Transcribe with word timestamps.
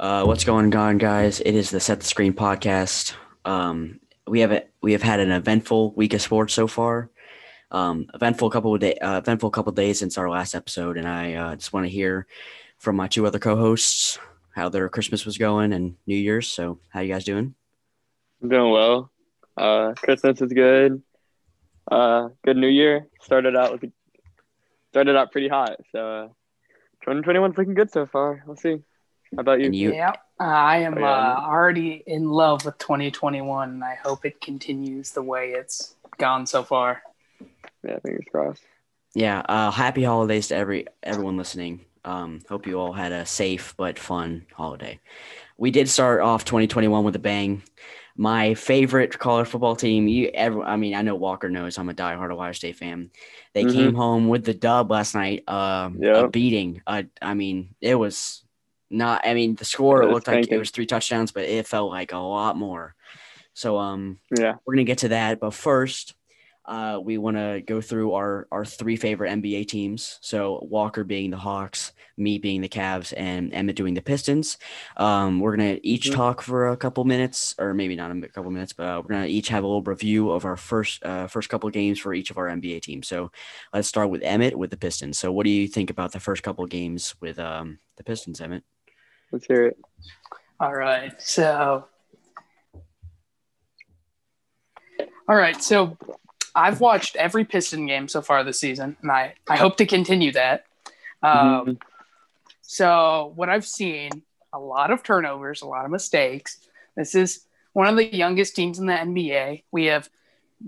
Uh, 0.00 0.24
what's 0.24 0.44
going 0.44 0.74
on, 0.74 0.96
guys? 0.96 1.40
It 1.40 1.54
is 1.54 1.68
the 1.68 1.78
Set 1.78 2.00
the 2.00 2.06
Screen 2.06 2.32
podcast. 2.32 3.12
Um, 3.44 4.00
we 4.26 4.40
have 4.40 4.50
a, 4.50 4.64
we 4.80 4.92
have 4.92 5.02
had 5.02 5.20
an 5.20 5.30
eventful 5.30 5.92
week 5.92 6.14
of 6.14 6.22
sports 6.22 6.54
so 6.54 6.66
far. 6.66 7.10
Um, 7.70 8.06
eventful 8.14 8.48
couple 8.48 8.74
of 8.74 8.80
day, 8.80 8.94
uh, 8.94 9.18
eventful 9.18 9.50
couple 9.50 9.72
days 9.72 9.98
since 9.98 10.16
our 10.16 10.30
last 10.30 10.54
episode, 10.54 10.96
and 10.96 11.06
I 11.06 11.34
uh, 11.34 11.56
just 11.56 11.74
want 11.74 11.84
to 11.84 11.92
hear 11.92 12.26
from 12.78 12.96
my 12.96 13.08
two 13.08 13.26
other 13.26 13.38
co-hosts 13.38 14.18
how 14.54 14.70
their 14.70 14.88
Christmas 14.88 15.26
was 15.26 15.36
going 15.36 15.74
and 15.74 15.96
New 16.06 16.16
Year's. 16.16 16.48
So, 16.48 16.78
how 16.88 17.00
you 17.00 17.12
guys 17.12 17.24
doing? 17.24 17.54
I'm 18.42 18.48
doing 18.48 18.72
well. 18.72 19.10
Uh, 19.54 19.92
Christmas 19.96 20.40
is 20.40 20.54
good. 20.54 21.02
Uh, 21.92 22.30
good 22.42 22.56
New 22.56 22.68
Year. 22.68 23.06
Started 23.20 23.54
out 23.54 23.72
with 23.72 23.92
started 24.92 25.14
out 25.14 25.30
pretty 25.30 25.48
hot. 25.48 25.76
So, 25.92 25.98
uh, 26.00 26.28
2021's 27.06 27.58
looking 27.58 27.74
good 27.74 27.90
so 27.90 28.06
far. 28.06 28.42
We'll 28.46 28.56
see. 28.56 28.78
How 29.36 29.40
about 29.40 29.60
you? 29.60 29.66
And 29.66 29.76
you? 29.76 29.92
Yeah, 29.94 30.12
I 30.38 30.78
am 30.78 30.94
Oh, 30.98 31.00
yeah. 31.00 31.06
uh, 31.36 31.40
already 31.42 32.02
in 32.06 32.28
love 32.28 32.64
with 32.64 32.78
2021, 32.78 33.70
and 33.70 33.84
I 33.84 33.94
hope 33.94 34.24
it 34.24 34.40
continues 34.40 35.12
the 35.12 35.22
way 35.22 35.50
it's 35.50 35.94
gone 36.18 36.46
so 36.46 36.62
far. 36.64 37.02
Yeah, 37.84 37.98
fingers 38.00 38.24
crossed. 38.30 38.62
Yeah. 39.14 39.40
Uh, 39.48 39.70
happy 39.70 40.02
holidays 40.04 40.48
to 40.48 40.56
every 40.56 40.86
everyone 41.02 41.36
listening. 41.36 41.84
Um, 42.04 42.40
hope 42.48 42.66
you 42.66 42.78
all 42.78 42.92
had 42.92 43.12
a 43.12 43.26
safe 43.26 43.74
but 43.76 43.98
fun 43.98 44.46
holiday. 44.54 44.98
We 45.58 45.70
did 45.70 45.88
start 45.88 46.20
off 46.20 46.44
2021 46.44 47.04
with 47.04 47.16
a 47.16 47.20
bang. 47.20 47.62
My 48.16 48.54
favorite 48.54 49.18
college 49.18 49.48
football 49.48 49.76
team. 49.76 50.08
You, 50.08 50.28
ever, 50.34 50.62
I 50.62 50.76
mean, 50.76 50.94
I 50.94 51.02
know 51.02 51.14
Walker 51.14 51.48
knows 51.48 51.78
I'm 51.78 51.88
a 51.88 51.94
diehard 51.94 52.32
Ohio 52.32 52.52
State 52.52 52.76
fan. 52.76 53.10
They 53.54 53.64
Mhm. 53.64 53.72
came 53.74 53.94
home 53.94 54.28
with 54.28 54.44
the 54.44 54.54
dub 54.54 54.90
last 54.90 55.14
night. 55.14 55.48
Um, 55.48 56.02
a 56.02 56.28
beating. 56.28 56.82
Uh, 56.86 57.04
I 57.22 57.34
mean, 57.34 57.74
it 57.80 57.94
was 57.94 58.42
not. 58.90 59.22
I 59.26 59.34
mean, 59.34 59.54
the 59.56 59.64
score 59.64 60.06
looked 60.08 60.26
like 60.28 60.48
it 60.50 60.58
was 60.58 60.70
three 60.70 60.86
touchdowns, 60.86 61.32
but 61.32 61.44
it 61.44 61.66
felt 61.66 61.90
like 61.90 62.12
a 62.12 62.18
lot 62.18 62.56
more. 62.56 62.94
So, 63.54 63.78
um, 63.78 64.18
Yeah. 64.30 64.56
we're 64.66 64.74
gonna 64.74 64.84
get 64.84 64.98
to 64.98 65.08
that, 65.08 65.40
but 65.40 65.54
first, 65.54 66.14
uh, 66.66 67.00
we 67.02 67.18
want 67.18 67.36
to 67.36 67.62
go 67.66 67.80
through 67.80 68.12
our 68.12 68.46
our 68.52 68.64
three 68.64 68.94
favorite 68.96 69.30
NBA 69.30 69.64
teams. 69.64 70.18
So 70.20 70.60
Walker 70.70 71.04
being 71.04 71.30
the 71.30 71.36
Hawks, 71.38 71.92
me 72.16 72.38
being 72.38 72.60
the 72.60 72.68
Cavs, 72.68 73.12
and 73.16 73.52
Emmett 73.52 73.76
doing 73.76 73.94
the 73.94 74.02
Pistons. 74.02 74.58
Um, 74.96 75.40
we're 75.40 75.56
gonna 75.56 75.78
each 75.82 76.10
Mhm. 76.10 76.14
talk 76.14 76.42
for 76.42 76.68
a 76.68 76.76
couple 76.76 77.04
minutes, 77.04 77.54
or 77.58 77.74
maybe 77.74 77.96
not 77.96 78.10
a 78.12 78.28
couple 78.28 78.50
minutes, 78.50 78.72
but 78.72 78.84
uh, 78.86 79.00
we're 79.02 79.14
gonna 79.14 79.26
each 79.26 79.48
have 79.48 79.64
a 79.64 79.66
little 79.66 79.82
review 79.82 80.30
of 80.30 80.44
our 80.44 80.56
first 80.56 81.02
uh, 81.04 81.26
first 81.26 81.48
couple 81.48 81.68
games 81.70 81.98
for 81.98 82.14
each 82.14 82.30
of 82.30 82.38
our 82.38 82.48
NBA 82.48 82.80
teams. 82.80 83.08
So 83.08 83.32
let's 83.72 83.88
start 83.88 84.10
with 84.10 84.22
Emmett 84.22 84.56
with 84.56 84.70
the 84.70 84.76
Pistons. 84.76 85.18
So 85.18 85.32
what 85.32 85.44
do 85.44 85.50
you 85.50 85.66
think 85.66 85.90
about 85.90 86.12
the 86.12 86.20
first 86.20 86.42
couple 86.42 86.64
games 86.66 87.14
with 87.20 87.38
um, 87.38 87.78
the 87.96 88.04
Pistons, 88.04 88.40
Emmett? 88.40 88.64
Let's 89.32 89.46
hear 89.46 89.66
it. 89.66 89.78
All 90.58 90.74
right, 90.74 91.20
so. 91.20 91.86
All 95.28 95.36
right, 95.36 95.62
so 95.62 95.96
I've 96.54 96.80
watched 96.80 97.16
every 97.16 97.44
Piston 97.44 97.86
game 97.86 98.08
so 98.08 98.20
far 98.20 98.42
this 98.42 98.58
season, 98.58 98.96
and 99.02 99.10
I, 99.10 99.34
I 99.48 99.56
hope 99.56 99.76
to 99.76 99.86
continue 99.86 100.32
that. 100.32 100.64
Um, 101.22 101.66
Mhm. 101.66 101.80
So, 102.62 103.32
what 103.34 103.48
I've 103.48 103.66
seen, 103.66 104.10
a 104.52 104.58
lot 104.58 104.92
of 104.92 105.02
turnovers, 105.02 105.62
a 105.62 105.66
lot 105.66 105.84
of 105.84 105.90
mistakes. 105.90 106.58
This 106.96 107.14
is 107.16 107.44
one 107.72 107.88
of 107.88 107.96
the 107.96 108.14
youngest 108.14 108.54
teams 108.54 108.78
in 108.78 108.86
the 108.86 108.92
NBA. 108.92 109.64
We 109.72 109.86
have 109.86 110.08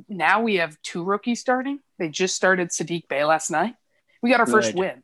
now 0.09 0.41
we 0.43 0.57
have 0.57 0.81
two 0.83 1.05
rookies 1.05 1.41
starting. 1.41 1.79
They 1.99 2.09
just 2.09 2.35
started 2.35 2.71
Saddiq 2.71 3.07
Bey 3.09 3.25
last 3.25 3.51
night. 3.51 3.77
We 4.21 4.31
got 4.31 4.41
our 4.41 4.47
first 4.47 4.75
win. 4.75 5.03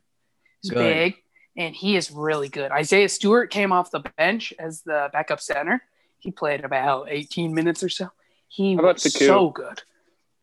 Good. 0.67 0.75
big 0.75 1.15
and 1.57 1.75
he 1.75 1.95
is 1.95 2.11
really 2.11 2.49
good. 2.49 2.71
Isaiah 2.71 3.09
Stewart 3.09 3.49
came 3.49 3.71
off 3.71 3.91
the 3.91 4.03
bench 4.17 4.53
as 4.59 4.81
the 4.81 5.09
backup 5.11 5.41
center. 5.41 5.81
He 6.19 6.31
played 6.31 6.63
about 6.65 7.07
18 7.09 7.53
minutes 7.53 7.83
or 7.83 7.89
so. 7.89 8.09
He 8.47 8.75
was 8.75 9.03
Sekou? 9.03 9.27
so 9.27 9.49
good. 9.49 9.81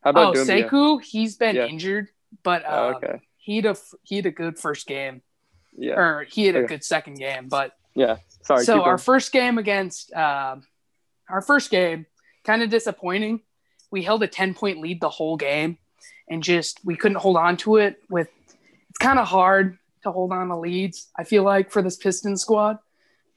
How 0.03 0.11
about 0.11 0.37
oh? 0.37 0.45
Sekou, 0.45 1.03
he's 1.03 1.37
been 1.37 1.57
Yeah. 1.57 1.67
injured, 1.67 2.09
but 2.43 2.63
Oh, 2.67 2.89
um, 2.91 2.95
okay. 2.97 3.21
he 3.37 3.57
had 3.57 3.67
a 3.67 3.77
he 4.05 4.17
had 4.17 4.27
a 4.27 4.31
good 4.31 4.59
first 4.59 4.87
game, 4.87 5.23
Yeah. 5.77 5.95
or 5.99 6.25
he 6.31 6.47
had 6.47 6.57
a 6.57 6.63
good 6.65 6.85
second 6.85 7.15
game. 7.15 7.49
But 7.49 7.73
Yeah. 7.95 8.19
Sorry. 8.43 8.65
so 8.65 8.83
our 8.83 8.99
first 8.99 9.33
game 9.33 9.59
against 9.59 10.13
um, 10.15 10.63
our 11.29 11.43
first 11.43 11.71
game, 11.71 12.07
kind 12.45 12.63
of 12.63 12.71
disappointing. 12.71 13.41
We 13.91 14.03
held 14.03 14.23
a 14.23 14.29
ten 14.29 14.55
point 14.55 14.81
lead 14.81 15.01
the 15.01 15.09
whole 15.11 15.37
game, 15.37 15.79
and 16.29 16.43
just 16.43 16.81
we 16.85 16.97
couldn't 16.97 17.19
hold 17.19 17.37
on 17.37 17.57
to 17.59 17.77
it. 17.77 17.97
With 18.09 18.29
it's 18.91 18.99
kind 18.99 19.19
of 19.19 19.27
hard 19.27 19.79
to 20.07 20.13
hold 20.13 20.33
on 20.33 20.49
to 20.49 20.57
leads. 20.57 21.09
I 21.17 21.25
feel 21.25 21.43
like 21.43 21.71
for 21.71 21.83
this 21.83 21.97
Piston 21.97 22.37
squad, 22.37 22.79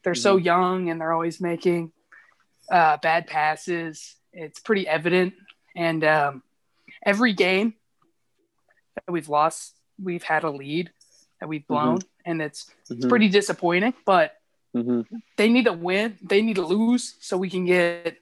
they're 0.04 0.16
so 0.16 0.38
Mm-hmm. 0.38 0.46
young 0.46 0.90
and 0.90 1.02
they're 1.02 1.12
always 1.14 1.42
making 1.42 1.92
uh, 2.72 2.98
bad 3.02 3.28
passes. 3.28 4.16
It's 4.32 4.60
pretty 4.60 4.88
evident, 4.88 5.34
and 5.76 6.04
um, 6.04 6.44
every 7.04 7.34
game 7.34 7.74
that 8.96 9.12
we've 9.12 9.28
lost, 9.30 9.76
we've 10.02 10.22
had 10.24 10.44
a 10.44 10.52
lead 10.52 10.92
that 11.40 11.50
we've 11.50 11.66
blown, 11.68 12.00
and 12.26 12.42
it's 12.42 12.70
it's 12.90 13.06
Mhm. 13.06 13.10
pretty 13.10 13.28
disappointing. 13.30 13.94
But 14.06 14.36
Mhm. 14.76 15.06
they 15.38 15.50
need 15.50 15.66
to 15.66 15.74
win. 15.74 16.18
They 16.22 16.42
need 16.44 16.56
to 16.58 16.66
lose 16.66 17.16
so 17.20 17.38
we 17.38 17.50
can 17.50 17.66
get 17.66 18.18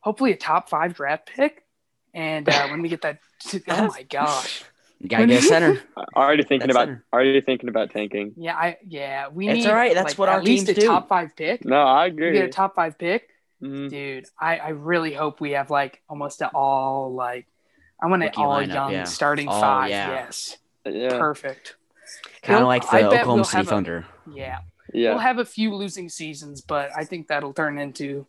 hopefully 0.00 0.32
a 0.32 0.36
top 0.36 0.68
five 0.68 0.94
draft 0.94 1.26
pick. 1.26 1.64
And 2.12 2.46
uh, 2.48 2.68
when 2.68 2.82
we 2.82 2.90
get 2.90 3.00
that, 3.02 3.20
oh 3.68 3.88
my 3.88 4.02
gosh, 4.02 4.64
You 5.02 5.08
gotta 5.08 5.26
get 5.26 5.40
a 5.42 5.46
center. 5.46 5.82
Already 6.16 6.44
thinking 6.44 6.68
That's 6.68 6.76
about 6.76 6.86
center. 6.86 7.04
already 7.12 7.40
thinking 7.40 7.68
about 7.68 7.90
tanking. 7.90 8.34
yeah, 8.36 8.54
I 8.54 8.76
yeah, 8.86 9.28
we 9.28 9.48
It's 9.48 9.64
need. 9.64 9.66
all 9.66 9.74
right. 9.74 9.94
That's 9.94 10.12
like, 10.12 10.18
what 10.18 10.28
our 10.28 10.38
at 10.38 10.44
least 10.44 10.66
teams 10.66 10.78
a 10.78 10.80
do. 10.80 10.86
top 10.86 11.08
five 11.08 11.34
pick. 11.34 11.64
No, 11.64 11.82
I 11.82 12.04
We 12.06 12.10
agree. 12.12 12.32
get 12.34 12.44
a 12.44 12.48
top 12.48 12.76
five 12.76 12.96
pick, 12.98 13.28
Mhm. 13.60 13.90
dude. 13.90 14.26
I 14.38 14.58
I 14.58 14.68
really 14.68 15.12
hope 15.12 15.40
we 15.40 15.52
have 15.52 15.70
like 15.70 16.00
almost 16.08 16.40
an 16.40 16.50
all 16.54 17.12
like 17.12 17.46
I 18.00 18.06
want 18.06 18.22
an 18.22 18.28
Rookie 18.28 18.42
all 18.42 18.52
lineup, 18.60 18.74
young 18.74 18.92
yeah. 18.92 19.04
starting 19.04 19.48
All- 19.48 19.60
five. 19.60 19.90
yeah. 19.90 20.10
Yes, 20.10 20.58
Yeah. 20.86 21.18
perfect. 21.18 21.74
Kind 22.42 22.60
of 22.60 22.66
like 22.68 22.82
the 22.88 22.96
I 22.96 23.02
Oklahoma 23.04 23.34
we'll 23.34 23.44
City 23.44 23.56
have 23.58 23.66
a- 23.66 23.70
Thunder. 23.70 24.06
Yeah, 24.32 24.58
Yeah. 24.92 25.10
we'll 25.10 25.18
have 25.20 25.38
a 25.38 25.44
few 25.44 25.74
losing 25.74 26.08
seasons, 26.10 26.60
but 26.60 26.90
I 26.96 27.04
think 27.04 27.26
that'll 27.26 27.52
turn 27.54 27.76
into 27.78 28.26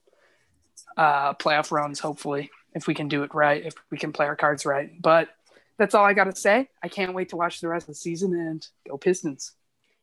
uh, 0.97 1.33
playoff 1.35 1.71
runs, 1.71 1.99
hopefully, 1.99 2.49
if 2.75 2.87
we 2.87 2.93
can 2.93 3.07
do 3.07 3.23
it 3.23 3.33
right, 3.33 3.63
if 3.65 3.73
we 3.91 3.97
can 3.97 4.11
play 4.13 4.25
our 4.27 4.35
cards 4.35 4.65
right. 4.65 4.89
But 5.01 5.29
that's 5.77 5.95
all 5.95 6.05
I 6.05 6.13
got 6.13 6.25
to 6.25 6.35
say. 6.35 6.69
I 6.81 6.87
can't 6.87 7.13
wait 7.13 7.29
to 7.29 7.37
watch 7.37 7.61
the 7.61 7.67
rest 7.67 7.83
of 7.83 7.87
the 7.89 7.95
season 7.95 8.33
and 8.33 8.65
go 8.87 8.97
Pistons. 8.97 9.53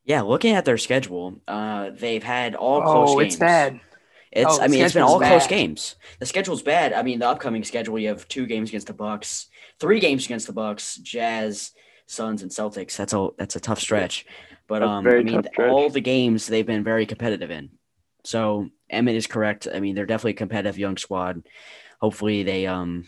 Yeah, 0.05 0.23
looking 0.23 0.55
at 0.55 0.65
their 0.65 0.79
schedule, 0.79 1.41
uh, 1.47 1.91
they've 1.91 2.23
had 2.23 2.55
all 2.55 2.83
Oh, 2.83 2.91
close 2.93 3.15
games. 3.17 3.35
it's 3.35 3.37
bad. 3.41 3.81
It's 4.33 4.55
Oh, 4.55 4.57
the 4.59 4.65
I 4.65 4.69
mean 4.69 4.85
it's 4.85 4.95
been 4.95 5.03
schedule's 5.03 5.13
all 5.13 5.19
close 5.29 5.43
bad. 5.43 5.51
games. 5.51 5.97
The 6.21 6.27
schedule's 6.27 6.63
bad. 6.63 6.93
I 6.93 7.03
mean 7.03 7.19
the 7.19 7.29
upcoming 7.29 7.65
schedule 7.65 7.99
you 7.99 8.09
have 8.09 8.27
two 8.29 8.47
games 8.47 8.71
against 8.71 8.87
the 8.87 8.93
Bucks, 8.95 9.49
three 9.79 10.01
games 10.01 10.25
against 10.25 10.47
the 10.47 10.53
Bucks, 10.53 10.97
Jazz, 10.97 11.73
Suns, 12.07 12.43
and 12.43 12.51
Celtics. 12.51 12.97
That's 12.97 13.13
a 13.13 13.29
that's 13.39 13.57
a 13.57 13.61
tough 13.61 13.81
stretch. 13.81 14.27
But 14.69 14.83
um, 14.83 15.07
I 15.07 15.23
mean 15.23 15.43
all 15.59 15.91
the 15.91 16.01
games 16.01 16.47
they've 16.47 16.67
been 16.67 16.85
very 16.85 17.07
competitive 17.07 17.51
in. 17.51 17.71
So 18.25 18.69
Emmett 18.89 19.17
is 19.17 19.27
correct. 19.27 19.67
I 19.73 19.81
mean 19.81 19.95
they're 19.97 20.07
definitely 20.07 20.33
a 20.33 20.35
competitive 20.35 20.79
young 20.79 20.97
squad. 20.97 21.43
Hopefully 22.01 22.43
they 22.45 22.67
um 22.67 23.07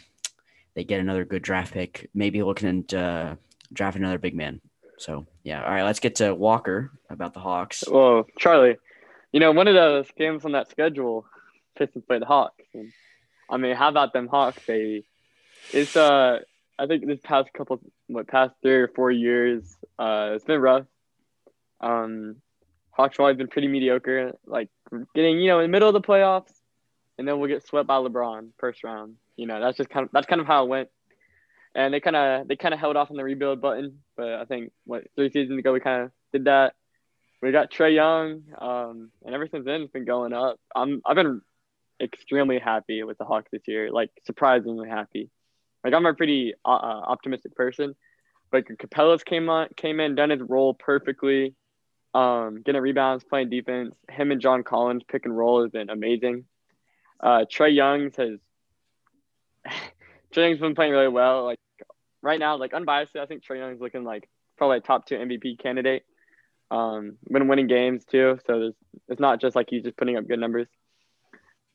they 0.74 0.84
get 0.84 1.00
another 1.00 1.24
good 1.24 1.42
draft 1.42 1.72
pick. 1.72 2.10
Maybe 2.14 2.42
looking 2.42 2.86
at 2.90 2.94
uh, 2.94 3.36
draft 3.72 3.96
another 3.96 4.18
big 4.18 4.34
man. 4.34 4.60
So 4.98 5.26
yeah, 5.42 5.62
all 5.64 5.70
right. 5.70 5.82
Let's 5.82 6.00
get 6.00 6.16
to 6.16 6.34
Walker 6.34 6.92
about 7.10 7.34
the 7.34 7.40
Hawks. 7.40 7.84
Well, 7.88 8.26
Charlie, 8.38 8.76
you 9.32 9.40
know, 9.40 9.52
one 9.52 9.68
of 9.68 9.74
those 9.74 10.06
games 10.16 10.44
on 10.44 10.52
that 10.52 10.70
schedule, 10.70 11.26
Pistons 11.76 12.04
play 12.04 12.18
the 12.18 12.26
Hawks. 12.26 12.64
And, 12.74 12.92
I 13.50 13.56
mean, 13.56 13.74
how 13.74 13.88
about 13.88 14.12
them 14.12 14.28
Hawks, 14.28 14.64
baby? 14.66 15.04
It's 15.72 15.96
uh, 15.96 16.40
I 16.78 16.86
think 16.86 17.06
this 17.06 17.20
past 17.22 17.52
couple, 17.52 17.80
what 18.06 18.28
past 18.28 18.54
three 18.62 18.74
or 18.74 18.88
four 18.88 19.10
years, 19.10 19.76
uh, 19.98 20.32
it's 20.34 20.44
been 20.44 20.60
rough. 20.60 20.86
Um, 21.80 22.36
Hawks 22.90 23.16
have 23.16 23.20
always 23.20 23.36
been 23.36 23.48
pretty 23.48 23.68
mediocre, 23.68 24.32
like 24.46 24.68
getting 25.14 25.40
you 25.40 25.48
know 25.48 25.60
in 25.60 25.64
the 25.64 25.72
middle 25.72 25.88
of 25.88 25.94
the 25.94 26.00
playoffs, 26.00 26.52
and 27.22 27.28
then 27.28 27.38
we'll 27.38 27.48
get 27.48 27.66
swept 27.66 27.86
by 27.86 27.96
LeBron 27.96 28.48
first 28.58 28.82
round. 28.82 29.14
You 29.36 29.46
know, 29.46 29.60
that's 29.60 29.76
just 29.76 29.88
kind 29.88 30.04
of 30.04 30.10
that's 30.12 30.26
kind 30.26 30.40
of 30.40 30.46
how 30.46 30.64
it 30.64 30.68
went. 30.68 30.88
And 31.74 31.94
they 31.94 32.00
kind 32.00 32.16
of 32.16 32.48
they 32.48 32.56
kind 32.56 32.74
of 32.74 32.80
held 32.80 32.96
off 32.96 33.10
on 33.10 33.16
the 33.16 33.24
rebuild 33.24 33.60
button, 33.60 34.00
but 34.16 34.28
I 34.28 34.44
think 34.44 34.72
what 34.84 35.04
three 35.14 35.30
seasons 35.30 35.58
ago 35.58 35.72
we 35.72 35.80
kind 35.80 36.04
of 36.04 36.10
did 36.32 36.44
that 36.44 36.74
we 37.42 37.50
got 37.50 37.72
Trae 37.72 37.94
Young, 37.94 38.42
um, 38.58 39.10
and 39.24 39.34
ever 39.34 39.48
since 39.48 39.64
then 39.64 39.82
it's 39.82 39.92
been 39.92 40.04
going 40.04 40.32
up. 40.32 40.60
I'm 40.74 41.02
I've 41.04 41.16
been 41.16 41.42
extremely 42.00 42.58
happy 42.58 43.02
with 43.02 43.18
the 43.18 43.24
Hawks 43.24 43.50
this 43.52 43.62
year, 43.66 43.90
like 43.90 44.10
surprisingly 44.24 44.88
happy. 44.88 45.28
Like 45.84 45.92
I'm 45.92 46.06
a 46.06 46.14
pretty 46.14 46.54
uh, 46.64 46.68
uh, 46.68 47.02
optimistic 47.06 47.56
person, 47.56 47.96
but 48.52 48.64
Capela's 48.66 49.24
came 49.24 49.50
on 49.50 49.68
came 49.76 49.98
in, 49.98 50.14
done 50.14 50.30
his 50.30 50.40
role 50.40 50.72
perfectly, 50.72 51.56
um, 52.14 52.62
getting 52.64 52.80
rebounds, 52.80 53.24
playing 53.24 53.50
defense. 53.50 53.96
Him 54.08 54.30
and 54.30 54.40
John 54.40 54.62
Collins 54.62 55.02
pick 55.10 55.24
and 55.24 55.36
roll 55.36 55.62
has 55.62 55.70
been 55.72 55.90
amazing. 55.90 56.44
Uh, 57.22 57.44
Trae 57.50 57.74
Young's 57.74 58.16
has 58.16 58.38
Trae 60.34 60.48
Young's 60.48 60.58
been 60.60 60.74
playing 60.74 60.92
really 60.92 61.08
well. 61.08 61.44
Like 61.44 61.58
right 62.22 62.38
now, 62.38 62.56
like 62.56 62.74
unbiased, 62.74 63.16
I 63.16 63.26
think 63.26 63.44
Trae 63.44 63.58
Young's 63.58 63.80
looking 63.80 64.04
like 64.04 64.28
probably 64.56 64.78
a 64.78 64.80
top 64.80 65.06
two 65.06 65.16
MVP 65.16 65.58
candidate. 65.58 66.04
Um, 66.70 67.16
been 67.30 67.48
winning 67.48 67.66
games 67.66 68.04
too, 68.04 68.38
so 68.46 68.58
there's, 68.58 68.74
it's 69.08 69.20
not 69.20 69.40
just 69.40 69.54
like 69.54 69.66
he's 69.68 69.82
just 69.82 69.96
putting 69.96 70.16
up 70.16 70.26
good 70.26 70.38
numbers. 70.40 70.68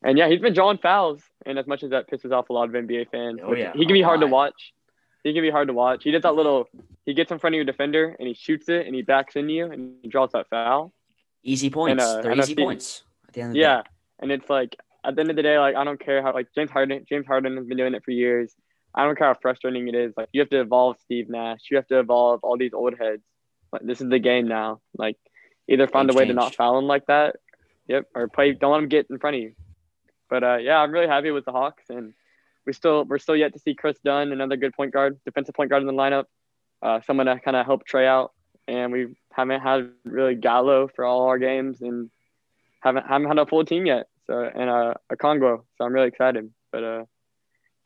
And 0.03 0.17
yeah, 0.17 0.27
he's 0.27 0.39
been 0.41 0.53
drawing 0.53 0.77
fouls, 0.79 1.21
and 1.45 1.57
as 1.59 1.67
much 1.67 1.83
as 1.83 1.91
that 1.91 2.09
pisses 2.09 2.31
off 2.31 2.49
a 2.49 2.53
lot 2.53 2.65
of 2.69 2.71
NBA 2.71 3.09
fans, 3.11 3.39
Oh, 3.43 3.53
yeah. 3.53 3.73
he 3.73 3.85
can 3.85 3.93
be 3.93 4.01
hard 4.01 4.21
to 4.21 4.27
watch. 4.27 4.73
He 5.23 5.33
can 5.33 5.41
be 5.41 5.49
hard 5.49 5.67
to 5.67 5.73
watch. 5.73 6.03
He 6.03 6.11
does 6.11 6.21
that 6.23 6.35
little. 6.35 6.67
He 7.05 7.13
gets 7.13 7.31
in 7.31 7.39
front 7.39 7.53
of 7.53 7.57
your 7.57 7.65
defender 7.65 8.15
and 8.19 8.27
he 8.27 8.33
shoots 8.33 8.69
it 8.69 8.85
and 8.85 8.95
he 8.95 9.01
backs 9.01 9.35
in 9.35 9.49
you 9.49 9.65
and 9.71 9.95
he 10.01 10.07
draws 10.07 10.31
that 10.33 10.49
foul. 10.49 10.93
Easy 11.43 11.69
points. 11.69 12.03
uh, 12.03 12.21
They're 12.21 12.37
easy 12.37 12.55
points. 12.55 13.03
At 13.27 13.33
the 13.33 13.41
end 13.41 13.49
of 13.51 13.53
the 13.53 13.59
Yeah, 13.59 13.81
day. 13.81 13.89
and 14.19 14.31
it's 14.31 14.49
like 14.49 14.75
at 15.07 15.15
the 15.15 15.21
end 15.21 15.29
of 15.29 15.35
the 15.37 15.43
day, 15.43 15.57
like 15.57 15.75
I 15.75 15.83
don't 15.85 15.99
care 15.99 16.21
how 16.21 16.33
like 16.33 16.47
James 16.53 16.69
Harden. 16.69 17.05
James 17.07 17.25
Harden 17.25 17.55
has 17.55 17.65
been 17.65 17.77
doing 17.77 17.95
it 17.95 18.03
for 18.03 18.11
years. 18.11 18.53
I 18.93 19.05
don't 19.05 19.17
care 19.17 19.27
how 19.27 19.35
frustrating 19.41 19.87
it 19.87 19.95
is. 19.95 20.13
Like 20.17 20.27
you 20.33 20.41
have 20.41 20.49
to 20.49 20.59
evolve 20.59 20.97
Steve 20.99 21.29
Nash. 21.29 21.61
You 21.71 21.77
have 21.77 21.87
to 21.87 21.99
evolve 21.99 22.41
all 22.43 22.57
these 22.57 22.73
old 22.73 22.95
heads. 22.99 23.23
Like 23.71 23.83
this 23.83 24.01
is 24.01 24.09
the 24.09 24.19
game 24.19 24.47
now. 24.47 24.81
Like 24.97 25.17
either 25.69 25.87
find 25.87 26.09
a 26.09 26.13
way 26.13 26.25
to 26.25 26.33
not 26.33 26.55
foul 26.55 26.77
him 26.77 26.85
like 26.85 27.05
that. 27.05 27.37
Yep, 27.87 28.05
or 28.15 28.27
play. 28.27 28.51
Don't 28.51 28.73
let 28.73 28.83
him 28.83 28.89
get 28.89 29.07
in 29.09 29.17
front 29.17 29.37
of 29.37 29.41
you. 29.41 29.53
But 30.29 30.43
uh, 30.43 30.57
yeah, 30.57 30.77
I'm 30.77 30.91
really 30.91 31.07
happy 31.07 31.31
with 31.31 31.45
the 31.45 31.53
Hawks, 31.53 31.85
and 31.89 32.13
we 32.65 32.73
still 32.73 33.05
we're 33.05 33.19
still 33.19 33.35
yet 33.35 33.53
to 33.53 33.59
see 33.59 33.75
Kris 33.75 33.97
Dunn, 34.03 34.33
another 34.33 34.57
good 34.57 34.73
point 34.73 34.91
guard, 34.91 35.19
defensive 35.23 35.55
point 35.55 35.69
guard 35.69 35.83
in 35.83 35.87
the 35.87 35.93
lineup. 35.93 36.25
Uh, 36.81 36.99
someone 37.01 37.27
to 37.27 37.39
kind 37.39 37.55
of 37.55 37.65
help 37.65 37.87
Trae 37.87 38.05
out, 38.05 38.33
and 38.67 38.91
we 38.91 39.15
haven't 39.31 39.61
had 39.61 39.89
really 40.03 40.35
Gallo 40.35 40.89
for 40.93 41.05
all 41.05 41.27
our 41.27 41.39
games, 41.39 41.81
and 41.81 42.09
haven't 42.81 43.07
haven't 43.07 43.27
had 43.29 43.39
a 43.39 43.45
full 43.45 43.63
team 43.63 43.85
yet. 43.85 44.07
So 44.27 44.41
and 44.53 44.69
uh, 44.69 44.93
Okongwu, 45.11 45.61
so 45.77 45.85
I'm 45.85 45.93
really 45.93 46.07
excited. 46.09 46.51
But 46.71 46.83
uh, 46.83 47.05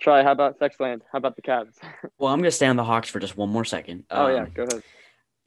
Try, 0.01 0.23
how 0.23 0.31
about 0.31 0.59
Sexland? 0.59 1.01
How 1.11 1.17
about 1.19 1.35
the 1.35 1.41
Cavs? 1.43 1.75
Well, 2.17 2.31
I'm 2.33 2.39
going 2.39 2.45
to 2.49 2.51
stay 2.51 2.67
on 2.67 2.75
the 2.75 2.83
Hawks 2.83 3.09
for 3.09 3.19
just 3.19 3.35
one 3.37 3.49
more 3.49 3.65
second. 3.65 4.03
oh 4.11 4.27
yeah, 4.27 4.43
Um, 4.43 4.51
go 4.53 4.63
ahead. 4.63 4.83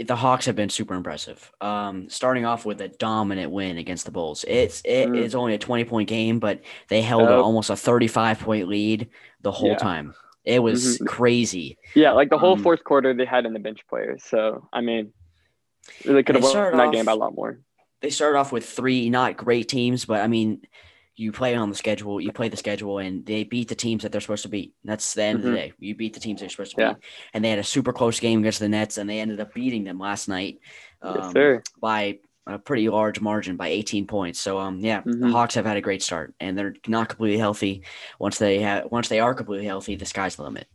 the 0.04 0.16
Hawks 0.16 0.46
have 0.46 0.56
been 0.56 0.70
super 0.70 0.94
impressive. 0.94 1.52
Um, 1.60 2.08
starting 2.08 2.44
off 2.44 2.64
with 2.64 2.80
a 2.80 2.88
dominant 2.88 3.50
win 3.52 3.78
against 3.78 4.04
the 4.06 4.10
Bulls. 4.12 4.44
It's 4.48 4.80
it 4.84 5.08
Mm. 5.08 5.18
is 5.18 5.34
only 5.34 5.54
a 5.54 5.58
20 5.58 5.84
point 5.84 6.08
game, 6.08 6.38
but 6.40 6.60
they 6.88 7.00
held 7.02 7.28
a, 7.28 7.34
almost 7.36 7.70
a 7.70 7.76
35 7.76 8.40
point 8.40 8.68
lead 8.68 9.08
the 9.42 9.52
whole 9.52 9.70
Yeah. 9.70 9.76
time. 9.76 10.14
It 10.44 10.58
was 10.60 10.98
Mhm. 10.98 11.06
crazy. 11.06 11.78
Yeah, 11.94 12.12
like 12.12 12.28
the 12.30 12.38
whole 12.38 12.52
um, 12.54 12.62
fourth 12.62 12.82
quarter, 12.84 13.14
they 13.14 13.24
had 13.24 13.46
in 13.46 13.52
the 13.52 13.60
bench 13.60 13.80
players. 13.88 14.22
So 14.24 14.68
I 14.72 14.80
mean, 14.80 15.12
they 16.04 16.22
could 16.22 16.34
have 16.36 16.44
won 16.44 16.54
that 16.54 16.74
off- 16.88 16.92
game 16.92 17.04
by 17.06 17.12
a 17.12 17.16
lot 17.16 17.34
more. 17.34 17.60
They 18.04 18.10
started 18.10 18.38
off 18.38 18.52
with 18.52 18.66
three 18.68 19.08
not 19.08 19.38
great 19.38 19.66
teams, 19.66 20.04
but 20.04 20.20
I 20.20 20.26
mean, 20.26 20.60
you 21.16 21.32
play 21.32 21.54
on 21.54 21.70
the 21.70 21.74
schedule, 21.74 22.20
you 22.20 22.32
play 22.32 22.50
the 22.50 22.56
schedule, 22.58 22.98
and 22.98 23.24
they 23.24 23.44
beat 23.44 23.68
the 23.68 23.74
teams 23.74 24.02
that 24.02 24.12
they're 24.12 24.20
supposed 24.20 24.42
to 24.42 24.50
beat. 24.50 24.74
That's 24.84 25.14
the 25.14 25.22
end 25.22 25.38
of 25.38 25.44
Mhm. 25.46 25.48
the 25.52 25.56
day. 25.56 25.72
You 25.78 25.94
beat 25.94 26.12
the 26.12 26.20
teams 26.20 26.40
they're 26.40 26.50
supposed 26.50 26.76
to 26.76 26.82
Yeah. 26.82 26.92
beat. 26.92 27.04
And 27.32 27.42
they 27.42 27.48
had 27.48 27.58
a 27.58 27.64
super 27.64 27.94
close 27.94 28.20
game 28.20 28.40
against 28.40 28.58
the 28.60 28.68
Nets, 28.68 28.98
and 28.98 29.08
they 29.08 29.20
ended 29.20 29.40
up 29.40 29.54
beating 29.54 29.84
them 29.84 29.98
last 29.98 30.28
night. 30.28 30.58
um, 31.00 31.32
sir. 31.32 31.62
by 31.80 32.18
a 32.46 32.58
pretty 32.58 32.88
large 32.90 33.20
margin 33.22 33.56
by 33.56 33.68
18 33.68 34.06
points. 34.06 34.38
So 34.40 34.58
um 34.58 34.80
yeah, 34.80 35.00
the 35.04 35.10
Mhm. 35.12 35.32
Hawks 35.32 35.54
have 35.54 35.64
had 35.66 35.76
a 35.78 35.82
great 35.82 36.02
start 36.02 36.34
and 36.40 36.56
they're 36.58 36.74
not 36.86 37.08
completely 37.10 37.36
healthy. 37.38 37.84
Once 38.18 38.38
they 38.38 38.60
have 38.60 38.90
once 38.90 39.08
they 39.08 39.20
are 39.20 39.34
completely 39.34 39.66
healthy, 39.66 39.96
the 39.96 40.06
sky's 40.06 40.36
the 40.36 40.42
limit. 40.44 40.66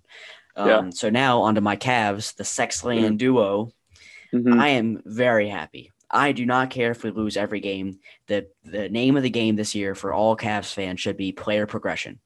Um 0.56 0.68
Yeah. 0.68 0.90
so 0.92 1.10
now 1.10 1.42
onto 1.42 1.62
my 1.62 1.76
Cavs, 1.78 2.36
the 2.36 2.44
Sexland 2.44 3.14
Mhm. 3.14 3.18
duo. 3.18 3.72
Mhm. 4.32 4.60
I 4.62 4.68
am 4.70 5.02
very 5.06 5.48
happy. 5.50 5.92
I 6.12 6.32
do 6.32 6.46
not 6.46 6.70
care 6.70 6.92
if 6.92 7.04
we 7.04 7.12
lose 7.12 7.38
every 7.38 7.60
game. 7.60 8.00
The 8.28 8.48
the 8.64 8.90
name 8.90 9.18
of 9.18 9.24
the 9.24 9.30
game 9.30 9.56
this 9.56 9.76
year 9.76 9.96
for 9.96 10.14
all 10.14 10.36
Cavs 10.38 10.74
fans 10.74 11.00
should 11.00 11.18
be 11.18 11.32
player 11.32 11.66
progression. 11.66 12.20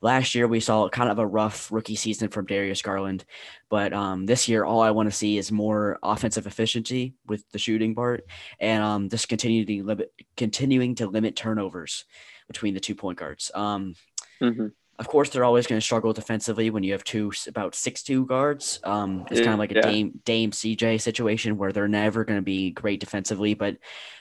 Last 0.00 0.36
year 0.36 0.46
we 0.46 0.60
saw 0.60 0.88
kind 0.88 1.10
of 1.10 1.18
a 1.18 1.26
rough 1.26 1.72
rookie 1.72 1.96
season 1.96 2.28
from 2.28 2.46
Darius 2.46 2.80
Garland, 2.80 3.24
but 3.68 3.92
um, 3.92 4.24
this 4.24 4.48
year 4.48 4.64
all 4.64 4.80
I 4.80 4.92
want 4.92 5.08
to 5.10 5.16
see 5.16 5.36
is 5.36 5.50
more 5.50 5.98
offensive 6.02 6.46
efficiency 6.46 7.14
with 7.26 7.44
the 7.50 7.58
shooting 7.58 7.94
part, 7.94 8.24
and 8.60 8.84
um, 8.84 9.08
just 9.08 9.28
continue 9.28 9.64
to 9.64 9.82
limit, 9.84 10.12
continuing 10.36 10.94
to 10.96 11.08
limit 11.08 11.34
turnovers 11.34 12.04
between 12.46 12.74
the 12.74 12.80
two 12.80 12.94
point 12.94 13.18
guards. 13.18 13.50
Um, 13.54 13.94
Mhm. 14.40 14.72
Of 14.98 15.08
course, 15.08 15.30
they're 15.30 15.44
always 15.44 15.66
going 15.66 15.78
to 15.80 15.84
struggle 15.84 16.12
defensively 16.12 16.70
when 16.70 16.82
you 16.84 16.92
have 16.92 17.02
two 17.04 17.32
about 17.48 17.74
six 17.74 18.02
two 18.02 18.26
guards. 18.26 18.78
Um, 18.84 19.26
it's 19.30 19.40
kind 19.40 19.52
of 19.52 19.58
like 19.58 19.72
a 19.72 19.74
yeah. 19.76 19.80
Dame 19.82 20.20
Dame 20.24 20.50
CJ 20.52 21.00
situation 21.00 21.56
where 21.56 21.72
they're 21.72 21.88
never 21.88 22.24
going 22.24 22.38
to 22.38 22.42
be 22.44 22.70
great 22.70 23.00
defensively, 23.00 23.54
but 23.54 23.76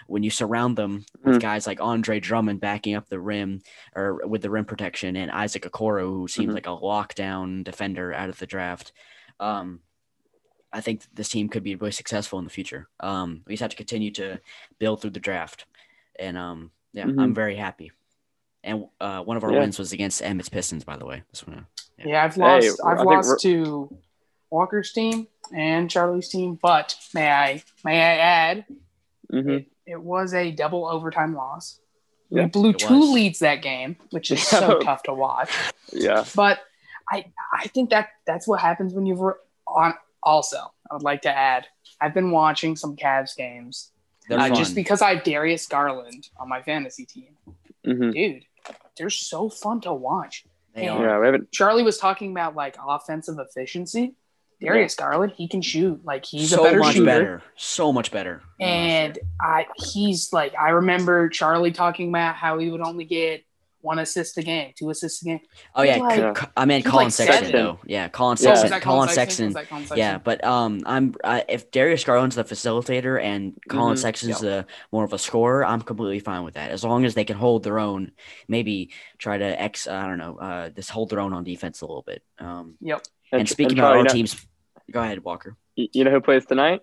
when 0.07 0.23
you 0.23 0.29
surround 0.29 0.75
them 0.77 1.05
with 1.23 1.35
Mm. 1.35 1.41
guys 1.41 1.67
like 1.67 1.79
Andre 1.79 2.19
Drummond 2.19 2.59
backing 2.59 2.95
up 2.95 3.07
the 3.07 3.19
rim 3.19 3.61
or 3.95 4.25
with 4.27 4.41
the 4.41 4.49
rim 4.49 4.65
protection 4.65 5.15
and 5.15 5.29
Isaac 5.31 5.63
Okoro, 5.63 6.01
who 6.07 6.27
seems 6.27 6.51
Mhm. 6.51 6.55
like 6.55 6.67
a 6.67 6.69
lockdown 6.69 7.63
defender 7.63 8.13
out 8.13 8.29
of 8.29 8.39
the 8.39 8.47
draft, 8.47 8.91
um, 9.39 9.79
I 10.71 10.81
think 10.81 11.03
this 11.13 11.29
team 11.29 11.49
could 11.49 11.63
be 11.63 11.75
really 11.75 11.91
successful 11.91 12.39
in 12.39 12.45
the 12.45 12.51
future. 12.51 12.89
Um, 12.99 13.43
we 13.45 13.53
just 13.53 13.61
have 13.61 13.69
to 13.69 13.77
continue 13.77 14.09
to 14.13 14.39
build 14.79 15.01
through 15.01 15.11
the 15.11 15.19
draft, 15.19 15.65
and 16.19 16.35
um, 16.35 16.71
yeah, 16.93 17.03
I'm 17.05 17.31
Mhm. 17.31 17.35
very 17.35 17.55
happy. 17.55 17.91
And 18.63 18.85
uh, 19.01 19.21
one 19.23 19.35
of 19.37 19.43
our 19.43 19.51
Yeah. 19.51 19.59
wins 19.59 19.77
was 19.77 19.91
against 19.91 20.21
Emmett's 20.21 20.49
Pistons, 20.49 20.83
by 20.83 20.95
the 20.97 21.05
way. 21.05 21.23
Just 21.31 21.47
wanna, 21.47 21.67
Yeah. 21.99 22.05
Yeah, 22.07 22.23
I've 22.23 22.37
lost. 22.37 22.79
I 22.83 22.91
I've 22.91 22.97
think 22.99 23.09
lost 23.09 23.41
to 23.41 23.97
Walker's 24.49 24.91
team 24.93 25.27
and 25.53 25.89
Charlie's 25.89 26.29
team, 26.29 26.57
but 26.61 26.95
may 27.13 27.29
I 27.31 27.63
may 27.83 27.99
I 27.99 28.15
add, 28.17 28.65
Mhm. 29.31 29.65
it 29.85 30.01
was 30.01 30.33
a 30.33 30.51
double 30.51 30.85
overtime 30.87 31.35
loss. 31.35 31.79
We 32.29 32.45
blew 32.45 32.69
it 32.71 32.79
two 32.79 32.99
was. 32.99 33.09
leads 33.09 33.39
that 33.39 33.61
game, 33.61 33.95
which 34.11 34.31
is 34.31 34.41
so 34.47 34.79
tough 34.83 35.03
to 35.03 35.13
watch. 35.13 35.51
Yeah. 35.91 36.23
But 36.35 36.59
I 37.11 37.25
I 37.51 37.67
think 37.67 37.89
that 37.89 38.09
that's 38.25 38.47
what 38.47 38.59
happens 38.61 38.93
when 38.93 39.05
you're 39.05 39.39
on. 39.67 39.93
Also, 40.23 40.57
I 40.89 40.93
would 40.93 41.03
like 41.03 41.21
to 41.23 41.37
add, 41.37 41.67
I've 41.99 42.13
been 42.13 42.31
watching 42.31 42.75
some 42.77 42.95
Cavs 42.95 43.35
games 43.35 43.91
uh, 44.31 44.49
just 44.51 44.73
because 44.73 45.01
I 45.01 45.15
have 45.15 45.23
Darius 45.25 45.67
Garland 45.67 46.29
on 46.37 46.47
my 46.47 46.61
fantasy 46.61 47.05
team. 47.05 47.35
Mhm. 47.85 48.13
Dude, 48.13 48.45
they're 48.97 49.09
so 49.09 49.49
fun 49.49 49.81
to 49.81 49.93
watch. 49.93 50.43
they 50.75 50.85
Yeah. 50.85 50.93
are. 50.95 51.05
Yeah, 51.07 51.19
we 51.19 51.25
haven't. 51.25 51.51
Charlie 51.51 51.83
was 51.83 51.97
talking 51.97 52.31
about 52.31 52.55
like 52.55 52.75
offensive 52.85 53.35
efficiency. 53.39 54.15
Darius 54.61 54.95
Garland, 54.95 55.33
he 55.35 55.47
can 55.49 55.61
shoot. 55.61 55.99
Like 56.05 56.23
he's 56.25 56.49
so 56.51 56.61
a 56.61 56.63
better 56.63 56.79
much 56.79 56.93
shooter. 56.95 57.05
better. 57.05 57.43
So 57.57 57.91
much 57.91 58.11
better. 58.11 58.41
than 58.59 58.67
last 58.69 58.81
year. 58.87 58.97
And 59.09 59.19
I 59.41 59.65
he's 59.75 60.31
like 60.31 60.53
I 60.55 60.69
remember 60.69 61.27
Charlie 61.29 61.71
talking 61.73 62.07
about 62.09 62.35
how 62.35 62.57
he 62.59 62.69
would 62.69 62.79
only 62.81 63.03
get 63.03 63.43
one 63.83 63.99
assist 63.99 64.37
a 64.37 64.41
game, 64.41 64.71
two 64.77 64.89
assists 64.89 65.21
a 65.21 65.25
game. 65.25 65.39
oh 65.75 65.83
yeah, 65.83 65.97
like- 65.97 66.37
C- 66.37 66.43
C- 66.45 66.51
I 66.57 66.65
mean 66.65 66.77
he's 66.81 66.89
Collin 66.89 67.05
like 67.05 67.13
Sexton 67.13 67.37
seven. 67.45 67.51
though. 67.51 67.79
Yeah, 67.85 68.07
Collin 68.07 68.37
Yeah. 68.39 68.45
Sexton. 68.55 68.63
was 68.63 68.71
that 68.71 68.81
Collin 68.81 69.09
Sexton. 69.09 69.53
Collin 69.53 69.67
Sexton? 69.83 69.97
Yeah, 69.97 70.17
but 70.17 70.43
um, 70.43 70.81
I'm 70.85 71.15
I, 71.23 71.43
if 71.49 71.69
Darius 71.69 72.03
Garland's 72.03 72.35
the 72.37 72.43
facilitator 72.43 73.21
and 73.21 73.59
Collin 73.69 73.95
Mhm. 73.95 73.99
Sexton's 73.99 74.39
the 74.39 74.65
more 74.91 75.03
of 75.03 75.13
a 75.13 75.17
scorer, 75.19 75.65
I'm 75.65 75.81
completely 75.81 76.19
fine 76.19 76.43
with 76.43 76.53
that. 76.55 76.71
As 76.71 76.83
long 76.83 77.05
as 77.05 77.13
they 77.13 77.25
can 77.25 77.35
hold 77.37 77.63
their 77.63 77.77
own, 77.79 78.11
maybe 78.47 78.91
try 79.19 79.37
to 79.37 79.61
ex. 79.61 79.87
I 79.87 80.07
don't 80.07 80.17
know, 80.17 80.37
uh, 80.37 80.69
just 80.69 80.89
hold 80.89 81.09
their 81.09 81.19
own 81.19 81.33
on 81.33 81.43
defense 81.43 81.81
a 81.81 81.85
little 81.85 82.03
bit. 82.03 82.23
Um, 82.39 82.75
Yep. 82.81 83.01
and, 83.31 83.49
speaking 83.49 83.75
Charlie, 83.77 83.91
about 83.91 83.97
our 83.99 84.03
know- 84.05 84.13
teams, 84.13 84.47
go 84.91 85.01
ahead, 85.01 85.23
Walker. 85.23 85.57
You 85.75 86.03
know 86.03 86.11
who 86.11 86.21
plays 86.21 86.45
tonight? 86.45 86.81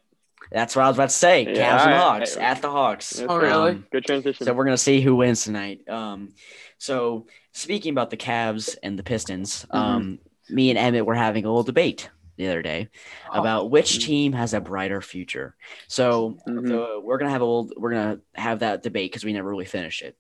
That's 0.50 0.74
what 0.76 0.84
I 0.84 0.88
was 0.88 0.96
about 0.96 1.10
to 1.10 1.14
say. 1.14 1.44
Yeah, 1.44 1.78
Cavs 1.78 1.86
and. 1.86 1.94
Hawks 1.94 2.36
at 2.36 2.62
the 2.62 2.70
Hawks. 2.70 3.20
Oh, 3.20 3.36
really? 3.36 3.70
Um, 3.72 3.86
Good 3.92 4.04
transition. 4.04 4.44
So 4.46 4.52
we're 4.52 4.64
gonna 4.64 4.76
see 4.76 5.00
who 5.00 5.16
wins 5.16 5.44
tonight. 5.44 5.88
Um, 5.88 6.30
so 6.78 7.26
speaking 7.52 7.92
about 7.92 8.10
the 8.10 8.16
Cavs 8.16 8.76
and 8.82 8.98
the 8.98 9.02
Pistons, 9.02 9.64
Mm-hmm. 9.72 9.76
um, 9.76 10.18
me 10.48 10.70
and 10.70 10.78
Emmett 10.78 11.06
were 11.06 11.14
having 11.14 11.44
a 11.44 11.48
little 11.48 11.62
debate 11.62 12.10
the 12.36 12.48
other 12.48 12.62
day 12.62 12.88
Oh, 13.32 13.38
about 13.40 13.70
which 13.70 13.98
Mhm. 13.98 14.02
team 14.04 14.32
has 14.32 14.54
a 14.54 14.60
brighter 14.60 15.00
future. 15.02 15.54
So 15.88 16.38
Mhm. 16.48 16.66
the, 16.68 17.00
we're 17.02 17.18
gonna 17.18 17.30
have 17.30 17.42
a 17.42 17.44
little, 17.44 17.70
we're 17.76 17.90
gonna 17.90 18.20
have 18.34 18.60
that 18.60 18.82
debate 18.82 19.10
because 19.12 19.24
we 19.24 19.32
never 19.32 19.48
really 19.48 19.66
finished 19.66 20.02
it. 20.02 20.16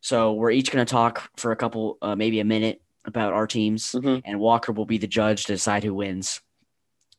So 0.00 0.32
we're 0.32 0.50
each 0.50 0.70
gonna 0.72 0.84
talk 0.86 1.30
for 1.36 1.52
a 1.52 1.56
couple, 1.56 1.98
uh, 2.02 2.16
maybe 2.16 2.40
a 2.40 2.44
minute 2.44 2.80
about 3.04 3.32
our 3.34 3.46
teams, 3.46 3.92
Mhm. 3.92 4.22
and 4.24 4.40
Walker 4.40 4.72
will 4.72 4.86
be 4.86 4.98
the 4.98 5.06
judge 5.06 5.44
to 5.44 5.52
decide 5.52 5.84
who 5.84 5.94
wins. 5.94 6.40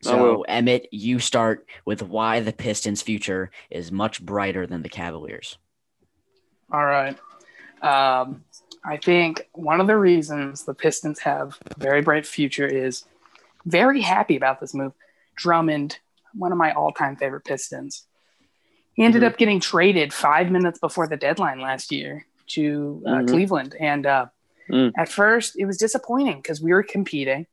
I 0.06 0.10
So. 0.10 0.42
Emmett, 0.44 0.88
you 0.92 1.20
start 1.20 1.68
with 1.86 2.02
why 2.02 2.40
the 2.40 2.54
Pistons' 2.54 3.02
future 3.02 3.52
is 3.70 3.92
much 3.92 4.24
brighter 4.26 4.66
than 4.66 4.82
the 4.82 4.90
Cavaliers. 4.90 5.58
All 6.72 6.86
right. 6.86 7.18
Um, 7.82 8.44
I 8.86 8.98
think 8.98 9.48
one 9.54 9.82
of 9.82 9.88
the 9.88 9.98
reasons 9.98 10.64
the 10.64 10.74
Pistons 10.74 11.20
have 11.20 11.58
a 11.76 11.80
very 11.80 12.02
bright 12.02 12.26
future 12.26 12.68
is 12.68 13.04
very 13.66 14.02
happy 14.02 14.38
about 14.38 14.60
this 14.60 14.74
move. 14.74 14.94
Drummond, 15.36 16.00
one 16.34 16.52
of 16.52 16.58
my 16.58 16.72
all-time 16.72 17.16
favorite 17.16 17.44
Pistons, 17.46 18.06
he 18.94 19.04
ended 19.04 19.24
Mhm. 19.24 19.28
up 19.28 19.38
getting 19.38 19.60
traded 19.60 20.14
five 20.14 20.52
minutes 20.52 20.80
before 20.80 21.08
the 21.08 21.18
deadline 21.18 21.60
last 21.60 21.92
year 21.92 22.26
to 22.48 23.02
uh, 23.06 23.10
Mhm. 23.10 23.28
Cleveland, 23.30 23.76
and 23.80 24.06
uh, 24.06 24.26
Mm. 24.70 24.92
at 24.98 25.10
first 25.10 25.58
it 25.58 25.66
was 25.66 25.78
disappointing 25.78 26.38
because 26.38 26.62
we 26.62 26.72
were 26.72 26.84
competing, 26.84 27.48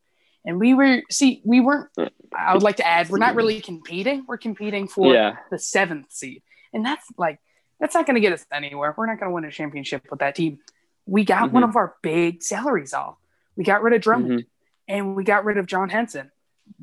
and 0.44 0.58
we 0.60 0.74
were 0.74 1.02
see 1.10 1.40
we 1.44 1.60
weren't. 1.60 1.88
I 2.34 2.54
would 2.54 2.62
like 2.62 2.76
to 2.76 2.86
add 2.86 3.08
we're 3.10 3.18
not 3.18 3.34
really 3.34 3.60
competing. 3.60 4.24
We're 4.26 4.38
competing 4.38 4.88
for 4.88 5.12
yeah. 5.12 5.36
the 5.50 5.58
seventh 5.58 6.12
seed. 6.12 6.42
And 6.72 6.84
that's 6.84 7.06
like, 7.18 7.38
that's 7.80 7.94
not 7.94 8.06
going 8.06 8.14
to 8.14 8.20
get 8.20 8.32
us 8.32 8.44
anywhere. 8.52 8.94
We're 8.96 9.06
not 9.06 9.18
going 9.20 9.30
to 9.30 9.34
win 9.34 9.44
a 9.44 9.50
championship 9.50 10.06
with 10.10 10.20
that 10.20 10.34
team. 10.34 10.58
We 11.06 11.24
got 11.24 11.52
one 11.52 11.62
Mhm. 11.62 11.68
of 11.70 11.76
our 11.76 11.94
big 12.02 12.42
salaries 12.42 12.92
off. 12.94 13.16
We 13.54 13.64
got 13.64 13.82
rid 13.82 13.92
of 13.94 14.00
Drummond 14.02 14.40
Mhm. 14.40 14.46
and 14.88 15.16
we 15.16 15.24
got 15.24 15.44
rid 15.44 15.56
of 15.58 15.66
John 15.66 15.88
Henson, 15.88 16.30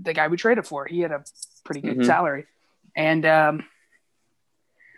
the 0.02 0.14
guy 0.14 0.28
we 0.28 0.38
traded 0.38 0.66
for. 0.66 0.86
He 0.86 1.02
had 1.02 1.12
a 1.12 1.24
pretty 1.64 1.82
good 1.82 1.98
Mhm. 2.00 2.06
salary. 2.06 2.46
And 2.96 3.26
um, 3.26 3.66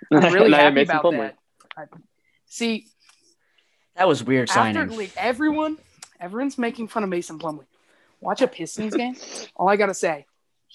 I'm 0.11 0.33
really 0.33 0.45
And 0.47 0.55
I 0.55 0.61
have 0.61 0.73
happy 0.75 0.81
about 0.83 1.11
that. 1.11 1.37
I, 1.77 1.83
see, 2.45 2.87
That 3.95 4.07
was 4.07 4.23
weird 4.23 4.49
after 4.49 4.59
signing. 4.59 4.95
like 4.97 5.11
everyone, 5.17 5.77
everyone's 6.19 6.57
making 6.57 6.87
fun 6.89 7.03
of 7.03 7.09
Mason 7.09 7.39
Plumlee. 7.39 7.65
Watch 8.21 8.41
a 8.41 8.47
Pistons 8.47 8.95
game. 8.95 9.15
All 9.55 9.67
I 9.69 9.75
gotta 9.75 9.93
say, 9.93 10.25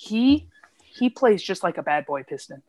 he 0.01 0.49
he 0.85 1.11
plays 1.11 1.43
just 1.43 1.63
like 1.63 1.77
a 1.79 1.83
bad 1.83 2.07
boy 2.07 2.23
Piston. 2.23 2.63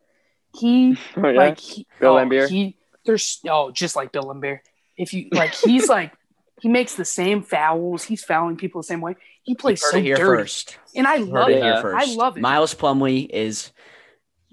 He 0.53 0.97
Oh, 1.17 1.29
yeah. 1.29 1.37
like 1.37 1.59
he, 1.59 1.87
Bill 1.99 2.13
oh, 2.13 2.17
Laimbeer? 2.17 2.49
He 2.49 2.77
there's 3.05 3.39
oh 3.49 3.71
just 3.71 3.95
like 3.95 4.11
Bill 4.11 4.23
Laimbeer. 4.23 4.59
If 4.97 5.13
you 5.13 5.29
like, 5.31 5.53
he's 5.55 5.87
like 5.97 6.11
he 6.59 6.67
makes 6.67 6.95
the 6.95 7.05
same 7.05 7.41
fouls. 7.41 8.03
He's 8.03 8.23
fouling 8.23 8.57
people 8.57 8.81
the 8.81 8.87
same 8.87 9.01
way. 9.01 9.15
He 9.43 9.55
plays 9.55 9.81
Heard 9.81 9.91
so 9.91 10.01
dirty, 10.01 10.21
first. 10.21 10.77
and 10.95 11.07
I 11.07 11.19
Heard 11.19 11.27
love 11.29 11.49
it 11.49 11.57
it. 11.57 11.63
here 11.63 11.81
first. 11.81 12.07
I 12.09 12.13
love 12.15 12.37
it. 12.37 12.41
Miles 12.41 12.75
Plumlee 12.75 13.27
is 13.29 13.71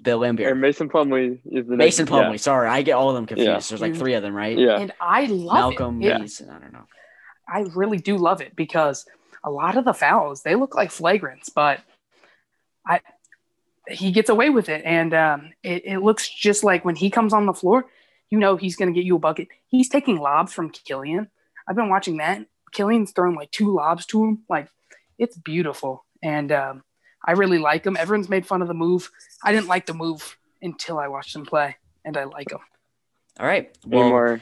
Bill 0.01 0.23
Or 0.23 0.27
Laimbeer. 0.27 0.57
Mason 0.57 0.89
Plumlee 0.89 1.39
is 1.51 1.67
the 1.67 1.75
Mason 1.75 2.05
next- 2.05 2.11
yeah. 2.15 2.23
Plumlee. 2.29 2.39
Sorry, 2.39 2.69
I 2.69 2.81
get 2.81 2.93
all 2.93 3.09
of 3.09 3.15
them 3.15 3.25
confused. 3.25 3.47
Yeah. 3.47 3.59
There's 3.69 3.81
like 3.81 3.95
three 3.95 4.13
of 4.13 4.23
them, 4.23 4.33
right? 4.33 4.57
Yeah. 4.57 4.79
and 4.79 4.93
I 5.01 5.25
love 5.25 5.73
Malcolm, 5.73 6.01
it. 6.01 6.07
It- 6.15 6.19
Mason, 6.21 6.49
I 6.49 6.59
don't 6.59 6.73
know. 6.73 6.87
I 7.47 7.65
really 7.75 7.97
do 7.97 8.15
love 8.17 8.41
it 8.41 8.55
because 8.55 9.05
a 9.43 9.51
lot 9.51 9.77
of 9.77 9.85
the 9.85 9.93
fouls 9.93 10.41
they 10.43 10.55
look 10.55 10.75
like 10.75 10.89
flagrants, 10.89 11.49
but 11.53 11.79
I 12.89 12.99
he 13.87 14.11
gets 14.11 14.29
away 14.29 14.49
with 14.49 14.67
it, 14.69 14.81
and 14.85 15.13
um, 15.13 15.51
it, 15.63 15.83
it 15.85 15.99
looks 15.99 16.27
just 16.29 16.63
like 16.63 16.83
when 16.85 16.95
he 16.95 17.09
comes 17.09 17.33
on 17.33 17.45
the 17.45 17.53
floor, 17.53 17.85
you 18.29 18.37
know 18.37 18.55
he's 18.57 18.75
going 18.75 18.93
to 18.93 18.97
get 18.99 19.05
you 19.05 19.15
a 19.15 19.19
bucket. 19.19 19.47
He's 19.67 19.89
taking 19.89 20.17
lobs 20.17 20.51
from 20.53 20.69
Killian. 20.71 21.29
I've 21.67 21.75
been 21.75 21.89
watching 21.89 22.17
that. 22.17 22.45
Killian's 22.71 23.11
throwing 23.11 23.35
like 23.35 23.51
two 23.51 23.73
lobs 23.73 24.05
to 24.07 24.23
him, 24.23 24.39
like 24.49 24.67
it's 25.17 25.37
beautiful, 25.37 26.05
and 26.21 26.51
um, 26.51 26.83
I 27.25 27.31
really 27.33 27.57
like 27.57 27.85
him. 27.85 27.95
Everyone's 27.97 28.29
made 28.29 28.45
fun 28.45 28.61
of 28.61 28.67
the 28.67 28.73
move. 28.73 29.09
I 29.43 29.51
didn't 29.53 29.67
like 29.67 29.85
the 29.85 29.93
move 29.93 30.37
until 30.61 30.99
I 30.99 31.07
watched 31.07 31.35
him 31.35 31.45
play, 31.45 31.77
and 32.05 32.15
I 32.17 32.25
like 32.25 32.51
him. 32.51 32.59
All 33.39 33.47
right. 33.47 33.75
Any 33.85 33.95
Well, 33.95 34.09
more? 34.09 34.41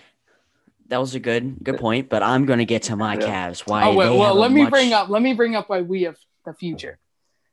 that 0.87 0.97
was 0.99 1.15
a 1.15 1.19
good 1.19 1.63
good 1.63 1.77
point, 1.77 2.09
but 2.09 2.21
I'm 2.23 2.45
going 2.45 2.59
to 2.59 2.65
get 2.65 2.83
to 2.83 2.95
my 2.95 3.13
Yeah. 3.15 3.49
Cavs. 3.49 3.59
Why? 3.67 3.83
Oh 3.85 3.93
well, 3.93 4.17
well 4.17 4.35
let 4.35 4.51
me 4.51 4.63
much- 4.63 4.71
bring 4.71 4.91
up 4.93 5.07
let 5.09 5.21
me 5.21 5.33
bring 5.33 5.55
up 5.55 5.69
why 5.69 5.81
we 5.81 6.03
have 6.03 6.17
the 6.45 6.53
future. 6.53 6.97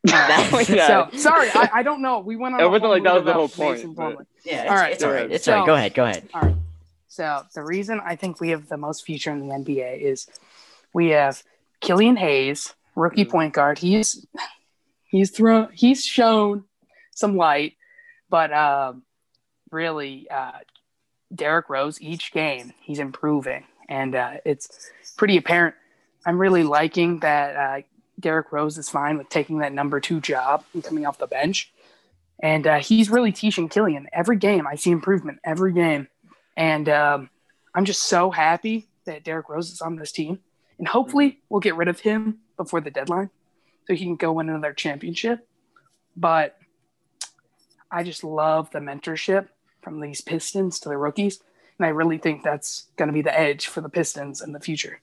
That- 0.04 0.66
Yeah. 0.68 1.08
So 1.10 1.16
sorry, 1.18 1.48
I, 1.54 1.70
I 1.74 1.82
don't 1.82 2.02
know. 2.02 2.20
We 2.20 2.36
went 2.36 2.54
on. 2.54 2.60
It 2.60 2.70
wasn't 2.70 2.90
like 2.90 3.02
that 3.04 3.14
was 3.14 3.24
the 3.24 3.32
whole 3.32 3.48
point, 3.48 3.96
but- 3.96 4.26
Yeah, 4.44 4.62
it's 4.62 4.70
All 4.70 4.76
all 4.76 4.76
right. 4.76 4.82
right. 4.82 4.92
It's 4.92 5.02
all 5.04 5.10
right. 5.12 5.30
It's 5.32 5.44
So- 5.44 5.52
all 5.52 5.58
right. 5.60 5.66
Go 5.66 5.74
ahead. 5.74 5.94
Go 5.94 6.04
ahead. 6.04 6.28
All 6.34 6.42
right. 6.42 6.56
So 7.08 7.42
the 7.54 7.62
reason 7.62 8.00
I 8.04 8.16
think 8.16 8.40
we 8.40 8.50
have 8.50 8.68
the 8.68 8.76
most 8.76 9.04
future 9.04 9.30
in 9.30 9.40
the 9.46 9.54
NBA 9.54 10.00
is 10.00 10.26
we 10.92 11.10
have 11.10 11.42
Killian 11.80 12.16
Hayes, 12.16 12.74
rookie 12.96 13.24
Mhm. 13.24 13.30
point 13.30 13.54
guard. 13.54 13.78
He's 13.78 14.26
he's 15.06 15.30
thrown 15.30 15.68
he's 15.72 16.04
shown 16.04 16.64
some 17.14 17.36
light, 17.36 17.74
but 18.28 18.52
um, 18.52 19.02
really, 19.70 20.28
uh, 20.30 20.52
Derrick 21.34 21.68
Rose 21.68 22.00
each 22.00 22.32
game 22.32 22.72
he's 22.80 22.98
improving, 22.98 23.64
and 23.88 24.14
uh, 24.14 24.34
it's 24.44 24.90
pretty 25.16 25.36
apparent. 25.36 25.74
I'm 26.26 26.38
really 26.38 26.62
liking 26.64 27.20
that 27.20 27.56
uh, 27.56 27.82
Derrick 28.18 28.52
Rose 28.52 28.78
is 28.78 28.88
fine 28.88 29.18
with 29.18 29.28
taking 29.28 29.58
that 29.58 29.72
number 29.72 30.00
two 30.00 30.20
job 30.20 30.64
and 30.72 30.84
coming 30.84 31.06
off 31.06 31.18
the 31.18 31.26
bench. 31.26 31.72
And 32.40 32.66
uh, 32.66 32.78
he's 32.78 33.10
really 33.10 33.32
teaching 33.32 33.68
Killian 33.68 34.08
every 34.12 34.36
game. 34.36 34.66
I 34.66 34.76
see 34.76 34.90
improvement 34.90 35.38
every 35.44 35.72
game. 35.72 36.08
And 36.56 36.88
um, 36.88 37.30
I'm 37.74 37.84
just 37.84 38.04
so 38.04 38.30
happy 38.30 38.88
that 39.04 39.24
Derrick 39.24 39.48
Rose 39.48 39.70
is 39.70 39.80
on 39.80 39.96
this 39.96 40.12
team. 40.12 40.40
And 40.78 40.88
hopefully 40.88 41.40
we'll 41.48 41.60
get 41.60 41.76
rid 41.76 41.88
of 41.88 42.00
him 42.00 42.38
before 42.56 42.80
the 42.80 42.90
deadline 42.90 43.30
so 43.86 43.94
he 43.94 44.04
can 44.04 44.16
go 44.16 44.32
win 44.32 44.48
another 44.48 44.72
championship. 44.72 45.46
But 46.16 46.56
I 47.90 48.02
just 48.02 48.24
love 48.24 48.70
the 48.70 48.80
mentorship 48.80 49.48
from 49.82 50.00
these 50.00 50.20
Pistons 50.20 50.80
to 50.80 50.88
the 50.88 50.96
rookies. 50.96 51.40
And 51.78 51.86
I 51.86 51.90
really 51.90 52.18
think 52.18 52.42
that's 52.42 52.86
going 52.96 53.08
to 53.08 53.12
be 53.12 53.22
the 53.22 53.38
edge 53.38 53.66
for 53.66 53.80
the 53.80 53.88
Pistons 53.88 54.40
in 54.40 54.52
the 54.52 54.60
future. 54.60 55.00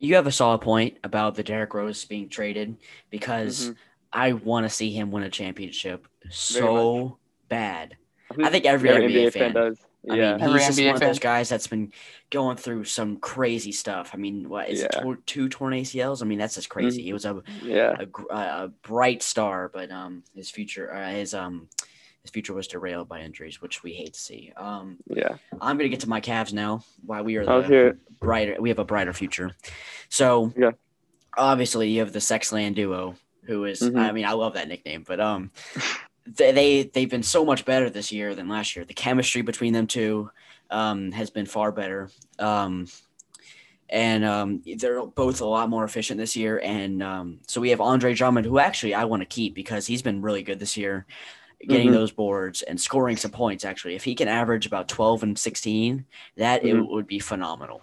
You 0.00 0.16
have 0.16 0.26
a 0.26 0.32
solid 0.32 0.62
point 0.62 0.96
about 1.04 1.34
the 1.36 1.42
Derrick 1.42 1.72
Rose 1.74 2.04
being 2.04 2.28
traded 2.28 2.76
because 3.10 3.70
Mhm. 3.70 3.76
I 4.12 4.32
want 4.32 4.64
to 4.64 4.70
see 4.70 4.90
him 4.90 5.10
win 5.12 5.22
a 5.22 5.30
championship 5.30 6.08
so 6.30 7.18
bad. 7.48 7.96
I 8.42 8.48
think 8.50 8.64
every 8.64 8.88
Every 8.90 9.04
NBA 9.12 9.30
fan 9.32 9.52
does. 9.52 9.78
I 10.10 10.14
Yeah. 10.14 10.32
mean, 10.36 10.40
Every 10.44 10.58
he's 10.58 10.66
just 10.68 10.78
NBA 10.78 10.86
one 10.86 10.94
of 10.94 11.00
those 11.02 11.18
guys 11.18 11.48
that's 11.50 11.66
been 11.66 11.92
going 12.30 12.56
through 12.56 12.84
some 12.84 13.18
crazy 13.18 13.72
stuff. 13.72 14.12
I 14.14 14.16
mean, 14.16 14.48
what 14.48 14.70
is 14.70 14.80
it? 14.82 14.90
Yeah. 14.94 15.00
Tor- 15.02 15.18
two 15.26 15.48
torn 15.50 15.74
ACLs? 15.74 16.22
I 16.22 16.24
mean, 16.24 16.38
that's 16.38 16.54
just 16.54 16.70
crazy. 16.70 17.02
Mhm. 17.02 17.04
He 17.04 17.12
was 17.12 17.24
a, 17.26 17.42
yeah. 17.62 17.96
a 18.00 18.34
a 18.34 18.68
bright 18.82 19.22
star, 19.22 19.68
but 19.68 19.90
um, 19.90 20.24
his 20.34 20.48
future, 20.50 20.92
uh, 20.94 21.10
his 21.10 21.34
um, 21.34 21.68
his 22.22 22.30
future 22.30 22.52
was 22.54 22.66
derailed 22.68 23.08
by 23.08 23.20
injuries, 23.20 23.60
which 23.62 23.82
we 23.82 23.92
hate 23.92 24.14
to 24.14 24.20
see. 24.20 24.52
Um, 24.56 24.98
Yeah. 25.06 25.36
I'm 25.60 25.76
gonna 25.78 25.88
get 25.88 26.00
to 26.00 26.08
my 26.08 26.20
Cavs 26.20 26.52
now. 26.52 26.84
Why 27.04 27.22
we 27.22 27.36
are 27.36 27.44
the 27.46 27.62
here. 27.62 27.98
brighter, 28.18 28.56
we 28.60 28.68
have 28.68 28.78
a 28.78 28.84
brighter 28.84 29.12
future. 29.12 29.52
So 30.08 30.52
Yeah. 30.56 30.72
obviously 31.36 31.88
you 31.90 32.00
have 32.00 32.12
the 32.12 32.18
Sexland 32.18 32.74
duo, 32.74 33.16
who 33.44 33.64
is, 33.64 33.80
Mhm. 33.80 33.98
I 33.98 34.12
mean, 34.12 34.26
I 34.26 34.32
love 34.32 34.54
that 34.54 34.68
nickname, 34.68 35.04
but 35.06 35.18
um, 35.20 35.50
they, 36.26 36.52
they 36.52 36.82
they've 36.84 37.08
been 37.10 37.22
so 37.22 37.44
much 37.44 37.64
better 37.64 37.88
this 37.88 38.12
year 38.12 38.34
than 38.34 38.48
last 38.48 38.76
year. 38.76 38.84
The 38.84 38.94
chemistry 38.94 39.42
between 39.42 39.72
them 39.72 39.86
two 39.86 40.30
um, 40.70 41.10
has 41.12 41.30
been 41.30 41.46
far 41.46 41.72
better. 41.72 42.10
Um, 42.38 42.86
and 43.88 44.24
um, 44.24 44.62
they're 44.76 45.04
both 45.04 45.40
a 45.40 45.44
lot 45.46 45.68
more 45.68 45.82
efficient 45.82 46.18
this 46.18 46.36
year. 46.36 46.60
And 46.62 47.02
um, 47.02 47.40
so 47.48 47.60
we 47.60 47.70
have 47.70 47.80
Andre 47.80 48.14
Drummond, 48.14 48.46
who 48.46 48.60
actually 48.60 48.94
I 48.94 49.04
want 49.04 49.22
to 49.22 49.26
keep 49.26 49.52
because 49.52 49.84
he's 49.88 50.00
been 50.02 50.22
really 50.22 50.44
good 50.44 50.60
this 50.60 50.76
year, 50.76 51.06
getting 51.66 51.88
Mhm. 51.88 51.92
those 51.92 52.12
boards 52.12 52.62
and 52.62 52.80
scoring 52.80 53.16
some 53.16 53.30
points. 53.30 53.64
Actually, 53.64 53.94
if 53.94 54.04
he 54.04 54.14
can 54.14 54.28
average 54.28 54.66
about 54.66 54.88
twelve 54.88 55.22
and 55.22 55.38
sixteen, 55.38 56.06
that 56.36 56.64
it 56.64 56.74
Mhm. 56.74 56.88
would 56.90 57.06
be 57.06 57.18
phenomenal. 57.18 57.82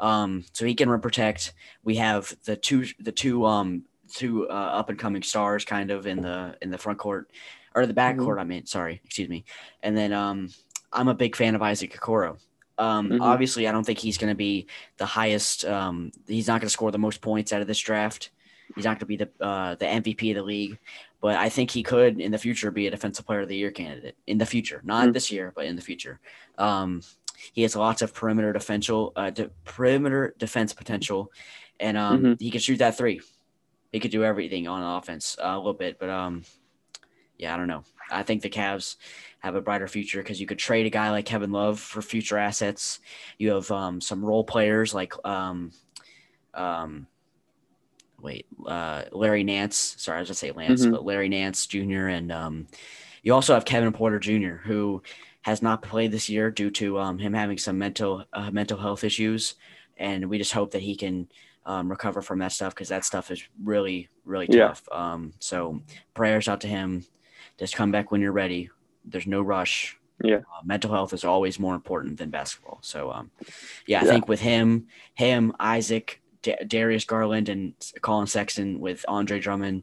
Um, 0.00 0.44
so 0.52 0.64
he 0.66 0.74
can 0.74 1.00
protect. 1.00 1.54
We 1.82 1.96
have 1.96 2.34
the 2.44 2.56
two 2.56 2.86
the 2.98 3.12
two 3.12 3.44
um 3.44 3.84
two 4.12 4.48
uh, 4.48 4.52
up 4.52 4.90
and 4.90 4.98
coming 4.98 5.22
stars 5.22 5.64
kind 5.64 5.90
of 5.90 6.06
in 6.06 6.20
the 6.20 6.56
in 6.62 6.70
the 6.70 6.78
front 6.78 6.98
court 6.98 7.30
or 7.74 7.86
the 7.86 7.94
back 7.94 8.16
Mhm. 8.16 8.24
court. 8.24 8.38
I 8.38 8.44
mean, 8.44 8.66
sorry, 8.66 9.00
excuse 9.04 9.28
me. 9.28 9.44
And 9.82 9.96
then 9.96 10.12
um, 10.12 10.50
I'm 10.92 11.08
a 11.08 11.14
big 11.14 11.34
fan 11.36 11.54
of 11.54 11.62
Isaac 11.62 11.92
Okoro. 11.98 12.38
Um, 12.76 13.08
Mhm. 13.10 13.20
obviously, 13.20 13.66
I 13.68 13.72
don't 13.72 13.84
think 13.84 13.98
he's 13.98 14.18
going 14.18 14.30
to 14.32 14.36
be 14.36 14.66
the 14.96 15.06
highest. 15.06 15.64
Um, 15.64 16.12
he's 16.26 16.48
not 16.48 16.60
going 16.60 16.66
to 16.68 16.72
score 16.72 16.90
the 16.90 16.98
most 16.98 17.20
points 17.20 17.52
out 17.52 17.60
of 17.60 17.66
this 17.66 17.78
draft. 17.78 18.30
He's 18.74 18.84
not 18.84 18.98
going 18.98 19.00
to 19.00 19.06
be 19.06 19.16
the 19.16 19.30
uh, 19.40 19.74
the 19.76 19.84
MVP 19.86 20.30
of 20.30 20.36
the 20.36 20.42
league, 20.42 20.78
but 21.20 21.36
I 21.36 21.48
think 21.48 21.70
he 21.70 21.82
could 21.82 22.20
in 22.20 22.32
the 22.32 22.38
future 22.38 22.70
be 22.70 22.86
a 22.86 22.90
defensive 22.90 23.26
player 23.26 23.40
of 23.40 23.48
the 23.48 23.56
year 23.56 23.70
candidate 23.70 24.16
in 24.26 24.38
the 24.38 24.46
future, 24.46 24.80
not 24.84 25.08
Mm. 25.08 25.12
this 25.12 25.30
year, 25.30 25.52
but 25.54 25.66
in 25.66 25.76
the 25.76 25.82
future. 25.82 26.18
Um, 26.58 27.02
he 27.52 27.62
has 27.62 27.76
lots 27.76 28.00
of 28.02 28.14
perimeter 28.14 28.52
defensial, 28.52 29.12
uh, 29.16 29.30
de- 29.30 29.50
perimeter 29.64 30.34
defense 30.38 30.72
potential, 30.72 31.30
and 31.78 31.96
um, 31.98 32.22
Mhm. 32.22 32.40
he 32.40 32.50
can 32.50 32.60
shoot 32.60 32.78
that 32.78 32.96
three. 32.96 33.20
He 33.92 34.00
could 34.00 34.10
do 34.10 34.24
everything 34.24 34.66
on 34.66 34.82
offense 34.98 35.36
uh, 35.38 35.48
a 35.48 35.56
little 35.58 35.72
bit, 35.74 35.98
but 35.98 36.08
um, 36.08 36.42
yeah, 37.38 37.54
I 37.54 37.56
don't 37.56 37.68
know. 37.68 37.84
I 38.10 38.22
think 38.22 38.42
the 38.42 38.50
Cavs 38.50 38.96
have 39.40 39.54
a 39.54 39.60
brighter 39.60 39.88
future 39.88 40.22
because 40.22 40.40
you 40.40 40.46
could 40.46 40.58
trade 40.58 40.86
a 40.86 40.90
guy 40.90 41.10
like 41.10 41.26
Kevin 41.26 41.52
Love 41.52 41.80
for 41.80 42.02
future 42.02 42.38
assets. 42.38 43.00
You 43.38 43.52
have 43.54 43.70
um, 43.70 44.00
some 44.00 44.24
role 44.24 44.44
players 44.44 44.94
like 44.94 45.12
um, 45.26 45.72
um, 46.54 47.06
wait, 48.24 48.46
uh, 48.66 49.02
Larry 49.12 49.44
Nance. 49.44 49.94
Sorry, 49.98 50.16
I 50.16 50.20
was 50.20 50.28
gonna 50.30 50.34
say 50.36 50.50
Lance, 50.50 50.86
Mhm. 50.86 50.92
but 50.92 51.04
Larry 51.04 51.28
Nance 51.28 51.66
Jr. 51.66 52.08
and 52.08 52.32
um, 52.32 52.66
you 53.22 53.32
also 53.34 53.54
have 53.54 53.64
Kevin 53.66 53.92
Porter 53.92 54.18
Jr. 54.18 54.56
who 54.64 55.02
has 55.42 55.60
not 55.62 55.82
played 55.82 56.10
this 56.10 56.28
year 56.30 56.50
due 56.50 56.70
to 56.70 56.98
um, 56.98 57.18
him 57.18 57.34
having 57.34 57.58
some 57.58 57.78
mental 57.78 58.24
uh, 58.32 58.50
mental 58.50 58.78
health 58.78 59.04
issues, 59.04 59.54
and 59.98 60.28
we 60.28 60.38
just 60.38 60.52
hope 60.52 60.72
that 60.72 60.82
he 60.82 60.96
can 60.96 61.28
um, 61.66 61.88
recover 61.90 62.20
from 62.20 62.38
that 62.40 62.52
stuff 62.52 62.74
because 62.74 62.88
that 62.88 63.04
stuff 63.04 63.30
is 63.30 63.42
really 63.62 64.08
really 64.24 64.48
Yeah. 64.50 64.68
tough. 64.68 64.88
Um, 64.90 65.34
so 65.38 65.80
prayers 66.14 66.48
out 66.48 66.60
to 66.62 66.68
him. 66.68 67.04
Just 67.58 67.76
come 67.76 67.92
back 67.92 68.10
when 68.10 68.20
you're 68.20 68.32
ready. 68.32 68.70
There's 69.04 69.26
no 69.26 69.42
rush. 69.42 69.96
Yeah. 70.22 70.36
Uh, 70.38 70.62
mental 70.64 70.90
health 70.92 71.12
is 71.12 71.24
always 71.24 71.58
more 71.58 71.74
important 71.74 72.16
than 72.18 72.30
basketball. 72.30 72.78
So, 72.82 73.10
um, 73.12 73.30
yeah, 73.86 74.00
I 74.00 74.04
Yeah. 74.04 74.10
think 74.10 74.28
with 74.28 74.40
him, 74.40 74.86
him, 75.14 75.52
Isaac, 75.60 76.20
D- 76.44 76.54
Darius 76.68 77.04
Garland, 77.04 77.48
and 77.48 77.72
Collin 78.02 78.26
Sexton, 78.28 78.78
with 78.78 79.04
Andre 79.08 79.40
Drummond 79.40 79.82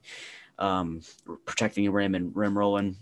um, 0.60 1.02
protecting 1.46 1.84
the 1.84 1.92
rim 1.92 2.14
and 2.16 2.34
rim 2.36 2.56
rolling, 2.58 2.96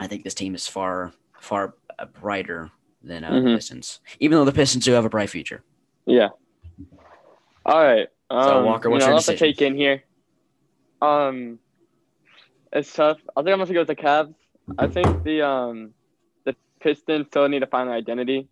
I 0.00 0.08
think 0.08 0.24
this 0.24 0.34
team 0.34 0.54
is 0.56 0.66
far, 0.66 1.12
far 1.38 1.74
brighter 2.20 2.70
than 3.02 3.22
uh, 3.24 3.30
the 3.30 3.36
Mhm. 3.40 3.54
Pistons. 3.54 4.00
Even 4.18 4.36
though 4.38 4.44
the 4.44 4.52
Pistons 4.52 4.84
do 4.84 4.92
have 4.92 5.04
a 5.04 5.08
bright 5.08 5.30
future. 5.30 5.62
Yeah. 6.04 6.28
All 7.64 7.80
right. 7.82 8.08
Um, 8.28 8.42
So, 8.44 8.64
Walker, 8.64 8.90
what's 8.90 9.02
you 9.04 9.06
know, 9.06 9.06
your 9.06 9.14
I'll 9.14 9.16
have 9.18 9.24
to 9.26 9.32
decision? 9.32 9.46
take 9.54 9.62
in 9.62 9.74
here. 9.76 10.02
Um, 11.00 11.58
it's 12.72 12.92
tough. 12.92 13.18
I 13.36 13.42
think 13.42 13.52
I'm 13.52 13.58
gonna 13.60 13.72
go 13.72 13.80
with 13.80 13.88
the 13.88 13.96
Cavs. 13.96 14.34
I 14.78 14.86
think 14.88 15.22
the 15.22 15.42
um, 15.42 15.94
the 16.44 16.54
Pistons 16.80 17.26
still 17.28 17.48
need 17.48 17.60
to 17.60 17.66
find 17.66 17.88
their 17.88 17.96
identity. 17.96 18.48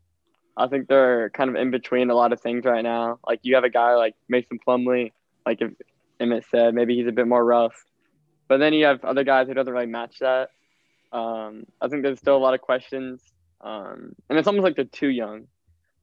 I 0.58 0.66
think 0.66 0.88
they're 0.88 1.30
kind 1.30 1.48
of 1.50 1.56
in 1.56 1.70
between 1.70 2.10
a 2.10 2.14
lot 2.14 2.32
of 2.32 2.40
things 2.40 2.64
right 2.64 2.82
now. 2.82 3.20
Like 3.26 3.40
you 3.42 3.54
have 3.54 3.64
a 3.64 3.70
guy 3.70 3.94
like 3.94 4.14
Mason 4.28 4.58
Plumlee, 4.66 5.12
like 5.46 5.60
if 5.60 5.70
Emmett 6.18 6.44
said, 6.50 6.74
maybe 6.74 6.96
he's 6.96 7.06
a 7.06 7.12
bit 7.12 7.28
more 7.28 7.44
rough, 7.44 7.84
but 8.48 8.58
then 8.58 8.72
you 8.72 8.86
have 8.86 9.04
other 9.04 9.22
guys 9.22 9.46
who 9.46 9.54
doesn't 9.54 9.72
really 9.72 9.86
match 9.86 10.18
that. 10.18 10.50
Um, 11.12 11.64
I 11.80 11.88
think 11.88 12.02
there's 12.02 12.18
still 12.18 12.36
a 12.36 12.38
lot 12.38 12.54
of 12.54 12.60
questions, 12.60 13.22
um, 13.60 14.14
and 14.28 14.38
it's 14.38 14.48
almost 14.48 14.64
like 14.64 14.74
they're 14.74 14.84
too 14.84 15.08
young. 15.08 15.46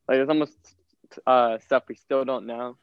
Like 0.07 0.17
there's 0.17 0.29
almost 0.29 0.57
uh, 1.27 1.57
stuff 1.59 1.83
we 1.89 1.95
still 1.95 2.23
don't 2.23 2.45
know. 2.45 2.77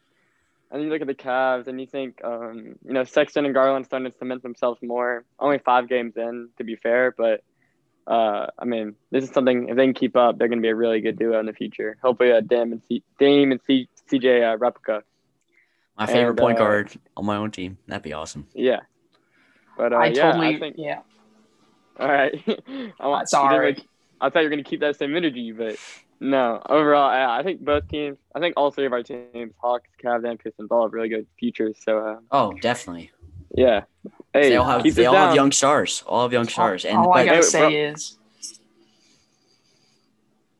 And 0.70 0.82
you 0.82 0.88
look 0.88 1.02
at 1.02 1.06
the 1.06 1.14
Cavs, 1.14 1.66
and 1.66 1.80
you 1.80 1.86
think, 1.86 2.22
um, 2.24 2.76
you 2.84 2.94
know, 2.94 3.04
Sexton 3.04 3.44
and 3.44 3.52
Garland 3.52 3.84
starting 3.84 4.10
to 4.10 4.16
cement 4.16 4.42
themselves 4.42 4.80
more. 4.82 5.24
Only 5.38 5.58
five 5.58 5.88
games 5.88 6.16
in, 6.16 6.48
to 6.56 6.64
be 6.64 6.76
fair, 6.76 7.14
but 7.16 7.42
uh, 8.06 8.46
I 8.58 8.64
mean, 8.64 8.94
this 9.10 9.24
is 9.24 9.30
something. 9.30 9.68
If 9.68 9.76
they 9.76 9.84
can 9.84 9.94
keep 9.94 10.16
up, 10.16 10.38
they're 10.38 10.48
going 10.48 10.58
to 10.58 10.62
be 10.62 10.68
a 10.70 10.74
really 10.74 11.00
good 11.00 11.18
duo 11.18 11.38
in 11.40 11.46
the 11.46 11.52
future. 11.52 11.96
Hopefully, 12.02 12.32
uh, 12.32 12.40
Dame 12.40 12.72
and 12.72 12.82
C- 12.88 13.02
Dame 13.18 13.52
and 13.52 13.60
C- 13.66 13.88
CJ 14.10 14.52
uh, 14.52 14.56
replica. 14.58 15.02
My 15.98 16.06
favorite 16.06 16.30
And, 16.30 16.38
point 16.38 16.56
uh, 16.58 16.60
guard 16.64 16.92
on 17.16 17.26
my 17.26 17.36
own 17.36 17.50
team. 17.50 17.78
That'd 17.86 18.02
be 18.02 18.12
awesome. 18.12 18.46
Yeah. 18.54 18.80
But 19.76 19.92
uh, 19.92 19.96
I 19.96 20.06
yeah, 20.06 20.22
totally 20.32 20.56
I 20.56 20.58
think. 20.58 20.76
yeah. 20.78 21.00
All 22.00 22.08
right. 22.08 22.34
I 23.00 23.06
want. 23.06 23.28
Sorry. 23.28 23.74
you 23.76 23.82
I 24.20 24.30
thought 24.30 24.40
you 24.40 24.46
were 24.46 24.50
going 24.50 24.64
to 24.64 24.68
keep 24.70 24.80
that 24.80 24.96
same 24.96 25.16
energy, 25.16 25.52
but 25.52 25.76
no. 26.20 26.62
Overall, 26.68 27.12
yeah, 27.12 27.30
I 27.30 27.42
think 27.42 27.60
both 27.60 27.88
teams. 27.88 28.18
I 28.34 28.40
think 28.40 28.54
all 28.56 28.70
three 28.70 28.86
of 28.86 28.92
our 28.92 29.02
teams, 29.02 29.52
Hawks, 29.60 29.88
Cavs, 30.02 30.28
and 30.28 30.38
Pistons, 30.38 30.68
all 30.70 30.84
have 30.84 30.92
really 30.92 31.08
good 31.08 31.26
futures. 31.38 31.76
So 31.84 31.98
uh, 31.98 32.16
Oh, 32.30 32.52
definitely. 32.60 33.10
Yeah. 33.54 33.82
Hey, 34.32 34.48
they 34.50 34.56
all 34.56 34.64
have 34.64 34.82
keep 34.82 34.94
they 34.94 35.02
this 35.02 35.08
all 35.08 35.14
down. 35.14 35.26
have 35.28 35.36
young 35.36 35.52
stars. 35.52 36.02
All 36.06 36.22
have 36.22 36.32
young 36.32 36.48
stars. 36.48 36.84
And 36.84 36.96
all 36.98 37.12
I 37.12 37.24
gotta 37.24 37.36
Hey, 37.36 37.42
say 37.42 37.60
bro- 37.60 37.68
is, 37.92 38.18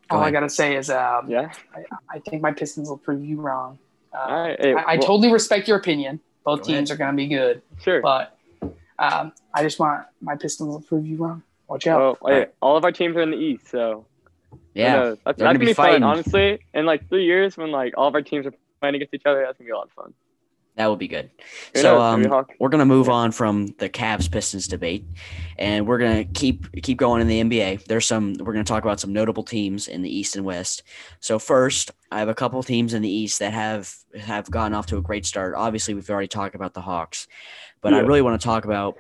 Go 0.09 0.17
all 0.19 0.23
I 0.23 0.31
gotta 0.31 0.49
say 0.51 0.77
is, 0.77 0.91
um, 0.91 1.29
Yeah. 1.31 1.53
I 2.11 2.19
think 2.19 2.43
my 2.43 2.53
Pistons 2.53 2.89
will 2.89 2.99
prove 2.99 3.25
you 3.25 3.41
wrong. 3.41 3.79
Uh, 4.13 4.19
All 4.19 4.41
right. 4.43 4.61
Hey, 4.61 4.75
I, 4.75 4.83
I 4.83 4.97
well, 4.97 5.07
totally 5.07 5.33
respect 5.33 5.67
your 5.69 5.79
opinion. 5.79 6.21
Both 6.45 6.61
Go 6.61 6.67
teams 6.67 6.91
are 6.91 6.97
going 6.97 7.13
to 7.13 7.17
be 7.17 7.29
good, 7.29 7.63
sure. 7.81 8.03
but 8.03 8.37
um, 8.99 9.33
I 9.55 9.63
just 9.63 9.79
want 9.79 10.05
my 10.21 10.37
Pistons 10.37 10.77
to 10.77 10.83
prove 10.87 11.07
you 11.07 11.17
wrong. 11.17 11.43
Watch 11.69 11.87
out. 11.87 12.21
Well, 12.21 12.35
hey, 12.35 12.47
all 12.61 12.77
of 12.77 12.85
our 12.85 12.93
teams 12.93 13.17
are 13.17 13.23
in 13.23 13.31
the 13.31 13.39
East, 13.39 13.69
so 13.71 14.05
yeah, 14.75 14.97
knows? 14.97 15.19
that's, 15.25 15.39
they're 15.39 15.47
that's 15.47 15.55
gonna 15.55 15.59
be 15.61 15.67
be 15.67 15.73
fun. 15.73 16.03
Honestly, 16.03 16.59
in 16.75 16.85
like 16.85 17.09
three 17.09 17.25
years, 17.25 17.57
when 17.57 17.71
like 17.71 17.95
all 17.97 18.09
of 18.09 18.15
our 18.15 18.21
teams 18.21 18.45
are 18.45 18.53
playing 18.81 18.97
against 18.97 19.15
each 19.15 19.23
other, 19.25 19.41
that's 19.47 19.57
gonna 19.57 19.67
be 19.69 19.71
a 19.73 19.77
lot 19.77 19.87
of 19.87 19.93
fun. 19.93 20.13
That 20.77 20.87
would 20.87 20.99
be 20.99 21.09
good. 21.09 21.31
So? 21.75 22.01
Um, 22.01 22.47
we're 22.59 22.71
gonna 22.71 22.87
move 22.87 23.09
on 23.11 23.31
from 23.31 23.69
the 23.79 23.91
Cavs 23.91 24.31
Pistons 24.31 24.67
debate, 24.67 25.05
and 25.59 25.87
we're 25.87 25.99
gonna 25.99 26.25
keep 26.25 26.83
keep 26.83 26.97
going 26.97 27.21
in 27.21 27.29
the 27.29 27.41
NBA. 27.41 27.85
There's 27.85 28.07
some 28.07 28.35
we're 28.41 28.55
gonna 28.55 28.65
talk 28.65 28.83
about 28.83 28.99
some 28.99 29.13
notable 29.13 29.43
teams 29.43 29.89
in 29.89 30.01
the 30.01 30.15
East 30.15 30.35
and 30.35 30.47
West. 30.47 30.83
So 31.21 31.39
first, 31.39 31.91
I 32.11 32.21
have 32.21 32.29
a 32.29 32.35
couple 32.35 32.63
teams 32.63 32.95
in 32.95 33.03
the 33.03 33.11
East 33.11 33.39
that 33.41 33.53
have 33.53 33.95
have 34.19 34.51
gotten 34.51 34.73
off 34.73 34.87
to 34.87 34.97
a 34.97 35.03
great 35.03 35.27
start. 35.27 35.55
Obviously, 35.57 35.93
we've 35.93 36.09
already 36.09 36.29
talked 36.29 36.55
about 36.55 36.73
the 36.73 36.81
Hawks, 36.81 37.29
but 37.83 37.93
I 37.93 38.01
really 38.01 38.23
want 38.23 38.41
to 38.41 38.45
talk 38.45 38.65
about 38.65 38.97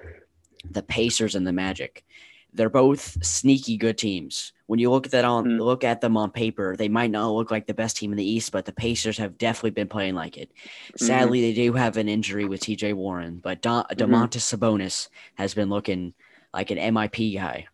the 0.70 0.82
Pacers 0.82 1.34
and 1.34 1.46
the 1.46 1.52
Magic. 1.52 2.04
They're 2.52 2.68
both 2.68 3.24
sneaky 3.24 3.78
good 3.78 3.96
teams. 3.96 4.52
When 4.72 4.78
you 4.78 4.90
look 4.90 5.04
at 5.04 5.12
that 5.12 5.26
on 5.26 5.44
Mm. 5.44 5.60
look 5.60 5.84
at 5.84 6.00
them 6.00 6.16
on 6.16 6.30
paper, 6.30 6.76
they 6.78 6.88
might 6.88 7.10
not 7.10 7.28
look 7.28 7.50
like 7.50 7.66
the 7.66 7.74
best 7.74 7.98
team 7.98 8.10
in 8.10 8.16
the 8.16 8.24
East, 8.24 8.52
but 8.52 8.64
the 8.64 8.72
Pacers 8.72 9.18
have 9.18 9.36
definitely 9.36 9.72
been 9.72 9.86
playing 9.86 10.14
like 10.14 10.38
it. 10.38 10.48
Mm-hmm. 10.48 11.04
Sadly, 11.04 11.42
they 11.42 11.52
do 11.52 11.74
have 11.74 11.98
an 11.98 12.08
injury 12.08 12.46
with 12.46 12.62
TJ 12.62 12.94
Warren, 12.94 13.38
but 13.42 13.60
Don, 13.60 13.84
Mhm. 13.90 13.98
Domantas 13.98 14.40
Sabonis 14.40 15.10
has 15.34 15.52
been 15.52 15.68
looking 15.68 16.14
like 16.54 16.70
an 16.70 16.78
MIP 16.78 17.34
guy. 17.34 17.66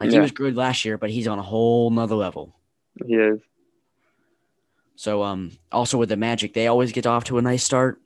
Like 0.00 0.12
he 0.12 0.18
was 0.18 0.32
good 0.32 0.56
last 0.56 0.82
year, 0.86 0.96
but 0.96 1.10
he's 1.10 1.28
on 1.28 1.38
a 1.38 1.42
whole 1.42 1.90
nother 1.90 2.14
level. 2.16 2.56
he 3.06 3.16
is. 3.16 3.40
So 4.96 5.22
um 5.22 5.50
also 5.70 5.98
with 5.98 6.08
the 6.08 6.16
Magic, 6.16 6.54
they 6.54 6.68
always 6.68 6.90
get 6.92 7.06
off 7.06 7.24
to 7.24 7.36
a 7.36 7.42
nice 7.42 7.64
start. 7.64 8.00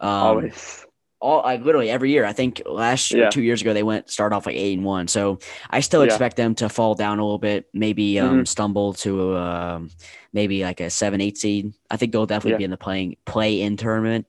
Um, 0.00 0.08
Always. 0.08 0.85
All 1.20 1.42
like 1.42 1.62
literally 1.62 1.90
every 1.90 2.10
year. 2.10 2.24
I 2.24 2.32
think 2.32 2.62
last 2.66 3.10
year, 3.10 3.24
Yeah. 3.24 3.30
two 3.30 3.42
years 3.42 3.62
ago, 3.62 3.72
they 3.72 3.82
went 3.82 4.10
start 4.10 4.32
off 4.32 4.46
like 4.46 4.56
eight 4.56 4.76
and 4.76 4.84
one. 4.84 5.08
So 5.08 5.38
I 5.70 5.80
still 5.80 6.00
Yeah. 6.02 6.06
expect 6.06 6.36
them 6.36 6.54
to 6.56 6.68
fall 6.68 6.94
down 6.94 7.18
a 7.18 7.22
little 7.24 7.38
bit, 7.38 7.68
maybe 7.72 8.18
um, 8.20 8.42
Mhm. 8.42 8.48
stumble 8.48 8.92
to 8.94 9.36
um, 9.36 9.90
maybe 10.32 10.62
like 10.62 10.80
a 10.80 10.90
seven, 10.90 11.20
eight 11.20 11.38
seed. 11.38 11.72
I 11.90 11.96
think 11.96 12.12
they'll 12.12 12.26
definitely 12.26 12.52
Yeah. 12.52 12.58
be 12.58 12.64
in 12.64 12.70
the 12.70 12.76
playing 12.76 13.16
play 13.24 13.62
in 13.62 13.76
tournament. 13.76 14.26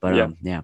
But 0.00 0.14
Yeah. 0.14 0.24
um, 0.24 0.36
yeah. 0.42 0.60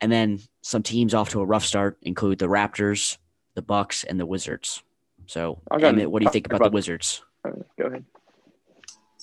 And 0.00 0.12
then 0.12 0.40
some 0.62 0.82
teams 0.82 1.14
off 1.14 1.30
to 1.30 1.40
a 1.40 1.44
rough 1.44 1.64
start 1.64 1.98
include 2.02 2.38
the 2.38 2.46
Raptors, 2.46 3.18
the 3.54 3.62
Bucks, 3.62 4.04
and 4.04 4.20
the 4.20 4.26
Wizards. 4.26 4.82
So 5.26 5.60
I'll 5.70 5.84
Emmett, 5.84 6.10
what 6.10 6.20
do 6.20 6.26
you 6.26 6.30
think 6.30 6.46
about, 6.46 6.62
the 6.62 6.70
Wizards? 6.70 7.22
Uh, 7.44 7.50
Go 7.78 7.86
ahead. 7.86 8.04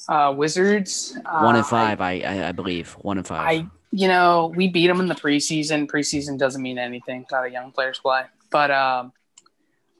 Uh, 0.09 0.33
Wizards. 0.35 1.17
One 1.23 1.55
uh, 1.55 1.59
and 1.59 1.65
five, 1.67 2.01
I, 2.01 2.19
I 2.21 2.47
I 2.49 2.51
believe. 2.51 2.91
One 3.01 3.17
and 3.17 3.25
five. 3.25 3.39
I, 3.47 3.65
you 3.95 4.08
know, 4.08 4.51
we 4.56 4.67
beat 4.67 4.88
them 4.88 4.99
in 4.99 5.08
the 5.08 5.13
preseason. 5.13 5.88
Preseason 5.88 6.39
doesn't 6.39 6.62
mean 6.62 6.79
anything. 6.79 7.25
Not 7.32 7.45
a 7.45 7.49
young 7.49 7.71
players 7.71 7.99
play. 7.99 8.23
But 8.49 8.71
um, 8.71 9.13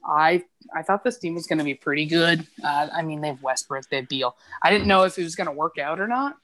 I 0.04 0.42
I 0.74 0.82
thought 0.82 1.04
this 1.04 1.18
team 1.18 1.34
was 1.34 1.46
going 1.46 1.58
to 1.58 1.64
be 1.64 1.74
pretty 1.74 2.06
good. 2.06 2.46
Uh, 2.62 2.88
I 2.92 3.02
mean, 3.02 3.20
they 3.20 3.28
have 3.28 3.42
Westbrook, 3.42 3.88
they 3.88 3.96
have 3.96 4.08
Beal. 4.08 4.36
I 4.62 4.70
didn't 4.70 4.88
know 4.88 5.04
if 5.04 5.16
it 5.18 5.22
was 5.22 5.36
going 5.36 5.46
to 5.46 5.52
work 5.52 5.78
out 5.78 6.00
or 6.00 6.08
not, 6.08 6.36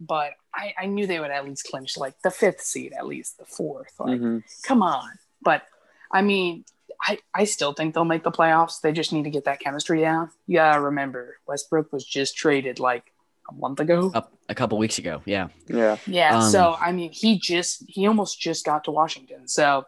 but 0.00 0.30
I, 0.54 0.72
I 0.78 0.86
knew 0.86 1.06
they 1.06 1.20
would 1.20 1.30
at 1.30 1.44
least 1.44 1.66
clinch 1.70 1.96
like 1.98 2.14
the 2.22 2.30
fifth 2.30 2.62
seed, 2.62 2.92
at 2.96 3.06
least 3.06 3.36
the 3.38 3.44
fourth. 3.44 3.92
Like, 3.98 4.20
Mhm. 4.20 4.42
come 4.62 4.82
on. 4.82 5.10
But 5.42 5.62
I 6.10 6.22
mean, 6.22 6.64
I, 7.02 7.18
I 7.34 7.44
still 7.44 7.72
think 7.74 7.92
they'll 7.92 8.04
make 8.04 8.22
the 8.22 8.30
playoffs. 8.30 8.80
They 8.80 8.92
just 8.92 9.12
need 9.12 9.24
to 9.24 9.30
get 9.30 9.44
that 9.44 9.60
chemistry 9.60 10.00
down. 10.00 10.30
Yeah, 10.46 10.76
remember, 10.76 11.36
Westbrook 11.46 11.92
was 11.92 12.04
just 12.06 12.36
traded 12.36 12.78
like 12.80 13.12
a 13.50 13.54
month 13.54 13.80
ago. 13.80 14.10
Up 14.14 14.32
a 14.48 14.54
couple 14.54 14.78
weeks 14.78 14.98
ago. 14.98 15.22
Yeah. 15.26 15.48
Yeah. 15.68 15.96
Yeah. 16.06 16.38
Um, 16.38 16.50
so 16.50 16.76
I 16.80 16.92
mean, 16.92 17.12
he 17.12 17.38
just 17.38 17.84
he 17.88 18.06
almost 18.06 18.40
just 18.40 18.64
got 18.64 18.84
to 18.84 18.90
Washington. 18.90 19.48
So 19.48 19.84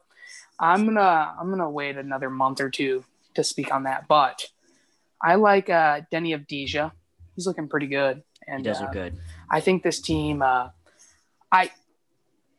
I'm 0.59 0.85
gonna 0.87 1.35
I'm 1.39 1.51
gonna 1.51 1.71
wait 1.71 1.97
another 1.97 2.31
month 2.31 2.61
or 2.61 2.71
two 2.71 3.05
to 3.35 3.45
speak 3.45 3.73
on 3.73 3.85
that. 3.85 4.09
But 4.09 4.45
I 5.21 5.35
like 5.37 5.71
uh, 5.71 6.03
Deni 6.13 6.37
Avdija. 6.39 6.93
He's 7.35 7.47
looking 7.47 7.69
pretty 7.69 7.87
good, 7.87 8.23
He 8.47 8.53
and 8.53 8.65
does 8.65 8.81
uh, 8.81 8.91
good. 8.93 9.19
I 9.51 9.61
think 9.61 9.83
this 9.83 10.01
team. 10.01 10.43
Uh, 10.43 10.71
I 11.53 11.71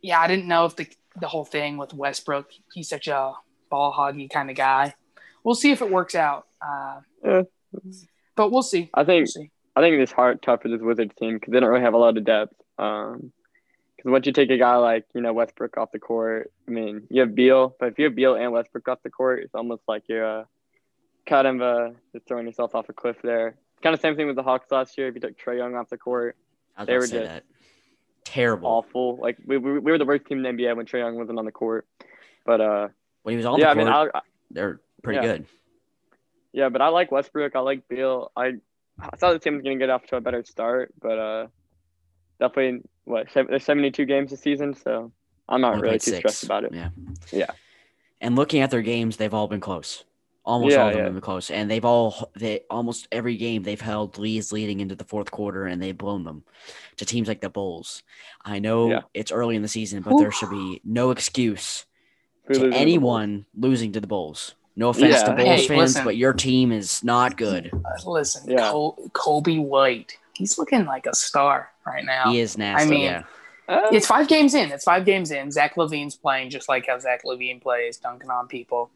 yeah, 0.01 0.19
I 0.19 0.27
didn't 0.27 0.47
know 0.47 0.65
if 0.65 0.75
the 0.75 0.87
the 1.19 1.27
whole 1.27 1.45
thing 1.45 1.77
with 1.77 1.93
Westbrook. 1.93 2.51
He's 2.73 2.89
such 2.89 3.07
a 3.07 3.33
ball 3.69 3.93
hoggy 3.93 4.29
kind 4.29 4.49
of 4.49 4.55
guy. 4.55 4.93
We'll 5.43 5.55
see 5.55 5.71
if 5.71 5.81
it 5.81 5.89
works 5.89 6.15
out. 6.15 6.47
Uh, 6.61 7.01
Yeah. 7.23 7.41
But 8.35 8.51
we'll 8.51 8.61
see. 8.63 8.89
I 8.93 8.99
We'll 9.01 9.05
think 9.25 9.27
see. 9.29 9.51
I 9.77 9.81
think 9.81 10.01
it's 10.01 10.11
hard 10.11 10.41
tough 10.41 10.63
for 10.63 10.69
this 10.69 10.81
Wizards 10.81 11.13
team 11.19 11.35
because 11.35 11.51
they 11.51 11.59
don't 11.59 11.69
really 11.69 11.83
have 11.83 11.93
a 11.93 11.97
lot 11.97 12.17
of 12.17 12.25
depth. 12.25 12.55
Um, 12.79 13.31
because 13.95 14.11
once 14.11 14.25
you 14.25 14.33
take 14.33 14.49
a 14.49 14.57
guy 14.57 14.75
like 14.77 15.05
you 15.13 15.21
know 15.21 15.33
Westbrook 15.33 15.77
off 15.77 15.91
the 15.91 15.99
court, 15.99 16.51
I 16.67 16.71
mean 16.71 17.03
you 17.11 17.21
have 17.21 17.35
Beal, 17.35 17.75
but 17.79 17.89
if 17.89 17.99
you 17.99 18.05
have 18.05 18.15
Beal 18.15 18.33
and 18.33 18.51
Westbrook 18.51 18.87
off 18.87 19.03
the 19.03 19.11
court, 19.11 19.43
it's 19.43 19.53
almost 19.53 19.83
like 19.87 20.03
you're 20.07 20.41
uh, 20.41 20.45
kind 21.27 21.45
of 21.45 21.61
uh, 21.61 21.89
just 22.11 22.27
throwing 22.27 22.47
yourself 22.47 22.73
off 22.73 22.89
a 22.89 22.93
cliff 22.93 23.17
there. 23.21 23.55
Kind 23.83 23.93
of 23.93 24.01
same 24.01 24.15
thing 24.15 24.25
with 24.25 24.35
the 24.35 24.41
Hawks 24.41 24.71
last 24.71 24.97
year. 24.97 25.09
If 25.09 25.13
you 25.13 25.21
took 25.21 25.37
Trae 25.37 25.57
Young 25.57 25.75
off 25.75 25.89
the 25.89 25.97
court, 25.97 26.35
they 26.83 26.95
were 26.95 27.01
just 27.01 27.13
that. 27.13 27.43
Terrible. 28.23 28.67
awful. 28.67 29.17
Like 29.17 29.37
we, 29.45 29.57
we, 29.57 29.73
we 29.73 29.91
were 29.91 29.99
the 29.99 30.05
worst 30.05 30.25
team 30.25 30.43
in 30.43 30.57
the 30.57 30.63
NBA 30.63 30.75
when 30.75 30.87
Trae 30.87 30.99
Young 30.99 31.17
wasn't 31.17 31.37
on 31.37 31.45
the 31.45 31.51
court. 31.51 31.87
But 32.45 32.61
uh, 32.61 32.87
When 33.21 33.33
he 33.33 33.37
was 33.37 33.45
on 33.45 33.59
yeah, 33.59 33.69
I 33.69 33.73
mean, 33.75 33.87
court, 33.87 34.11
I, 34.15 34.21
they're 34.49 34.79
pretty 35.03 35.17
yeah. 35.17 35.33
good. 35.33 35.45
Yeah, 36.53 36.69
but 36.69 36.81
I 36.81 36.87
like 36.87 37.11
Westbrook. 37.11 37.55
I 37.55 37.59
like 37.59 37.87
Beal. 37.87 38.31
I 38.35 38.53
I 38.99 39.15
thought 39.15 39.33
the 39.33 39.39
team 39.39 39.53
was 39.55 39.63
going 39.63 39.77
to 39.77 39.83
get 39.83 39.89
off 39.89 40.05
to 40.07 40.15
a 40.15 40.21
better 40.21 40.43
start, 40.43 40.93
but 41.01 41.19
uh, 41.19 41.47
definitely 42.39 42.81
what 43.05 43.27
there's 43.33 43.63
72 43.63 44.05
games 44.05 44.31
this 44.31 44.41
season, 44.41 44.73
so 44.73 45.11
I'm 45.47 45.61
not 45.61 45.79
really 45.79 45.99
too 45.99 46.11
six. 46.11 46.19
stressed 46.19 46.43
about 46.43 46.63
it. 46.65 46.73
Yeah. 46.73 46.89
Yeah. 47.31 47.51
And 48.19 48.35
looking 48.35 48.61
at 48.61 48.71
their 48.71 48.81
games, 48.81 49.17
they've 49.17 49.33
all 49.33 49.47
been 49.47 49.59
close. 49.59 50.03
Almost 50.43 50.73
Yeah, 50.75 50.81
all 50.81 50.87
of 50.87 50.93
them 50.93 50.99
yeah. 50.99 51.05
have 51.05 51.13
been 51.13 51.21
close. 51.21 51.51
And 51.51 51.69
they've 51.69 51.83
all 51.85 52.31
they 52.35 52.61
almost 52.69 53.07
every 53.11 53.35
game 53.37 53.63
they've 53.63 53.79
held 53.79 54.17
leads 54.17 54.51
leading 54.51 54.79
into 54.79 54.95
the 54.95 55.03
fourth 55.03 55.29
quarter 55.29 55.65
and 55.65 55.81
they've 55.81 55.97
blown 55.97 56.23
them 56.23 56.43
to 56.95 57.05
teams 57.05 57.27
like 57.27 57.41
the 57.41 57.49
Bulls. 57.49 58.01
I 58.43 58.59
know 58.59 58.89
Yeah. 58.89 59.01
it's 59.13 59.31
early 59.31 59.55
in 59.55 59.61
the 59.61 59.67
season, 59.67 60.01
but 60.03 60.17
there 60.17 60.31
should 60.31 60.49
be 60.49 60.81
no 60.85 61.11
excuse 61.11 61.85
to 62.51 62.71
anyone 62.71 63.45
losing 63.55 63.91
to 63.91 63.99
the 63.99 64.07
Bulls. 64.07 64.55
No 64.77 64.89
offense 64.89 65.15
Yeah. 65.15 65.23
to 65.23 65.33
Bulls 65.33 65.47
Hey, 65.61 65.67
fans, 65.67 65.79
listen. 65.79 66.03
but 66.05 66.15
your 66.17 66.31
team 66.33 66.71
is 66.71 67.03
not 67.03 67.35
good. 67.35 67.71
Uh, 67.73 68.09
listen, 68.09 68.49
Yeah. 68.49 68.69
Col- 68.69 69.09
Coby 69.13 69.59
White. 69.61 70.17
He's 70.33 70.57
looking 70.59 70.85
like 70.85 71.07
a 71.07 71.15
star 71.15 71.71
right 71.85 72.05
now. 72.05 72.31
He 72.31 72.39
is 72.39 72.57
nasty. 72.59 72.85
I 72.85 72.89
mean, 72.89 73.01
yeah. 73.01 73.23
Uh, 73.67 73.89
It's 73.91 74.05
five 74.07 74.27
games 74.27 74.53
in. 74.53 74.71
It's 74.71 74.83
five 74.85 75.03
games 75.03 75.31
in. 75.31 75.51
Zach 75.51 75.75
LaVine's 75.75 76.15
playing 76.15 76.51
just 76.51 76.69
like 76.69 76.85
how 76.87 76.97
Zach 76.99 77.23
LaVine 77.25 77.59
plays, 77.61 77.97
dunking 77.97 78.29
on 78.29 78.47
people. 78.47 78.91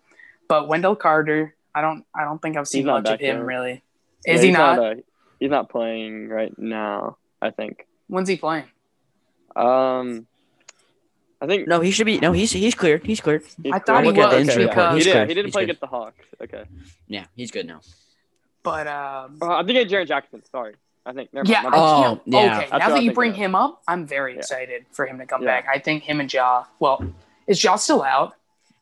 But 0.47 0.67
Wendell 0.67 0.95
Carter, 0.95 1.55
I 1.73 1.81
don't, 1.81 2.05
I 2.15 2.23
don't 2.25 2.39
think 2.41 2.57
I've 2.57 2.67
seen 2.67 2.85
much 2.85 3.07
of 3.09 3.19
him 3.19 3.37
yet. 3.37 3.45
really. 3.45 3.81
yeah, 4.27 4.33
Is 4.35 4.41
he 4.41 4.49
he's 4.49 4.57
not? 4.57 4.77
uh, 4.79 4.95
he's 5.39 5.49
not 5.49 5.69
playing 5.69 6.29
right 6.29 6.57
now. 6.59 7.17
I 7.41 7.49
think. 7.49 7.87
When's 8.07 8.29
he 8.29 8.37
playing? 8.37 8.65
Um, 9.55 10.27
I 11.41 11.47
think 11.47 11.67
No, 11.67 11.79
he 11.81 11.89
should 11.91 12.05
be. 12.05 12.19
No, 12.19 12.31
he's 12.33 12.51
he's 12.51 12.75
cleared. 12.75 13.05
He's 13.05 13.19
cleared. 13.19 13.43
he's 13.63 13.73
I 13.73 13.79
thought 13.79 13.85
clear. 13.85 14.01
he 14.03 14.07
Look 14.09 14.17
at 14.19 14.29
the 14.31 14.37
was 14.37 14.47
injury 14.49 14.65
report. 14.65 14.75
because- 14.75 14.95
He's 14.97 15.05
He, 15.05 15.11
did, 15.13 15.27
he 15.29 15.33
didn't 15.33 15.45
He's 15.47 15.53
play 15.53 15.61
good. 15.63 15.69
against 15.71 15.81
the 15.81 15.87
Hawks. 15.87 16.25
Okay. 16.41 16.63
Yeah, 17.07 17.25
he's 17.35 17.51
good 17.51 17.65
now. 17.67 17.81
But 18.63 18.87
um, 18.87 19.37
Uh, 19.41 19.47
I'm 19.55 19.65
thinking 19.65 19.87
Jaren 19.87 20.07
Jackson. 20.07 20.43
Sorry. 20.51 20.75
I 21.03 21.13
think. 21.13 21.33
Never 21.33 21.49
yeah, 21.49 21.63
mind. 21.63 21.75
I 21.75 21.77
Oh, 21.79 22.01
can't. 22.03 22.21
yeah. 22.25 22.57
Okay, 22.59 22.67
That's 22.69 22.79
now 22.87 22.89
that 22.93 23.03
you 23.03 23.11
bring 23.11 23.33
him 23.33 23.55
up, 23.55 23.81
I'm 23.87 24.05
very 24.05 24.33
Yeah. 24.33 24.39
excited 24.39 24.85
for 24.91 25.07
him 25.07 25.17
to 25.17 25.25
come 25.25 25.41
Yeah. 25.41 25.47
back. 25.61 25.65
I 25.73 25.79
think 25.79 26.03
him 26.03 26.19
and 26.19 26.31
Ja. 26.31 26.65
Well, 26.79 27.03
is 27.47 27.63
Ja 27.63 27.75
still 27.77 28.03
out? 28.03 28.35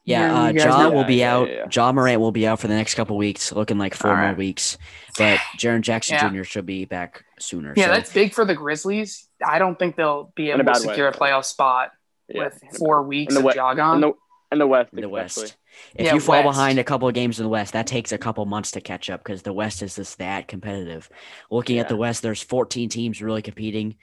Yeah, 0.04 0.44
uh, 0.46 0.52
Ja 0.52 0.90
will 0.90 1.04
be 1.06 1.16
Yeah, 1.16 1.28
yeah, 1.28 1.36
out. 1.38 1.48
yeah, 1.50 1.56
yeah. 1.56 1.66
Ja 1.72 1.92
Morant 1.94 2.20
will 2.20 2.32
be 2.34 2.46
out 2.48 2.60
for 2.60 2.68
the 2.68 2.74
next 2.74 2.96
couple 2.96 3.16
weeks, 3.16 3.52
looking 3.54 3.78
like 3.78 3.94
four 3.94 4.10
All 4.12 4.18
more 4.18 4.26
right. 4.26 4.38
weeks. 4.38 4.78
But 5.18 5.38
Jaren 5.58 5.80
Jackson 5.82 6.16
Yeah. 6.16 6.30
Jr. 6.30 6.44
should 6.44 6.66
be 6.66 6.84
back 6.84 7.24
sooner. 7.40 7.74
Yeah, 7.78 7.86
so. 7.86 7.92
that's 7.92 8.12
big 8.12 8.34
for 8.34 8.44
the 8.44 8.56
Grizzlies. 8.56 9.28
I 9.46 9.60
don't 9.60 9.78
think 9.80 9.96
they'll 9.96 10.34
be 10.36 10.50
able 10.50 10.58
to 10.60 10.64
bad 10.66 10.76
way. 10.78 10.82
secure 10.82 11.08
a 11.08 11.14
playoff 11.14 11.46
spot 11.46 11.92
Yeah. 12.30 12.44
with 12.46 12.62
four 12.78 13.04
weeks 13.04 13.36
In 13.36 13.42
the 13.42 13.48
of 13.50 13.54
we- 13.54 13.58
Ja 13.58 13.72
in 13.96 14.02
the 14.02 14.14
in 14.52 14.58
the 14.58 14.66
West, 14.68 14.90
in 14.94 15.02
the 15.02 15.08
especially. 15.08 15.44
West. 15.44 15.58
If 15.96 16.06
Yeah, 16.08 16.14
you 16.16 16.20
fall 16.20 16.44
West. 16.44 16.48
behind 16.58 16.80
a 16.80 16.84
couple 16.84 17.08
of 17.08 17.14
games 17.14 17.40
in 17.40 17.44
the 17.44 17.50
West, 17.50 17.74
that 17.74 17.86
takes 17.86 18.12
a 18.12 18.18
couple 18.18 18.44
months 18.48 18.72
to 18.72 18.82
catch 18.82 19.08
up 19.10 19.24
because 19.24 19.44
the 19.44 19.54
West 19.54 19.84
is 19.84 19.96
just 19.96 20.18
that 20.18 20.48
competitive. 20.48 21.08
Looking 21.52 21.78
at 21.78 21.88
the 21.88 21.96
West, 21.96 22.24
there's 22.24 22.42
14 22.42 22.90
teams 22.90 23.22
really 23.22 23.44
competing. 23.44 23.96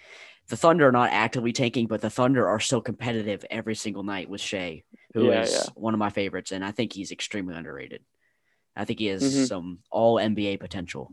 The 0.49 0.57
Thunder 0.57 0.87
are 0.87 0.93
not 0.93 1.11
actively 1.11 1.53
tanking, 1.53 1.89
but 1.89 2.01
the 2.01 2.11
Thunder 2.11 2.47
are 2.47 2.61
still 2.61 2.81
competitive 2.81 3.45
every 3.51 3.75
single 3.75 4.05
night 4.05 4.31
with 4.31 4.41
Shai, 4.41 4.85
who 5.15 5.33
is 5.33 5.51
Yeah, 5.53 5.59
yeah. 5.59 5.65
one 5.75 5.95
of 5.95 5.99
my 5.99 6.11
favorites, 6.11 6.53
and 6.53 6.65
I 6.65 6.71
think 6.71 6.93
he's 6.93 7.11
extremely 7.11 7.57
underrated. 7.57 8.03
I 8.77 8.85
think 8.85 8.99
he 8.99 9.07
has 9.07 9.23
Mhm. 9.23 9.47
some 9.49 9.79
all 9.91 10.17
NBA 10.19 10.59
potential. 10.61 11.13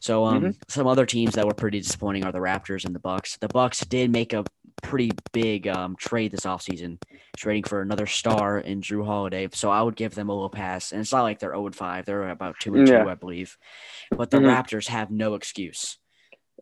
So 0.00 0.24
um, 0.24 0.42
Mm-hmm. 0.42 0.50
some 0.68 0.86
other 0.86 1.06
teams 1.06 1.34
that 1.34 1.46
were 1.46 1.54
pretty 1.54 1.80
disappointing 1.80 2.24
are 2.24 2.32
the 2.32 2.38
Raptors 2.38 2.84
and 2.84 2.94
the 2.94 2.98
Bucks. 3.00 3.36
The 3.36 3.48
Bucks 3.48 3.80
did 3.86 4.10
make 4.10 4.32
a 4.32 4.44
pretty 4.82 5.10
big 5.32 5.66
um, 5.66 5.96
trade 5.96 6.30
this 6.30 6.44
offseason, 6.44 6.98
trading 7.36 7.62
for 7.64 7.80
another 7.80 8.06
star 8.06 8.58
in 8.58 8.80
Jrue 8.82 9.04
Holiday. 9.04 9.48
So 9.52 9.70
I 9.70 9.82
would 9.82 9.96
give 9.96 10.14
them 10.14 10.28
a 10.28 10.34
little 10.34 10.50
pass. 10.50 10.92
And 10.92 11.00
it's 11.00 11.12
not 11.12 11.22
like 11.22 11.38
they're 11.38 11.54
0 11.54 11.70
5. 11.72 12.04
They're 12.04 12.28
about 12.30 12.56
2 12.60 12.74
and 12.74 12.86
2, 12.86 12.92
Yeah. 12.92 13.04
I 13.06 13.14
believe. 13.14 13.56
But 14.10 14.30
the 14.30 14.38
Mhm. 14.38 14.46
Raptors 14.46 14.88
have 14.88 15.10
no 15.10 15.34
excuse. 15.34 15.98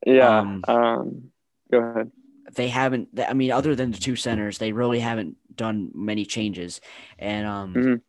Yeah. 0.06 0.38
Um, 0.40 0.62
Um, 0.68 1.32
go 1.70 1.78
ahead. 1.78 2.10
They 2.54 2.68
haven't, 2.68 3.08
I 3.26 3.34
mean, 3.34 3.50
other 3.52 3.74
than 3.74 3.92
the 3.92 3.98
two 3.98 4.16
centers, 4.16 4.58
they 4.58 4.72
really 4.72 4.98
haven't 5.00 5.36
done 5.56 5.90
many 5.94 6.24
changes. 6.26 6.80
And 7.18 7.46
um, 7.46 7.74
Mhm. 7.74 8.00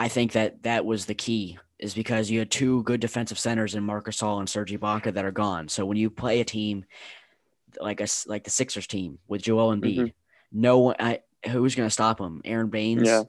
I 0.00 0.08
think 0.08 0.32
that 0.32 0.62
that 0.62 0.84
was 0.86 1.04
the 1.06 1.14
key 1.14 1.58
is 1.78 1.94
because 1.94 2.30
you 2.30 2.38
had 2.38 2.50
two 2.50 2.82
good 2.84 3.00
defensive 3.00 3.38
centers 3.38 3.74
in 3.74 3.82
Marc 3.84 4.06
Gasol 4.06 4.38
and 4.38 4.48
Serge 4.48 4.72
Ibaka 4.72 5.12
that 5.14 5.24
are 5.24 5.30
gone. 5.30 5.68
So 5.68 5.84
when 5.84 5.96
you 5.98 6.08
play 6.08 6.40
a 6.40 6.44
team 6.44 6.84
like 7.80 8.00
us, 8.00 8.26
like 8.26 8.44
the 8.44 8.50
Sixers 8.50 8.86
team 8.86 9.18
with 9.28 9.42
Joel 9.42 9.76
Embiid, 9.76 9.98
Mhm. 9.98 10.12
no 10.52 10.78
one, 10.78 10.96
I, 10.98 11.20
who's 11.48 11.74
going 11.74 11.86
to 11.86 11.92
stop 11.92 12.18
him? 12.20 12.40
Aron 12.44 12.68
Baynes. 12.68 13.06
Yeah. 13.06 13.22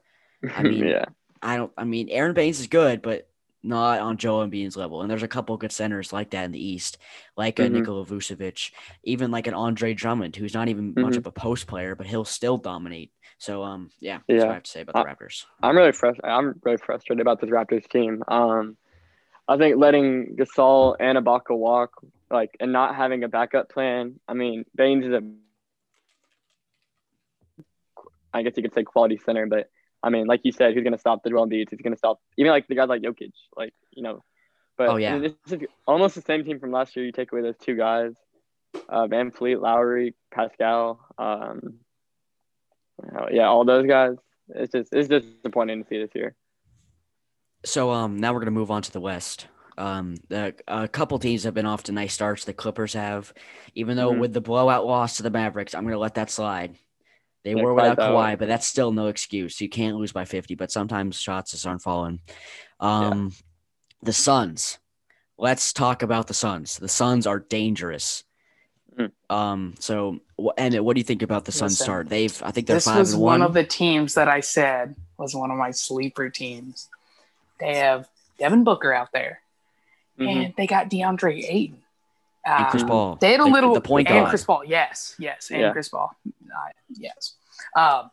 I 0.56 0.62
mean, 0.62 0.84
yeah. 0.94 1.04
I 1.42 1.56
don't. 1.56 1.72
I 1.76 1.84
mean, 1.84 2.08
Aron 2.08 2.34
Baynes 2.34 2.60
is 2.60 2.66
good, 2.68 3.02
but 3.02 3.28
not 3.62 4.00
on 4.00 4.16
Joel 4.16 4.46
Embiid's 4.46 4.76
level. 4.76 5.02
And 5.02 5.10
there's 5.10 5.22
a 5.22 5.28
couple 5.28 5.56
good 5.56 5.72
centers 5.72 6.12
like 6.12 6.30
that 6.30 6.44
in 6.44 6.52
the 6.52 6.64
East, 6.64 6.98
like 7.36 7.58
a 7.58 7.62
Mhm. 7.62 7.72
Nikola 7.72 8.04
Vucevic, 8.04 8.72
even 9.04 9.30
like 9.30 9.46
an 9.46 9.54
Andre 9.54 9.94
Drummond, 9.94 10.36
who's 10.36 10.54
not 10.54 10.68
even 10.68 10.94
much 10.96 11.14
Mhm. 11.14 11.18
of 11.18 11.26
a 11.26 11.32
post 11.32 11.66
player, 11.66 11.94
but 11.94 12.06
he'll 12.06 12.24
still 12.24 12.58
dominate. 12.58 13.12
So, 13.38 13.62
um, 13.62 13.90
yeah, 14.00 14.18
that's 14.26 14.38
what 14.40 14.46
Yeah. 14.46 14.50
I 14.50 14.54
have 14.54 14.62
to 14.64 14.70
say 14.70 14.80
about 14.82 14.94
the 14.94 15.24
Raptors. 15.24 15.46
I'm 15.62 15.76
really 15.76 15.92
frustrated. 15.92 16.30
I'm 16.30 16.60
really 16.62 16.78
frustrated 16.78 17.20
about 17.20 17.40
this 17.40 17.50
Raptors 17.50 17.88
team. 17.88 18.22
Um, 18.28 18.76
I 19.48 19.56
think 19.56 19.76
letting 19.76 20.36
Gasol 20.36 20.96
and 21.00 21.18
Ibaka 21.18 21.56
walk, 21.56 22.04
like, 22.30 22.56
and 22.60 22.72
not 22.72 22.94
having 22.94 23.24
a 23.24 23.28
backup 23.28 23.68
plan. 23.68 24.20
I 24.28 24.34
mean, 24.34 24.64
Baynes 24.74 25.04
is 25.04 25.12
a, 25.12 25.22
I 28.32 28.42
guess 28.42 28.56
you 28.56 28.62
could 28.62 28.74
say 28.74 28.84
quality 28.84 29.18
center, 29.18 29.46
but 29.46 29.68
I 30.02 30.10
mean, 30.10 30.26
like 30.26 30.40
you 30.44 30.52
said, 30.52 30.74
who's 30.74 30.82
going 30.82 30.92
to 30.94 30.98
stop 30.98 31.22
the 31.22 31.30
Joel 31.30 31.46
Embiid? 31.46 31.70
Who's 31.70 31.80
going 31.80 31.92
to 31.92 31.98
stop 31.98 32.20
even 32.36 32.50
like 32.50 32.66
the 32.66 32.74
guys 32.74 32.88
like 32.88 33.02
Jokic? 33.02 33.32
Like, 33.56 33.72
you 33.92 34.02
know, 34.02 34.22
but 34.76 34.88
Oh, 34.88 34.96
yeah. 34.96 35.18
This 35.18 35.34
is 35.46 35.60
almost 35.86 36.14
the 36.14 36.22
same 36.22 36.44
team 36.44 36.58
from 36.58 36.72
last 36.72 36.96
year. 36.96 37.04
You 37.04 37.12
take 37.12 37.30
away 37.32 37.42
those 37.42 37.58
two 37.58 37.76
guys, 37.76 38.14
uh, 38.88 39.06
VanVleet, 39.06 39.60
Lowry, 39.60 40.14
Pascal. 40.32 41.00
Um, 41.18 41.74
uh, 43.02 43.26
yeah, 43.30 43.46
all 43.48 43.64
those 43.64 43.86
guys. 43.86 44.16
It's 44.48 44.72
just 44.72 44.92
it's 44.92 45.08
just 45.08 45.26
disappointing 45.42 45.82
to 45.82 45.88
see 45.88 45.98
this 45.98 46.10
year. 46.14 46.34
So, 47.64 47.90
um, 47.90 48.16
now 48.16 48.32
we're 48.32 48.40
gonna 48.40 48.50
move 48.50 48.70
on 48.70 48.82
to 48.82 48.92
the 48.92 49.00
West. 49.00 49.46
Um, 49.78 50.16
the, 50.28 50.54
a 50.68 50.86
couple 50.88 51.18
teams 51.18 51.44
have 51.44 51.54
been 51.54 51.64
off 51.64 51.84
to 51.84 51.92
nice 51.92 52.12
starts. 52.12 52.44
The 52.44 52.52
Clippers 52.52 52.92
have, 52.92 53.32
even 53.74 53.96
though 53.96 54.12
Mhm. 54.12 54.18
with 54.18 54.32
the 54.34 54.40
blowout 54.40 54.84
loss 54.84 55.16
to 55.16 55.22
the 55.22 55.30
Mavericks, 55.30 55.74
I'm 55.74 55.84
gonna 55.84 55.98
let 55.98 56.14
that 56.14 56.30
slide. 56.30 56.76
They 57.44 57.54
Yeah, 57.54 57.62
were 57.62 57.74
without 57.74 57.98
Kawhi, 57.98 58.32
though. 58.32 58.36
But 58.36 58.48
that's 58.48 58.66
still 58.66 58.92
no 58.92 59.08
excuse. 59.08 59.60
You 59.60 59.68
can't 59.68 59.96
lose 59.96 60.12
by 60.12 60.24
50, 60.24 60.54
but 60.54 60.70
sometimes 60.70 61.20
shots 61.20 61.50
just 61.52 61.66
aren't 61.66 61.82
falling. 61.82 62.20
Um, 62.80 63.32
the 64.02 64.12
Suns. 64.12 64.78
Let's 65.38 65.72
talk 65.72 66.02
about 66.02 66.28
the 66.28 66.34
Suns. 66.34 66.78
The 66.78 66.88
Suns 66.88 67.26
are 67.26 67.40
dangerous. 67.40 68.22
Mm. 68.96 69.10
Um, 69.30 69.74
so 69.80 70.20
wh- 70.40 70.50
Emmett, 70.56 70.84
what 70.84 70.94
do 70.94 71.00
you 71.00 71.04
think 71.04 71.22
about 71.22 71.44
the 71.46 71.52
Suns 71.52 71.72
Listen, 71.72 71.84
start? 71.84 72.08
They've, 72.08 72.42
I 72.44 72.50
think 72.52 72.66
they're 72.66 72.76
This 72.76 72.84
five 72.84 72.98
was 72.98 73.14
and 73.14 73.22
one 73.22 73.40
one. 73.40 73.48
of 73.48 73.54
the 73.54 73.64
teams 73.64 74.14
that 74.14 74.28
I 74.28 74.40
said 74.40 74.94
was 75.18 75.34
one 75.34 75.50
of 75.50 75.56
my 75.56 75.70
sleeper 75.72 76.28
teams. 76.30 76.88
They 77.58 77.76
have 77.76 78.08
Devin 78.38 78.64
Booker 78.64 78.92
out 78.92 79.10
there, 79.12 79.40
Mhm. 80.18 80.28
and 80.46 80.54
they 80.56 80.66
got 80.66 80.90
DeAndre 80.90 81.42
Ayton. 81.48 81.81
And 82.44 82.66
Chris 82.68 82.82
Um, 82.82 82.88
Paul. 82.88 83.16
They 83.20 83.32
had 83.32 83.40
a 83.40 83.44
the- 83.44 83.50
little 83.50 83.74
the 83.74 83.80
point 83.80 84.08
and 84.08 84.18
guard. 84.18 84.28
Chris 84.30 84.44
Paul. 84.44 84.64
Yes, 84.64 85.14
yes, 85.18 85.50
and 85.50 85.60
Yeah. 85.60 85.72
Chris 85.72 85.88
Paul. 85.88 86.14
Uh, 86.26 86.70
yes. 86.90 87.34
Um, 87.76 88.10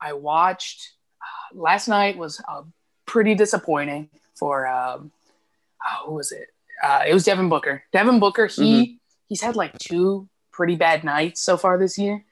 I 0.00 0.12
watched 0.12 0.92
uh, 1.20 1.58
last 1.58 1.88
night 1.88 2.16
was 2.16 2.40
uh, 2.48 2.62
pretty 3.06 3.34
disappointing 3.34 4.10
for 4.34 4.66
um, 4.66 5.10
oh, 5.84 6.06
who 6.06 6.14
was 6.14 6.30
it? 6.32 6.48
Uh, 6.82 7.02
it 7.06 7.12
was 7.12 7.24
Devin 7.24 7.48
Booker. 7.48 7.82
Devin 7.92 8.20
Booker. 8.20 8.46
He 8.46 8.82
Mm-hmm. 8.82 8.92
he's 9.28 9.40
had 9.42 9.56
like 9.56 9.76
two 9.78 10.28
pretty 10.52 10.76
bad 10.76 11.02
nights 11.04 11.40
so 11.40 11.56
far 11.56 11.78
this 11.78 11.98
year, 11.98 12.24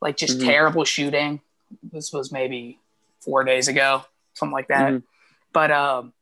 like 0.00 0.16
just 0.16 0.38
Mhm. 0.38 0.44
terrible 0.46 0.84
shooting. 0.84 1.40
This 1.82 2.12
was 2.12 2.32
maybe 2.32 2.78
four 3.20 3.44
days 3.44 3.68
ago, 3.68 4.04
something 4.34 4.52
like 4.52 4.68
that. 4.68 4.92
Mhm. 4.92 5.02
But 5.52 5.70
um, 5.70 6.12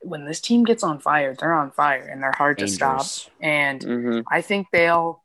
when 0.00 0.24
this 0.24 0.40
team 0.40 0.64
gets 0.64 0.82
on 0.82 0.98
fire, 1.00 1.34
they're 1.34 1.52
on 1.52 1.70
fire 1.70 2.02
and 2.02 2.22
they're 2.22 2.32
hard 2.36 2.58
to 2.58 2.68
stop. 2.68 2.98
Dangerous. 2.98 3.30
And 3.40 3.80
Mhm. 3.80 4.24
I 4.30 4.40
think 4.40 4.68
they'll. 4.72 5.22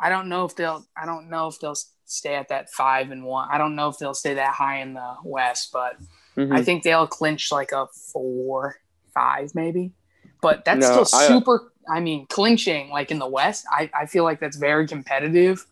I 0.00 0.08
don't 0.08 0.28
know 0.28 0.44
if 0.44 0.56
they'll. 0.56 0.84
I 0.96 1.06
don't 1.06 1.30
know 1.30 1.46
if 1.48 1.58
they'll 1.60 1.76
stay 2.06 2.34
at 2.34 2.48
that 2.48 2.70
five 2.70 3.10
and 3.10 3.24
one. 3.24 3.48
I 3.50 3.58
don't 3.58 3.74
know 3.76 3.88
if 3.88 3.98
they'll 3.98 4.14
stay 4.14 4.34
that 4.34 4.54
high 4.54 4.80
in 4.80 4.94
the 4.94 5.14
West, 5.24 5.70
but 5.72 5.96
Mhm. 6.36 6.54
I 6.54 6.62
think 6.62 6.82
they'll 6.82 7.06
clinch 7.06 7.52
like 7.52 7.72
a 7.72 7.86
four, 8.12 8.76
five 9.14 9.54
maybe. 9.54 9.92
But 10.40 10.64
that's 10.64 10.80
No, 10.80 11.04
still 11.04 11.18
uh, 11.20 11.26
super. 11.28 11.72
I 11.88 12.00
mean, 12.00 12.26
clinching 12.26 12.90
like 12.90 13.10
in 13.10 13.18
the 13.18 13.28
West, 13.28 13.64
I, 13.70 13.90
I 13.94 14.06
feel 14.06 14.24
like 14.24 14.40
that's 14.40 14.56
very 14.56 14.86
competitive 14.88 15.66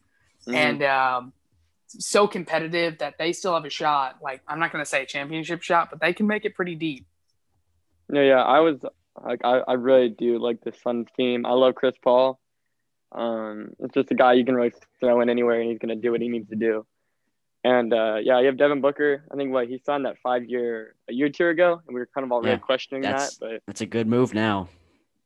Mhm. 0.47 0.55
and 0.55 0.83
um, 0.83 1.33
so 1.87 2.27
competitive 2.29 2.99
that 2.99 3.19
they 3.19 3.33
still 3.33 3.55
have 3.55 3.65
a 3.65 3.71
shot. 3.71 4.19
Like 4.23 4.43
I'm 4.47 4.59
not 4.61 4.73
going 4.73 4.83
to 4.85 4.89
say 4.89 5.03
a 5.03 5.07
championship 5.07 5.63
shot, 5.63 5.91
but 5.91 6.01
they 6.01 6.13
can 6.13 6.27
make 6.27 6.45
it 6.45 6.55
pretty 6.55 6.75
deep. 6.77 7.07
Yeah, 8.13 8.23
yeah. 8.23 8.43
I 8.43 8.61
was 8.61 8.81
like, 9.23 9.41
I, 9.45 9.61
I 9.67 9.73
really 9.75 10.09
do 10.09 10.39
like 10.39 10.61
the 10.63 10.73
Suns 10.83 11.09
team. 11.17 11.47
I 11.47 11.53
love 11.53 11.75
Chris 11.75 11.95
Paul. 12.03 12.41
Um, 13.13 13.71
it's 13.81 13.95
just 13.95 14.11
a 14.11 14.15
guy 14.15 14.35
you 14.35 14.45
can 14.45 14.55
really 14.55 14.73
throw 15.01 15.21
in 15.21 15.29
anywhere, 15.29 15.61
and 15.61 15.71
he's 15.71 15.79
gonna 15.79 15.97
do 15.97 16.13
what 16.13 16.21
he 16.21 16.29
needs 16.29 16.49
to 16.51 16.57
do. 16.57 16.87
And 17.63 17.93
uh, 17.93 18.17
yeah, 18.23 18.41
you 18.41 18.47
have 18.47 18.57
Devin 18.57 18.81
Booker. 18.81 19.25
I 19.31 19.37
think 19.37 19.53
what 19.53 19.69
he 19.69 19.79
signed 19.85 20.07
that 20.07 20.17
five 20.23 20.45
year 20.45 20.95
a 21.09 21.13
year 21.13 21.27
or 21.27 21.31
two 21.31 21.49
ago, 21.49 21.83
and 21.87 21.95
we 21.95 22.01
were 22.01 22.09
kind 22.15 22.25
of 22.25 22.33
already 22.33 22.53
Yeah, 22.53 22.59
questioning 22.59 23.03
that. 23.03 23.33
But, 23.39 23.63
That's 23.67 23.83
a 23.83 23.87
good 23.87 24.07
move 24.07 24.33
now. 24.33 24.69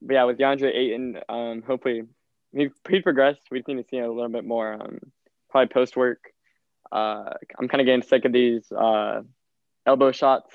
but 0.03 0.15
yeah, 0.15 0.25
with 0.25 0.39
DeAndre 0.39 0.75
Ayton, 0.75 1.21
um, 1.29 1.63
hopefully 1.63 2.03
he 2.53 2.71
he 2.89 3.01
progressed. 3.01 3.43
We 3.51 3.59
just 3.59 3.69
need 3.69 3.83
to 3.83 3.89
see 3.89 3.99
a 3.99 4.11
little 4.11 4.29
bit 4.31 4.45
more. 4.45 4.73
Um, 4.75 4.99
probably 5.51 5.73
post 5.73 5.97
work. 5.97 6.33
Uh, 6.91 7.31
I'm 7.59 7.69
kind 7.69 7.81
of 7.81 7.87
getting 7.87 8.03
sick 8.03 8.25
of 8.25 8.33
these 8.33 8.71
uh, 8.73 9.23
elbow 9.87 10.11
shots. 10.11 10.53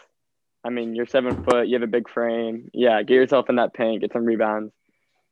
I 0.63 0.69
mean, 0.69 0.93
you're 0.95 1.05
seven 1.05 1.43
foot, 1.43 1.67
you 1.67 1.75
have 1.75 1.83
a 1.83 1.87
big 1.87 2.09
frame. 2.09 2.69
Yeah, 2.73 3.01
get 3.03 3.15
yourself 3.15 3.49
in 3.49 3.55
that 3.55 3.73
paint, 3.73 4.01
get 4.01 4.11
some 4.13 4.25
rebounds. 4.25 4.73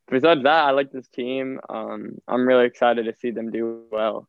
Besides 0.09 0.43
that, 0.43 0.63
I 0.65 0.71
like 0.71 0.91
this 0.91 1.07
team. 1.09 1.59
Um, 1.69 2.17
I'm 2.27 2.47
really 2.47 2.65
excited 2.65 3.05
to 3.05 3.13
see 3.19 3.31
them 3.31 3.51
do 3.51 3.83
well. 3.91 4.27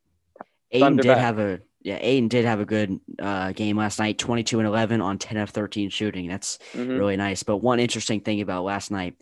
Ayton 0.73 0.97
did 0.97 1.07
back. 1.07 1.19
have 1.19 1.39
a 1.39 1.61
yeah, 1.83 1.99
Ayton 2.01 2.27
did 2.29 2.45
have 2.45 2.59
a 2.59 2.65
good 2.65 2.99
uh, 3.21 3.53
game 3.53 3.77
last 3.77 4.01
night, 4.01 4.19
22 4.19 4.59
and 4.59 4.67
11 4.67 5.01
on 5.01 5.17
10 5.17 5.37
of 5.37 5.51
13 5.51 5.91
shooting. 5.91 6.27
That's 6.29 6.59
Mhm. 6.73 6.99
really 6.99 7.17
nice. 7.17 7.45
But 7.45 7.59
one 7.59 7.79
interesting 7.79 8.21
thing 8.21 8.41
about 8.41 8.65
last 8.65 8.91
night, 8.91 9.15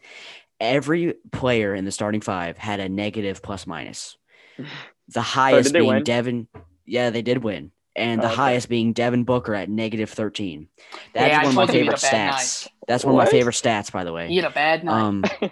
every 0.58 1.14
player 1.32 1.74
in 1.74 1.84
the 1.84 1.92
starting 1.92 2.22
five 2.22 2.56
had 2.56 2.80
a 2.80 2.88
negative 2.88 3.42
plus 3.42 3.66
minus. 3.66 4.16
The 5.08 5.20
highest 5.22 5.68
did 5.68 5.74
they 5.74 5.80
being 5.80 5.92
win? 5.94 6.02
Devin. 6.02 6.48
Yeah, 6.84 7.10
they 7.10 7.22
did 7.22 7.38
win. 7.44 7.70
And 7.96 8.20
the 8.20 8.26
Oh, 8.26 8.30
okay. 8.30 8.36
highest 8.36 8.68
being 8.68 8.92
Devin 8.92 9.24
Booker 9.24 9.54
at 9.54 9.70
negative 9.70 10.10
13. 10.10 10.68
That's 11.14 11.30
Yeah, 11.30 11.38
one 11.38 11.46
of 11.48 11.54
my 11.54 11.62
told 11.62 11.68
you 11.70 11.72
he 11.72 11.78
favorite 11.80 12.00
had 12.02 12.12
a 12.12 12.16
bad 12.16 12.34
stats. 12.34 12.68
That's 12.86 13.04
one 13.04 13.14
of 13.14 13.18
my 13.18 13.24
favorite 13.26 13.54
stats, 13.54 13.90
by 13.90 14.04
the 14.04 14.12
way. 14.12 14.28
He 14.28 14.36
had 14.36 14.44
a 14.44 14.50
bad 14.50 14.84
night. 14.84 15.00
Um, 15.02 15.24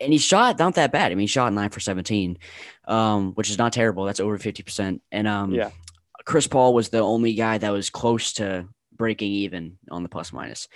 and 0.00 0.12
he 0.12 0.18
shot 0.18 0.58
not 0.58 0.74
that 0.74 0.92
bad. 0.92 1.10
I 1.10 1.14
mean, 1.14 1.22
he 1.22 1.26
shot 1.26 1.52
nine 1.52 1.70
for 1.70 1.80
17, 1.80 2.38
um, 2.86 3.32
which 3.32 3.50
is 3.50 3.58
not 3.58 3.72
terrible. 3.72 4.04
That's 4.04 4.20
over 4.20 4.38
50%. 4.38 5.00
And 5.10 5.26
um, 5.26 5.54
Yeah. 5.54 5.70
Chris 6.24 6.46
Paul 6.46 6.74
was 6.74 6.90
the 6.90 7.00
only 7.00 7.32
guy 7.34 7.56
that 7.58 7.70
was 7.72 7.88
close 7.90 8.34
to 8.34 8.68
breaking 8.94 9.32
even 9.32 9.78
on 9.90 10.02
the 10.02 10.08
plus 10.08 10.32
minus. 10.32 10.68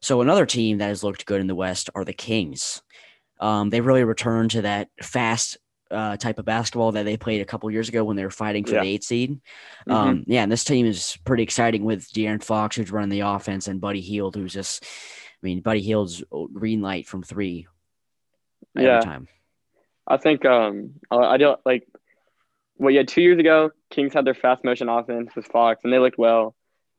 So 0.00 0.20
another 0.20 0.46
team 0.46 0.78
that 0.78 0.86
has 0.88 1.02
looked 1.02 1.26
good 1.26 1.40
in 1.40 1.46
the 1.48 1.54
West 1.54 1.90
are 1.94 2.04
the 2.04 2.12
Kings. 2.12 2.82
Um, 3.40 3.70
they 3.70 3.80
really 3.80 4.04
returned 4.04 4.52
to 4.52 4.62
that 4.62 4.88
fast 5.02 5.56
uh, 5.90 6.16
type 6.16 6.38
of 6.38 6.44
basketball 6.44 6.92
that 6.92 7.04
they 7.04 7.16
played 7.16 7.40
a 7.40 7.44
couple 7.44 7.70
years 7.70 7.88
ago 7.88 8.04
when 8.04 8.16
they 8.16 8.24
were 8.24 8.30
fighting 8.30 8.64
for 8.64 8.74
Yeah. 8.74 8.82
the 8.82 8.88
eight 8.88 9.04
seed. 9.04 9.40
Mhm. 9.88 9.92
Um, 9.92 10.24
yeah, 10.26 10.42
and 10.42 10.50
this 10.52 10.64
team 10.64 10.86
is 10.86 11.18
pretty 11.24 11.42
exciting 11.42 11.84
with 11.84 12.10
De'Aaron 12.12 12.42
Fox, 12.42 12.76
who's 12.76 12.92
running 12.92 13.10
the 13.10 13.20
offense, 13.20 13.66
and 13.68 13.80
Buddy 13.80 14.00
Hield, 14.00 14.36
who's 14.36 14.52
just, 14.52 14.84
I 14.84 15.38
mean, 15.42 15.60
Buddy 15.60 15.80
Hield's 15.80 16.22
green 16.52 16.80
light 16.80 17.06
from 17.06 17.22
three 17.22 17.66
every 18.76 18.88
Yeah. 18.88 19.00
time. 19.00 19.28
I 20.06 20.16
think 20.16 20.44
um 20.44 20.94
I 21.10 21.36
don't 21.36 21.60
like 21.64 21.86
well 22.78 22.90
yeah 22.92 23.02
two 23.04 23.22
years 23.22 23.38
ago 23.38 23.70
Kings 23.90 24.12
had 24.12 24.24
their 24.24 24.34
fast 24.34 24.64
motion 24.64 24.88
offense 24.88 25.34
with 25.36 25.46
Fox 25.46 25.82
and 25.84 25.92
they 25.92 25.98
looked 25.98 26.18
well, 26.18 26.54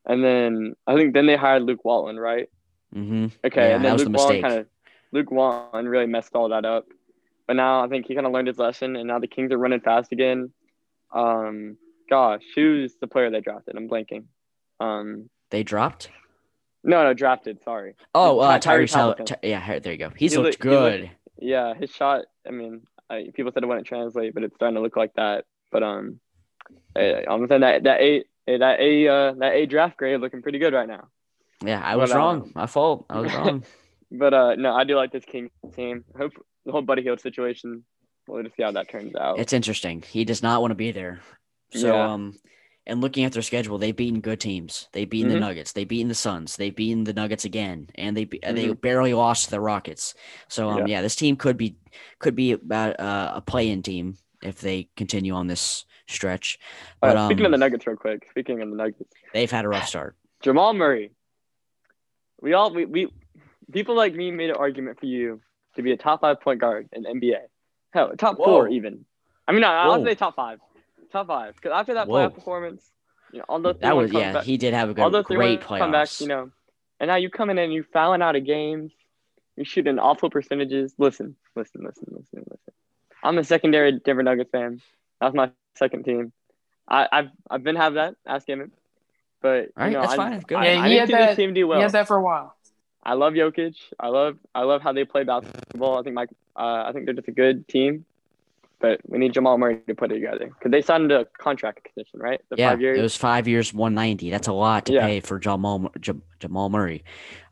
and 0.06 0.24
then 0.24 0.76
I 0.88 0.96
think 0.96 1.14
then 1.14 1.26
they 1.26 1.36
hired 1.36 1.64
Luke 1.64 1.84
Walton 1.84 2.18
right 2.20 2.48
Mm-hmm. 2.96 3.28
okay 3.46 3.70
Yeah, 3.70 3.76
and 3.76 3.84
then 3.86 3.98
Luke 3.98 4.06
the 4.12 4.18
Walton 4.18 4.42
kind 4.42 4.54
of 4.60 4.68
Luke 5.12 5.30
Walton 5.32 5.88
really 5.90 6.06
messed 6.08 6.36
all 6.36 6.50
that 6.50 6.64
up, 6.66 6.86
but 7.48 7.56
now 7.56 7.84
I 7.84 7.88
think 7.88 8.06
he 8.08 8.16
kind 8.16 8.26
of 8.28 8.32
learned 8.34 8.48
his 8.48 8.58
lesson 8.58 8.96
and 8.96 9.08
now 9.08 9.20
the 9.20 9.28
Kings 9.28 9.52
are 9.52 9.58
running 9.58 9.82
fast 9.82 10.12
again. 10.12 10.52
Um, 11.14 11.78
gosh, 12.10 12.42
who's 12.56 12.96
the 13.02 13.08
player 13.08 13.30
they 13.30 13.42
drafted? 13.42 13.76
I'm 13.76 13.90
blanking. 13.90 14.26
Um, 14.80 15.30
They 15.50 15.64
dropped. 15.64 16.10
no, 16.84 17.04
no, 17.04 17.14
drafted. 17.14 17.62
Sorry. 17.64 17.96
Oh, 18.16 18.40
uh, 18.40 18.58
Ty- 18.60 18.78
Tyrese 18.80 19.16
Tyrese 19.18 19.26
Ty- 19.26 19.36
yeah, 19.44 19.80
there 19.80 19.92
you 19.94 19.98
go. 20.00 20.12
He's 20.16 20.32
He 20.32 20.38
looked 20.38 20.64
looked- 20.64 20.64
he 20.64 20.70
looked- 20.70 20.98
good. 21.02 21.12
Yeah, 21.40 21.74
his 21.74 21.90
shot. 21.92 22.26
I 22.48 22.52
mean, 22.52 22.82
I, 23.10 23.30
people 23.34 23.52
said 23.52 23.64
it 23.64 23.66
wouldn't 23.66 23.88
translate, 23.88 24.34
but 24.34 24.44
it's 24.44 24.56
starting 24.56 24.76
to 24.76 24.82
look 24.82 24.96
like 24.96 25.14
that. 25.16 25.46
But 25.72 25.84
um, 25.84 26.20
eh, 26.96 27.24
I'm 27.28 27.48
saying 27.48 27.62
that 27.62 27.84
that 27.84 28.00
a 28.00 28.24
eh, 28.48 28.58
that 28.58 28.80
a 28.80 29.08
uh, 29.08 29.34
that 29.40 29.54
a 29.54 29.66
draft 29.66 29.98
grade 29.98 30.20
looking 30.22 30.42
pretty 30.42 30.60
good 30.60 30.74
right 30.74 30.88
now. 30.88 31.08
Yeah, 31.66 31.82
I 31.84 31.96
was 31.96 32.12
But, 32.12 32.18
wrong. 32.18 32.42
um, 32.44 32.52
My 32.56 32.68
fault. 32.68 33.06
I 33.10 33.20
was 33.20 33.34
wrong. 33.34 33.64
But 34.14 34.34
uh, 34.34 34.56
no, 34.56 34.74
I 34.76 34.84
do 34.84 34.96
like 34.98 35.12
this 35.14 35.24
King 35.24 35.50
team. 35.74 36.04
Hope 36.18 36.34
the 36.66 36.72
whole 36.72 36.82
Buddy 36.82 37.02
Hield 37.02 37.20
situation. 37.22 37.84
We'll 38.28 38.44
just 38.44 38.56
see 38.56 38.64
how 38.64 38.72
that 38.72 38.90
turns 38.90 39.16
out. 39.16 39.40
It's 39.40 39.54
interesting. 39.54 40.04
He 40.08 40.26
does 40.26 40.44
not 40.44 40.62
want 40.62 40.72
to 40.72 40.76
be 40.76 40.92
there. 40.92 41.22
So, 41.74 41.88
Yeah. 41.88 42.14
um, 42.14 42.38
and 42.86 43.02
looking 43.02 43.26
at 43.26 43.32
their 43.34 43.42
schedule, 43.42 43.78
they've 43.78 43.96
beaten 43.96 44.22
good 44.22 44.40
teams. 44.40 44.88
They've 44.94 45.10
beaten 45.10 45.30
the 45.30 45.38
Mhm. 45.38 45.42
Nuggets. 45.42 45.72
They've 45.74 45.88
beaten 45.88 46.08
the 46.08 46.16
Suns. 46.16 46.56
They've 46.56 46.76
beaten 46.76 47.04
the 47.04 47.14
Nuggets 47.14 47.46
again, 47.46 47.90
and 47.96 48.16
they 48.16 48.26
be- 48.26 48.40
they 48.44 48.74
barely 48.74 49.14
lost 49.14 49.46
to 49.46 49.52
the 49.52 49.60
Rockets. 49.60 50.14
So, 50.50 50.70
um, 50.70 50.80
Yeah. 50.80 50.86
yeah. 50.98 51.02
this 51.02 51.16
team 51.16 51.36
could 51.36 51.58
be 51.58 51.76
could 52.20 52.36
be 52.36 52.54
about 52.54 53.00
uh, 53.00 53.34
a 53.36 53.42
play-in 53.42 53.84
team 53.84 54.16
if 54.42 54.62
they 54.62 54.90
continue 54.96 55.34
on 55.34 55.48
this 55.48 55.86
stretch. 56.08 56.58
Uh, 57.02 57.14
But 57.14 57.26
speaking 57.26 57.46
of 57.46 57.48
um, 57.48 57.52
the 57.54 57.58
Nuggets, 57.58 57.86
real 57.88 57.98
quick. 57.98 58.28
Speaking 58.30 58.62
of 58.62 58.70
the 58.70 58.76
Nuggets, 58.76 59.14
they've 59.34 59.52
had 59.52 59.66
a 59.66 59.70
rough 59.70 59.88
start. 59.88 60.16
Jamal 60.42 60.74
Murray. 60.74 61.12
We 62.42 62.54
all 62.54 62.74
we, 62.74 62.86
we 62.86 63.08
people 63.72 63.96
like 63.96 64.14
me 64.16 64.32
made 64.32 64.50
an 64.50 64.56
argument 64.56 65.00
for 65.00 65.06
you 65.06 65.42
to 65.76 65.82
be 65.82 65.92
a 65.92 65.98
top 65.98 66.22
five 66.22 66.42
point 66.42 66.60
guard 66.60 66.90
in 66.94 67.04
NBA. 67.04 67.38
Hell, 67.94 68.12
top 68.18 68.38
four 68.38 68.68
even. 68.70 69.06
I 69.48 69.52
mean, 69.52 69.62
no, 69.62 69.68
I'll 69.68 70.04
say 70.04 70.16
top 70.16 70.36
five. 70.36 70.60
Top 71.12 71.28
five. 71.28 71.56
Because 71.56 71.72
after 71.74 71.96
that 71.96 72.08
Whoa. 72.08 72.30
playoff 72.30 72.36
performance, 72.36 72.90
you 73.34 73.40
know, 73.40 73.46
all 73.50 73.60
those 73.60 73.78
That 73.80 73.96
was 73.98 74.12
yeah. 74.12 74.24
comeback- 74.32 74.44
He 74.46 74.58
did 74.58 74.74
have 74.74 74.90
a 74.98 75.02
all 75.02 75.10
good, 75.10 75.20
those 75.20 75.28
three 75.28 75.36
great 75.58 75.70
one 75.70 75.82
comebacks, 75.82 76.22
you 76.22 76.28
know. 76.28 76.52
And 77.00 77.08
now 77.10 77.16
you 77.16 77.30
come 77.30 77.50
in 77.50 77.58
and 77.58 77.74
you 77.74 77.84
fouling 77.84 78.22
out 78.22 78.36
of 78.36 78.46
games. 78.46 78.92
You're 79.58 79.66
shooting 79.66 80.00
awful 80.00 80.30
percentages. 80.30 80.94
Listen, 80.98 81.36
listen, 81.56 81.84
listen, 81.84 82.06
listen, 82.10 82.46
listen. 82.50 82.74
I'm 83.24 83.38
a 83.38 83.44
secondary 83.44 83.92
Denver 84.00 84.24
Nuggets 84.24 84.52
fan. 84.52 84.82
That's 85.20 85.36
my 85.36 85.52
second 85.76 86.04
team. 86.06 86.32
I, 86.88 87.08
I've 87.12 87.30
I've 87.50 87.64
been 87.64 87.76
have 87.76 87.96
that. 87.96 88.16
Ask 88.26 88.48
him. 88.48 88.72
But 89.42 89.48
All 89.50 89.66
right, 89.78 89.88
you 89.88 89.94
know, 89.94 90.02
that's 90.02 90.14
I, 90.14 90.16
fine. 90.18 90.40
Good. 90.42 90.56
I, 90.58 90.66
Yeah, 90.66 90.82
I 90.82 90.88
he 90.88 90.94
need 90.94 91.00
had 91.00 91.02
to 91.02 91.08
see 91.08 91.18
that- 91.18 91.28
this 91.30 91.36
team 91.38 91.54
do 91.54 91.68
well. 91.68 91.78
He 91.80 91.84
had 91.84 91.92
that 91.92 92.08
for 92.08 92.16
a 92.18 92.22
while. 92.22 92.56
I 93.04 93.14
love 93.14 93.34
Jokic. 93.34 93.76
I 94.00 94.08
love 94.08 94.38
I 94.54 94.62
love 94.64 94.82
how 94.82 94.94
they 94.94 95.06
play 95.06 95.24
basketball. 95.24 96.00
I 96.00 96.04
think 96.04 96.16
Mike. 96.16 96.30
Uh, 96.56 96.84
I 96.88 96.92
think 96.94 97.06
they're 97.06 97.16
just 97.16 97.28
a 97.28 97.32
good 97.32 97.68
team. 97.68 98.06
But 98.80 99.00
we 99.08 99.20
need 99.20 99.34
Jamal 99.34 99.60
Murray 99.60 99.80
to 99.88 99.94
put 99.94 100.12
it 100.12 100.16
together 100.16 100.48
because 100.48 100.72
they 100.72 100.82
signed 100.82 101.12
a 101.12 101.26
contract 101.38 101.86
extension, 101.86 102.20
right? 102.20 102.42
The 102.50 102.56
yeah, 102.58 102.72
five 102.72 102.82
years. 102.82 102.98
it 102.98 103.02
was 103.04 103.16
five 103.16 103.48
years, 103.48 103.72
one 103.72 103.94
ninety. 103.94 104.32
That's 104.32 104.48
a 104.48 104.54
lot 104.54 104.88
to 104.88 104.94
Yeah. 104.94 105.06
pay 105.06 105.20
for 105.20 105.38
Jamal 105.38 105.92
Jamal 106.40 106.70
Murray. 106.70 107.04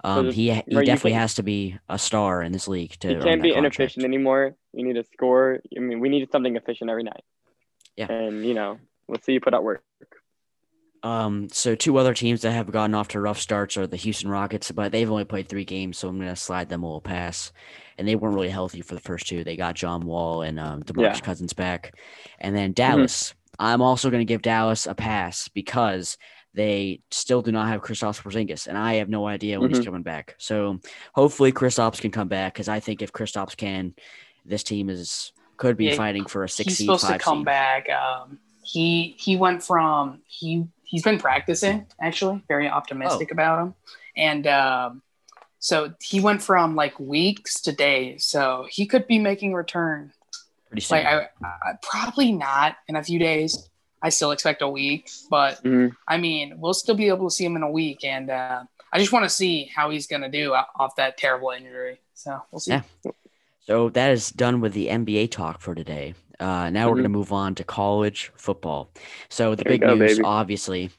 Um, 0.03 0.27
the- 0.27 0.31
he 0.33 0.51
he 0.51 0.63
Murray, 0.71 0.85
definitely 0.85 1.13
has 1.13 1.35
to 1.35 1.43
be 1.43 1.77
a 1.87 1.99
star 1.99 2.41
in 2.41 2.51
this 2.51 2.67
league 2.67 2.93
to. 3.01 3.09
He 3.09 3.13
can't 3.13 3.43
be 3.43 3.53
contract. 3.53 3.57
inefficient 3.57 4.05
anymore. 4.05 4.55
You 4.73 4.83
need 4.83 4.93
to 4.93 5.03
score. 5.13 5.59
I 5.75 5.79
mean, 5.79 5.99
we 5.99 6.09
need 6.09 6.31
something 6.31 6.55
efficient 6.55 6.89
every 6.89 7.03
night. 7.03 7.23
Yeah. 7.95 8.11
And 8.11 8.43
you 8.43 8.55
know, 8.55 8.79
let's 9.07 9.23
see 9.25 9.33
you 9.33 9.39
put 9.39 9.53
out 9.53 9.63
work. 9.63 9.83
Um, 11.01 11.47
so 11.49 11.75
two 11.75 11.97
other 11.97 12.13
teams 12.13 12.41
that 12.41 12.51
have 12.51 12.71
gotten 12.71 12.93
off 12.93 13.07
to 13.09 13.21
rough 13.21 13.39
starts 13.39 13.77
are 13.77 13.87
the 13.87 13.95
Houston 13.95 14.29
Rockets, 14.29 14.71
but 14.71 14.91
they've 14.91 15.09
only 15.09 15.23
played 15.23 15.47
three 15.47 15.63
games, 15.63 15.97
so 15.97 16.09
I'm 16.09 16.19
gonna 16.19 16.35
slide 16.35 16.67
them 16.67 16.83
a 16.83 16.85
little 16.87 16.99
pass. 17.01 17.53
And 17.97 18.07
they 18.07 18.15
weren't 18.15 18.35
really 18.35 18.49
healthy 18.49 18.81
for 18.81 18.95
the 18.95 19.01
first 19.01 19.27
two. 19.27 19.43
They 19.43 19.55
got 19.55 19.75
John 19.75 20.05
Wall 20.05 20.41
and 20.41 20.59
um, 20.59 20.83
DeMarcus 20.83 21.01
Yeah. 21.01 21.19
Cousins 21.21 21.53
back, 21.53 21.93
and 22.39 22.55
then 22.55 22.73
Dallas. 22.73 23.33
I'm 23.57 23.81
also 23.81 24.09
gonna 24.09 24.25
give 24.25 24.41
Dallas 24.41 24.87
a 24.87 24.95
pass 24.95 25.47
because 25.49 26.17
they 26.53 27.01
still 27.11 27.41
do 27.41 27.51
not 27.51 27.67
have 27.67 27.81
Kristaps 27.81 28.21
Porzingis, 28.21 28.67
and 28.67 28.77
I 28.77 28.95
have 28.95 29.09
no 29.09 29.27
idea 29.27 29.59
when 29.59 29.69
he's 29.69 29.79
Mhm. 29.79 29.85
coming 29.85 30.03
back. 30.03 30.35
So 30.37 30.79
hopefully 31.13 31.51
Kristaps 31.51 32.01
can 32.01 32.11
come 32.11 32.27
back 32.27 32.53
because 32.53 32.67
I 32.69 32.79
think 32.79 33.01
if 33.01 33.11
Kristaps 33.13 33.55
can, 33.55 33.93
this 34.45 34.63
team 34.63 34.89
is 34.89 35.31
could 35.57 35.77
be 35.77 35.89
Yeah, 35.89 35.95
fighting 35.95 36.25
for 36.25 36.43
a 36.43 36.49
six 36.49 36.67
He's 36.69 36.77
seed, 36.77 36.87
supposed 36.87 37.01
to 37.03 37.07
five 37.13 37.21
come 37.21 37.37
seed. 37.39 37.45
back. 37.45 37.89
Um, 37.89 38.39
he 38.63 39.15
he 39.19 39.35
went 39.35 39.61
from 39.63 40.21
he 40.27 40.65
he's 40.89 41.03
been 41.03 41.19
practicing 41.19 41.85
actually, 42.01 42.43
very 42.47 42.67
Oh. 42.67 42.71
optimistic 42.73 43.31
about 43.31 43.55
him, 43.61 43.73
and 44.17 44.45
um, 44.47 45.01
so 45.59 45.93
he 46.01 46.19
went 46.19 46.41
from 46.41 46.75
like 46.75 46.99
weeks 46.99 47.61
to 47.61 47.71
days. 47.71 48.25
So 48.25 48.67
he 48.69 48.85
could 48.85 49.05
be 49.07 49.19
making 49.19 49.53
return. 49.53 50.11
Pretty 50.69 50.81
soon. 50.81 50.97
Like 51.03 51.05
I, 51.07 51.27
I 51.45 51.73
probably 51.81 52.31
not 52.31 52.75
in 52.87 52.95
a 52.95 53.03
few 53.03 53.19
days. 53.19 53.69
I 54.01 54.09
still 54.09 54.31
expect 54.31 54.61
a 54.61 54.69
week, 54.69 55.09
but 55.29 55.61
Mhm. 55.63 55.95
I 56.07 56.17
mean, 56.17 56.59
we'll 56.59 56.73
still 56.73 56.95
be 56.95 57.07
able 57.09 57.29
to 57.29 57.35
see 57.35 57.43
him 57.45 57.55
in 57.55 57.63
a 57.63 57.71
week, 57.71 58.03
and 58.03 58.29
uh, 58.29 58.63
I 58.93 58.99
just 58.99 59.11
want 59.11 59.25
to 59.25 59.29
see 59.29 59.65
how 59.75 59.89
he's 59.89 60.07
going 60.07 60.21
to 60.21 60.29
do 60.29 60.53
off 60.53 60.95
that 60.95 61.17
terrible 61.17 61.49
injury. 61.51 61.99
So 62.13 62.41
we'll 62.51 62.59
see. 62.61 62.71
Yeah. 62.71 62.83
So 63.65 63.89
that 63.89 64.11
is 64.11 64.31
done 64.31 64.61
with 64.61 64.73
the 64.73 64.87
NBA 64.87 65.29
talk 65.31 65.59
for 65.61 65.75
today. 65.75 66.13
Uh, 66.39 66.69
now 66.69 66.87
we're 66.87 66.95
going 66.95 67.03
to 67.03 67.09
move 67.09 67.31
on 67.33 67.55
to 67.55 67.63
college 67.63 68.31
football. 68.35 68.91
So 69.29 69.55
the 69.55 69.65
Mm-hmm. 69.65 69.69
There 69.69 69.73
big 69.73 69.81
go, 69.81 69.95
news, 69.95 70.17
baby. 70.17 70.23
obviously, 70.23 70.91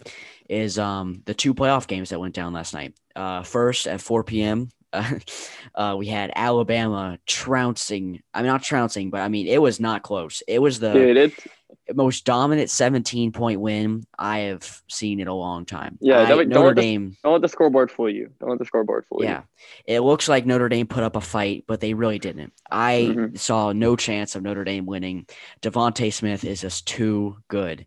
is 0.48 0.78
um, 0.78 1.22
the 1.26 1.34
two 1.34 1.54
playoff 1.54 1.86
games 1.86 2.10
that 2.10 2.20
went 2.20 2.34
down 2.34 2.52
last 2.52 2.74
night. 2.74 2.94
Uh, 3.16 3.42
first 3.42 3.86
at 3.86 4.00
4 4.00 4.24
p.m., 4.24 4.68
uh, 4.92 5.18
uh, 5.74 5.94
we 5.98 6.06
had 6.06 6.32
Alabama 6.34 7.18
trouncing. 7.26 8.22
I 8.34 8.42
mean, 8.42 8.48
not 8.48 8.62
trouncing, 8.62 9.10
but 9.10 9.20
I 9.20 9.28
mean, 9.28 9.46
it 9.46 9.60
was 9.62 9.80
not 9.80 10.02
close. 10.02 10.42
It 10.48 10.60
was 10.60 10.80
the 10.80 10.92
Dude, 10.92 11.16
it's 11.16 11.46
most 11.94 12.24
dominant 12.24 12.70
17 12.70 13.32
point 13.32 13.60
win 13.60 14.04
I 14.18 14.38
have 14.40 14.82
seen 14.88 15.20
in 15.20 15.28
a 15.28 15.34
long 15.34 15.64
time. 15.64 15.98
Yeah, 16.00 16.20
I- 16.20 16.26
don't- 16.28 16.38
don't 16.38 16.48
Notre 16.50 16.66
let 16.68 16.76
the- 16.76 16.82
Dame. 16.82 17.16
don't 17.24 17.32
let 17.34 17.42
the 17.42 17.48
scoreboard 17.48 17.90
fool 17.90 18.08
you. 18.10 18.30
Don't 18.40 18.50
let 18.50 18.58
the 18.58 18.64
scoreboard 18.64 19.06
fool 19.06 19.18
you. 19.22 19.28
Yeah. 19.28 19.42
It 19.86 20.00
looks 20.00 20.28
like 20.28 20.46
Notre 20.46 20.68
Dame 20.68 20.86
put 20.86 21.02
up 21.02 21.16
a 21.16 21.20
fight, 21.20 21.64
but 21.66 21.80
they 21.80 21.94
really 21.94 22.18
didn't. 22.18 22.52
I 22.70 23.12
Mhm. 23.14 23.38
saw 23.38 23.72
no 23.72 23.96
chance 23.96 24.36
of 24.36 24.42
Notre 24.42 24.64
Dame 24.64 24.86
winning. 24.86 25.26
DeVonta 25.62 26.12
Smith 26.12 26.44
is 26.44 26.60
just 26.60 26.86
too 26.86 27.36
good. 27.48 27.86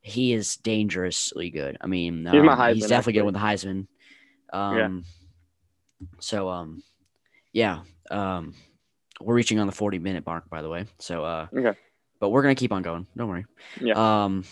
He 0.00 0.32
is 0.32 0.56
dangerously 0.56 1.50
good. 1.50 1.76
I 1.80 1.86
mean, 1.86 2.24
He's 2.26 2.34
um, 2.34 2.74
he's 2.74 2.86
definitely 2.86 3.14
good 3.14 3.24
with 3.24 3.34
the 3.34 3.40
Heisman. 3.40 3.86
Um, 4.52 5.04
So, 6.20 6.48
um, 6.48 6.82
yeah, 7.52 7.80
um, 8.10 8.54
we're 9.20 9.34
reaching 9.34 9.58
on 9.58 9.66
the 9.66 9.72
40 9.72 9.98
minute 9.98 10.24
mark, 10.24 10.48
by 10.48 10.62
the 10.62 10.68
way. 10.68 10.86
So, 11.00 11.24
uh, 11.24 11.48
Okay. 11.52 11.76
But 12.20 12.30
we're 12.30 12.42
going 12.42 12.54
to 12.54 12.58
keep 12.60 12.72
on 12.72 12.82
going. 12.82 13.06
Don't 13.16 13.28
worry. 13.28 13.44
Yeah. 13.80 14.24
Um, 14.24 14.44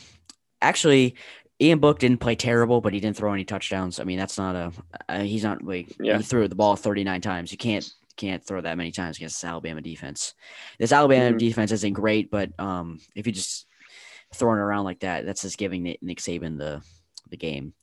actually, 0.60 1.16
Ian 1.60 1.78
Book 1.78 1.98
didn't 1.98 2.18
play 2.20 2.34
terrible, 2.34 2.80
but 2.80 2.92
he 2.92 3.00
didn't 3.00 3.16
throw 3.16 3.32
any 3.32 3.44
touchdowns. 3.44 3.98
I 4.00 4.04
mean, 4.04 4.18
that's 4.18 4.38
not 4.38 4.54
a. 4.56 4.72
Uh, 5.08 5.20
he's 5.20 5.42
not 5.44 5.62
like 5.62 5.94
Yeah. 5.98 6.18
he 6.18 6.22
threw 6.22 6.46
the 6.48 6.54
ball 6.54 6.76
39 6.76 7.20
times. 7.20 7.50
You 7.52 7.58
can't 7.58 7.88
can't 8.16 8.42
throw 8.46 8.62
that 8.62 8.78
many 8.78 8.90
times 8.92 9.18
against 9.18 9.42
this 9.42 9.48
Alabama 9.48 9.82
defense. 9.82 10.32
This 10.78 10.90
Alabama 10.92 11.34
Mhm. 11.36 11.38
defense 11.38 11.70
isn't 11.72 11.92
great, 11.92 12.30
but 12.30 12.50
um, 12.58 12.98
if 13.14 13.26
you 13.26 13.32
just 13.32 13.66
throwing 14.34 14.58
around 14.58 14.84
like 14.84 15.00
that, 15.00 15.26
that's 15.26 15.42
just 15.42 15.58
giving 15.58 15.82
Nick, 15.82 16.02
Nick 16.02 16.18
Saban 16.18 16.56
the 16.58 16.82
the 17.28 17.36
game. 17.36 17.74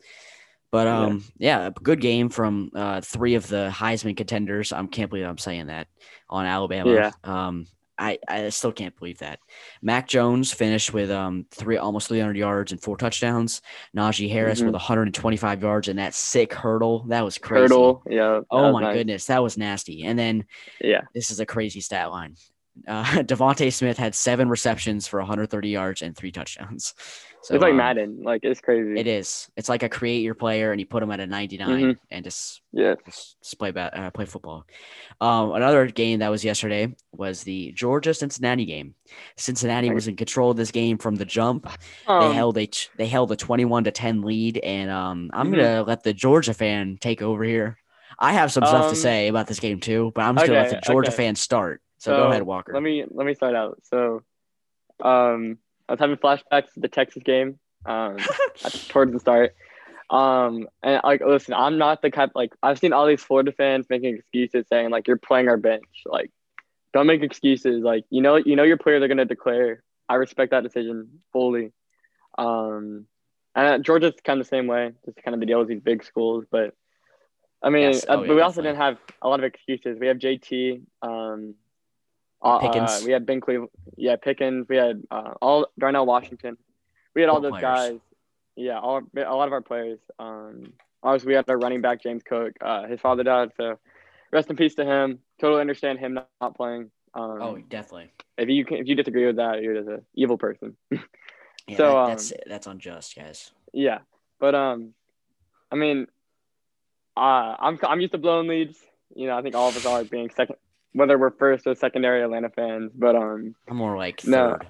But 0.72 0.88
um, 0.88 1.24
yeah, 1.38 1.67
a 1.67 1.72
good 1.72 2.02
game 2.02 2.30
from 2.30 2.72
uh, 2.74 3.02
three 3.02 3.36
of 3.36 3.48
the 3.48 3.69
Heisman 3.72 4.17
contenders. 4.17 4.74
I 4.74 4.84
can't 4.88 5.10
believe 5.12 5.26
I'm 5.28 5.38
saying 5.38 5.67
that 5.67 5.88
on 6.32 6.48
Alabama. 6.48 6.91
Yeah. 6.91 7.12
Um, 7.24 7.67
I, 7.97 8.17
I 8.27 8.49
still 8.49 8.71
can't 8.71 8.97
believe 8.97 9.19
that. 9.19 9.39
Mac 9.82 10.08
Jones 10.08 10.51
finished 10.51 10.93
with 10.93 11.12
um 11.12 11.45
three 11.51 11.77
almost 11.77 12.08
300 12.08 12.36
yards 12.36 12.71
and 12.71 12.82
four 12.82 12.97
touchdowns. 12.97 13.62
Najee 13.95 14.32
Harris 14.32 14.62
Mhm. 14.62 14.65
with 14.65 14.73
125 14.73 15.62
yards 15.62 15.88
and 15.88 15.99
that 15.99 16.13
sick 16.13 16.53
hurdle. 16.53 17.06
That 17.10 17.23
was 17.23 17.38
crazy. 17.38 17.62
Hurdle. 17.62 18.03
Yeah. 18.10 18.41
Oh 18.49 18.71
my 18.71 18.82
nice. 18.82 18.95
goodness, 18.95 19.25
that 19.27 19.43
was 19.43 19.58
nasty. 19.58 20.03
And 20.03 20.17
then 20.17 20.45
Yeah. 20.82 21.01
this 21.13 21.29
is 21.29 21.39
a 21.39 21.45
crazy 21.45 21.82
stat 21.82 22.10
line. 22.12 22.36
Uh, 22.88 23.03
DeVonta 23.23 23.71
Smith 23.71 23.97
had 23.97 24.15
seven 24.15 24.49
receptions 24.49 25.07
for 25.07 25.19
130 25.19 25.69
yards 25.69 26.01
and 26.01 26.15
three 26.15 26.31
touchdowns. 26.31 26.93
So 27.45 27.55
it's 27.55 27.62
like 27.62 27.71
um, 27.71 27.75
Madden. 27.77 28.23
Like 28.23 28.39
it's 28.45 28.62
crazy. 28.62 28.97
It 28.97 29.05
is. 29.05 29.51
It's 29.57 29.67
like 29.67 29.83
a 29.83 29.89
create 29.89 30.21
your 30.21 30.33
player 30.33 30.71
and 30.71 30.79
you 30.79 30.86
put 30.86 31.01
them 31.01 31.12
at 31.12 31.19
a 31.19 31.27
99 31.27 31.67
Mhm. 31.69 31.97
and 32.09 32.23
just, 32.23 32.62
Yeah. 32.71 32.95
just, 33.05 33.36
just 33.43 33.59
play 33.59 33.71
ba- 33.71 33.91
uh, 33.93 34.12
play 34.12 34.23
football. 34.23 34.65
Um, 35.19 35.51
another 35.51 35.88
game 35.88 36.19
that 36.19 36.29
was 36.31 36.45
yesterday 36.45 36.95
was 37.12 37.43
the 37.43 37.73
Georgia 37.73 38.13
Cincinnati 38.13 38.63
game. 38.63 38.95
Cincinnati 39.36 39.91
was 39.91 40.07
in 40.07 40.15
control 40.15 40.51
of 40.51 40.55
this 40.55 40.71
game 40.71 40.97
from 40.97 41.15
the 41.15 41.25
jump. 41.25 41.65
they 42.07 42.13
Um, 42.13 42.33
held 42.33 42.57
a 42.57 42.69
they 42.97 43.07
held 43.07 43.29
a 43.33 43.36
21 43.36 43.83
to 43.83 43.91
10 43.91 44.21
lead 44.21 44.59
and 44.59 44.89
um 44.89 45.29
I'm 45.33 45.47
Mhm. 45.51 45.55
going 45.57 45.65
to 45.65 45.83
let 45.83 46.03
the 46.03 46.13
Georgia 46.13 46.53
fan 46.53 46.97
take 47.01 47.21
over 47.21 47.43
here. 47.43 47.77
I 48.17 48.31
have 48.31 48.53
some 48.53 48.63
stuff 48.65 48.86
Um, 48.86 48.89
to 48.91 48.95
say 48.95 49.27
about 49.27 49.47
this 49.47 49.59
game 49.59 49.81
too, 49.81 50.13
but 50.15 50.21
I'm 50.21 50.36
just 50.38 50.47
going 50.47 50.63
to 50.63 50.71
let 50.71 50.81
the 50.81 50.88
Georgia 50.89 51.09
okay. 51.09 51.17
fan 51.17 51.36
start. 51.36 51.81
So, 52.03 52.17
go 52.17 52.29
ahead, 52.29 52.43
Walker. 52.43 52.73
Let 52.73 52.83
me 52.83 53.05
let 53.09 53.25
me 53.25 53.33
start 53.33 53.55
out. 53.55 53.79
So, 53.83 54.23
um, 55.01 55.57
I 55.87 55.93
was 55.93 55.99
having 55.99 56.17
flashbacks 56.17 56.73
to 56.73 56.79
the 56.79 56.87
Texas 56.87 57.23
game. 57.23 57.59
Um, 57.85 58.17
towards 58.89 59.11
the 59.13 59.19
start. 59.19 59.55
Um, 60.09 60.67
and 60.81 61.01
like, 61.03 61.21
listen, 61.25 61.53
I'm 61.53 61.77
not 61.77 62.01
the 62.01 62.09
type 62.09 62.31
like 62.35 62.51
I've 62.61 62.79
seen 62.79 62.93
all 62.93 63.05
these 63.07 63.21
Florida 63.23 63.51
fans 63.51 63.85
making 63.89 64.15
excuses, 64.15 64.65
saying 64.69 64.89
like 64.89 65.07
you're 65.07 65.17
playing 65.17 65.47
our 65.49 65.57
bench. 65.57 66.03
Like, 66.05 66.31
don't 66.93 67.07
make 67.07 67.23
excuses. 67.23 67.83
Like, 67.83 68.05
you 68.09 68.21
know, 68.21 68.35
you 68.35 68.55
know 68.55 68.63
your 68.63 68.77
players 68.77 69.01
are 69.01 69.07
gonna 69.07 69.25
declare. 69.25 69.83
I 70.09 70.15
respect 70.15 70.51
that 70.51 70.63
decision 70.63 71.19
fully. 71.31 71.71
Um, 72.37 73.05
and 73.55 73.83
Georgia's 73.83 74.13
kind 74.23 74.39
of 74.41 74.45
the 74.45 74.49
same 74.49 74.67
way. 74.67 74.91
Just 75.05 75.17
kind 75.23 75.33
of 75.33 75.39
the 75.39 75.45
deal 75.45 75.59
with 75.59 75.67
these 75.69 75.81
big 75.81 76.03
schools, 76.03 76.45
but. 76.51 76.73
I 77.65 77.69
mean, 77.69 77.93
Yes. 77.93 78.03
uh, 78.03 78.07
Oh, 78.09 78.21
yeah, 78.23 78.27
but 78.27 78.35
we 78.35 78.41
also 78.41 78.61
definitely. 78.61 78.69
didn't 78.71 78.81
have 78.81 78.97
a 79.21 79.29
lot 79.29 79.39
of 79.39 79.45
excuses. 79.45 79.97
We 79.97 80.07
have 80.07 80.17
JT, 80.17 80.81
um, 81.01 81.55
Pickens. 82.43 82.89
uh, 82.91 83.01
we 83.06 83.12
had 83.12 83.25
Ben 83.25 83.39
Cleveland, 83.41 83.69
yeah, 83.97 84.15
Pickens. 84.17 84.67
We 84.69 84.75
had 84.77 85.03
uh, 85.10 85.34
all 85.41 85.67
Darnell 85.79 86.06
Washington. 86.06 86.58
We 87.15 87.21
had 87.21 87.29
all 87.29 87.39
Good 87.41 87.53
those 87.53 87.60
players. 87.60 87.89
guys. 87.91 87.99
Yeah, 88.56 88.79
all 88.79 89.01
a 89.15 89.36
lot 89.36 89.47
of 89.47 89.53
our 89.53 89.62
players. 89.62 89.99
Um, 90.19 90.73
obviously 91.01 91.29
we 91.29 91.36
had 91.36 91.49
our 91.49 91.58
running 91.58 91.82
back 91.82 92.01
James 92.03 92.21
Cook. 92.23 92.53
Uh, 92.62 92.86
his 92.88 92.99
father 92.99 93.23
died, 93.23 93.51
so 93.58 93.79
rest 94.32 94.49
in 94.49 94.56
peace 94.56 94.75
to 94.75 94.86
him. 94.86 95.19
Totally 95.39 95.62
understand 95.62 95.99
him 95.99 96.13
not, 96.15 96.29
not 96.41 96.56
playing. 96.56 96.91
Um, 97.15 97.41
oh, 97.41 97.58
definitely. 97.69 98.12
if 98.38 98.49
you 98.49 98.65
can, 98.65 98.77
if 98.77 98.88
you 98.88 98.95
disagree 98.95 99.25
with 99.25 99.36
that, 99.38 99.62
you're 99.62 99.75
just 99.75 99.88
an 99.89 100.06
evil 100.15 100.38
person. 100.38 100.75
Yeah, 101.65 101.77
so, 101.77 101.84
that- 101.88 101.95
um, 101.97 102.10
that's 102.10 102.34
that's 102.45 102.67
unjust, 102.67 103.15
guys. 103.15 103.51
yeah, 103.71 103.99
but 104.38 104.53
um, 104.53 104.93
I 105.71 105.75
mean, 105.75 106.08
uh, 107.15 107.56
I'm 107.58 107.79
I'm 107.84 108.01
used 108.01 108.12
to 108.12 108.17
blowing 108.17 108.49
leads. 108.49 108.77
You 109.15 109.27
know, 109.27 109.38
I 109.38 109.41
think 109.41 109.56
all 109.56 109.69
of 109.69 109.77
us 109.77 109.86
are 109.86 110.03
being 110.03 110.29
second, 110.29 110.58
whether 110.93 111.17
we're 111.17 111.32
first 111.32 111.67
or 111.67 111.75
secondary 111.75 112.23
Atlanta 112.23 112.49
fans. 112.49 112.91
But 112.95 113.15
um, 113.15 113.56
I'm 113.67 113.77
more 113.77 113.97
like 113.97 114.25
No. 114.25 114.51
third. 114.51 114.67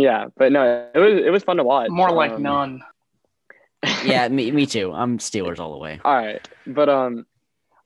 yeah, 0.00 0.26
but 0.36 0.52
no, 0.52 0.88
it 0.94 0.98
was 0.98 1.14
it 1.24 1.30
was 1.30 1.42
fun 1.44 1.56
to 1.58 1.64
watch. 1.64 1.90
More 1.90 2.10
like 2.12 2.32
Um, 2.32 2.42
none. 2.42 2.82
yeah, 4.04 4.28
me, 4.28 4.50
me 4.52 4.64
too. 4.66 4.92
I'm 4.92 5.18
Steelers 5.18 5.58
all 5.58 5.72
the 5.72 5.78
way. 5.78 6.00
All 6.04 6.14
right, 6.14 6.46
but 6.66 6.88
um, 6.88 7.26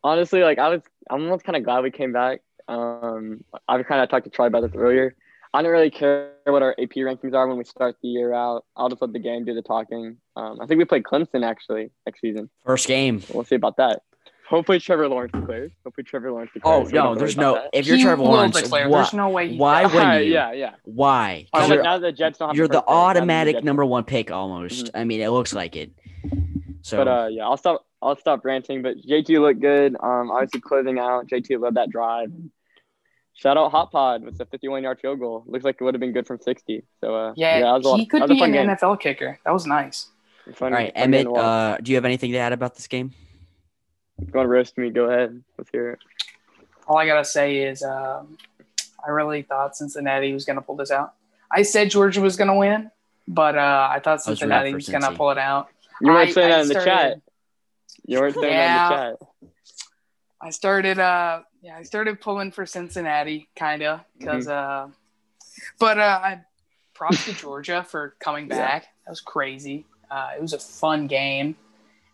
honestly, 0.04 0.42
like 0.42 0.58
I 0.58 0.68
was, 0.68 0.82
I'm 1.10 1.22
almost 1.22 1.44
kind 1.44 1.56
of 1.56 1.64
glad 1.64 1.82
we 1.82 1.90
came 1.90 2.12
back. 2.12 2.42
Um, 2.68 3.42
I've 3.68 3.86
kind 3.86 4.02
of 4.02 4.08
talked 4.10 4.24
to 4.24 4.30
Troy 4.30 4.46
about 4.46 4.60
this 4.62 4.72
earlier. 4.74 5.14
I 5.54 5.62
don't 5.62 5.70
really 5.72 5.90
care 5.90 6.32
what 6.44 6.62
our 6.62 6.72
AP 6.72 6.90
rankings 6.96 7.32
are 7.32 7.48
when 7.48 7.56
we 7.56 7.64
start 7.64 7.96
the 8.02 8.08
year 8.08 8.34
out. 8.34 8.66
I'll 8.76 8.90
just 8.90 9.00
let 9.00 9.14
the 9.14 9.18
game 9.18 9.46
do 9.46 9.54
the 9.54 9.62
talking. 9.62 10.18
Um, 10.36 10.60
I 10.60 10.66
think 10.66 10.76
we 10.76 10.84
play 10.84 11.00
Clemson 11.00 11.42
actually 11.46 11.90
next 12.04 12.20
season. 12.20 12.50
First 12.66 12.86
game. 12.88 13.22
We'll 13.32 13.44
see 13.44 13.54
about 13.54 13.78
that. 13.78 14.02
Hopefully, 14.48 14.78
Trevor 14.78 15.08
Lawrence 15.08 15.32
declares. 15.32 15.72
Hopefully, 15.84 16.04
Trevor 16.04 16.30
Lawrence 16.30 16.50
declares. 16.54 16.86
Oh 16.86 16.88
so 16.88 16.94
no, 16.94 17.14
there's 17.16 17.36
no. 17.36 17.54
that. 17.54 17.70
If 17.72 17.86
you're 17.86 17.96
He 17.96 18.02
Trevor 18.04 18.22
Lawrence, 18.22 18.60
declare. 18.60 18.88
why, 18.88 18.98
There's 18.98 19.12
no 19.12 19.28
way. 19.28 19.48
he 19.48 19.56
why 19.58 19.82
does. 19.82 19.92
wouldn't 19.92 20.24
you? 20.26 20.32
yeah, 20.32 20.52
yeah. 20.52 20.74
Why? 20.84 21.46
'Cause 21.52 21.64
Oh, 21.64 21.68
but 21.68 21.74
you're, 21.74 21.82
now 21.82 21.98
the 21.98 22.12
Jets 22.12 22.38
don't 22.38 22.48
have 22.50 22.56
you're 22.56 22.68
the 22.68 22.74
the 22.74 22.78
first 22.78 22.86
the 22.86 22.92
automatic 22.92 23.64
number 23.64 23.84
one 23.84 24.04
pick 24.04 24.30
almost. 24.30 24.90
I 24.94 25.02
mean, 25.04 25.20
it 25.20 25.30
looks 25.30 25.52
like 25.52 25.74
it. 25.74 25.90
So 26.82 26.98
But 26.98 27.08
uh, 27.08 27.26
yeah, 27.30 27.44
I'll 27.44 27.56
stop. 27.56 27.84
I'll 28.00 28.14
stop 28.16 28.44
ranting. 28.44 28.82
But 28.82 28.98
JT 28.98 29.40
looked 29.40 29.60
good. 29.60 29.96
Um, 29.98 30.30
obviously 30.30 30.60
closing 30.60 30.98
out. 31.00 31.26
JT 31.26 31.58
led 31.60 31.74
that 31.74 31.90
drive. 31.90 32.30
Shout 33.34 33.56
out 33.58 33.70
Hot 33.72 33.90
Pod 33.90 34.24
with 34.24 34.38
the 34.38 34.46
51 34.46 34.82
yard 34.84 34.98
field 35.00 35.18
goal. 35.18 35.42
Looks 35.46 35.64
like 35.64 35.76
it 35.80 35.84
would 35.84 35.92
have 35.94 36.00
been 36.00 36.12
good 36.12 36.26
from 36.26 36.40
60. 36.40 36.84
So 37.00 37.14
uh, 37.14 37.32
Yeah, 37.36 37.60
that 37.60 37.72
was 37.72 37.84
a 37.84 37.88
lot- 37.88 37.96
he 37.98 38.04
that 38.04 38.10
could 38.10 38.22
was 38.22 38.30
a 38.30 38.34
be 38.34 38.38
fun 38.40 38.54
an 38.54 38.66
game. 38.68 38.76
NFL 38.76 39.00
kicker. 39.00 39.38
That 39.44 39.50
was 39.52 39.66
nice. 39.66 40.08
Fun, 40.54 40.72
all 40.72 40.78
right, 40.78 40.92
Emmett. 40.94 41.26
Uh, 41.26 41.76
do 41.82 41.90
you 41.90 41.96
have 41.96 42.04
anything 42.04 42.30
to 42.32 42.38
add 42.38 42.52
about 42.52 42.76
this 42.76 42.86
game? 42.86 43.12
If 44.20 44.28
you 44.28 44.32
want 44.34 44.46
to 44.46 44.48
roast 44.50 44.78
me? 44.78 44.90
Go 44.90 45.04
ahead. 45.10 45.42
Let's 45.58 45.70
hear 45.70 45.90
it. 45.90 45.98
All 46.88 46.98
I 46.98 47.06
gotta 47.06 47.24
say 47.24 47.58
is, 47.58 47.82
um, 47.82 48.38
I 49.04 49.10
really 49.10 49.42
thought 49.42 49.76
Cincinnati 49.76 50.32
was 50.32 50.44
gonna 50.44 50.62
pull 50.62 50.76
this 50.76 50.90
out. 50.90 51.14
I 51.50 51.62
said 51.62 51.90
Georgia 51.90 52.20
was 52.20 52.36
gonna 52.36 52.54
win, 52.56 52.90
but 53.26 53.56
uh, 53.58 53.88
I 53.90 53.98
thought 54.00 54.10
I 54.10 54.12
was 54.12 54.26
rooting 54.26 54.36
Cincinnati 54.38 54.74
was 54.74 54.88
gonna 54.88 55.12
pull 55.12 55.30
it 55.30 55.38
out. 55.38 55.68
You 56.00 56.12
weren't 56.12 56.28
I- 56.28 56.32
saying 56.32 56.52
I 56.52 56.56
that 56.56 56.62
in 56.62 56.68
the 56.68 56.74
chat. 56.74 57.20
You 58.06 58.20
weren't 58.20 58.34
saying 58.36 58.52
Yeah. 58.52 58.88
that 58.88 59.06
in 59.10 59.12
the 59.12 59.18
chat. 59.48 59.50
I 60.40 60.50
started 60.50 60.98
uh 60.98 61.42
yeah, 61.62 61.76
I 61.76 61.82
started 61.82 62.20
pulling 62.20 62.52
for 62.52 62.66
Cincinnati 62.66 63.48
kinda 63.56 64.04
because 64.18 64.46
uh 64.46 64.88
but 65.80 65.98
uh 65.98 66.20
I 66.22 66.40
props 66.94 67.24
to 67.24 67.32
Georgia 67.32 67.82
for 67.88 68.14
coming 68.20 68.46
Yeah. 68.50 68.58
back. 68.58 68.82
That 69.04 69.10
was 69.10 69.20
crazy. 69.20 69.86
Uh 70.10 70.30
it 70.36 70.42
was 70.42 70.52
a 70.52 70.58
fun 70.58 71.06
game. 71.08 71.56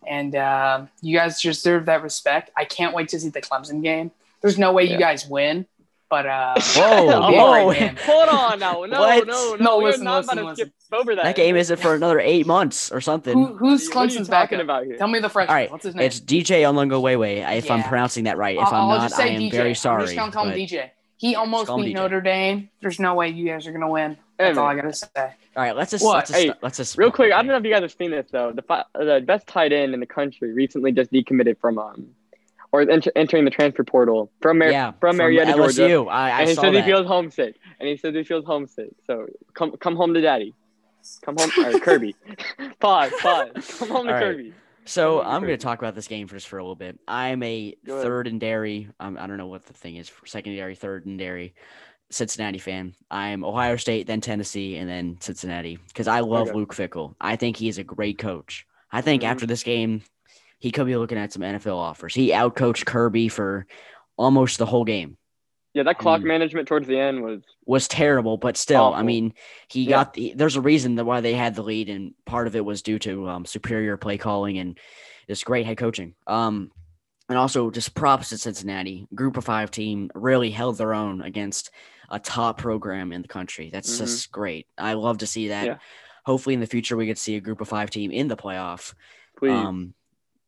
And 0.07 0.35
uh, 0.35 0.85
you 1.01 1.17
guys 1.17 1.41
deserve 1.41 1.85
that 1.85 2.03
respect. 2.03 2.51
I 2.57 2.65
can't 2.65 2.93
wait 2.95 3.09
to 3.09 3.19
see 3.19 3.29
the 3.29 3.41
Clemson 3.41 3.81
game. 3.83 4.11
There's 4.41 4.57
no 4.57 4.73
way 4.73 4.83
Yeah. 4.85 4.93
you 4.93 4.99
guys 4.99 5.27
win, 5.27 5.65
but 6.09 6.25
uh 6.25 6.55
Whoa, 6.75 7.09
it'll 7.09 7.27
be 7.29 7.35
a 7.35 7.39
whoa. 7.39 7.65
great 7.69 7.79
game. 7.79 7.95
Hold 8.05 8.29
on 8.29 8.59
now. 8.59 8.83
No, 8.85 8.99
What? 8.99 9.27
no, 9.27 9.55
no. 9.55 9.55
No, 9.55 9.77
We're 9.77 9.83
listen, 9.85 10.03
not 10.03 10.17
listen, 10.25 10.37
about 10.39 10.41
to 10.43 10.49
listen. 10.63 10.73
skip 10.79 10.99
over 10.99 11.15
that. 11.15 11.23
That 11.23 11.35
game 11.35 11.55
isn't 11.55 11.79
for 11.79 11.95
another 11.95 12.19
eight 12.19 12.45
months 12.45 12.91
or 12.91 12.99
something. 13.01 13.33
Who, 13.33 13.55
who's 13.55 13.87
What 13.89 14.09
Clemson's 14.09 14.27
talking 14.27 14.59
about 14.59 14.85
here? 14.85 14.97
Tell 14.97 15.07
me 15.07 15.19
the 15.19 15.29
freshman. 15.29 15.49
All 15.49 15.55
right, 15.55 15.71
What's 15.71 15.85
his 15.85 15.95
name? 15.95 16.05
It's 16.05 16.19
DJ 16.19 16.61
Onlungo 16.63 17.57
If 17.57 17.71
I'm 17.71 17.83
pronouncing 17.83 18.25
that 18.25 18.37
right. 18.37 18.57
If 18.57 18.63
I'll, 18.67 18.89
I'm 18.91 18.99
not, 19.09 19.13
I 19.19 19.27
am 19.27 19.41
DJ. 19.41 19.51
very 19.51 19.73
sorry. 19.75 20.01
I'm 20.01 20.07
just 20.07 20.17
gonna 20.17 20.31
call 20.31 20.47
him 20.49 20.57
DJ. 20.59 20.89
He 21.17 21.35
almost 21.35 21.61
just 21.61 21.67
call 21.67 21.77
him 21.79 21.85
beat 21.85 21.91
DJ. 21.95 21.99
Notre 21.99 22.21
Dame. 22.21 22.69
There's 22.81 22.99
no 22.99 23.15
way 23.15 23.29
you 23.29 23.45
guys 23.45 23.65
are 23.65 23.71
gonna 23.71 23.89
win. 23.89 24.15
Hey, 24.37 24.45
That's 24.45 24.57
all 24.57 24.67
I 24.67 24.75
gotta 24.75 24.91
say. 24.93 25.33
All 25.55 25.63
right, 25.63 25.75
let's 25.75 25.91
just 25.91 26.03
What? 26.03 26.15
let's 26.15 26.31
just 26.31 26.41
Hey, 26.41 26.53
let's 26.61 26.77
just 26.77 26.97
Real 26.97 27.11
quick, 27.11 27.31
I 27.31 27.37
don't 27.37 27.47
know 27.47 27.57
if 27.57 27.63
you 27.63 27.71
guys 27.71 27.81
have 27.81 27.91
seen 27.91 28.11
this 28.11 28.27
though. 28.31 28.51
The 28.51 28.61
fi- 28.63 28.85
the 28.95 29.21
best 29.25 29.45
tight 29.47 29.71
end 29.71 29.93
in 29.93 29.99
the 29.99 30.05
country 30.07 30.51
recently 30.53 30.91
just 30.91 31.11
decommitted 31.11 31.57
from 31.59 31.77
um, 31.77 32.07
or 32.71 32.81
enter- 32.89 33.11
entering 33.15 33.45
the 33.45 33.51
transfer 33.51 33.83
portal 33.83 34.31
from 34.41 34.57
Mar- 34.59 34.71
yeah 34.71 34.91
from 34.99 35.17
Marietta, 35.17 35.51
LSU. 35.53 35.75
Georgia. 35.75 36.09
I, 36.09 36.29
I 36.29 36.39
and 36.41 36.49
he 36.49 36.55
says 36.55 36.73
that. 36.73 36.73
he 36.73 36.91
feels 36.91 37.05
homesick. 37.05 37.55
And 37.79 37.87
he 37.87 37.97
says 37.97 38.15
he 38.15 38.23
feels 38.23 38.45
homesick. 38.45 38.89
So 39.05 39.27
come 39.53 39.77
come 39.77 39.95
home 39.95 40.13
to 40.15 40.21
daddy. 40.21 40.53
Come 41.23 41.35
home 41.37 41.51
or 41.65 41.79
Kirby. 41.79 42.15
pause, 42.79 43.11
pause. 43.21 43.75
Come 43.77 43.89
home 43.89 44.07
to 44.07 44.13
All 44.13 44.19
right. 44.19 44.23
Kirby. 44.23 44.53
So 44.85 45.21
I'm 45.21 45.41
going 45.41 45.53
to 45.53 45.57
talk 45.57 45.79
about 45.79 45.95
this 45.95 46.07
game 46.07 46.27
just 46.27 46.47
for 46.47 46.57
a 46.57 46.63
little 46.63 46.75
bit. 46.75 46.99
I'm 47.07 47.41
a 47.43 47.73
third 47.85 48.27
and 48.27 48.39
dairy. 48.39 48.89
Um, 48.99 49.17
I 49.19 49.27
don't 49.27 49.37
know 49.37 49.47
what 49.47 49.65
the 49.65 49.73
thing 49.73 49.95
is 49.95 50.09
for 50.09 50.25
secondary, 50.25 50.75
third 50.75 51.05
and 51.05 51.17
dairy. 51.17 51.53
Cincinnati 52.13 52.59
fan. 52.59 52.95
I'm 53.09 53.43
Ohio 53.43 53.75
State, 53.75 54.07
then 54.07 54.21
Tennessee, 54.21 54.77
and 54.77 54.89
then 54.89 55.17
Cincinnati 55.19 55.77
because 55.87 56.07
I 56.07 56.19
love 56.21 56.49
Okay. 56.49 56.57
Luke 56.57 56.73
Fickell. 56.75 57.15
I 57.19 57.35
think 57.35 57.57
he's 57.57 57.77
a 57.77 57.83
great 57.83 58.17
coach. 58.17 58.65
I 58.91 59.01
think 59.01 59.23
Mhm. 59.23 59.27
after 59.27 59.45
this 59.45 59.63
game, 59.63 60.01
he 60.59 60.71
could 60.71 60.85
be 60.85 60.95
looking 60.95 61.17
at 61.17 61.33
some 61.33 61.41
NFL 61.43 61.77
offers. 61.77 62.13
He 62.13 62.29
outcoached 62.29 62.85
Kirby 62.85 63.27
for 63.29 63.65
almost 64.17 64.59
the 64.59 64.65
whole 64.65 64.85
game. 64.85 65.17
Yeah, 65.73 65.83
that 65.83 65.97
clock 65.97 66.21
Mm. 66.21 66.25
management 66.25 66.67
towards 66.67 66.87
the 66.87 66.99
end 66.99 67.23
was 67.23 67.41
was 67.65 67.87
terrible, 67.87 68.37
but 68.37 68.57
still, 68.57 68.93
I 68.93 69.01
mean, 69.03 69.33
he 69.69 69.83
Yeah. 69.85 69.89
got 70.03 70.13
the, 70.13 70.33
there's 70.35 70.57
a 70.57 70.61
reason 70.61 70.95
that 70.95 71.05
why 71.05 71.21
they 71.21 71.33
had 71.33 71.55
the 71.55 71.63
lead, 71.63 71.89
and 71.89 72.13
part 72.25 72.45
of 72.45 72.55
it 72.55 72.63
was 72.65 72.81
due 72.81 72.99
to 72.99 73.27
um, 73.29 73.45
superior 73.45 73.95
play 73.97 74.17
calling 74.17 74.57
and 74.59 74.77
this 75.27 75.43
great 75.45 75.65
head 75.65 75.77
coaching. 75.77 76.13
Um, 76.27 76.71
and 77.29 77.37
also 77.37 77.71
just 77.71 77.95
props 77.95 78.29
to 78.29 78.37
Cincinnati, 78.37 79.07
group 79.15 79.37
of 79.37 79.45
five 79.45 79.71
team 79.71 80.11
really 80.13 80.51
held 80.51 80.77
their 80.77 80.93
own 80.93 81.21
against 81.21 81.71
a 82.13 82.19
top 82.19 82.57
program 82.57 83.11
in 83.11 83.21
the 83.23 83.27
country. 83.27 83.69
That's 83.73 83.93
Mhm. 83.95 83.97
just 83.99 84.31
great. 84.31 84.67
I 84.77 84.93
love 84.93 85.17
to 85.19 85.27
see 85.27 85.47
that. 85.49 85.65
Yeah. 85.65 85.77
Hopefully, 86.25 86.53
in 86.53 86.59
the 86.61 86.67
future, 86.67 86.95
we 86.95 87.07
could 87.07 87.17
see 87.17 87.35
a 87.35 87.41
group 87.41 87.59
of 87.59 87.67
five 87.67 87.89
team 87.89 88.11
in 88.11 88.27
the 88.27 88.37
playoff. 88.37 88.93
please. 89.37 89.51
Um, 89.51 89.93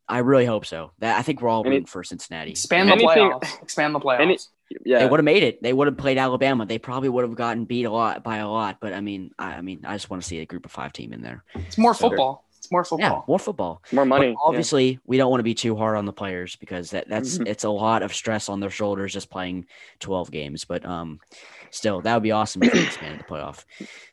I 0.07 0.19
really 0.19 0.45
hope 0.45 0.65
so. 0.67 0.91
That 0.99 1.17
I 1.17 1.23
think 1.23 1.41
we're 1.41 1.49
all 1.49 1.61
Any- 1.65 1.71
rooting 1.71 1.85
for 1.87 2.03
Cincinnati. 2.03 2.51
Expand 2.51 2.87
the 2.87 2.93
Anything- 2.93 3.31
playoffs. 3.31 3.61
Expand 3.63 3.95
the 3.95 3.99
playoffs. 3.99 4.19
Any- 4.21 4.37
yeah. 4.85 4.99
They 4.99 5.07
would 5.09 5.19
have 5.19 5.25
made 5.25 5.41
it. 5.43 5.61
They 5.63 5.73
would 5.73 5.87
have 5.87 5.97
played 5.97 6.17
Alabama. 6.19 6.65
They 6.67 6.77
probably 6.77 7.09
would 7.09 7.23
have 7.25 7.35
gotten 7.35 7.65
beat 7.65 7.85
a 7.85 7.91
lot 7.91 8.23
by 8.23 8.37
a 8.37 8.47
lot. 8.47 8.77
But 8.79 8.93
I 8.93 9.01
mean, 9.01 9.31
I, 9.39 9.53
I 9.55 9.61
mean, 9.61 9.81
I 9.85 9.93
just 9.95 10.09
want 10.11 10.21
to 10.21 10.27
see 10.29 10.39
a 10.39 10.45
group 10.45 10.65
of 10.65 10.71
five 10.71 10.93
team 10.93 11.11
in 11.13 11.21
there. 11.23 11.43
it's 11.55 11.77
more 11.79 11.93
So- 11.95 12.07
football. 12.09 12.43
It's 12.57 12.71
more 12.71 12.83
football. 12.83 12.99
Yeah, 12.99 13.09
football. 13.09 13.25
more 13.27 13.39
football. 13.39 13.81
more 13.91 14.05
But 14.05 14.09
money. 14.09 14.27
yeah. 14.29 14.35
obviously, 14.43 14.99
we 15.05 15.17
don't 15.17 15.29
want 15.29 15.39
to 15.39 15.43
be 15.43 15.53
too 15.53 15.75
hard 15.75 15.97
on 15.97 16.05
the 16.05 16.13
players 16.13 16.55
because 16.55 16.91
that 16.91 17.07
that's 17.09 17.37
Mhm. 17.37 17.47
it's 17.47 17.63
a 17.63 17.69
lot 17.69 18.01
of 18.01 18.11
stress 18.13 18.49
on 18.49 18.59
their 18.59 18.71
shoulders 18.71 19.13
just 19.13 19.29
playing 19.29 19.65
twelve 19.99 20.31
games. 20.31 20.65
But 20.65 20.83
um, 20.85 21.19
still, 21.75 22.01
that 22.01 22.13
would 22.13 22.23
be 22.23 22.31
awesome 22.31 22.63
if 22.63 22.73
they 22.73 22.81
expanded 22.85 23.19
the 23.19 23.23
playoff. 23.25 23.63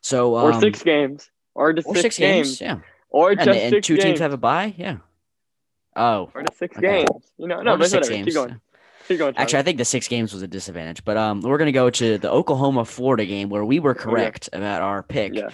So 0.01 0.37
um, 0.37 0.45
or 0.57 0.61
six 0.61 0.83
games. 0.83 1.31
Or 1.55 1.73
just 1.73 1.87
or 1.87 1.95
six, 1.95 2.03
six 2.17 2.19
games. 2.19 2.49
games. 2.59 2.61
Yeah, 2.61 2.79
Or 3.11 3.31
and, 3.33 3.41
just 3.41 3.59
and 3.59 3.71
six 3.75 3.87
two 3.87 3.95
games. 3.97 4.05
teams 4.05 4.21
have 4.21 4.33
a 4.33 4.37
bye. 4.39 4.75
Yeah. 4.77 4.99
Oh, 5.95 6.31
or 6.35 6.43
just 6.43 6.59
six 6.59 6.77
Okay. 6.79 7.05
games. 7.05 7.27
You 7.37 7.49
know, 7.49 7.61
no, 7.63 7.75
or 7.75 7.79
but 7.79 7.91
six 7.91 8.09
whatever. 8.09 8.13
games. 8.15 8.25
Keep 8.27 8.35
going. 8.35 8.61
Keep 9.09 9.19
going, 9.19 9.37
Actually, 9.37 9.59
I 9.59 9.63
think 9.63 9.79
the 9.79 9.85
six 9.85 10.07
games 10.09 10.33
was 10.33 10.43
a 10.43 10.47
disadvantage, 10.47 11.05
but 11.05 11.17
um, 11.17 11.41
we're 11.43 11.59
gonna 11.59 11.73
go 11.73 11.91
to 11.91 12.19
the 12.19 12.31
Oklahoma 12.31 12.85
Florida 12.85 13.27
game 13.27 13.49
where 13.51 13.65
we 13.65 13.81
were 13.81 13.95
correct 13.95 14.49
about 14.53 14.81
our 14.81 15.03
pick. 15.03 15.35
yeah. 15.35 15.51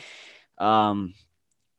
Um, 0.58 1.14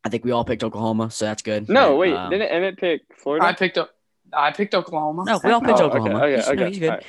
I 0.03 0.09
think 0.09 0.25
we 0.25 0.31
all 0.31 0.43
picked 0.45 0.63
Oklahoma, 0.63 1.11
so 1.11 1.25
that's 1.25 1.41
good. 1.43 1.69
No, 1.69 1.89
But, 1.91 1.95
wait. 1.97 2.13
um, 2.15 2.29
didn't 2.31 2.47
Emmett 2.47 2.77
pick 2.77 3.01
Florida? 3.17 3.45
I 3.45 3.53
picked 3.53 3.77
up. 3.77 3.91
I 4.33 4.51
picked 4.51 4.73
Oklahoma. 4.75 5.23
No, 5.25 5.39
we 5.43 5.51
all 5.51 5.61
picked 5.61 5.79
Oh, 5.79 5.85
Oklahoma. 5.85 6.19
Okay, 6.19 6.31
He's- 6.35 6.47
okay, 6.47 6.55
no, 6.59 6.65
he's 6.67 6.79
good. 6.79 6.89
All 6.89 6.95
right. 6.95 7.05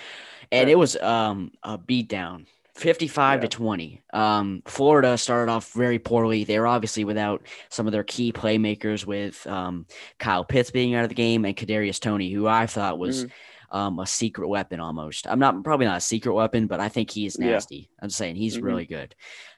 and 0.53 0.69
Yeah. 0.69 0.73
it 0.73 0.79
was 0.79 0.97
um 0.97 1.53
a 1.63 1.79
beatdown 1.79 2.47
55 2.81 3.41
to 3.43 3.49
20 3.49 4.03
um 4.13 4.63
florida 4.67 5.17
started 5.19 5.51
off 5.53 5.73
very 5.73 5.99
poorly 5.99 6.45
they 6.45 6.59
were 6.59 6.67
obviously 6.67 7.05
without 7.05 7.47
some 7.69 7.87
of 7.87 7.93
their 7.93 8.03
key 8.05 8.33
playmakers 8.33 9.05
with 9.07 9.47
um 9.47 9.87
kyle 10.19 10.45
pitts 10.45 10.71
being 10.71 10.95
out 10.95 11.03
of 11.05 11.09
the 11.11 11.15
game 11.15 11.45
and 11.45 11.57
kadarius 11.57 12.01
toney 12.01 12.31
who 12.33 12.47
i 12.47 12.67
thought 12.67 12.99
was 12.99 13.25
Mhm. 13.27 13.31
um 13.71 13.99
a 13.99 14.07
secret 14.07 14.49
weapon 14.49 14.81
almost 14.81 15.27
i'm 15.29 15.39
not 15.39 15.63
probably 15.63 15.87
not 15.87 15.99
a 15.99 16.01
secret 16.01 16.33
weapon 16.33 16.67
but 16.67 16.81
i 16.81 16.89
think 16.89 17.11
he 17.11 17.27
is 17.27 17.39
nasty 17.39 17.91
i'm 18.01 18.09
just 18.09 18.19
saying 18.19 18.37
he's 18.37 18.57
Mhm. 18.59 18.63
really 18.65 18.87
good 18.87 19.15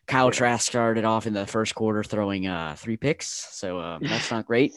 kyle 0.07 0.27
Yeah. 0.27 0.31
trask 0.33 0.66
started 0.66 1.05
off 1.05 1.27
in 1.27 1.33
the 1.33 1.47
first 1.47 1.75
quarter 1.75 2.03
throwing 2.03 2.47
uh 2.47 2.75
three 2.77 2.97
picks 2.97 3.29
so 3.53 3.79
uh, 3.79 3.99
that's 4.03 4.31
not 4.31 4.47
great 4.47 4.73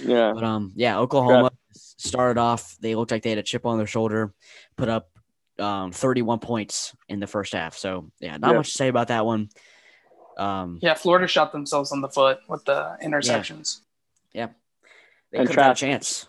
Yeah. 0.00 0.32
but 0.34 0.42
um, 0.42 0.72
yeah, 0.76 0.98
Oklahoma 0.98 1.50
started 1.76 2.40
off. 2.40 2.76
They 2.80 2.94
looked 2.94 3.10
like 3.10 3.22
they 3.22 3.30
had 3.30 3.38
a 3.38 3.42
chip 3.42 3.66
on 3.66 3.76
their 3.76 3.86
shoulder, 3.86 4.32
put 4.76 4.88
up 4.88 5.08
um 5.58 5.92
31 5.92 6.38
points 6.40 6.94
in 7.08 7.20
the 7.20 7.26
first 7.26 7.52
half. 7.52 7.76
So 7.76 8.10
yeah, 8.20 8.36
not 8.38 8.50
Yeah. 8.52 8.56
much 8.58 8.72
to 8.72 8.76
say 8.78 8.88
about 8.88 9.08
that 9.08 9.24
one. 9.26 9.48
Um, 10.36 10.78
Yeah, 10.82 10.94
Florida 10.94 11.26
shot 11.28 11.52
themselves 11.52 11.92
on 11.92 12.00
the 12.00 12.08
foot 12.08 12.38
with 12.48 12.64
the 12.64 12.96
interceptions. 13.02 13.80
Yeah. 14.32 14.48
They 15.30 15.38
And 15.38 15.46
could 15.48 15.56
have 15.56 15.66
had 15.66 15.72
a 15.72 15.78
chance. 15.78 16.26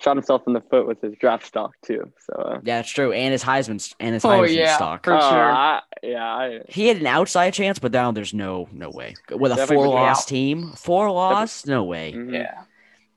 Shot 0.00 0.16
himself 0.16 0.42
in 0.46 0.52
the 0.52 0.60
foot 0.60 0.86
with 0.86 1.00
his 1.00 1.14
draft 1.20 1.44
stock 1.46 1.72
too. 1.84 2.12
So. 2.26 2.32
Uh, 2.34 2.60
Yeah, 2.64 2.80
it's 2.80 2.90
true. 2.90 3.12
And 3.12 3.32
his 3.32 3.42
Heisman 3.44 3.94
and 4.00 4.14
his 4.14 4.24
Oh, 4.24 4.28
Heisman 4.28 4.54
yeah. 4.56 4.76
stock. 4.76 5.04
For 5.04 5.14
oh, 5.14 5.20
sure. 5.20 5.52
I, 5.52 5.80
yeah. 6.04 6.24
I, 6.24 6.60
He 6.68 6.86
had 6.88 6.98
an 6.98 7.06
outside 7.06 7.52
chance, 7.52 7.78
but 7.80 7.92
now 7.92 8.10
there's 8.12 8.32
no 8.34 8.68
no 8.72 8.90
way 8.90 9.14
with 9.30 9.52
a 9.52 9.66
four 9.66 9.82
with- 9.82 9.90
loss 9.90 10.24
team. 10.24 10.72
Four 10.72 11.10
loss, 11.10 11.66
no 11.66 11.84
way. 11.84 12.12
mhm. 12.12 12.32
Yeah. 12.32 12.62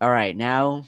All 0.01 0.09
right, 0.09 0.35
now 0.35 0.85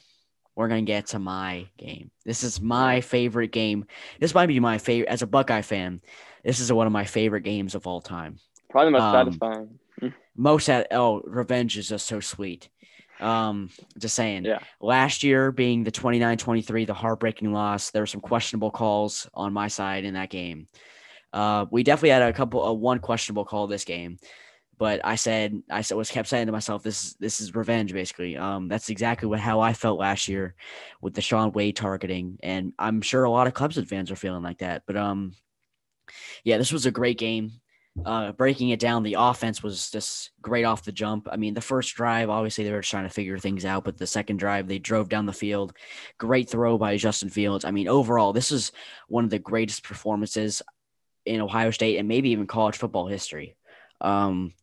we're 0.55 0.67
gonna 0.67 0.81
get 0.83 1.07
to 1.07 1.19
my 1.19 1.67
game. 1.77 2.11
This 2.25 2.43
is 2.43 2.61
my 2.61 3.01
favorite 3.01 3.51
game. 3.51 3.85
This 4.19 4.35
might 4.35 4.47
be 4.47 4.59
my 4.59 4.77
favorite 4.77 5.09
as 5.09 5.21
a 5.21 5.27
Buckeye 5.27 5.61
fan. 5.61 6.01
This 6.43 6.59
is 6.59 6.71
one 6.71 6.87
of 6.87 6.93
my 6.93 7.05
favorite 7.05 7.41
games 7.41 7.75
of 7.75 7.87
all 7.87 8.01
time. 8.01 8.37
Probably 8.69 8.87
the 8.87 8.99
most 8.99 9.03
Um, 9.03 9.25
satisfying. 9.25 9.79
Most 10.35 10.69
at 10.69 10.87
oh, 10.91 11.21
revenge 11.25 11.77
is 11.77 11.87
just 11.89 12.07
so 12.07 12.19
sweet. 12.19 12.69
Um, 13.19 13.69
just 13.97 14.15
saying. 14.15 14.45
Yeah. 14.45 14.59
Last 14.81 15.23
year 15.23 15.51
being 15.51 15.83
the 15.83 15.91
29-23, 15.91 16.87
the 16.87 16.93
heartbreaking 16.93 17.53
loss. 17.53 17.91
There 17.91 18.01
were 18.01 18.07
some 18.07 18.19
questionable 18.19 18.71
calls 18.71 19.29
on 19.33 19.53
my 19.53 19.67
side 19.67 20.03
in 20.03 20.15
that 20.15 20.29
game. 20.29 20.67
Uh, 21.31 21.65
we 21.71 21.83
definitely 21.83 22.09
had 22.09 22.23
a 22.23 22.33
couple, 22.33 22.63
uh, 22.63 22.73
one 22.73 22.99
questionable 22.99 23.45
call 23.45 23.67
this 23.67 23.85
game, 23.85 24.17
but 24.77 25.01
I 25.03 25.15
said, 25.15 25.61
I 25.69 25.83
was 25.93 26.09
kept 26.09 26.27
saying 26.27 26.47
to 26.47 26.51
myself, 26.51 26.83
this 26.83 27.03
is 27.03 27.15
this 27.19 27.41
is 27.41 27.55
revenge, 27.55 27.93
basically. 27.93 28.37
Um, 28.37 28.67
that's 28.67 28.89
exactly 28.89 29.27
what 29.27 29.39
how 29.39 29.59
I 29.59 29.73
felt 29.73 29.99
last 29.99 30.27
year 30.27 30.55
with 31.01 31.13
the 31.13 31.21
Shaun 31.21 31.51
Wade 31.51 31.75
targeting, 31.75 32.39
and 32.41 32.73
I'm 32.79 33.01
sure 33.01 33.23
a 33.23 33.29
lot 33.29 33.47
of 33.47 33.53
Clemson 33.53 33.87
fans 33.87 34.11
are 34.11 34.15
feeling 34.15 34.43
like 34.43 34.59
that. 34.59 34.83
But 34.85 34.97
um, 34.97 35.33
yeah, 36.43 36.57
this 36.57 36.71
was 36.71 36.85
a 36.85 36.91
great 36.91 37.17
game. 37.17 37.53
Uh, 38.03 38.31
breaking 38.31 38.69
it 38.69 38.79
down, 38.79 39.03
the 39.03 39.17
offense 39.19 39.61
was 39.61 39.91
just 39.91 40.31
great 40.41 40.65
off 40.65 40.83
the 40.83 40.91
jump. 40.91 41.27
I 41.31 41.37
mean, 41.37 41.53
the 41.53 41.61
first 41.61 41.93
drive, 41.95 42.27
obviously, 42.27 42.63
they 42.63 42.71
were 42.71 42.81
trying 42.81 43.03
to 43.03 43.13
figure 43.13 43.37
things 43.37 43.65
out, 43.65 43.83
but 43.83 43.99
the 43.99 44.07
second 44.07 44.37
drive, 44.37 44.67
they 44.67 44.79
drove 44.79 45.09
down 45.09 45.27
the 45.27 45.33
field. 45.33 45.73
Great 46.17 46.49
throw 46.49 46.79
by 46.79 46.97
Justin 46.97 47.29
Fields. 47.29 47.65
I 47.65 47.71
mean, 47.71 47.87
overall, 47.87 48.33
this 48.33 48.51
is 48.51 48.71
one 49.07 49.23
of 49.23 49.29
the 49.29 49.37
greatest 49.37 49.83
performances 49.83 50.63
in 51.25 51.39
Ohio 51.39 51.69
State 51.69 51.97
and 51.97 52.07
maybe 52.07 52.31
even 52.31 52.47
college 52.47 52.77
football 52.77 53.07
history. 53.07 53.55
Um, 54.03 54.53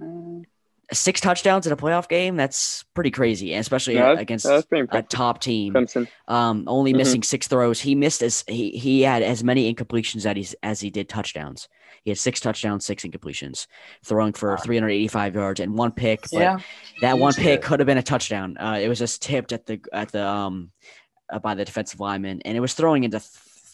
Mm, 0.00 0.44
six 0.92 1.20
touchdowns 1.20 1.66
in 1.66 1.72
a 1.72 1.76
playoff 1.76 2.08
game, 2.08 2.36
that's 2.36 2.84
pretty 2.94 3.10
crazy, 3.10 3.52
and 3.52 3.60
especially 3.60 3.94
Yeah, 3.94 4.02
that's- 4.14 4.22
against 4.22 4.44
That's 4.46 4.66
a 4.92 5.02
top 5.02 5.40
team. 5.40 5.74
Clemson. 5.74 6.06
Um, 6.28 6.64
only 6.68 6.92
Mhm. 6.92 6.96
missing 6.98 7.22
six 7.24 7.48
throws. 7.48 7.80
He 7.80 7.96
missed 7.96 8.22
as 8.22 8.44
he 8.46 8.70
he 8.70 9.02
had 9.02 9.22
as 9.24 9.42
many 9.42 9.74
incompletions 9.74 10.24
as 10.24 10.36
he 10.50 10.56
as 10.62 10.80
he 10.80 10.88
did 10.90 11.08
touchdowns. 11.08 11.68
He 12.04 12.10
had 12.12 12.18
six 12.18 12.38
touchdowns, 12.38 12.86
six 12.86 13.02
incompletions, 13.02 13.66
throwing 14.04 14.32
for 14.32 14.56
385 14.56 15.34
yards 15.34 15.58
and 15.58 15.76
one 15.76 15.90
pick. 15.90 16.20
But 16.32 16.40
Yeah. 16.40 16.58
that 17.00 17.18
one 17.18 17.34
pick 17.34 17.60
could 17.60 17.80
have 17.80 17.86
been 17.88 17.98
a 17.98 18.02
touchdown. 18.04 18.56
Uh, 18.56 18.78
it 18.80 18.88
was 18.88 19.00
just 19.00 19.20
tipped 19.20 19.52
at 19.52 19.66
the 19.66 19.80
at 19.92 20.12
the 20.12 20.24
um 20.24 20.70
uh, 21.30 21.40
by 21.40 21.54
the 21.54 21.64
defensive 21.64 21.98
lineman, 22.00 22.40
and 22.44 22.56
it 22.56 22.60
was 22.60 22.72
throwing 22.74 23.02
into 23.04 23.20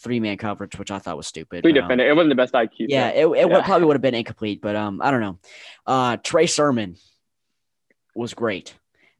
three 0.04 0.20
man 0.20 0.36
coverage, 0.36 0.78
which 0.78 0.90
I 0.92 1.00
thought 1.00 1.16
was 1.16 1.26
stupid. 1.26 1.62
Three 1.64 1.72
um, 1.72 1.86
defender. 1.86 2.08
It 2.08 2.14
wasn't 2.14 2.28
the 2.30 2.34
best 2.36 2.52
IQ. 2.54 2.86
yeah, 2.88 3.08
it, 3.08 3.26
it 3.26 3.48
Yeah. 3.50 3.62
probably 3.62 3.86
would 3.86 3.96
have 3.96 4.02
been 4.02 4.14
incomplete, 4.14 4.60
but 4.62 4.76
um, 4.76 5.00
I 5.02 5.10
don't 5.10 5.20
know. 5.20 5.38
Uh, 5.86 6.16
Trey 6.18 6.46
Sermon 6.46 6.94
was 8.14 8.34
great. 8.34 8.74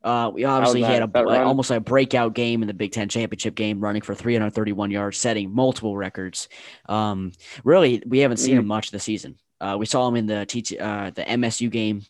Uh, 0.04 0.30
we 0.34 0.44
obviously 0.44 0.82
nice. 0.82 0.90
had 0.92 1.02
a 1.02 1.06
That 1.06 1.26
like, 1.26 1.40
almost 1.40 1.70
a 1.70 1.80
breakout 1.80 2.34
game 2.34 2.62
in 2.62 2.68
the 2.68 2.74
Big 2.74 2.92
Ten 2.92 3.08
championship 3.08 3.54
game, 3.54 3.80
running 3.80 4.02
for 4.02 4.14
331 4.14 4.90
yards, 4.90 5.16
setting 5.16 5.50
multiple 5.50 5.96
records. 5.96 6.48
Um, 6.88 7.32
really, 7.64 8.02
we 8.06 8.18
haven't 8.18 8.36
seen 8.36 8.56
Mhm. 8.56 8.60
him 8.60 8.66
much 8.66 8.90
this 8.90 9.02
season. 9.04 9.36
Uh, 9.60 9.76
we 9.78 9.86
saw 9.86 10.06
him 10.06 10.16
in 10.16 10.26
the 10.26 10.44
TT, 10.44 10.78
uh, 10.78 11.10
the 11.10 11.22
MSU 11.26 11.70
game, 11.70 12.02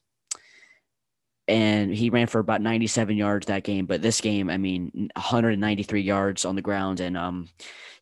and 1.47 1.95
he 1.95 2.11
ran 2.11 2.27
for 2.27 2.39
about 2.39 2.63
97 2.63 3.17
yards 3.17 3.47
that 3.47 3.65
game. 3.65 3.87
But 3.87 4.01
this 4.03 4.21
game, 4.21 4.49
I 4.49 4.57
mean, 4.57 5.11
193 5.15 6.01
yards 6.01 6.45
on 6.45 6.55
the 6.57 6.63
ground, 6.63 7.01
and 7.01 7.17
um, 7.17 7.49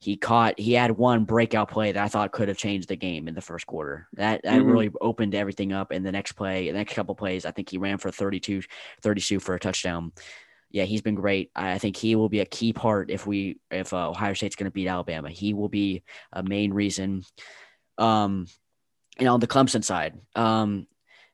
he 0.01 0.17
caught. 0.17 0.59
He 0.59 0.73
had 0.75 0.93
one 0.93 1.25
breakout 1.25 1.71
play 1.71 1.93
that 1.93 2.03
I 2.05 2.09
thought 2.09 2.33
could 2.33 2.49
have 2.49 2.57
changed 2.57 2.89
the 2.89 2.97
game 2.97 3.27
in 3.29 3.35
the 3.35 3.41
first 3.41 3.67
quarter. 3.67 4.07
That 4.15 4.43
that 4.45 4.61
Mhm. 4.63 4.67
really 4.67 4.91
opened 5.01 5.35
everything 5.35 5.73
up. 5.73 5.93
In 5.93 6.03
the 6.03 6.13
next 6.13 6.33
play, 6.33 6.69
the 6.69 6.79
next 6.79 6.95
couple 6.95 7.15
plays, 7.15 7.45
I 7.45 7.51
think 7.51 7.69
he 7.71 7.79
ran 7.79 7.99
for 7.99 8.11
32, 8.11 8.63
32 9.03 9.41
for 9.41 9.55
a 9.55 9.61
touchdown. 9.61 10.13
Yeah, 10.71 10.85
he's 10.85 11.03
been 11.03 11.17
great. 11.17 11.51
I 11.55 11.73
I 11.73 11.79
think 11.79 11.97
he 11.97 12.15
will 12.17 12.29
be 12.29 12.41
a 12.41 12.47
key 12.47 12.73
part 12.73 13.11
if 13.11 13.27
we 13.27 13.59
if 13.71 13.93
uh, 13.93 14.09
Ohio 14.11 14.35
State's 14.35 14.57
going 14.57 14.71
to 14.71 14.75
beat 14.75 14.89
Alabama. 14.89 15.31
He 15.31 15.53
will 15.53 15.69
be 15.69 16.03
a 16.33 16.43
main 16.43 16.73
reason. 16.73 17.25
Um, 17.99 18.47
and 19.19 19.29
on 19.29 19.41
the 19.41 19.47
Clemson 19.47 19.85
side, 19.85 20.19
um, 20.35 20.87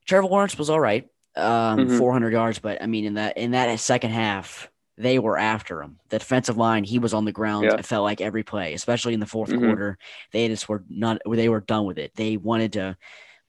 Trevor 0.07 0.27
Lawrence 0.27 0.59
was 0.59 0.71
all 0.71 0.81
right, 0.81 1.07
um, 1.39 1.89
Mhm. 1.89 1.99
400 1.99 2.32
yards, 2.32 2.59
but 2.59 2.82
I 2.82 2.86
mean 2.86 3.05
in 3.05 3.14
that 3.14 3.36
in 3.39 3.53
that 3.53 3.78
second 3.80 4.11
half, 4.11 4.70
they 4.97 5.18
were 5.18 5.39
after 5.39 5.80
him. 5.82 5.99
The 6.09 6.18
defensive 6.18 6.57
line, 6.57 6.84
he 6.84 6.99
was 6.99 7.14
on 7.14 7.24
the 7.24 7.32
ground. 7.32 7.66
Yeah. 7.66 7.76
It 7.78 7.86
felt 7.86 8.03
like 8.03 8.20
every 8.20 8.43
play, 8.43 8.74
especially 8.74 9.14
in 9.14 9.20
the 9.20 9.26
4th 9.26 9.51
Mhm. 9.51 9.59
quarter. 9.61 9.99
They 10.32 10.49
just 10.49 10.68
were 10.68 10.82
not. 10.89 11.20
They 11.24 11.49
were 11.49 11.61
done 11.61 11.84
with 11.86 11.99
it. 11.99 12.12
They 12.16 12.36
wanted 12.36 12.72
to 12.74 12.97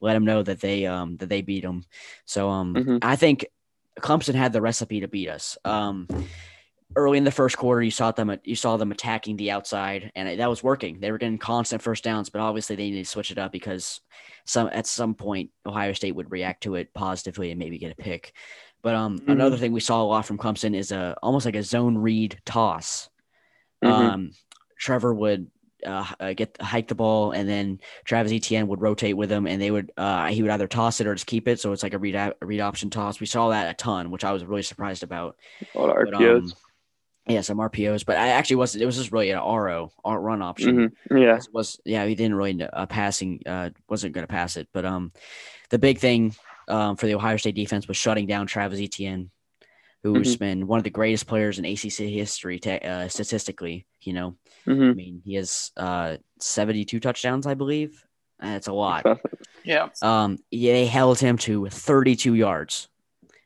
let 0.00 0.16
him 0.16 0.24
know 0.24 0.42
that 0.42 0.60
they 0.60 0.86
um 0.86 1.16
that 1.18 1.28
they 1.28 1.42
beat 1.42 1.64
him. 1.64 1.84
So 2.24 2.48
um, 2.48 2.74
Mhm. 2.74 2.98
I 3.02 3.16
think 3.16 3.46
Clemson 4.00 4.34
had 4.34 4.52
the 4.52 4.62
recipe 4.62 5.00
to 5.00 5.08
beat 5.08 5.28
us. 5.28 5.58
Um, 5.64 6.06
early 6.96 7.18
in 7.18 7.24
the 7.24 7.30
first 7.30 7.56
quarter, 7.56 7.82
you 7.82 7.90
saw 7.90 8.10
them 8.12 8.36
you 8.44 8.56
saw 8.56 8.76
them 8.76 8.92
attacking 8.92 9.36
the 9.36 9.50
outside, 9.50 10.10
and 10.14 10.38
that 10.40 10.50
was 10.50 10.62
working. 10.62 11.00
They 11.00 11.10
were 11.12 11.18
getting 11.18 11.38
constant 11.38 11.82
first 11.82 12.04
downs, 12.04 12.30
but 12.30 12.40
obviously 12.40 12.76
they 12.76 12.90
needed 12.90 13.04
to 13.04 13.10
switch 13.10 13.30
it 13.30 13.38
up 13.38 13.52
because 13.52 14.00
some 14.44 14.68
at 14.72 14.86
some 14.86 15.14
point 15.14 15.50
Ohio 15.66 15.92
State 15.92 16.12
would 16.16 16.30
react 16.30 16.62
to 16.64 16.74
it 16.74 16.92
positively 16.94 17.50
and 17.50 17.58
maybe 17.58 17.78
get 17.78 17.92
a 17.92 17.96
pick. 17.96 18.34
But 18.82 18.94
um, 18.94 19.18
Mhm. 19.20 19.32
another 19.32 19.56
thing 19.56 19.72
we 19.72 19.80
saw 19.80 20.02
a 20.02 20.04
lot 20.04 20.26
from 20.26 20.38
Clemson 20.38 20.74
is 20.74 20.90
a 20.92 21.16
almost 21.22 21.46
like 21.46 21.56
a 21.56 21.62
zone 21.62 21.98
read 21.98 22.40
toss. 22.44 23.08
Mhm. 23.84 23.90
Um, 23.90 24.30
Trevor 24.78 25.14
would 25.14 25.50
uh, 25.86 26.06
uh, 26.20 26.32
get 26.34 26.60
hike 26.60 26.88
the 26.88 26.94
ball, 26.94 27.32
and 27.32 27.48
then 27.48 27.80
Travis 28.04 28.32
Etienne 28.32 28.68
would 28.68 28.82
rotate 28.82 29.16
with 29.16 29.30
him, 29.32 29.46
and 29.46 29.60
they 29.62 29.70
would 29.70 29.90
uh, 29.96 30.26
he 30.28 30.42
would 30.42 30.50
either 30.50 30.68
toss 30.68 31.00
it 31.00 31.06
or 31.06 31.14
just 31.14 31.26
keep 31.26 31.48
it. 31.48 31.58
So 31.60 31.72
it's 31.72 31.82
like 31.82 31.94
a 31.94 31.98
read 31.98 32.14
a 32.14 32.34
read 32.42 32.60
option 32.60 32.90
toss. 32.90 33.18
We 33.20 33.26
saw 33.26 33.48
that 33.50 33.70
a 33.70 33.74
ton, 33.74 34.10
which 34.10 34.24
I 34.24 34.32
was 34.32 34.44
really 34.44 34.62
surprised 34.62 35.02
about. 35.02 35.38
A 35.74 35.78
lot 35.78 35.90
of 35.90 36.04
But, 36.04 36.14
um, 36.14 36.52
yeah, 37.30 37.40
some 37.40 37.58
RPOs, 37.58 38.04
but 38.04 38.16
I 38.16 38.28
actually 38.28 38.56
wasn't. 38.56 38.82
It 38.82 38.86
was 38.86 38.96
just 38.96 39.12
really 39.12 39.30
an 39.30 39.38
RO, 39.38 39.90
run 40.04 40.42
option. 40.42 40.90
Mhm. 41.10 41.20
Yeah. 41.20 41.34
Was, 41.36 41.48
was 41.52 41.80
yeah, 41.84 42.04
he 42.06 42.14
didn't 42.14 42.34
really 42.34 42.62
uh, 42.62 42.86
passing. 42.86 43.40
Uh, 43.46 43.70
wasn't 43.88 44.14
going 44.14 44.26
to 44.26 44.30
pass 44.32 44.56
it, 44.56 44.68
but 44.72 44.84
um, 44.84 45.12
the 45.70 45.78
big 45.78 45.98
thing 45.98 46.34
um 46.68 46.96
for 46.96 47.06
the 47.06 47.14
Ohio 47.14 47.36
State 47.36 47.54
defense 47.54 47.88
was 47.88 47.96
shutting 47.96 48.26
down 48.26 48.46
Travis 48.46 48.80
Etienne, 48.80 49.30
who's 50.02 50.36
been 50.36 50.66
one 50.66 50.78
of 50.78 50.84
the 50.84 50.90
greatest 50.90 51.26
players 51.26 51.58
in 51.58 51.64
ACC 51.64 52.08
history, 52.08 52.58
ta- 52.58 52.84
uh, 52.86 53.08
statistically. 53.08 53.86
You 54.02 54.12
know, 54.14 54.36
I 54.66 54.70
Mhm. 54.70 54.96
mean, 54.96 55.22
he 55.24 55.34
has 55.34 55.72
uh 55.76 56.16
72 56.40 57.00
touchdowns, 57.00 57.46
I 57.46 57.54
believe. 57.54 58.04
That's 58.38 58.68
a 58.68 58.72
lot. 58.72 59.04
Yeah. 59.64 59.88
Um, 60.00 60.38
yeah, 60.50 60.72
they 60.72 60.86
held 60.86 61.18
him 61.20 61.36
to 61.38 61.68
32 61.68 62.32
yards, 62.34 62.88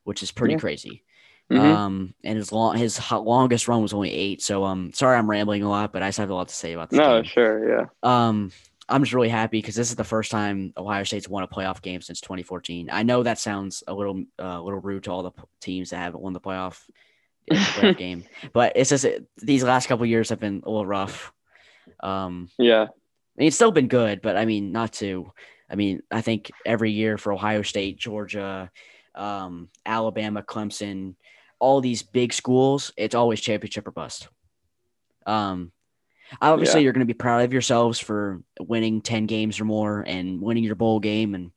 which 0.04 0.22
is 0.22 0.30
pretty 0.30 0.54
Yeah. 0.54 0.60
crazy. 0.60 1.02
Mhm. 1.50 1.58
Um, 1.60 2.14
and 2.24 2.38
his 2.38 2.52
long 2.52 2.76
his 2.76 2.98
longest 3.12 3.68
run 3.68 3.82
was 3.82 3.92
only 3.92 4.10
eight. 4.12 4.40
So 4.42 4.64
um, 4.64 4.92
sorry 4.94 5.16
I'm 5.18 5.28
rambling 5.28 5.62
a 5.62 5.68
lot, 5.68 5.92
but 5.92 6.02
I 6.02 6.08
just 6.08 6.18
have 6.18 6.30
a 6.30 6.34
lot 6.34 6.48
to 6.48 6.54
say 6.54 6.72
about 6.72 6.90
this 6.90 6.98
No, 6.98 7.16
game. 7.20 7.24
sure. 7.24 7.68
Yeah. 7.80 7.86
Um, 8.02 8.50
I'm 8.88 9.02
just 9.02 9.12
really 9.14 9.28
happy 9.28 9.58
because 9.58 9.74
this 9.74 9.90
is 9.90 9.96
the 9.96 10.04
first 10.04 10.30
time 10.30 10.72
Ohio 10.76 11.04
State's 11.04 11.28
won 11.28 11.42
a 11.42 11.48
playoff 11.48 11.80
game 11.82 12.00
since 12.00 12.20
2014. 12.20 12.88
I 12.90 13.02
know 13.02 13.22
that 13.22 13.38
sounds 13.38 13.82
a 13.86 13.94
little 13.94 14.24
uh, 14.38 14.58
a 14.58 14.62
little 14.62 14.80
rude 14.80 15.04
to 15.04 15.10
all 15.10 15.22
the 15.22 15.30
p- 15.32 15.42
teams 15.60 15.90
that 15.90 15.96
haven't 15.98 16.22
won 16.22 16.32
the 16.32 16.40
playoff, 16.40 16.82
uh, 17.50 17.54
playoff 17.54 17.96
game, 17.98 18.24
but 18.54 18.72
it's 18.76 18.90
just 18.90 19.04
uh, 19.04 19.10
these 19.42 19.62
last 19.64 19.86
couple 19.86 20.04
years 20.06 20.30
have 20.30 20.40
been 20.40 20.62
a 20.64 20.70
little 20.70 20.86
rough. 20.86 21.32
Um, 22.00 22.48
Yeah. 22.58 22.84
I 22.84 23.36
mean, 23.36 23.48
it's 23.48 23.56
still 23.56 23.72
been 23.72 23.88
good, 23.88 24.22
but 24.22 24.36
I 24.36 24.44
mean, 24.44 24.72
not 24.72 24.92
to. 24.94 25.30
I 25.68 25.74
mean, 25.76 26.02
I 26.10 26.20
think 26.20 26.50
every 26.64 26.92
year 26.92 27.18
for 27.18 27.32
Ohio 27.32 27.62
State, 27.62 27.98
Georgia, 27.98 28.70
um, 29.14 29.68
Alabama, 29.84 30.42
Clemson, 30.42 31.14
all 31.64 31.80
these 31.80 32.02
big 32.02 32.34
schools, 32.34 32.92
it's 32.98 33.14
always 33.14 33.40
championship 33.40 33.88
or 33.88 33.90
bust. 33.90 34.28
Um, 35.24 35.72
obviously, 36.42 36.80
Yeah. 36.80 36.84
you're 36.84 36.92
going 36.92 37.06
to 37.08 37.14
be 37.14 37.16
proud 37.16 37.42
of 37.42 37.54
yourselves 37.54 37.98
for 37.98 38.42
winning 38.60 39.00
10 39.00 39.24
games 39.24 39.58
or 39.58 39.64
more 39.64 40.04
and 40.06 40.42
winning 40.42 40.62
your 40.62 40.74
bowl 40.74 41.00
game 41.00 41.34
and 41.34 41.52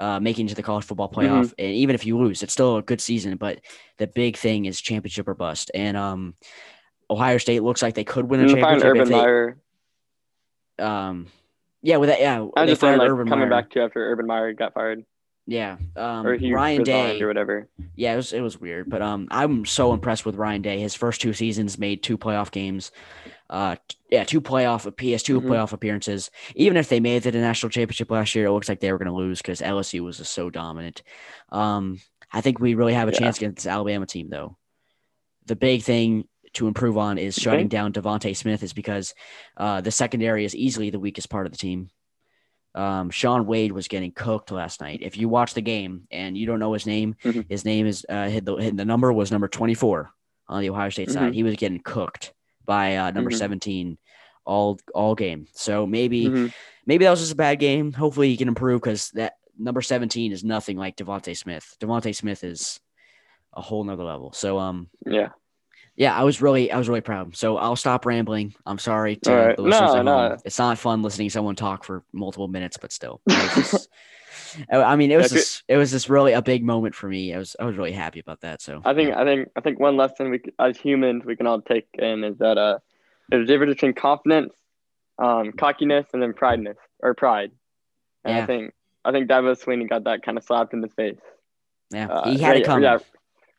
uh, 0.00 0.18
making 0.20 0.46
it 0.46 0.48
to 0.48 0.54
the 0.54 0.62
college 0.62 0.84
football 0.86 1.10
playoff. 1.10 1.52
And 1.58 1.70
even 1.74 1.94
if 1.94 2.06
you 2.06 2.16
lose, 2.16 2.42
it's 2.42 2.54
still 2.54 2.78
a 2.78 2.82
good 2.82 3.02
season. 3.02 3.36
But 3.36 3.60
the 3.98 4.06
big 4.06 4.38
thing 4.38 4.64
is 4.64 4.80
championship 4.80 5.28
or 5.28 5.34
bust. 5.34 5.70
And 5.74 5.98
um, 5.98 6.34
Ohio 7.10 7.36
State 7.36 7.62
looks 7.62 7.82
like 7.82 7.94
they 7.94 8.04
could 8.04 8.24
win 8.24 8.40
a 8.40 8.48
championship. 8.48 8.86
Urban 8.86 9.08
they, 9.10 9.14
Meyer. 9.16 9.58
um, 10.78 11.26
yeah, 11.82 11.98
with 11.98 12.08
that, 12.08 12.20
yeah, 12.20 12.46
I'm 12.56 12.66
just 12.68 12.80
saying, 12.80 12.98
like 12.98 13.10
Urban 13.10 13.28
coming 13.28 13.50
Meyer. 13.50 13.62
back 13.62 13.70
to 13.72 13.82
after 13.82 14.00
Urban 14.12 14.26
Meyer 14.26 14.54
got 14.54 14.72
fired 14.72 15.04
Yeah, 15.46 15.76
um, 15.96 16.24
Ryan 16.24 16.84
Day. 16.84 17.20
or 17.20 17.26
whatever. 17.26 17.68
Yeah, 17.96 18.12
it 18.12 18.16
was 18.16 18.32
it 18.32 18.40
was 18.40 18.60
weird, 18.60 18.88
but 18.88 19.02
um, 19.02 19.26
I'm 19.30 19.64
so 19.64 19.92
impressed 19.92 20.24
with 20.24 20.36
Ryan 20.36 20.62
Day. 20.62 20.78
His 20.80 20.94
first 20.94 21.20
two 21.20 21.32
seasons 21.32 21.78
made 21.78 22.02
two 22.02 22.16
playoff 22.16 22.52
games. 22.52 22.92
Uh, 23.50 23.74
t- 23.88 23.96
yeah, 24.10 24.22
two 24.24 24.40
playoff 24.40 24.88
PS2 24.96 25.40
Mhm. 25.40 25.46
playoff 25.48 25.72
appearances. 25.72 26.30
Even 26.54 26.76
if 26.76 26.88
they 26.88 27.00
made 27.00 27.16
it 27.16 27.22
to 27.24 27.30
the 27.32 27.38
national 27.40 27.70
championship 27.70 28.10
last 28.10 28.34
year, 28.34 28.46
it 28.46 28.52
looks 28.52 28.68
like 28.68 28.78
they 28.80 28.92
were 28.92 28.98
going 28.98 29.08
to 29.08 29.14
lose 29.14 29.42
because 29.42 29.60
LSU 29.60 30.00
was 30.04 30.18
just 30.18 30.32
so 30.32 30.48
dominant. 30.48 31.02
Um, 31.50 32.00
I 32.32 32.40
think 32.40 32.60
we 32.60 32.74
really 32.74 32.94
have 32.94 33.08
a 33.08 33.12
Yeah. 33.12 33.18
chance 33.18 33.36
against 33.38 33.56
this 33.56 33.66
Alabama 33.66 34.06
team, 34.06 34.30
though. 34.30 34.56
The 35.46 35.56
big 35.56 35.82
thing 35.82 36.28
to 36.54 36.68
improve 36.68 36.96
on 36.96 37.18
is 37.18 37.34
shutting 37.34 37.68
think? 37.68 37.70
down 37.72 37.92
DeVonta 37.92 38.34
Smith, 38.36 38.62
is 38.62 38.72
because 38.72 39.12
uh, 39.56 39.80
the 39.80 39.90
secondary 39.90 40.44
is 40.44 40.54
easily 40.54 40.88
the 40.90 41.00
weakest 41.00 41.28
part 41.30 41.46
of 41.46 41.52
the 41.52 41.58
team. 41.58 41.90
Um, 42.74 43.10
Shaun 43.10 43.46
Wade 43.46 43.72
was 43.72 43.88
getting 43.88 44.12
cooked 44.12 44.50
last 44.50 44.80
night. 44.80 45.00
If 45.02 45.16
you 45.18 45.28
watch 45.28 45.54
the 45.54 45.60
game 45.60 46.06
and 46.10 46.36
you 46.38 46.46
don't 46.46 46.58
know 46.58 46.72
his 46.72 46.86
name, 46.86 47.16
Mhm. 47.22 47.44
his 47.48 47.64
name 47.64 47.86
is 47.86 48.06
uh, 48.08 48.28
hit 48.28 48.44
the 48.44 48.56
hit 48.56 48.76
the 48.76 48.84
number 48.84 49.12
was 49.12 49.30
number 49.30 49.48
twenty 49.48 49.74
four 49.74 50.10
on 50.48 50.60
the 50.62 50.70
Ohio 50.70 50.88
State 50.90 51.10
side. 51.10 51.32
Mhm. 51.32 51.34
He 51.34 51.42
was 51.42 51.56
getting 51.56 51.80
cooked 51.80 52.32
by 52.64 52.96
uh, 52.96 53.10
number 53.10 53.30
Mhm. 53.30 53.36
seventeen 53.38 53.98
all 54.44 54.78
all 54.94 55.14
game. 55.14 55.46
So 55.52 55.86
maybe 55.86 56.24
Mhm. 56.26 56.52
maybe 56.86 57.04
that 57.04 57.10
was 57.10 57.20
just 57.20 57.32
a 57.32 57.36
bad 57.36 57.58
game. 57.58 57.92
Hopefully 57.92 58.28
he 58.30 58.36
can 58.36 58.48
improve 58.48 58.80
because 58.80 59.10
that 59.10 59.34
number 59.58 59.82
seventeen 59.82 60.32
is 60.32 60.42
nothing 60.42 60.76
like 60.78 60.96
DeVonta 60.96 61.36
Smith. 61.36 61.76
DeVonta 61.80 62.14
Smith 62.14 62.42
is 62.42 62.80
a 63.52 63.60
whole 63.60 63.84
nother 63.84 64.02
level. 64.04 64.32
So 64.32 64.58
um 64.58 64.88
Yeah. 65.06 65.28
Yeah, 65.96 66.14
I 66.16 66.22
was 66.24 66.40
really 66.40 66.72
I 66.72 66.78
was 66.78 66.88
really 66.88 67.00
proud. 67.02 67.36
So 67.36 67.58
I'll 67.58 67.76
stop 67.76 68.06
rambling. 68.06 68.54
I'm 68.64 68.78
sorry 68.78 69.16
to 69.16 69.32
right. 69.32 69.56
the 69.56 69.62
listeners 69.62 69.92
No, 69.92 69.96
at 69.98 70.04
no. 70.04 70.28
home. 70.30 70.38
It's 70.44 70.58
not 70.58 70.78
fun 70.78 71.02
listening 71.02 71.28
to 71.28 71.32
someone 71.32 71.54
talk 71.54 71.84
for 71.84 72.02
multiple 72.12 72.48
minutes, 72.48 72.78
but 72.80 72.92
still. 72.92 73.20
just- 73.28 73.88
I 74.72 74.96
mean, 74.96 75.10
it 75.10 75.16
was 75.16 75.32
Yeah, 75.32 75.38
just, 75.38 75.62
it 75.68 75.76
was 75.78 75.90
just 75.90 76.08
really 76.10 76.32
a 76.34 76.42
big 76.42 76.62
moment 76.64 76.94
for 76.94 77.08
me. 77.08 77.32
I 77.34 77.38
was 77.38 77.56
I 77.58 77.64
was 77.64 77.76
really 77.76 77.92
happy 77.92 78.20
about 78.20 78.40
that. 78.42 78.60
So 78.60 78.80
I 78.84 78.92
think 78.94 79.14
I 79.14 79.24
think 79.24 79.48
I 79.56 79.60
think 79.60 79.78
one 79.80 79.96
lesson 79.96 80.30
we 80.30 80.40
as 80.58 80.76
humans 80.78 81.24
we 81.24 81.36
can 81.36 81.46
all 81.46 81.60
take 81.62 81.86
in 81.94 82.22
is 82.24 82.36
that 82.38 82.58
uh 82.58 82.78
there's 83.28 83.44
a 83.44 83.46
difference 83.46 83.74
between 83.74 83.94
confidence, 83.94 84.52
um, 85.18 85.52
cockiness, 85.52 86.06
and 86.12 86.22
then 86.22 86.34
prideness 86.34 86.76
or 87.00 87.14
pride. 87.14 87.52
And 88.24 88.36
Yeah. 88.36 88.42
I 88.42 88.46
think 88.46 88.72
I 89.04 89.12
think 89.12 89.28
Dabo 89.30 89.54
Swinney 89.58 89.88
got 89.88 90.04
that 90.04 90.22
kind 90.22 90.36
of 90.36 90.44
slapped 90.44 90.72
in 90.74 90.80
the 90.82 90.88
face. 90.88 91.20
yeah, 91.90 92.08
Uh, 92.08 92.30
he 92.30 92.38
had 92.38 92.56
yeah, 92.56 92.62
it 92.62 92.66
coming. 92.66 92.84
Yeah, 92.84 92.98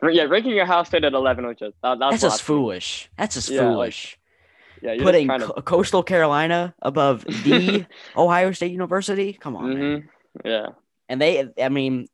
yeah, 0.10 0.24
ranking 0.24 0.52
your 0.52 0.66
house 0.66 0.88
state 0.88 1.04
at 1.04 1.14
eleven, 1.14 1.46
which 1.48 1.62
is 1.62 1.74
that, 1.84 2.00
that's 2.00 2.22
That's 2.22 2.22
just 2.36 2.44
foolish. 2.44 3.10
That's 3.18 3.36
just 3.36 3.50
Yeah, 3.50 3.62
like, 3.62 3.74
foolish. 3.74 4.18
Yeah, 4.82 4.94
you're 4.94 5.06
Putting 5.06 5.30
Co- 5.30 5.62
Coastal 5.62 6.04
Carolina 6.04 6.76
above 6.82 7.26
the 7.44 7.86
Ohio 8.18 8.52
State 8.52 8.72
University. 8.72 9.34
Come 9.34 9.56
on, 9.56 9.72
to. 9.72 9.78
man. 9.78 10.02
hmm 10.02 10.48
Yeah. 10.48 10.68
And 11.10 11.22
they, 11.22 11.48
I 11.62 11.70
mean, 11.70 12.08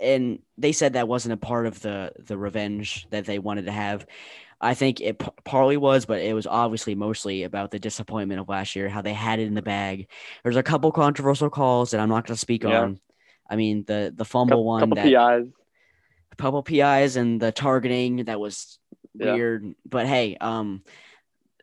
and 0.00 0.40
they 0.58 0.72
said 0.72 0.94
that 0.94 1.08
wasn't 1.08 1.34
a 1.34 1.36
part 1.36 1.66
of 1.66 1.80
the 1.80 2.12
the 2.18 2.36
revenge 2.36 3.06
that 3.10 3.24
they 3.26 3.38
wanted 3.38 3.66
to 3.66 3.72
have. 3.72 4.06
I 4.60 4.74
think 4.74 5.00
it 5.00 5.20
partly 5.44 5.76
was, 5.76 6.06
but 6.06 6.22
it 6.22 6.34
was 6.34 6.46
obviously 6.46 6.94
mostly 6.94 7.42
about 7.42 7.70
the 7.70 7.78
disappointment 7.78 8.40
of 8.40 8.48
last 8.48 8.76
year, 8.76 8.88
how 8.88 9.02
they 9.02 9.12
had 9.12 9.38
it 9.38 9.46
in 9.46 9.54
the 9.54 9.62
bag. 9.62 10.08
There's 10.42 10.56
a 10.56 10.62
couple 10.62 10.90
controversial 10.92 11.50
calls 11.50 11.90
that 11.90 12.00
I'm 12.00 12.08
not 12.08 12.26
going 12.26 12.34
to 12.34 12.40
speak 12.40 12.64
Yeah. 12.64 12.80
on. 12.80 13.00
I 13.50 13.56
mean, 13.56 13.84
the 13.86 14.12
the 14.14 14.24
fumble 14.24 14.50
Couple, 14.50 14.64
one, 14.64 14.80
couple 14.80 14.94
that, 14.94 15.06
PIs. 15.06 15.46
Couple 16.34 16.62
PIs, 16.62 17.16
and 17.16 17.40
the 17.40 17.52
targeting 17.52 18.24
that 18.24 18.40
was 18.40 18.78
Yeah. 19.14 19.34
weird. 19.34 19.74
But 19.86 20.06
hey, 20.06 20.36
um, 20.40 20.82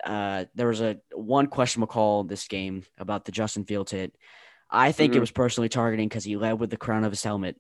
uh, 0.04 0.46
there 0.56 0.68
was 0.68 0.82
a 0.82 0.98
one 1.14 1.48
questionable 1.48 1.88
call 1.92 2.24
this 2.24 2.48
game 2.48 2.84
about 2.98 3.26
the 3.26 3.32
Justin 3.32 3.66
Fields 3.66 3.92
hit. 3.92 4.16
I 4.70 4.92
think 4.94 5.14
it 5.16 5.18
Mhm. 5.18 5.22
was 5.22 5.32
personally 5.32 5.70
targeting 5.70 6.08
because 6.08 6.24
he 6.24 6.38
led 6.38 6.54
with 6.60 6.70
the 6.70 6.78
crown 6.78 7.04
of 7.04 7.12
his 7.12 7.24
helmet, 7.24 7.58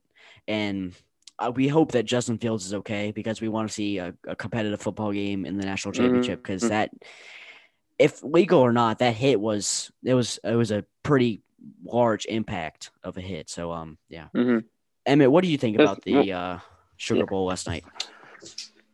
and 0.48 0.94
uh, 1.40 1.52
we 1.54 1.68
hope 1.68 1.92
that 1.94 2.04
Justin 2.06 2.38
Fields 2.38 2.66
is 2.66 2.74
okay 2.76 3.12
because 3.12 3.42
we 3.42 3.50
want 3.50 3.68
to 3.68 3.74
see 3.74 3.98
a, 3.98 4.14
a 4.28 4.36
competitive 4.36 4.80
football 4.80 5.12
game 5.12 5.44
in 5.46 5.58
the 5.58 5.66
national 5.66 5.92
championship 5.92 6.42
because 6.42 6.64
Mhm. 6.64 6.70
that, 6.70 6.92
if 8.00 8.24
legal 8.24 8.60
or 8.60 8.72
not, 8.72 9.00
that 9.00 9.16
hit 9.16 9.40
was 9.40 9.92
it 10.04 10.14
was 10.14 10.40
it 10.44 10.56
was 10.56 10.72
a 10.72 10.86
pretty 11.04 11.42
large 11.84 12.26
impact 12.26 12.92
of 13.04 13.18
a 13.18 13.22
hit. 13.22 13.50
So 13.50 13.72
um 13.72 13.98
yeah, 14.10 14.28
hmm 14.34 14.60
Emmett, 15.06 15.32
what 15.32 15.44
do 15.44 15.50
you 15.50 15.58
think 15.58 15.78
That's- 15.78 15.92
about 15.92 16.04
the 16.04 16.32
uh, 16.34 16.60
Sugar 17.02 17.22
Yeah. 17.22 17.26
Bowl 17.26 17.46
last 17.46 17.66
night? 17.68 17.84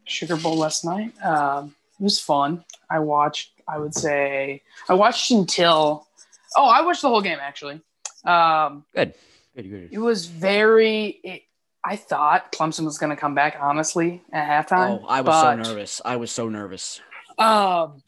Sugar 0.06 0.38
Bowl 0.38 0.56
last 0.58 0.86
night. 0.86 1.12
Um, 1.22 1.76
it 2.00 2.04
was 2.04 2.22
fun. 2.22 2.64
I 2.90 3.00
watched. 3.00 3.52
I 3.68 3.78
would 3.80 3.94
say 3.94 4.62
I 4.88 4.94
watched 4.94 5.30
until. 5.32 6.08
Oh, 6.56 6.66
I 6.70 6.82
watched 6.84 7.02
the 7.02 7.10
whole 7.10 7.22
game 7.22 7.40
actually. 7.42 7.82
Um, 8.24 8.86
Good, 8.96 9.14
good, 9.58 9.70
good. 9.70 9.90
it 9.92 9.98
was 10.00 10.26
very. 10.28 11.20
It, 11.22 11.42
I 11.84 11.98
thought 11.98 12.54
Clemson 12.54 12.86
was 12.86 12.98
going 12.98 13.10
to 13.10 13.18
come 13.18 13.36
back 13.36 13.58
honestly 13.60 14.22
at 14.32 14.48
halftime. 14.68 15.02
Oh, 15.04 15.06
I 15.08 15.20
was 15.20 15.26
but, 15.26 15.42
so 15.66 15.70
nervous. 15.74 16.02
I 16.06 16.16
was 16.16 16.32
so 16.32 16.48
nervous. 16.48 17.02
Um, 17.38 18.02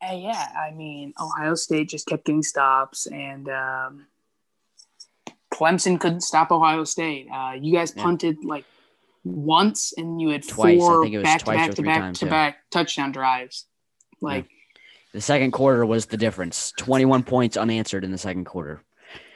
yeah, 0.00 0.48
I 0.56 0.70
mean, 0.72 1.14
Ohio 1.20 1.56
State 1.56 1.88
just 1.88 2.06
kept 2.06 2.26
getting 2.26 2.42
stops, 2.44 3.06
and 3.06 3.48
um, 3.48 4.06
Clemson 5.52 5.98
couldn't 6.00 6.20
stop 6.22 6.52
Ohio 6.52 6.84
State. 6.84 7.26
Uh, 7.32 7.54
you 7.60 7.72
guys 7.74 7.92
Yeah. 7.96 8.04
punted 8.04 8.44
like 8.44 8.64
once, 9.24 9.92
and 9.96 10.20
you 10.20 10.30
had 10.30 10.46
Twice. 10.46 10.78
Four 10.78 11.02
think 11.02 11.14
it 11.14 11.22
back 11.22 11.40
to 11.40 11.44
back 11.46 11.70
to 11.72 11.82
back 11.82 12.00
times, 12.00 12.18
to 12.20 12.26
yeah. 12.26 12.30
back 12.30 12.58
touchdown 12.70 13.12
drives. 13.12 13.66
Like, 14.20 14.46
The 15.12 15.20
second 15.20 15.52
quarter 15.52 15.84
was 15.84 16.06
the 16.06 16.16
difference. 16.16 16.72
21 16.78 17.24
points 17.24 17.56
unanswered 17.56 18.04
in 18.04 18.12
the 18.12 18.18
second 18.18 18.44
quarter. 18.44 18.82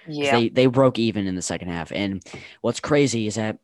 yeah, 0.07 0.33
They 0.33 0.49
they 0.49 0.67
broke 0.67 0.99
even 0.99 1.27
in 1.27 1.35
the 1.35 1.43
second 1.43 1.69
half. 1.69 1.93
And 1.93 2.23
what's 2.61 2.81
crazy 2.81 3.27
is 3.27 3.35
that 3.35 3.59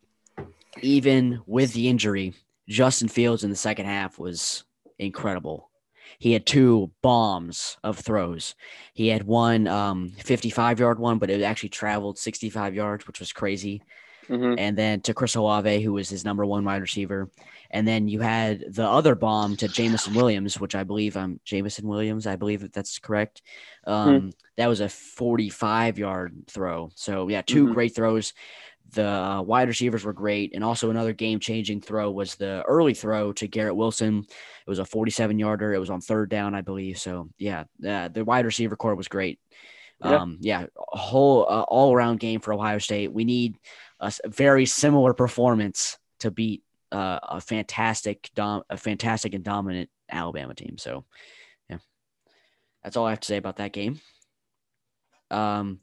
even 0.80 1.40
with 1.46 1.72
the 1.72 1.88
injury, 1.88 2.34
Justin 2.68 3.08
Fields 3.08 3.44
in 3.44 3.50
the 3.50 3.56
second 3.56 3.86
half 3.86 4.18
was 4.18 4.64
incredible. 4.98 5.68
He 6.18 6.32
had 6.32 6.46
two 6.46 6.90
bombs 7.02 7.78
of 7.82 7.98
throws. 7.98 8.54
He 8.94 9.08
had 9.08 9.24
one 9.24 9.66
um, 9.66 10.12
55 10.18 10.78
yard 10.78 10.98
one, 10.98 11.18
but 11.18 11.30
it 11.30 11.42
actually 11.42 11.70
traveled 11.70 12.18
65 12.18 12.74
yards, 12.74 13.06
which 13.06 13.18
was 13.18 13.32
crazy. 13.32 13.82
Hmm 14.38 14.54
and 14.56 14.76
then 14.76 15.00
to 15.02 15.14
Chris 15.14 15.34
Olave, 15.34 15.82
who 15.82 15.92
was 15.94 16.08
his 16.08 16.24
number 16.24 16.44
one 16.46 16.64
wide 16.64 16.82
receiver. 16.82 17.30
And 17.70 17.86
then 17.88 18.08
you 18.08 18.20
had 18.20 18.64
the 18.74 18.86
other 18.86 19.14
bomb 19.14 19.56
to 19.56 19.68
Jameson 19.68 20.14
Williams, 20.14 20.60
which 20.60 20.74
I 20.74 20.84
believe 20.84 21.16
um 21.16 21.40
Jameson 21.44 21.86
Williams, 21.88 22.26
I 22.26 22.36
believe 22.36 22.60
that 22.60 22.72
that's 22.72 22.98
correct. 22.98 23.42
Um, 23.86 24.32
that 24.56 24.66
was 24.68 24.80
a 24.80 24.88
45 24.88 25.98
yard 25.98 26.44
throw. 26.48 26.90
So 26.94 27.28
yeah, 27.28 27.42
2 27.42 27.68
Mhm. 27.68 27.74
great 27.74 27.94
throws. 27.94 28.32
The 28.90 29.06
uh, 29.08 29.42
wide 29.42 29.68
receivers 29.68 30.04
were 30.04 30.12
great, 30.12 30.52
and 30.54 30.62
also 30.62 30.90
another 30.90 31.14
game 31.14 31.40
changing 31.40 31.80
throw 31.80 32.10
was 32.10 32.34
the 32.34 32.62
early 32.68 32.92
throw 32.92 33.32
to 33.34 33.48
Garrett 33.48 33.76
Wilson. 33.76 34.18
It 34.28 34.70
was 34.70 34.78
a 34.80 34.84
47 34.84 35.38
yarder. 35.38 35.72
It 35.72 35.78
was 35.78 35.88
on 35.90 36.02
third 36.02 36.28
down, 36.28 36.54
I 36.54 36.60
believe. 36.60 36.98
So 36.98 37.30
yeah, 37.38 37.64
uh, 37.86 38.08
the 38.08 38.24
wide 38.24 38.44
receiver 38.44 38.76
core 38.76 38.94
was 38.94 39.08
great. 39.08 39.38
Yeah. 40.04 40.20
Um, 40.22 40.38
yeah, 40.40 40.66
a 40.92 40.96
whole 40.98 41.46
uh, 41.48 41.62
all 41.62 41.94
around 41.94 42.20
game 42.20 42.40
for 42.40 42.52
Ohio 42.52 42.78
State. 42.78 43.12
We 43.12 43.24
need 43.24 43.56
a 44.02 44.28
very 44.28 44.66
similar 44.66 45.14
performance 45.14 45.98
to 46.20 46.30
beat 46.30 46.62
uh, 46.90 47.20
a 47.22 47.40
fantastic, 47.40 48.30
dom- 48.34 48.64
a 48.68 48.76
fantastic 48.76 49.34
and 49.34 49.44
dominant 49.44 49.88
Alabama 50.10 50.54
team. 50.54 50.76
So, 50.76 51.04
yeah, 51.70 51.78
that's 52.82 52.96
all 52.96 53.06
I 53.06 53.10
have 53.10 53.20
to 53.20 53.26
say 53.26 53.36
about 53.36 53.56
that 53.56 53.72
game. 53.72 54.00
Um, 55.30 55.80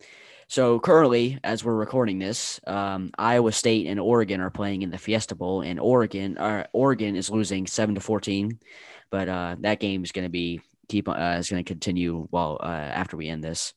so 0.47 0.79
currently, 0.79 1.39
as 1.43 1.63
we're 1.63 1.75
recording 1.75 2.19
this, 2.19 2.59
um, 2.65 3.11
Iowa 3.17 3.51
State 3.51 3.87
and 3.87 3.99
Oregon 3.99 4.41
are 4.41 4.49
playing 4.49 4.81
in 4.81 4.89
the 4.89 4.97
Fiesta 4.97 5.35
Bowl, 5.35 5.61
and 5.61 5.79
Oregon, 5.79 6.37
uh, 6.37 6.65
Oregon 6.73 7.15
is 7.15 7.29
losing 7.29 7.67
seven 7.67 7.95
to 7.95 8.01
fourteen, 8.01 8.59
but 9.11 9.29
uh, 9.29 9.55
that 9.59 9.79
game 9.79 10.03
is 10.03 10.11
going 10.11 10.25
to 10.25 10.29
be 10.29 10.61
keep 10.87 11.07
uh, 11.07 11.35
is 11.39 11.49
going 11.49 11.63
to 11.63 11.67
continue 11.67 12.27
while 12.31 12.57
uh, 12.61 12.65
after 12.65 13.15
we 13.15 13.29
end 13.29 13.43
this. 13.43 13.73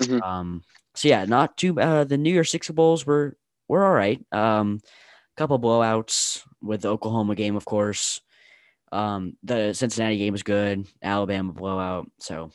Mhm. 0.00 0.22
Um, 0.22 0.62
so 0.94 1.08
yeah, 1.08 1.24
not 1.24 1.56
too. 1.56 1.80
Uh, 1.80 2.04
the 2.04 2.18
New 2.18 2.32
Year's 2.32 2.50
Six 2.50 2.68
Bowls 2.70 3.06
were 3.06 3.36
were 3.68 3.84
all 3.84 3.92
right. 3.92 4.24
Um, 4.32 4.80
couple 5.36 5.58
blowouts 5.60 6.42
with 6.60 6.82
the 6.82 6.88
Oklahoma 6.88 7.34
game, 7.36 7.54
of 7.54 7.64
course. 7.64 8.20
Um, 8.90 9.36
the 9.44 9.72
Cincinnati 9.72 10.18
game 10.18 10.32
was 10.32 10.42
good. 10.42 10.86
Alabama 11.02 11.52
blowout. 11.52 12.10
So 12.18 12.50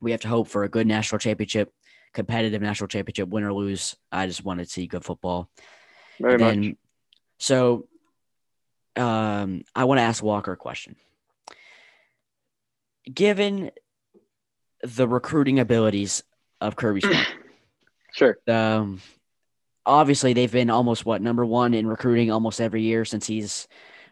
we 0.00 0.12
have 0.12 0.20
to 0.20 0.28
hope 0.28 0.46
for 0.48 0.62
a 0.62 0.68
good 0.68 0.86
national 0.86 1.18
championship, 1.18 1.72
competitive 2.12 2.62
national 2.62 2.88
championship, 2.88 3.28
win 3.30 3.42
or 3.42 3.52
lose. 3.52 3.96
I 4.12 4.26
just 4.26 4.44
want 4.44 4.60
to 4.60 4.66
see 4.66 4.86
good 4.86 5.04
football. 5.04 5.48
Very 6.20 6.40
And 6.42 6.60
much. 6.66 6.76
so, 7.38 7.88
um, 8.96 9.62
I 9.74 9.84
want 9.84 9.98
to 9.98 10.02
ask 10.02 10.22
Walker 10.22 10.52
a 10.52 10.56
question. 10.56 10.94
Given 13.12 13.70
the 14.82 15.08
recruiting 15.08 15.58
abilities 15.58 16.22
of 16.60 16.76
Kirby 16.76 17.00
Smart, 17.00 17.26
Sure. 18.14 18.38
um, 18.46 19.00
obviously 19.86 20.32
they've 20.32 20.50
been 20.52 20.70
almost 20.70 21.04
what 21.04 21.22
number 21.22 21.44
one 21.44 21.74
in 21.74 21.86
recruiting 21.86 22.30
almost 22.30 22.60
every 22.60 22.82
year 22.82 23.04
since 23.04 23.26
he's 23.26 23.68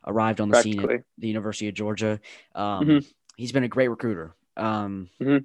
arrived 0.07 0.41
on 0.41 0.49
the 0.51 0.61
scene 0.63 0.81
at 0.91 1.05
the 1.19 1.29
University 1.29 1.69
of 1.69 1.75
Georgia. 1.75 2.21
Um, 2.55 2.87
Mhm. 2.87 3.13
He's 3.37 3.53
been 3.53 3.65
a 3.65 3.69
great 3.69 3.89
recruiter. 3.89 4.35
Um, 4.57 5.09
Mhm. 5.21 5.45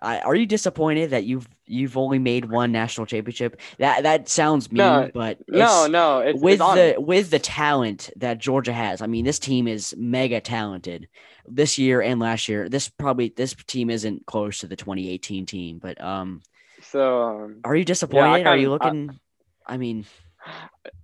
I, 0.00 0.20
are 0.20 0.34
you 0.34 0.46
disappointed 0.46 1.10
that 1.10 1.24
you've 1.24 1.46
you've 1.66 1.98
only 1.98 2.18
made 2.18 2.46
one 2.50 2.72
national 2.72 3.06
championship? 3.06 3.60
That 3.78 4.02
that 4.04 4.28
sounds 4.28 4.72
mean, 4.72 4.78
No, 4.78 5.10
but 5.12 5.38
No, 5.46 5.86
no. 5.86 6.20
It's, 6.20 6.40
with 6.40 6.60
it's 6.60 6.74
the 6.74 6.94
with 6.98 7.30
the 7.30 7.38
talent 7.38 8.08
that 8.16 8.38
Georgia 8.38 8.72
has, 8.72 9.02
I 9.02 9.06
mean, 9.06 9.26
this 9.26 9.38
team 9.38 9.68
is 9.68 9.94
mega 9.98 10.40
talented 10.40 11.08
this 11.46 11.76
year 11.76 12.00
and 12.00 12.18
last 12.18 12.48
year. 12.48 12.70
This 12.70 12.88
probably 12.88 13.28
this 13.36 13.54
team 13.66 13.90
isn't 13.90 14.24
close 14.24 14.60
to 14.60 14.66
the 14.66 14.76
2018 14.76 15.44
team, 15.44 15.78
but 15.78 16.00
um, 16.00 16.40
So 16.90 17.22
um, 17.22 17.60
are 17.64 17.76
you 17.76 17.84
disappointed? 17.84 18.46
are 18.46 18.56
you 18.56 18.68
kinda- 18.68 18.84
I- 18.84 18.88
looking? 18.88 19.20
I, 19.66 19.76
mean, 19.76 20.06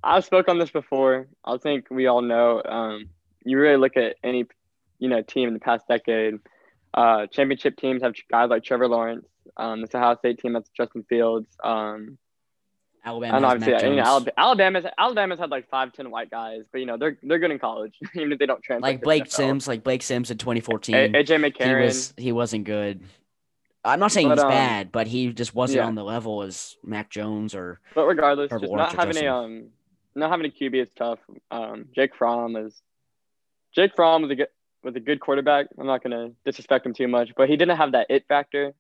I've 0.03 0.25
spoke 0.25 0.49
on 0.49 0.59
this 0.59 0.71
before. 0.71 1.27
I 1.45 1.59
think 1.59 1.87
we 1.91 2.07
all 2.07 2.23
know. 2.23 2.63
Um, 2.65 3.11
you 3.45 3.59
really 3.59 3.77
look 3.77 3.97
at 3.97 4.17
any, 4.25 4.47
you 4.99 5.09
know, 5.09 5.21
team 5.23 5.49
in 5.49 5.55
the 5.55 5.61
past 5.61 5.87
decade. 5.87 6.39
Uh, 6.95 7.27
championship 7.27 7.77
teams 7.77 8.03
have 8.03 8.15
guys 8.31 8.49
like 8.49 8.65
Trevor 8.65 8.89
Lawrence. 8.89 9.27
Um, 9.57 9.83
the 9.83 9.97
Ohio 9.97 10.17
State 10.17 10.39
team 10.39 10.55
that's 10.55 10.71
Justin 10.71 11.05
Fields. 11.09 11.47
Um, 11.63 12.17
Alabama 13.05 13.37
and 13.37 13.45
obviously, 13.45 13.73
Mac 13.75 13.83
you 13.83 13.97
know, 13.97 14.03
Alabama, 14.03 14.33
Alabama's 14.39 14.85
Alabama's 14.97 15.39
had 15.39 15.51
like 15.51 15.69
five, 15.69 15.93
ten 15.93 16.11
white 16.11 16.31
guys, 16.31 16.63
but 16.73 16.79
you 16.79 16.87
know 16.87 16.97
they're 16.97 17.19
they're 17.23 17.39
good 17.39 17.51
in 17.51 17.59
college, 17.59 17.95
even 18.15 18.33
if 18.33 18.39
they 18.39 18.47
don't 18.47 18.63
transfer. 18.63 18.83
like 18.83 19.03
Blake. 19.03 19.31
Sims, 19.31 19.69
like 19.69 19.85
Blake 19.85 20.03
Sims 20.03 20.31
in 20.31 20.39
2014. 20.39 20.95
A- 20.95 21.09
AJ 21.11 21.29
he 21.29 21.35
McCarron. 21.35 21.85
was 21.85 22.15
he 22.17 22.33
wasn't 22.33 22.65
good. 22.65 23.03
I'm 23.85 24.01
not 24.01 24.13
saying 24.13 24.29
But, 24.29 24.39
he's 24.39 24.45
um, 24.45 24.51
bad, 24.51 24.93
but 24.93 25.07
he 25.07 25.33
just 25.33 25.55
wasn't 25.55 25.79
yeah. 25.79 25.87
on 25.87 25.95
the 25.95 26.05
level 26.05 26.43
as 26.43 26.77
Mac 26.83 27.11
Jones 27.11 27.55
or 27.55 27.81
But 27.95 28.07
regardless, 28.07 28.51
just 28.51 28.73
not 28.73 28.95
having 28.95 29.17
a 29.17 29.27
um, 29.27 29.69
not 30.15 30.31
having 30.31 30.47
a 30.47 30.49
QB 30.49 30.83
is 30.83 30.89
tough. 30.97 31.19
Um, 31.51 31.87
Jake 31.95 32.15
Fromm 32.17 32.57
is 32.57 32.81
Jake 33.75 33.95
Fromm 33.95 34.23
was 34.23 34.31
a 34.31 34.37
good 34.37 34.49
was 34.83 34.97
a 34.97 35.01
good 35.01 35.21
quarterback. 35.21 35.67
I'm 35.79 35.87
not 35.87 36.03
gonna 36.03 36.31
disrespect 36.45 36.87
him 36.87 36.95
too 36.95 37.09
much, 37.09 37.33
but 37.37 37.49
he 37.49 37.57
didn't 37.57 37.77
have 37.77 37.93
that 37.93 38.07
it 38.09 38.27
factor, 38.27 38.75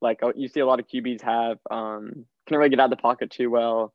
like 0.00 0.22
uh, 0.22 0.32
you 0.36 0.48
see 0.48 0.60
a 0.60 0.66
lot 0.66 0.80
of 0.80 0.88
QBs 0.88 1.22
have. 1.22 1.58
Um, 1.70 2.26
couldn't 2.46 2.58
really 2.58 2.70
get 2.70 2.80
out 2.80 2.84
of 2.84 2.90
the 2.90 2.96
pocket 2.96 3.30
too 3.30 3.50
well. 3.50 3.92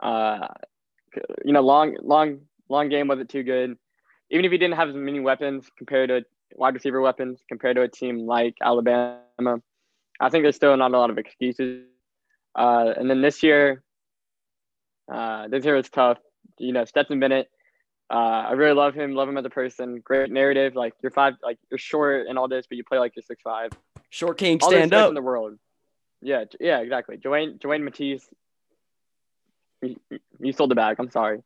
Uh, 0.00 0.48
you 1.44 1.52
know, 1.52 1.60
long 1.60 1.96
long 2.02 2.40
long 2.68 2.88
game 2.88 3.08
wasn't 3.08 3.30
too 3.30 3.42
good. 3.42 3.76
Even 4.30 4.44
if 4.44 4.52
he 4.52 4.58
didn't 4.58 4.76
have 4.76 4.88
as 4.88 4.94
many 4.94 5.20
weapons 5.20 5.70
compared 5.76 6.08
to 6.08 6.24
wide 6.56 6.74
receiver 6.74 7.00
weapons 7.00 7.40
compared 7.48 7.76
to 7.76 7.82
a 7.82 7.88
team 7.88 8.26
like 8.26 8.54
Alabama, 8.62 9.60
I 10.20 10.28
think 10.30 10.44
there's 10.44 10.56
still 10.56 10.76
not 10.76 10.92
a 10.92 10.98
lot 10.98 11.10
of 11.10 11.18
excuses. 11.18 11.84
Uh, 12.54 12.92
and 12.96 13.08
then 13.10 13.20
this 13.20 13.42
year, 13.42 13.82
uh, 15.12 15.48
this 15.48 15.64
year 15.64 15.76
was 15.76 15.88
tough. 15.90 16.18
You 16.58 16.72
know, 16.72 16.84
Stetson 16.84 17.20
Bennett. 17.20 17.48
Uh, 18.08 18.14
I 18.48 18.52
really 18.52 18.74
love 18.74 18.94
him. 18.94 19.12
Love 19.12 19.28
him 19.28 19.36
as 19.36 19.44
a 19.44 19.50
person. 19.50 20.00
Great 20.00 20.30
narrative. 20.30 20.74
Like 20.74 20.94
you're 21.02 21.10
five, 21.10 21.34
like 21.42 21.58
you're 21.70 21.78
short 21.78 22.26
and 22.28 22.38
all 22.38 22.48
this, 22.48 22.66
but 22.66 22.78
you 22.78 22.84
play 22.84 22.98
like 22.98 23.12
you're 23.16 23.22
six 23.22 23.42
five. 23.42 23.70
Short 24.10 24.38
King 24.38 24.58
All 24.62 24.70
stand 24.70 24.94
up. 24.94 25.08
in 25.08 25.14
the 25.14 25.22
world. 25.22 25.58
Yeah, 26.22 26.44
yeah, 26.60 26.78
exactly. 26.78 27.16
D'Wan, 27.18 27.58
D'Wan 27.58 27.84
Mathis. 27.84 28.26
You, 29.82 29.96
you 30.40 30.52
sold 30.52 30.70
the 30.70 30.74
bag. 30.74 30.96
I'm 30.98 31.10
sorry. 31.10 31.42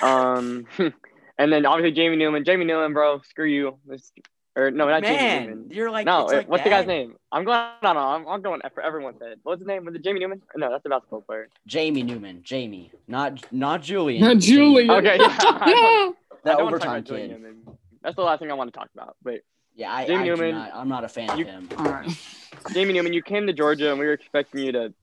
Um, 0.00 0.66
and 1.38 1.52
then 1.52 1.66
obviously 1.66 1.92
Jamie 1.92 2.16
Newman. 2.16 2.44
Jamie 2.44 2.64
Newman, 2.64 2.94
bro. 2.94 3.20
Screw 3.22 3.46
you. 3.46 3.78
This, 3.84 4.10
or 4.56 4.70
no, 4.70 4.88
not 4.88 5.02
Jamie 5.04 5.46
Newman. 5.46 5.70
you're 5.70 5.90
like 5.90 6.06
No, 6.06 6.22
it's 6.24 6.30
wait, 6.32 6.36
like 6.38 6.48
what's 6.48 6.64
the 6.64 6.70
guy's 6.70 6.86
name? 6.86 7.14
I'm 7.30 7.44
going. 7.44 7.58
No, 7.82 7.92
no, 7.92 8.00
I'm, 8.00 8.26
I'm 8.26 8.42
going 8.42 8.60
for 8.74 8.82
everyone's 8.82 9.20
head. 9.20 9.38
What's 9.42 9.60
his 9.60 9.66
name? 9.68 9.84
Was 9.84 9.94
it 9.94 10.02
Jamie 10.02 10.20
Newman? 10.20 10.42
No, 10.56 10.70
that's 10.70 10.82
the 10.82 10.88
basketball 10.88 11.20
player. 11.20 11.48
Jamie 11.66 12.02
Newman, 12.02 12.40
Jamie, 12.42 12.90
not 13.06 13.40
not 13.52 13.82
Julian. 13.82 14.22
Not 14.22 14.38
Julian. 14.38 14.90
Okay, 14.90 15.18
yeah, 15.18 15.26
I 15.40 16.12
That 16.44 16.54
I 16.54 16.56
don't 16.56 16.64
wanna 16.64 16.78
talk 16.78 16.88
overtime 16.88 16.88
about 16.98 17.06
kid. 17.06 17.76
That's 18.02 18.16
the 18.16 18.22
last 18.22 18.38
thing 18.40 18.50
I 18.50 18.54
want 18.54 18.72
to 18.72 18.78
talk 18.78 18.88
about. 18.94 19.16
But 19.22 19.40
Yeah, 19.74 19.92
I, 19.92 20.06
Jamie 20.06 20.22
I 20.22 20.34
Newman, 20.34 20.54
not, 20.54 20.70
I'm 20.74 20.88
not 20.88 21.04
a 21.04 21.08
fan 21.08 21.36
you- 21.38 21.44
of 21.44 21.50
him. 21.50 21.68
All 21.78 21.84
right. 21.84 22.08
Jamie 22.72 22.94
Newman, 22.94 23.12
you 23.12 23.22
came 23.22 23.46
to 23.48 23.52
Georgia 23.52 23.90
and 23.90 23.98
we 23.98 24.06
were 24.06 24.12
expecting 24.14 24.60
you 24.64 24.72
to 24.72 24.94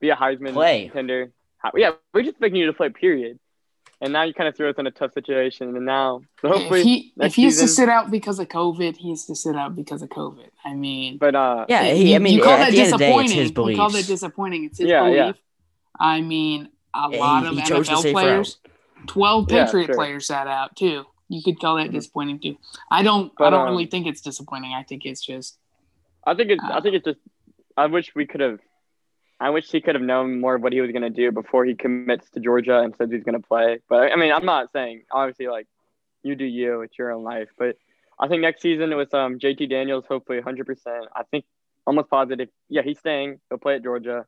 be 0.00 0.10
a 0.10 0.16
Heisman 0.16 0.52
Play. 0.54 0.84
contender. 0.86 1.30
How- 1.58 1.70
Yeah, 1.76 1.90
we 2.14 2.20
are 2.20 2.24
just 2.24 2.32
expecting 2.34 2.56
you 2.60 2.66
to 2.66 2.72
play. 2.72 2.88
Period. 2.88 3.38
And 4.02 4.14
now 4.14 4.22
you 4.22 4.32
kind 4.32 4.48
of 4.48 4.56
threw 4.56 4.70
us 4.70 4.76
in 4.78 4.86
a 4.86 4.90
tough 4.90 5.12
situation. 5.12 5.76
And 5.76 5.84
now, 5.84 6.22
so 6.40 6.48
hopefully, 6.48 6.80
if 6.80 6.84
he 6.86 7.12
next 7.16 7.32
if 7.32 7.34
he 7.36 7.44
has 7.44 7.58
to 7.58 7.68
sit 7.68 7.88
out 7.90 8.10
because 8.10 8.38
of 8.38 8.48
COVID, 8.48 8.96
he 8.96 9.10
has 9.10 9.26
to 9.26 9.34
sit 9.36 9.54
out 9.56 9.76
because 9.76 10.00
of 10.00 10.08
COVID. 10.08 10.48
I 10.64 10.72
mean, 10.74 11.18
but 11.18 11.34
uh, 11.34 11.66
Yeah, 11.68 11.84
he, 11.84 12.14
I 12.14 12.18
mean, 12.18 12.34
you 12.34 12.42
call 12.42 12.54
at 12.54 12.58
that 12.60 12.70
the 12.72 12.80
end 12.80 12.94
of 12.94 12.98
the 12.98 13.04
day, 13.04 13.06
disappointing. 13.12 13.36
his 13.36 13.50
You 13.50 13.76
call 13.76 13.90
that 13.90 14.06
disappointing. 14.06 14.64
It's 14.64 14.78
his 14.78 14.88
Yeah, 14.88 15.00
belief. 15.02 15.14
yeah. 15.16 15.32
I 15.98 16.22
mean, 16.22 16.70
a 16.94 17.08
Yeah, 17.10 17.18
lot 17.18 17.42
he- 17.42 17.48
of 17.48 17.54
he 17.56 17.60
NFL 17.60 18.02
safe 18.02 18.12
players, 18.14 18.58
twelve 19.06 19.50
Yeah, 19.50 19.64
Patriot 19.66 19.86
sure. 19.86 19.94
players 19.96 20.26
sat 20.26 20.46
out 20.46 20.76
too. 20.76 21.04
You 21.28 21.42
could 21.42 21.60
call 21.60 21.76
that 21.76 21.90
Mhm. 21.90 21.92
disappointing 21.92 22.38
too. 22.40 22.56
I 22.90 23.02
don't. 23.02 23.32
I 23.38 23.50
don't 23.50 23.60
um, 23.68 23.70
really 23.70 23.86
think 23.86 24.06
it's 24.06 24.22
disappointing. 24.22 24.72
I 24.72 24.82
think 24.82 25.04
it's 25.04 25.20
just 25.20 25.58
I 26.26 26.34
think 26.34 26.50
it's. 26.50 26.64
I 26.64 26.78
Uh, 26.78 26.80
think 26.80 26.94
it's 26.96 27.04
just. 27.04 27.20
I 27.76 27.86
wish 27.86 28.14
we 28.14 28.26
could 28.26 28.40
have. 28.40 28.60
I 29.40 29.50
wish 29.50 29.70
he 29.70 29.80
could 29.80 29.94
have 29.94 30.04
known 30.04 30.40
more 30.40 30.56
of 30.56 30.62
what 30.62 30.72
he 30.74 30.82
was 30.82 30.90
going 30.90 31.02
to 31.02 31.10
do 31.10 31.32
before 31.32 31.64
he 31.64 31.74
commits 31.74 32.28
to 32.30 32.40
Georgia 32.40 32.80
and 32.80 32.94
says 32.96 33.10
he's 33.10 33.24
going 33.24 33.40
to 33.40 33.46
play. 33.46 33.78
But 33.88 34.12
I 34.12 34.16
mean, 34.16 34.32
I'm 34.32 34.44
not 34.44 34.70
saying 34.72 35.04
obviously 35.10 35.48
like 35.48 35.66
you 36.22 36.34
do 36.34 36.44
you. 36.44 36.82
It's 36.82 36.98
your 36.98 37.10
own 37.10 37.24
life. 37.24 37.48
But 37.58 37.76
I 38.18 38.28
think 38.28 38.42
next 38.42 38.60
season 38.60 38.94
with 38.96 39.14
um 39.14 39.38
JT 39.38 39.70
Daniels, 39.70 40.04
hopefully 40.06 40.38
100. 40.38 40.66
percent 40.66 41.06
I 41.14 41.22
think 41.30 41.44
almost 41.86 42.10
positive. 42.10 42.48
Yeah, 42.68 42.82
he's 42.82 42.98
staying. 42.98 43.40
He'll 43.48 43.58
play 43.58 43.76
at 43.76 43.82
Georgia. 43.82 44.26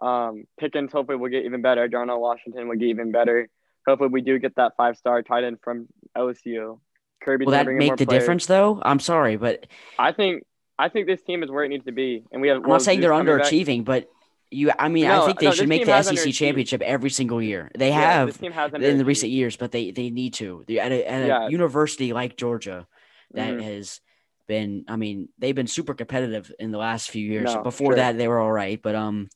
Um, 0.00 0.44
Pickens 0.58 0.92
hopefully 0.92 1.18
will 1.18 1.28
get 1.28 1.44
even 1.44 1.60
better. 1.60 1.86
Darnell 1.88 2.20
Washington 2.20 2.68
will 2.68 2.76
get 2.76 2.86
even 2.88 3.12
better. 3.12 3.48
Hopefully 3.86 4.10
we 4.10 4.20
do 4.22 4.38
get 4.38 4.54
that 4.56 4.72
five 4.76 4.96
star 4.96 5.22
tight 5.22 5.44
end 5.44 5.58
from 5.62 5.88
LSU. 6.16 6.80
Kirby's 7.20 7.46
Will 7.46 7.52
that 7.52 7.64
bring 7.64 7.76
in 7.76 7.86
more 7.86 7.92
make 7.92 7.98
the 7.98 8.06
players. 8.06 8.22
difference, 8.22 8.46
though? 8.46 8.80
I'm 8.82 9.00
sorry, 9.00 9.36
but 9.36 9.66
I 9.98 10.12
think 10.12 10.44
I 10.78 10.88
think 10.88 11.06
this 11.06 11.22
team 11.22 11.42
is 11.42 11.50
where 11.50 11.64
it 11.64 11.68
needs 11.68 11.84
to 11.86 11.92
be, 11.92 12.24
and 12.30 12.40
we 12.40 12.48
have. 12.48 12.58
I'm 12.62 12.68
not 12.68 12.82
saying 12.82 13.00
they're 13.00 13.10
underachieving. 13.10 13.84
But 13.84 14.08
you, 14.50 14.70
I 14.78 14.88
mean, 14.88 15.06
I 15.06 15.24
think 15.26 15.38
they 15.40 15.46
no, 15.46 15.52
should 15.52 15.68
make 15.68 15.84
the 15.84 16.02
SEC 16.02 16.32
championship 16.32 16.80
every 16.82 17.10
single 17.10 17.40
year. 17.42 17.70
They 17.76 17.88
Yeah, 17.88 18.00
have 18.00 18.26
this 18.28 18.38
team 18.38 18.52
has 18.52 18.72
in 18.72 18.98
the 18.98 19.04
recent 19.04 19.30
years, 19.30 19.56
but 19.56 19.72
they 19.72 19.90
they 19.90 20.10
need 20.10 20.34
to. 20.34 20.64
At 20.80 20.92
a, 20.92 21.04
at 21.10 21.22
a 21.22 21.26
Yeah. 21.26 21.48
university 21.48 22.12
like 22.12 22.36
Georgia, 22.36 22.86
that 23.34 23.54
Mhm. 23.54 23.62
has 23.62 24.00
been. 24.46 24.84
I 24.88 24.96
mean, 24.96 25.28
they've 25.38 25.54
been 25.54 25.66
super 25.66 25.92
competitive 25.94 26.50
in 26.58 26.70
the 26.70 26.78
last 26.78 27.10
few 27.10 27.24
years. 27.26 27.54
No, 27.54 27.62
Before 27.62 27.88
sure. 27.92 27.96
that, 27.96 28.16
they 28.16 28.28
were 28.28 28.38
all 28.38 28.50
right, 28.52 28.80
but 28.82 28.94
um, 28.94 29.28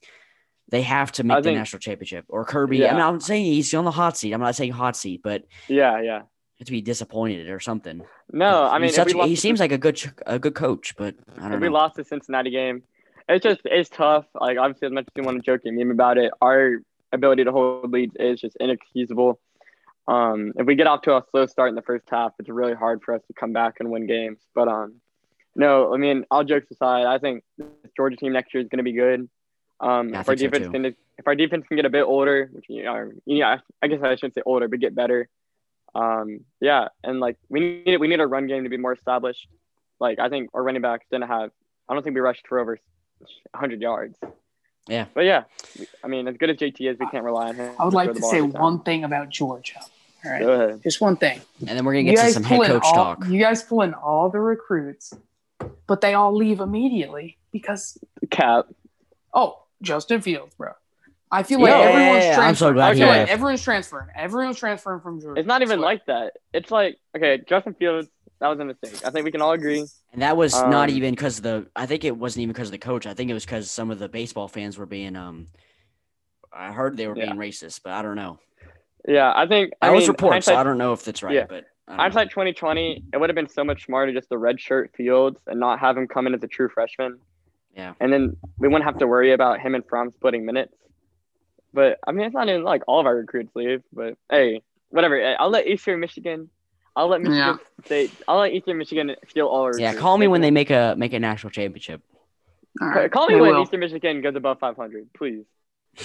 they 0.70 0.82
have 0.82 1.12
to 1.12 1.24
make 1.24 1.36
I 1.36 1.40
the 1.40 1.44
think- 1.50 1.58
national 1.58 1.80
championship. 1.80 2.24
Or 2.28 2.44
Kirby. 2.46 2.78
Yeah. 2.78 2.92
I 2.92 2.92
mean, 2.94 3.02
I'm 3.02 3.20
saying 3.20 3.44
he's 3.44 3.74
on 3.74 3.84
the 3.84 3.90
hot 3.90 4.16
seat. 4.16 4.32
I'm 4.32 4.40
not 4.40 4.54
saying 4.56 4.72
hot 4.72 4.96
seat, 4.96 5.20
but 5.22 5.42
Yeah, 5.68 6.00
yeah. 6.00 6.22
to 6.64 6.72
be 6.72 6.80
disappointed 6.80 7.50
or 7.50 7.60
something. 7.60 8.02
No, 8.32 8.64
I 8.64 8.78
mean, 8.78 8.90
such, 8.90 9.12
he 9.12 9.36
seems 9.36 9.60
like 9.60 9.72
a 9.72 9.78
good 9.78 10.00
a 10.26 10.38
good 10.38 10.54
coach, 10.54 10.94
but 10.96 11.16
I 11.38 11.50
don't 11.50 11.60
we 11.60 11.66
know. 11.66 11.74
lost 11.74 11.96
the 11.96 12.04
Cincinnati 12.04 12.48
game, 12.50 12.84
it's 13.28 13.42
just 13.42 13.60
it's 13.64 13.88
tough. 13.88 14.26
Like 14.34 14.58
obviously, 14.58 14.86
as 14.86 14.92
much 14.92 15.04
as 15.04 15.12
you 15.16 15.22
want 15.22 15.38
to 15.38 15.42
joke 15.42 15.62
and 15.64 15.76
meme 15.76 15.90
about 15.90 16.18
it, 16.18 16.32
our 16.40 16.78
ability 17.12 17.44
to 17.44 17.52
hold 17.52 17.90
leads 17.90 18.14
is 18.18 18.40
just 18.40 18.56
inexcusable. 18.60 19.40
Um, 20.08 20.52
if 20.56 20.66
we 20.66 20.74
get 20.74 20.86
off 20.86 21.02
to 21.02 21.16
a 21.16 21.24
slow 21.30 21.46
start 21.46 21.68
in 21.68 21.74
the 21.74 21.82
first 21.82 22.04
half, 22.10 22.32
it's 22.38 22.48
really 22.48 22.74
hard 22.74 23.02
for 23.02 23.14
us 23.14 23.22
to 23.28 23.32
come 23.34 23.52
back 23.52 23.76
and 23.80 23.90
win 23.90 24.06
games. 24.06 24.40
But 24.54 24.68
um, 24.68 24.96
no, 25.54 25.94
I 25.94 25.96
mean, 25.96 26.24
all 26.30 26.44
jokes 26.44 26.70
aside, 26.70 27.06
I 27.06 27.18
think 27.18 27.44
this 27.56 27.68
Georgia 27.96 28.16
team 28.16 28.32
next 28.32 28.52
year 28.54 28.62
is 28.62 28.68
going 28.68 28.78
to 28.78 28.84
be 28.84 28.92
good. 28.92 29.28
Um, 29.80 30.10
Yeah, 30.10 30.20
if 30.20 30.28
our 30.28 30.36
think 30.36 30.54
so, 30.54 30.58
defense 30.58 30.72
can 30.72 30.84
if 31.18 31.26
our 31.26 31.34
defense 31.34 31.66
can 31.66 31.76
get 31.76 31.86
a 31.86 31.90
bit 31.90 32.02
older, 32.02 32.50
which 32.52 32.66
you 32.68 32.84
know, 32.84 33.10
yeah, 33.26 33.58
I 33.80 33.88
guess 33.88 34.00
I 34.02 34.14
shouldn't 34.16 34.34
say 34.34 34.42
older, 34.44 34.68
but 34.68 34.80
get 34.80 34.94
better. 34.94 35.28
Um, 35.94 36.40
yeah, 36.60 36.88
and 37.04 37.20
like 37.20 37.36
we 37.48 37.82
need 37.84 37.98
we 37.98 38.08
need 38.08 38.20
our 38.20 38.28
run 38.28 38.46
game 38.46 38.64
to 38.64 38.70
be 38.70 38.76
more 38.76 38.92
established. 38.92 39.46
Like 40.00 40.18
I 40.18 40.28
think 40.28 40.50
our 40.54 40.62
running 40.62 40.82
backs 40.82 41.06
didn't 41.10 41.28
have. 41.28 41.50
I 41.88 41.94
don't 41.94 42.02
think 42.02 42.14
we 42.14 42.20
rushed 42.20 42.46
for 42.48 42.58
over 42.58 42.78
100 43.52 43.80
yards. 43.80 44.18
Yeah. 44.88 45.06
But 45.14 45.24
yeah, 45.24 45.44
I 46.02 46.08
mean, 46.08 46.26
as 46.26 46.36
good 46.36 46.50
as 46.50 46.56
JT 46.56 46.80
is, 46.90 46.98
we 46.98 47.06
can't 47.06 47.24
rely 47.24 47.48
on 47.48 47.54
him. 47.54 47.72
I 47.78 47.84
would 47.84 47.90
to 47.92 47.96
like 47.96 48.12
to 48.14 48.20
say 48.22 48.38
every 48.38 48.50
time. 48.52 48.60
one 48.62 48.80
thing 48.82 49.04
about 49.04 49.28
Georgia. 49.28 49.78
All 50.24 50.30
right, 50.30 50.40
Go 50.40 50.52
ahead. 50.52 50.82
just 50.82 51.00
one 51.00 51.16
thing. 51.16 51.40
And 51.66 51.70
then 51.76 51.84
we're 51.84 51.92
gonna 51.94 52.04
get 52.04 52.16
to 52.24 52.32
some 52.32 52.42
head 52.44 52.60
coach 52.66 52.82
all, 52.84 52.94
talk. 52.94 53.26
You 53.28 53.40
guys 53.40 53.62
pull 53.62 53.82
in 53.82 53.92
all 53.94 54.28
the 54.30 54.38
recruits, 54.40 55.12
but 55.86 56.00
they 56.00 56.14
all 56.14 56.34
leave 56.34 56.60
immediately 56.60 57.38
because 57.52 57.98
Cap. 58.30 58.66
oh, 59.34 59.62
Justin 59.82 60.20
Fields, 60.20 60.54
bro. 60.56 60.72
I 61.30 61.44
feel 61.44 61.60
like 61.60 61.70
Yeah, 61.70 61.78
everyone's 61.78 62.24
transferring. 62.24 62.48
I'm 62.48 62.54
so 62.56 62.72
glad 62.72 62.88
I 62.90 62.94
he 62.94 63.00
feel 63.00 63.08
like 63.08 63.16
left. 63.18 63.30
everyone's 63.32 63.62
transferring. 63.62 64.08
Everyone's 64.16 64.58
transferring 64.58 65.00
from 65.00 65.20
Georgia. 65.20 65.40
It's 65.40 65.48
not 65.48 65.62
even 65.62 65.80
like 65.80 66.06
that. 66.06 66.34
It's 66.52 66.70
like 66.70 66.98
okay, 67.16 67.40
Justin 67.48 67.74
Fields. 67.74 68.08
That 68.42 68.48
was 68.48 68.58
a 68.58 68.64
mistake. 68.64 69.06
I 69.06 69.10
think 69.10 69.24
we 69.24 69.30
can 69.30 69.40
all 69.40 69.52
agree. 69.52 69.86
And 70.12 70.20
that 70.22 70.36
was 70.36 70.52
not 70.52 70.88
Um, 70.90 70.96
even 70.96 71.12
because 71.14 71.40
the. 71.40 71.68
I 71.76 71.86
think 71.86 72.02
it 72.04 72.16
wasn't 72.16 72.42
even 72.42 72.52
because 72.52 72.68
of 72.68 72.72
the 72.72 72.78
coach. 72.78 73.06
I 73.06 73.14
think 73.14 73.30
it 73.30 73.34
was 73.34 73.44
because 73.44 73.70
some 73.70 73.92
of 73.92 74.00
the 74.00 74.08
baseball 74.08 74.48
fans 74.48 74.76
were 74.76 74.84
being. 74.84 75.14
Um, 75.14 75.46
I 76.52 76.72
heard 76.72 76.96
they 76.96 77.06
were 77.06 77.16
Yeah. 77.16 77.26
being 77.26 77.36
racist, 77.36 77.82
but 77.84 77.92
I 77.92 78.02
don't 78.02 78.16
know. 78.16 78.40
Yeah, 79.06 79.32
I 79.34 79.46
think 79.46 79.72
I 79.80 79.88
I 79.88 79.90
was 79.90 80.02
mean, 80.02 80.10
reports, 80.10 80.46
so 80.46 80.56
I 80.56 80.64
don't 80.64 80.76
know 80.76 80.92
if 80.92 81.04
that's 81.04 81.22
right. 81.22 81.34
Yeah. 81.34 81.46
But 81.48 81.66
hindsight 81.88 82.30
2020, 82.30 83.04
it 83.12 83.16
would 83.16 83.30
have 83.30 83.36
been 83.36 83.48
so 83.48 83.62
much 83.62 83.84
smarter 83.86 84.12
just 84.12 84.28
to 84.30 84.34
redshirt 84.34 84.88
Fields 84.96 85.40
and 85.46 85.60
not 85.60 85.78
have 85.78 85.96
him 85.96 86.08
come 86.08 86.26
in 86.26 86.34
as 86.34 86.42
a 86.42 86.48
true 86.48 86.68
freshman. 86.68 87.18
Yeah. 87.76 87.94
And 88.00 88.12
then 88.12 88.36
we 88.58 88.66
wouldn't 88.66 88.84
have 88.84 88.98
to 88.98 89.06
worry 89.06 89.32
about 89.32 89.60
him 89.60 89.76
and 89.76 89.84
Fromm 89.88 90.10
splitting 90.16 90.44
minutes. 90.44 90.74
But 91.72 92.00
I 92.06 92.10
mean, 92.10 92.26
it's 92.26 92.34
not 92.34 92.48
even 92.48 92.64
like 92.64 92.82
all 92.88 92.98
of 92.98 93.06
our 93.06 93.14
recruits 93.16 93.54
leave. 93.54 93.82
But 93.92 94.14
hey, 94.30 94.62
whatever. 94.90 95.36
I'll 95.38 95.48
let 95.50 95.68
Eastern 95.68 96.00
Michigan. 96.00 96.50
I'll 96.94 97.08
let 97.08 97.20
Michigan 97.20 97.38
Yeah. 97.38 97.84
State. 97.84 98.10
I'll 98.28 98.38
let 98.38 98.52
Eastern 98.52 98.78
Michigan 98.78 99.14
steal 99.28 99.46
all 99.46 99.62
our. 99.62 99.72
Yeah, 99.78 99.86
recruits. 99.88 100.02
call 100.02 100.18
me 100.18 100.26
when 100.28 100.40
they 100.40 100.50
make 100.50 100.70
a 100.70 100.94
make 100.96 101.12
a 101.12 101.18
national 101.18 101.50
championship. 101.50 102.02
All 102.80 102.88
right, 102.88 103.10
Call 103.10 103.26
me 103.28 103.34
They 103.34 103.40
when 103.40 103.54
will. 103.54 103.62
Eastern 103.62 103.80
Michigan 103.80 104.22
goes 104.22 104.34
above 104.34 104.58
500, 104.58 105.12
please. 105.12 105.44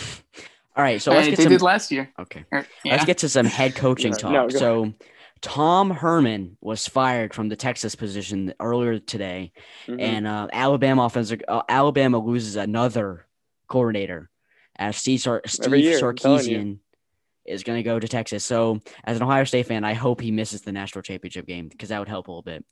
All 0.75 0.83
right, 0.83 1.01
so 1.01 1.11
Hey, 1.11 1.17
let's 1.17 1.29
get 1.29 1.37
they 1.37 1.43
some. 1.43 1.51
did 1.53 1.61
last 1.61 1.91
year. 1.91 2.11
Okay. 2.19 2.43
Or- 2.51 2.65
yeah. 2.83 2.91
Let's 2.93 3.05
get 3.05 3.17
to 3.19 3.29
some 3.29 3.45
head 3.45 3.73
coaching 3.75 4.11
talk. 4.13 4.31
no, 4.31 4.47
go 4.49 4.57
so, 4.57 4.93
Tom 5.41 5.89
Herman 5.91 6.57
was 6.61 6.87
fired 6.87 7.33
from 7.33 7.47
the 7.49 7.55
Texas 7.55 7.95
position 7.95 8.53
earlier 8.59 8.99
today, 8.99 9.53
Mhm. 9.87 10.01
and 10.01 10.27
uh, 10.27 10.47
Alabama 10.51 11.03
offensive 11.05 11.41
uh, 11.47 11.61
Alabama 11.69 12.19
loses 12.19 12.55
another 12.57 13.25
coordinator 13.67 14.29
as 14.77 14.97
Steve, 14.97 15.21
Sar- 15.21 15.41
Steve 15.45 15.75
year, 15.77 15.97
I'm. 15.97 16.01
Sarkisian 16.15 16.77
is 17.47 17.63
going 17.63 17.77
to 17.77 17.83
go 17.83 17.99
to 17.99 18.07
Texas. 18.07 18.43
So, 18.43 18.79
as 19.03 19.17
an 19.17 19.23
Ohio 19.23 19.43
State 19.43 19.67
fan, 19.67 19.83
I 19.83 19.93
hope 19.93 20.21
he 20.21 20.31
misses 20.31 20.61
the 20.61 20.71
national 20.71 21.01
championship 21.03 21.45
game 21.45 21.67
because 21.69 21.89
that 21.89 21.99
would 21.99 22.09
help 22.09 22.27
a 22.27 22.31
little 22.31 22.41
bit. 22.43 22.65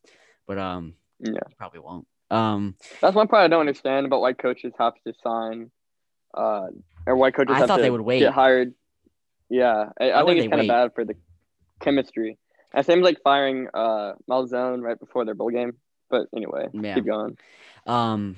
But 0.47 0.57
um, 0.57 0.93
Yeah. 1.19 1.39
probably 1.57 1.79
won't. 1.79 2.07
Um, 2.31 2.75
That's 3.01 3.15
one 3.15 3.27
part 3.27 3.43
I 3.43 3.47
don't 3.47 3.59
understand 3.61 4.05
about 4.05 4.21
why 4.21 4.33
coaches 4.33 4.73
have 4.79 4.93
to 5.05 5.13
sign, 5.23 5.71
uh, 6.33 6.67
or 7.05 7.15
why 7.15 7.31
coaches 7.31 7.55
I 7.55 7.59
have 7.59 7.67
thought 7.67 7.77
to 7.77 7.81
they 7.83 7.89
would 7.91 8.01
wait. 8.01 8.19
get 8.19 8.33
hired. 8.33 8.73
Yeah, 9.49 9.89
I, 9.99 10.09
I 10.11 10.23
Why 10.23 10.31
think 10.31 10.43
it's 10.43 10.49
kind 10.49 10.61
of 10.61 10.67
bad 10.67 10.91
for 10.95 11.05
the 11.05 11.15
chemistry. 11.79 12.37
It 12.73 12.85
seems 12.85 13.03
like 13.03 13.19
firing 13.23 13.67
uh 13.73 14.13
Malzahn 14.29 14.81
right 14.81 14.99
before 14.99 15.23
their 15.23 15.35
bowl 15.35 15.49
game. 15.51 15.73
But 16.09 16.27
anyway, 16.35 16.67
Yeah. 16.73 16.95
keep 16.95 17.05
going. 17.05 17.37
Um, 17.85 18.35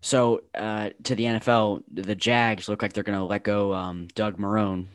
so 0.00 0.40
uh, 0.54 0.90
to 1.04 1.14
the 1.14 1.24
NFL, 1.24 1.82
the 1.92 2.14
Jags 2.14 2.68
look 2.68 2.82
like 2.82 2.92
they're 2.92 3.02
going 3.02 3.18
to 3.18 3.24
let 3.24 3.42
go 3.42 3.72
um, 3.74 4.08
Doug 4.14 4.38
Marrone 4.38 4.86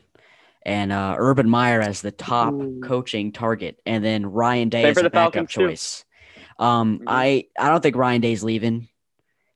and 0.66 0.92
uh, 0.92 1.16
Urban 1.18 1.50
Meyer 1.50 1.82
as 1.82 2.02
the 2.02 2.12
top 2.12 2.54
Ooh. 2.54 2.80
coaching 2.84 3.32
target, 3.32 3.80
and 3.86 4.04
then 4.04 4.26
Ryan 4.26 4.70
Day 4.70 4.84
Same 4.84 4.92
as 4.92 4.98
a 4.98 5.04
backup 5.10 5.34
Falcons, 5.34 5.50
choice. 5.52 6.06
Um, 6.60 7.00
Mhm. 7.00 7.04
I 7.08 7.46
I 7.60 7.70
don't 7.70 7.82
think 7.82 7.96
Ryan 7.96 8.22
Day's 8.22 8.44
leaving 8.44 8.88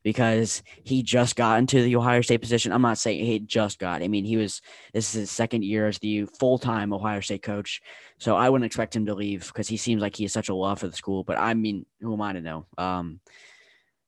because 0.03 0.63
he 0.83 1.03
just 1.03 1.35
got 1.35 1.59
into 1.59 1.81
the 1.83 1.95
Ohio 1.97 2.21
State 2.21 2.37
position. 2.39 2.71
I'm 2.71 2.81
not 2.81 2.97
saying 2.97 3.25
he 3.25 3.39
just 3.39 3.77
got. 3.77 4.01
I 4.01 4.07
mean, 4.07 4.25
he 4.25 4.37
was 4.37 4.61
this 4.93 5.13
is 5.13 5.21
his 5.21 5.31
second 5.31 5.63
year 5.63 5.87
as 5.87 5.99
the 5.99 6.25
full 6.25 6.57
time 6.57 6.93
Ohio 6.93 7.19
State 7.19 7.43
coach, 7.43 7.81
so 8.17 8.35
I 8.35 8.49
wouldn't 8.49 8.65
expect 8.65 8.95
him 8.95 9.05
to 9.07 9.13
leave 9.15 9.47
because 9.47 9.67
he 9.67 9.77
seems 9.77 10.01
like 10.01 10.15
he 10.15 10.23
has 10.23 10.33
such 10.33 10.49
a 10.49 10.55
love 10.55 10.79
for 10.79 10.87
the 10.87 10.95
school. 10.95 11.23
But 11.23 11.37
I 11.37 11.53
mean, 11.53 11.85
who 12.01 12.13
am 12.13 12.21
I 12.21 12.33
to 12.33 12.41
know? 12.41 12.65
Um, 12.77 13.19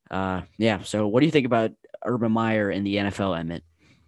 uh, 0.09 0.41
yeah. 0.57 0.81
So, 0.83 1.07
what 1.07 1.19
do 1.19 1.25
you 1.25 1.31
think 1.31 1.45
about 1.45 1.71
Urban 2.05 2.31
Meyer 2.31 2.71
in 2.71 2.83
the 2.83 2.95
NFL, 2.95 3.37
Emmett? 3.39 3.63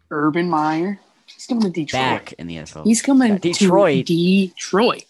Urban 0.10 0.50
Meyer. 0.50 1.00
He's 1.36 1.48
coming 1.48 1.64
to 1.64 1.70
Detroit. 1.70 2.02
Back 2.02 2.34
in 2.34 2.48
the 2.48 2.56
NFL. 2.58 2.84
He's 2.86 3.02
coming 3.02 3.38
Detroit. 3.38 4.06
to 4.08 4.14
Detroit. 4.14 4.56
Detroit. 4.56 5.06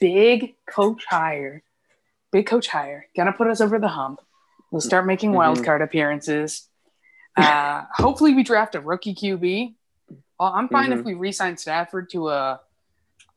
Big 0.00 0.54
coach 0.66 1.04
hire. 1.08 1.62
Big 2.32 2.46
coach 2.46 2.68
hire. 2.68 3.06
Gonna 3.16 3.32
put 3.32 3.46
us 3.48 3.60
over 3.60 3.78
the 3.78 3.88
hump. 3.88 4.20
We'll 4.70 4.80
start 4.80 5.06
making 5.06 5.30
Mhm. 5.32 5.36
wild 5.36 5.64
card 5.64 5.82
appearances. 5.82 6.68
Uh, 7.36 7.84
hopefully, 7.94 8.34
we 8.34 8.42
draft 8.42 8.74
a 8.74 8.80
rookie 8.80 9.14
QB. 9.14 9.74
Well, 10.38 10.52
I'm 10.54 10.68
fine 10.68 10.92
if 10.92 11.00
Mhm. 11.00 11.04
we 11.04 11.14
re-sign 11.14 11.56
Stafford 11.56 12.10
to 12.10 12.28
a. 12.28 12.60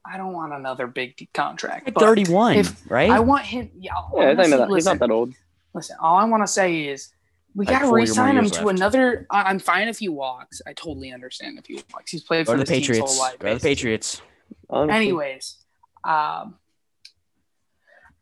I 0.03 0.17
don't 0.17 0.33
want 0.33 0.51
another 0.53 0.87
big 0.87 1.27
contract. 1.33 1.85
But 1.85 1.99
31, 1.99 2.57
if- 2.57 2.91
right? 2.91 3.09
I 3.11 3.19
want 3.19 3.45
him. 3.45 3.69
Yeah, 3.79 3.91
Yeah, 4.15 4.29
he's 4.35 4.49
not, 4.49 4.57
that, 4.67 4.69
he's 4.75 4.85
not 4.85 4.99
that 4.99 5.11
old. 5.11 5.33
Listen, 5.75 5.95
all 6.01 6.17
I 6.17 6.25
want 6.25 6.41
to 6.43 6.47
say 6.47 6.85
is 6.87 7.09
we 7.55 7.65
Like 7.65 7.73
got 7.73 7.79
to 7.79 7.85
four 7.85 7.89
more 7.89 7.95
re-sign 7.97 8.37
him 8.37 8.49
to 8.49 8.65
left. 8.65 8.77
another. 8.79 9.27
I- 9.29 9.43
I'm 9.43 9.59
fine 9.59 9.87
if 9.87 9.99
he 9.99 10.09
walks. 10.09 10.61
I 10.65 10.73
totally 10.73 11.11
understand 11.11 11.57
if 11.59 11.65
he 11.65 11.83
walks. 11.93 12.11
He's 12.11 12.23
played 12.23 12.45
for 12.45 12.57
the 12.57 12.65
Patriots. 12.65 13.19
life. 13.19 13.39
The. 13.39 13.59
Patriots. 13.61 14.21
Anyways, 14.73 15.57
um, 16.05 16.55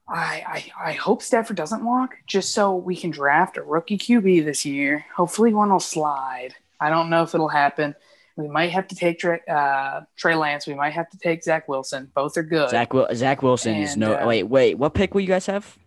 I, 0.08 0.44
I 0.78 0.90
I 0.90 0.92
hope 0.94 1.22
Stafford 1.22 1.56
doesn't 1.58 1.86
walk 1.86 2.16
just 2.26 2.54
so 2.54 2.76
we 2.76 2.96
can 2.96 3.12
draft 3.12 3.58
a 3.58 3.62
rookie 3.62 3.98
QB 4.00 4.44
this 4.46 4.66
year. 4.66 5.06
Hopefully, 5.16 5.54
one 5.54 5.70
will 5.72 5.80
slide. 5.80 6.56
I 6.82 6.90
don't 6.90 7.10
know 7.12 7.22
if 7.24 7.36
it'll 7.36 7.48
happen. 7.50 7.94
We 8.36 8.48
might 8.48 8.72
have 8.72 8.88
to 8.88 8.96
take 8.96 9.20
Trey, 9.20 9.42
uh, 9.48 10.02
Trey 10.16 10.34
Lance. 10.34 10.66
We 10.66 10.74
might 10.74 10.94
have 10.94 11.10
to 11.12 11.18
take 11.20 11.44
Zach 11.44 11.68
Wilson. 11.68 12.10
Both 12.16 12.38
are 12.38 12.44
good. 12.44 12.70
Zach 12.72 12.92
Zach 13.14 13.44
Wilson 13.44 13.76
is 13.76 13.96
no. 13.98 14.16
uh, 14.16 14.26
wait, 14.26 14.44
wait. 14.44 14.78
What 14.80 14.94
pick 14.96 15.14
will 15.14 15.22
you 15.22 15.28
guys 15.28 15.46
have? 15.46 15.78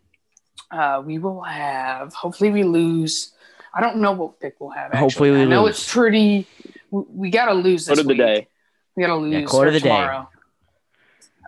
Uh, 0.73 1.03
we 1.05 1.19
will 1.19 1.43
have. 1.43 2.15
Hopefully, 2.15 2.51
we 2.51 2.65
lose. 2.65 3.33
I 3.75 3.81
don't 3.81 3.97
know 3.99 4.13
what 4.13 4.41
pick 4.41 4.57
we'll 4.59 4.71
have. 4.71 4.87
Actually. 4.87 5.01
Hopefully 5.01 5.31
we 5.33 5.43
I 5.43 5.45
know 5.45 5.65
lose. 5.65 5.77
it's 5.77 5.93
pretty. 5.93 6.47
We, 6.91 7.03
we 7.09 7.31
got 7.31 7.47
to 7.47 7.55
lose 7.55 7.87
this 7.87 7.91
What 7.97 8.01
of 8.01 8.07
the 8.09 8.15
day? 8.15 8.49
We 8.97 9.03
got 9.03 9.09
to 9.09 9.17
lose 9.17 9.33
Yeah, 9.35 9.45
quarter 9.45 9.69
of 9.69 9.75
the 9.75 9.81
day. 9.81 9.89
tomorrow. 9.89 10.29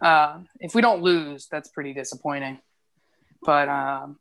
Uh, 0.02 0.38
if 0.60 0.74
we 0.74 0.82
don't 0.82 1.02
lose, 1.02 1.46
that's 1.46 1.68
pretty 1.70 1.94
disappointing. 1.94 2.58
But 3.42 3.68
um, 3.68 4.18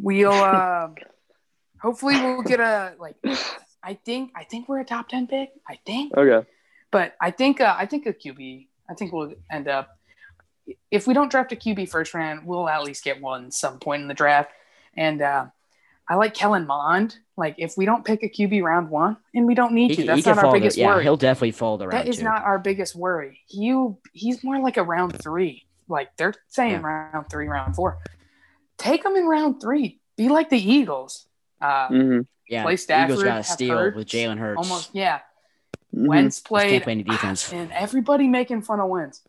we'll 0.00 0.32
uh, 0.32 0.88
hopefully 1.80 2.20
we'll 2.20 2.42
get 2.42 2.60
a 2.60 2.94
like. 2.98 3.16
I 3.82 3.94
think 3.94 4.32
I 4.34 4.44
think 4.44 4.68
we're 4.68 4.80
a 4.80 4.84
top 4.84 5.08
ten 5.08 5.26
pick. 5.26 5.50
I 5.68 5.78
think, 5.86 6.14
Okay. 6.16 6.46
but 6.90 7.14
I 7.20 7.30
think 7.30 7.60
uh, 7.60 7.74
I 7.78 7.86
think 7.86 8.06
a 8.06 8.12
QB. 8.12 8.66
I 8.90 8.94
think 8.94 9.12
we'll 9.12 9.32
end 9.50 9.68
up. 9.68 9.97
If 10.90 11.06
we 11.06 11.14
don't 11.14 11.30
draft 11.30 11.52
a 11.52 11.56
QB 11.56 11.88
first 11.88 12.14
round, 12.14 12.46
we'll 12.46 12.68
at 12.68 12.82
least 12.82 13.04
get 13.04 13.20
one 13.20 13.50
some 13.50 13.78
point 13.78 14.02
in 14.02 14.08
the 14.08 14.14
draft. 14.14 14.50
And 14.96 15.22
uh, 15.22 15.46
I 16.08 16.16
like 16.16 16.34
Kellen 16.34 16.66
Mond. 16.66 17.16
Like 17.36 17.54
if 17.58 17.76
we 17.76 17.84
don't 17.84 18.04
pick 18.04 18.22
a 18.22 18.28
QB 18.28 18.62
round 18.62 18.90
one, 18.90 19.16
and 19.34 19.46
we 19.46 19.54
don't 19.54 19.72
need 19.72 19.90
He, 19.90 19.96
to, 19.96 20.04
that's 20.04 20.26
not 20.26 20.38
our 20.38 20.52
biggest 20.52 20.76
The, 20.76 20.82
yeah, 20.82 20.94
worry. 20.94 21.02
he'll 21.04 21.16
definitely 21.16 21.52
fall 21.52 21.78
the 21.78 21.86
round 21.88 21.98
That 22.06 22.08
is 22.08 22.18
two. 22.18 22.24
not 22.24 22.42
our 22.42 22.58
biggest 22.58 22.94
worry. 22.96 23.40
He 23.46 23.74
he's 24.12 24.42
more 24.42 24.58
like 24.60 24.76
a 24.76 24.82
round 24.82 25.20
three. 25.22 25.64
Like 25.88 26.16
they're 26.16 26.34
saying 26.48 26.72
Yeah. 26.72 26.80
round 27.12 27.30
three, 27.30 27.46
round 27.46 27.74
four. 27.76 27.98
Take 28.76 29.04
him 29.04 29.14
in 29.16 29.26
round 29.26 29.60
three. 29.60 30.00
Be 30.16 30.28
like 30.28 30.50
the 30.50 30.58
Eagles. 30.58 31.26
Uh, 31.60 31.88
hmm 31.88 32.20
yeah, 32.48 32.62
play 32.62 32.72
Eagles 32.72 32.82
Stafford, 32.82 33.16
got 33.18 33.26
a 33.26 33.32
have 33.34 33.46
steal 33.46 33.76
Hurts, 33.76 33.96
with 33.96 34.08
Jalen 34.08 34.38
Hurts. 34.38 34.56
almost 34.58 34.90
yeah. 34.94 35.18
Mm-hmm. 35.94 36.06
Wentz 36.06 36.40
played 36.40 36.70
can't 36.70 36.84
play 36.84 36.92
any 36.92 37.02
defense. 37.02 37.52
and 37.52 37.70
everybody 37.72 38.26
making 38.26 38.62
fun 38.62 38.80
of 38.80 38.88
Wentz. 38.88 39.22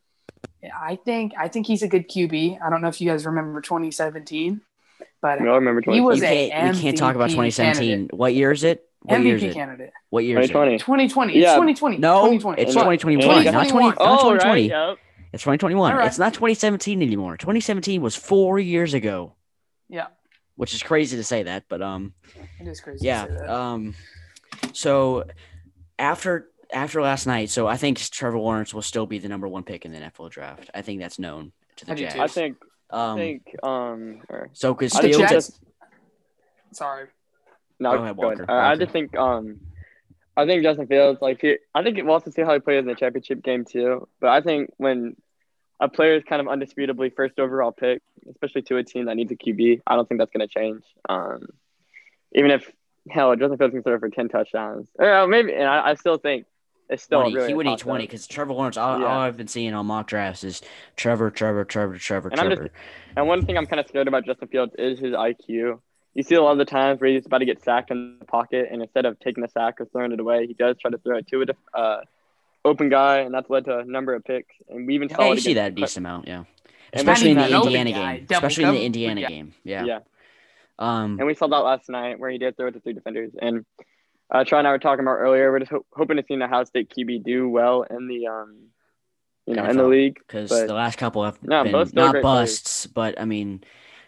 Yeah, 0.64 0.72
I 0.80 0.96
think 0.98 1.34
I 1.38 1.48
think 1.48 1.68
he's 1.68 1.84
a 1.84 1.88
good 1.88 2.10
QB. 2.10 2.62
I 2.62 2.70
don't 2.70 2.82
know 2.82 2.88
if 2.90 3.00
you 3.00 3.10
guys 3.10 3.26
remember 3.26 3.62
2017, 3.62 4.62
but 5.22 5.40
We 5.42 5.48
all 5.48 5.56
remember 5.56 5.82
He 5.92 6.02
was 6.02 6.22
a 6.22 6.50
can't, 6.50 6.76
we 6.76 6.82
can't 6.82 6.98
talk 6.98 7.16
about 7.16 7.30
2017. 7.30 7.90
candidate. 7.90 8.14
What 8.18 8.34
year 8.34 8.52
is 8.52 8.64
it? 8.64 8.86
What 9.04 9.24
year 9.24 9.36
is 9.38 9.42
MVP 9.44 9.50
it? 9.52 9.54
candidate. 9.54 9.94
What 10.10 10.26
year 10.26 10.40
is 10.40 10.50
it? 10.50 10.54
2020. 10.54 10.78
2020. 11.08 11.34
It's 11.34 11.42
Yeah. 11.44 11.54
2020. 11.56 11.98
No, 12.00 12.22
2020. 12.26 12.62
it's 12.62 12.74
But- 12.74 12.82
2021, 12.82 13.26
not 13.26 13.34
20. 13.34 13.44
2021. 13.70 13.90
Not 13.90 13.96
Oh, 14.00 14.18
2020. 14.34 14.62
right. 14.62 14.70
Yep. 14.90 14.98
It's 15.32 15.44
2021. 15.44 15.92
All 15.92 15.98
right. 15.98 16.08
It's 16.08 16.20
not 16.20 16.34
2017 16.34 17.02
anymore. 17.02 17.38
2017 17.38 18.02
was 18.02 18.16
four 18.18 18.60
years 18.60 18.94
ago, 18.94 19.36
Yeah, 19.88 20.08
which 20.58 20.74
is 20.74 20.84
crazy 20.84 21.16
to 21.16 21.24
say 21.24 21.44
that, 21.44 21.64
but 21.70 21.82
um, 21.82 22.14
it 22.60 22.68
is 22.68 22.82
crazy. 22.82 23.06
yeah. 23.06 23.26
To 23.26 23.32
say 23.32 23.38
that. 23.40 23.50
Um, 23.50 23.96
so 24.74 25.24
after 25.98 26.50
after 26.72 27.02
last 27.02 27.26
night, 27.28 27.50
so 27.50 27.68
I 27.68 27.78
think 27.78 27.98
Trevor 28.00 28.38
Lawrence 28.38 28.74
will 28.74 28.82
still 28.82 29.06
be 29.06 29.18
the 29.20 29.28
number 29.30 29.48
one 29.48 29.64
pick 29.64 29.86
in 29.86 29.92
the 29.92 30.00
NFL 30.00 30.30
draft. 30.32 30.70
I 30.74 30.82
think 30.82 31.00
that's 31.02 31.20
known 31.20 31.52
to 31.78 31.86
the 31.86 31.92
I 31.94 31.96
Jags. 31.96 32.16
I 32.20 32.28
think. 32.28 32.58
I 32.92 33.12
Um, 33.12 33.18
think. 33.18 33.56
Um. 33.64 34.22
or- 34.30 34.50
so 34.54 34.74
because 34.74 34.94
I 34.96 35.02
think 35.02 35.14
The 35.14 35.18
Fields, 35.20 35.32
Jets- 35.32 35.48
just- 35.48 35.64
Sorry. 36.72 37.08
No, 37.80 37.92
Go 37.92 37.98
go 37.98 38.04
ahead, 38.04 38.18
ahead, 38.18 38.18
Walker. 38.40 38.46
Uh, 38.50 38.54
I 38.54 38.70
Walker. 38.70 38.80
just 38.82 38.92
think. 38.94 39.16
Um. 39.18 39.60
I 40.38 40.46
think 40.46 40.64
Justin 40.64 40.88
Fields, 40.88 41.22
like, 41.22 41.42
he, 41.42 41.58
I 41.76 41.84
think 41.84 41.98
we'll 41.98 42.14
also 42.14 42.32
see 42.32 42.44
how 42.44 42.54
he 42.54 42.60
plays 42.60 42.80
in 42.80 42.86
the 42.86 42.96
championship 42.96 43.44
game 43.44 43.66
too. 43.66 44.08
But 44.22 44.30
I 44.30 44.40
think 44.40 44.72
when 44.78 45.18
a 45.82 45.90
player 45.90 46.16
is 46.16 46.24
kind 46.24 46.40
of 46.40 46.48
undisputably 46.48 47.14
first 47.14 47.38
overall 47.40 47.74
pick, 47.74 48.02
especially 48.30 48.62
to 48.64 48.78
a 48.78 48.84
team 48.84 49.06
that 49.06 49.16
needs 49.18 49.32
a 49.34 49.36
QB, 49.36 49.82
I 49.86 49.96
don't 49.98 50.08
think 50.08 50.20
that's 50.20 50.32
going 50.32 50.48
to 50.48 50.54
change. 50.54 50.84
Um, 51.10 51.48
even 52.34 52.52
if 52.52 52.72
hell, 53.10 53.36
Justin 53.36 53.58
Fields 53.58 53.74
can 53.74 53.84
throw 53.84 54.00
for 54.00 54.10
ten 54.10 54.30
touchdowns, 54.30 54.88
or 54.98 55.28
maybe, 55.28 55.54
and 55.54 55.66
I, 55.68 55.90
I 55.90 55.94
still 55.96 56.18
think 56.18 56.46
it's 56.90 57.04
still 57.04 57.22
20, 57.22 57.36
Really 57.36 57.48
he 57.50 57.54
would 57.54 57.66
need 57.66 57.78
twenty 57.80 58.04
because 58.06 58.26
Trevor 58.28 58.54
Lawrence. 58.54 58.78
All, 58.78 59.00
Yeah. 59.00 59.06
all 59.06 59.20
I've 59.20 59.38
been 59.38 59.48
seeing 59.48 59.74
on 59.74 59.86
mock 59.86 60.08
drafts 60.08 60.44
is 60.44 60.62
Trevor, 60.96 61.30
Trevor, 61.30 61.64
Trevor, 61.66 61.98
Trevor, 61.98 62.30
And 62.30 62.40
I'm 62.40 62.48
Trevor. 62.48 62.64
just- 62.64 62.76
And 63.16 63.28
one 63.28 63.46
thing 63.46 63.58
I'm 63.58 63.66
kind 63.66 63.80
of 63.80 63.88
scared 63.88 64.08
about 64.08 64.26
Justin 64.26 64.48
Fields 64.48 64.74
is 64.78 65.00
his 65.00 65.14
IQ. 65.14 65.80
You 66.16 66.24
see 66.24 66.36
a 66.36 66.42
lot 66.42 66.54
of 66.54 66.58
the 66.58 66.66
times 66.66 67.00
where 67.00 67.12
he's 67.12 67.26
about 67.26 67.38
to 67.38 67.46
get 67.46 67.62
sacked 67.62 67.92
in 67.92 68.18
the 68.20 68.26
pocket, 68.26 68.70
and 68.72 68.82
instead 68.82 69.06
of 69.06 69.20
taking 69.20 69.42
the 69.44 69.48
sack 69.48 69.80
or 69.80 69.86
throwing 69.86 70.12
it 70.12 70.20
away, 70.20 70.48
he 70.48 70.54
does 70.54 70.78
try 70.80 70.90
to 70.90 70.98
throw 70.98 71.18
it 71.18 71.28
to 71.28 71.44
a 71.44 71.78
uh, 71.78 72.02
open 72.66 72.90
guy, 72.90 73.20
and 73.20 73.34
that's 73.34 73.50
led 73.50 73.66
to 73.66 73.80
a 73.80 73.86
number 73.86 74.16
of 74.16 74.24
picks. 74.24 74.56
And 74.70 74.88
we 74.88 74.96
even 74.96 75.10
saw 75.10 75.26
yeah, 75.26 75.32
it 75.32 75.36
you 75.36 75.42
see 75.42 75.54
that 75.54 75.72
a 75.72 75.76
decent 75.76 76.06
amount. 76.06 76.28
Yeah. 76.28 76.46
especially 76.94 77.32
in 77.32 77.38
the 77.38 77.44
even 77.44 77.56
an 77.56 77.62
open 77.62 77.76
Indiana 77.76 78.18
game. 78.18 78.28
Especially 78.32 78.64
in 78.64 78.72
the 78.74 78.84
Indiana 78.86 79.28
game. 79.28 79.54
Yeah. 79.64 79.86
Yeah. 79.86 80.00
Um. 80.80 81.18
And 81.20 81.28
we 81.28 81.36
saw 81.36 81.48
that 81.48 81.58
last 81.58 81.90
night 81.90 82.20
where 82.20 82.32
he 82.32 82.38
did 82.40 82.58
throw 82.58 82.68
it 82.68 82.72
to 82.72 82.80
three 82.80 82.94
defenders. 82.94 83.32
And 83.40 83.66
uh, 84.32 84.44
Troy 84.44 84.60
and 84.60 84.68
I 84.68 84.72
were 84.72 84.80
talking 84.80 85.04
about 85.04 85.16
earlier. 85.18 85.52
We're 85.52 85.60
just 85.60 85.72
ho- 85.72 85.86
hoping 85.94 86.18
to 86.18 86.24
see 86.28 86.36
the 86.36 86.46
Ohio 86.46 86.64
State 86.64 86.92
QB 86.96 87.24
do 87.24 87.50
well 87.50 87.84
in 87.84 88.08
the 88.08 88.28
um, 88.28 88.68
you 89.46 89.56
know, 89.56 89.66
in 89.66 89.78
the 89.78 89.88
league. 89.88 90.20
because 90.20 90.50
the 90.50 90.74
last 90.74 90.98
couple 90.98 91.24
have 91.26 91.40
No, 91.42 91.64
been 91.64 91.72
not 91.72 92.12
great 92.12 92.22
players. 92.22 92.22
busts, 92.62 92.86
but 92.86 93.20
I 93.20 93.26
mean, 93.26 93.64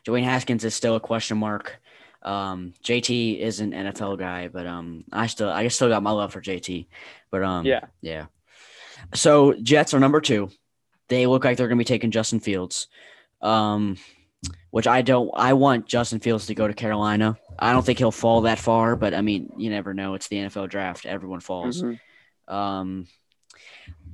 Dwayne 0.06 0.24
Haskins 0.24 0.64
is 0.64 0.76
still 0.76 0.96
a 0.96 1.00
question 1.00 1.38
mark. 1.38 1.80
Um, 2.24 2.74
JT 2.84 3.40
is 3.40 3.60
an 3.62 3.72
NFL 3.72 4.20
guy, 4.20 4.48
but 4.48 4.68
um, 4.68 5.04
I 5.12 5.26
still 5.28 5.50
I 5.50 5.68
still 5.70 5.90
got 5.90 6.04
my 6.04 6.12
love 6.12 6.32
for 6.32 6.42
JT, 6.42 6.88
but 7.32 7.44
um, 7.44 7.66
Yeah. 7.66 7.82
yeah. 8.02 8.26
So 9.16 9.54
Jets 9.54 9.94
are 9.96 10.00
number 10.00 10.22
two. 10.22 10.50
They 11.08 11.26
look 11.26 11.44
like 11.44 11.58
they're 11.58 11.68
going 11.68 11.78
to 11.80 11.82
be 11.82 11.86
taking 11.86 12.12
Justin 12.12 12.40
Fields, 12.40 12.88
um, 13.42 13.98
which 14.72 14.88
I 14.88 15.02
don't. 15.02 15.30
I 15.36 15.54
want 15.54 15.86
Justin 15.86 16.20
Fields 16.20 16.48
to 16.48 16.56
go 16.56 16.68
to 16.68 16.74
Carolina. 16.74 17.38
I 17.60 17.74
don't 17.74 17.86
think 17.86 18.00
he'll 18.00 18.12
fall 18.12 18.42
that 18.42 18.60
far, 18.60 18.96
but 18.96 19.14
I 19.14 19.22
mean, 19.22 19.52
you 19.58 19.70
never 19.70 19.94
know. 19.94 20.14
It's 20.16 20.28
the 20.28 20.38
NFL 20.38 20.70
draft; 20.70 21.06
everyone 21.06 21.40
falls. 21.42 21.82
Mhm. 21.82 22.00
Um, 22.48 23.08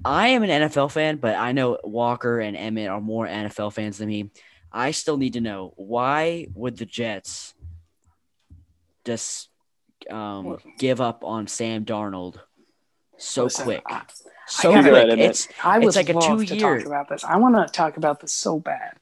I 0.05 0.29
am 0.29 0.43
an 0.43 0.49
NFL 0.49 0.91
fan, 0.91 1.17
but 1.17 1.35
I 1.35 1.51
know 1.53 1.79
Walker 1.83 2.39
and 2.39 2.55
Emmett 2.57 2.87
are 2.89 3.01
more 3.01 3.25
NFL 3.27 3.73
fans 3.73 3.97
than 3.97 4.07
me. 4.09 4.31
I 4.71 4.91
still 4.91 5.17
need 5.17 5.33
to 5.33 5.41
know 5.41 5.73
why 5.75 6.47
would 6.53 6.77
the 6.77 6.85
Jets 6.85 7.53
just 9.05 9.49
um, 10.09 10.57
give 10.77 11.01
up 11.01 11.23
on 11.23 11.47
Sam 11.47 11.85
Darnold 11.85 12.35
so 13.17 13.45
Listen, 13.45 13.63
quick? 13.63 13.83
I- 13.87 14.03
So 14.49 14.71
gotta 14.71 14.89
quick. 14.89 15.03
admit, 15.09 15.19
It's 15.29 15.47
I 15.63 15.79
It's 15.79 15.95
like 15.95 16.09
a 16.09 16.13
about 16.13 17.09
this. 17.09 17.23
I 17.23 17.37
want 17.37 17.55
to 17.55 17.71
talk 17.73 17.97
about 17.97 18.19
this 18.21 18.31
so 18.31 18.59
bad. 18.59 18.97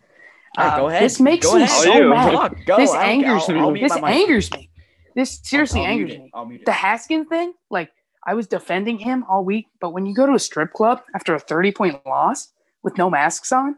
All 0.58 0.64
right, 0.66 0.74
Uh, 0.74 0.78
go 0.78 0.88
ahead. 0.89 1.03
This 1.03 1.20
makes 1.20 1.45
go 1.47 1.56
me 1.56 1.64
ahead. 1.64 1.84
so 1.84 2.03
Oh, 2.03 2.10
mad. 2.10 2.66
Go. 2.66 2.78
this 2.78 2.91
I 2.91 2.95
don't 2.95 3.06
angers 3.26 3.43
I'll- 3.49 3.56
me. 3.56 3.62
I'll 3.62 3.72
mute 3.72 3.82
this 3.89 4.01
my 4.01 4.10
mic. 4.12 4.22
angers 4.22 4.51
me. 4.51 4.70
This 5.16 5.39
seriously 5.43 5.82
I'll- 5.82 5.86
I'll 5.88 5.91
angers 5.93 6.18
me. 6.18 6.32
I'll 6.34 6.45
mute 6.45 6.62
it. 6.62 6.66
The 6.66 6.72
Haskins 6.72 7.28
thing, 7.28 7.53
like 7.70 7.91
I 8.28 8.34
was 8.34 8.47
defending 8.47 8.97
him 8.99 9.24
all 9.30 9.43
week, 9.45 9.68
but 9.80 9.91
when 9.91 10.06
you 10.06 10.14
go 10.16 10.26
to 10.26 10.34
a 10.34 10.39
strip 10.39 10.74
club 10.74 11.01
after 11.14 11.36
a 11.36 11.39
30 11.39 11.72
point 11.72 12.06
loss 12.06 12.51
with 12.84 12.97
no 12.97 13.10
masks 13.10 13.51
on, 13.51 13.76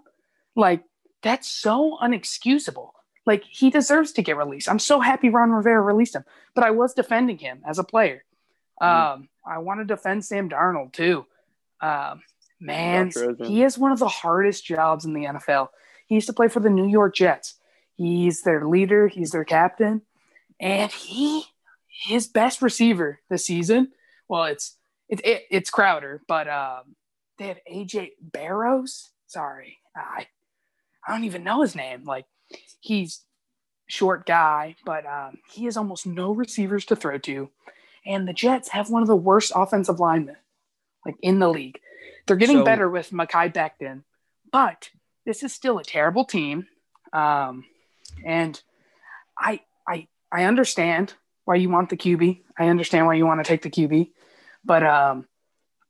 like 0.56 0.84
that's 1.22 1.48
so 1.50 1.98
unexcusable. 2.02 2.92
Like 3.26 3.44
he 3.44 3.70
deserves 3.70 4.14
to 4.14 4.22
get 4.22 4.38
released. 4.38 4.70
I'm 4.70 4.80
so 4.80 5.00
happy 5.02 5.30
Ron 5.30 5.52
Rivera 5.52 5.82
released 5.82 6.16
him, 6.16 6.24
but 6.56 6.64
I 6.64 6.72
was 6.72 6.94
defending 6.94 7.38
him 7.38 7.62
as 7.66 7.78
a 7.78 7.84
player. 7.84 8.24
Um, 8.80 9.28
I 9.46 9.58
want 9.58 9.80
to 9.82 9.86
defend 9.86 10.24
Sam 10.24 10.50
Darnold 10.50 10.94
too. 10.94 11.26
Um, 11.82 12.22
man, 12.60 13.12
he 13.44 13.62
has 13.62 13.78
one 13.78 13.92
of 13.92 14.00
the 14.00 14.08
hardest 14.08 14.66
jobs 14.66 15.04
in 15.06 15.14
the 15.14 15.26
NFL. 15.26 15.70
He 16.08 16.16
used 16.16 16.28
to 16.28 16.34
play 16.34 16.48
for 16.48 16.60
the 16.60 16.70
New 16.70 16.88
York 16.88 17.16
Jets. 17.16 17.56
He's 17.96 18.42
their 18.42 18.66
leader. 18.68 19.08
He's 19.08 19.32
their 19.32 19.46
captain, 19.46 20.02
and 20.60 20.92
he 20.92 21.44
his 21.88 22.28
best 22.28 22.62
receiver 22.62 23.20
this 23.30 23.46
season. 23.46 23.92
Well, 24.28 24.46
it's 24.46 24.76
it, 25.10 25.24
it 25.26 25.44
it's 25.50 25.70
Crowder, 25.70 26.22
but 26.28 26.48
um, 26.48 26.96
they 27.38 27.48
have 27.48 27.60
AJ 27.72 28.12
Barrows. 28.22 29.10
Sorry, 29.28 29.78
I 29.96 30.28
I 31.08 31.12
don't 31.12 31.24
even 31.26 31.44
know 31.44 31.62
his 31.62 31.76
name. 31.76 32.04
Like 32.06 32.26
he's 32.80 33.24
short 33.88 34.26
guy, 34.26 34.76
but 34.86 35.06
um, 35.06 35.38
he 35.52 35.66
has 35.66 35.78
almost 35.78 36.06
no 36.06 36.32
receivers 36.34 36.86
to 36.86 36.96
throw 36.96 37.18
to, 37.18 37.50
and 38.06 38.28
the 38.28 38.34
Jets 38.34 38.70
have 38.70 38.90
one 38.90 39.02
of 39.02 39.08
the 39.08 39.16
worst 39.16 39.52
offensive 39.56 40.00
linemen 40.00 40.38
like 41.06 41.16
in 41.22 41.40
the 41.40 41.50
league. 41.50 41.80
They're 42.28 42.36
getting 42.36 42.58
So- 42.58 42.66
better 42.66 42.90
with 42.90 43.10
Mekhi 43.12 43.52
Becton, 43.54 44.04
but 44.52 44.90
this 45.28 45.44
is 45.44 45.54
still 45.54 45.78
a 45.78 45.84
terrible 45.84 46.24
team. 46.26 46.66
Um, 47.14 47.66
and 48.26 48.60
I 49.38 49.60
I 49.88 50.08
I 50.32 50.46
understand 50.46 51.14
why 51.46 51.56
you 51.56 51.70
want 51.70 51.90
the 51.90 51.98
QB. 51.98 52.42
I 52.58 52.70
understand 52.70 53.06
why 53.06 53.14
you 53.16 53.26
want 53.28 53.44
to 53.44 53.48
take 53.48 53.62
the 53.62 53.70
QB, 53.70 54.10
but 54.66 54.84
um, 54.84 55.26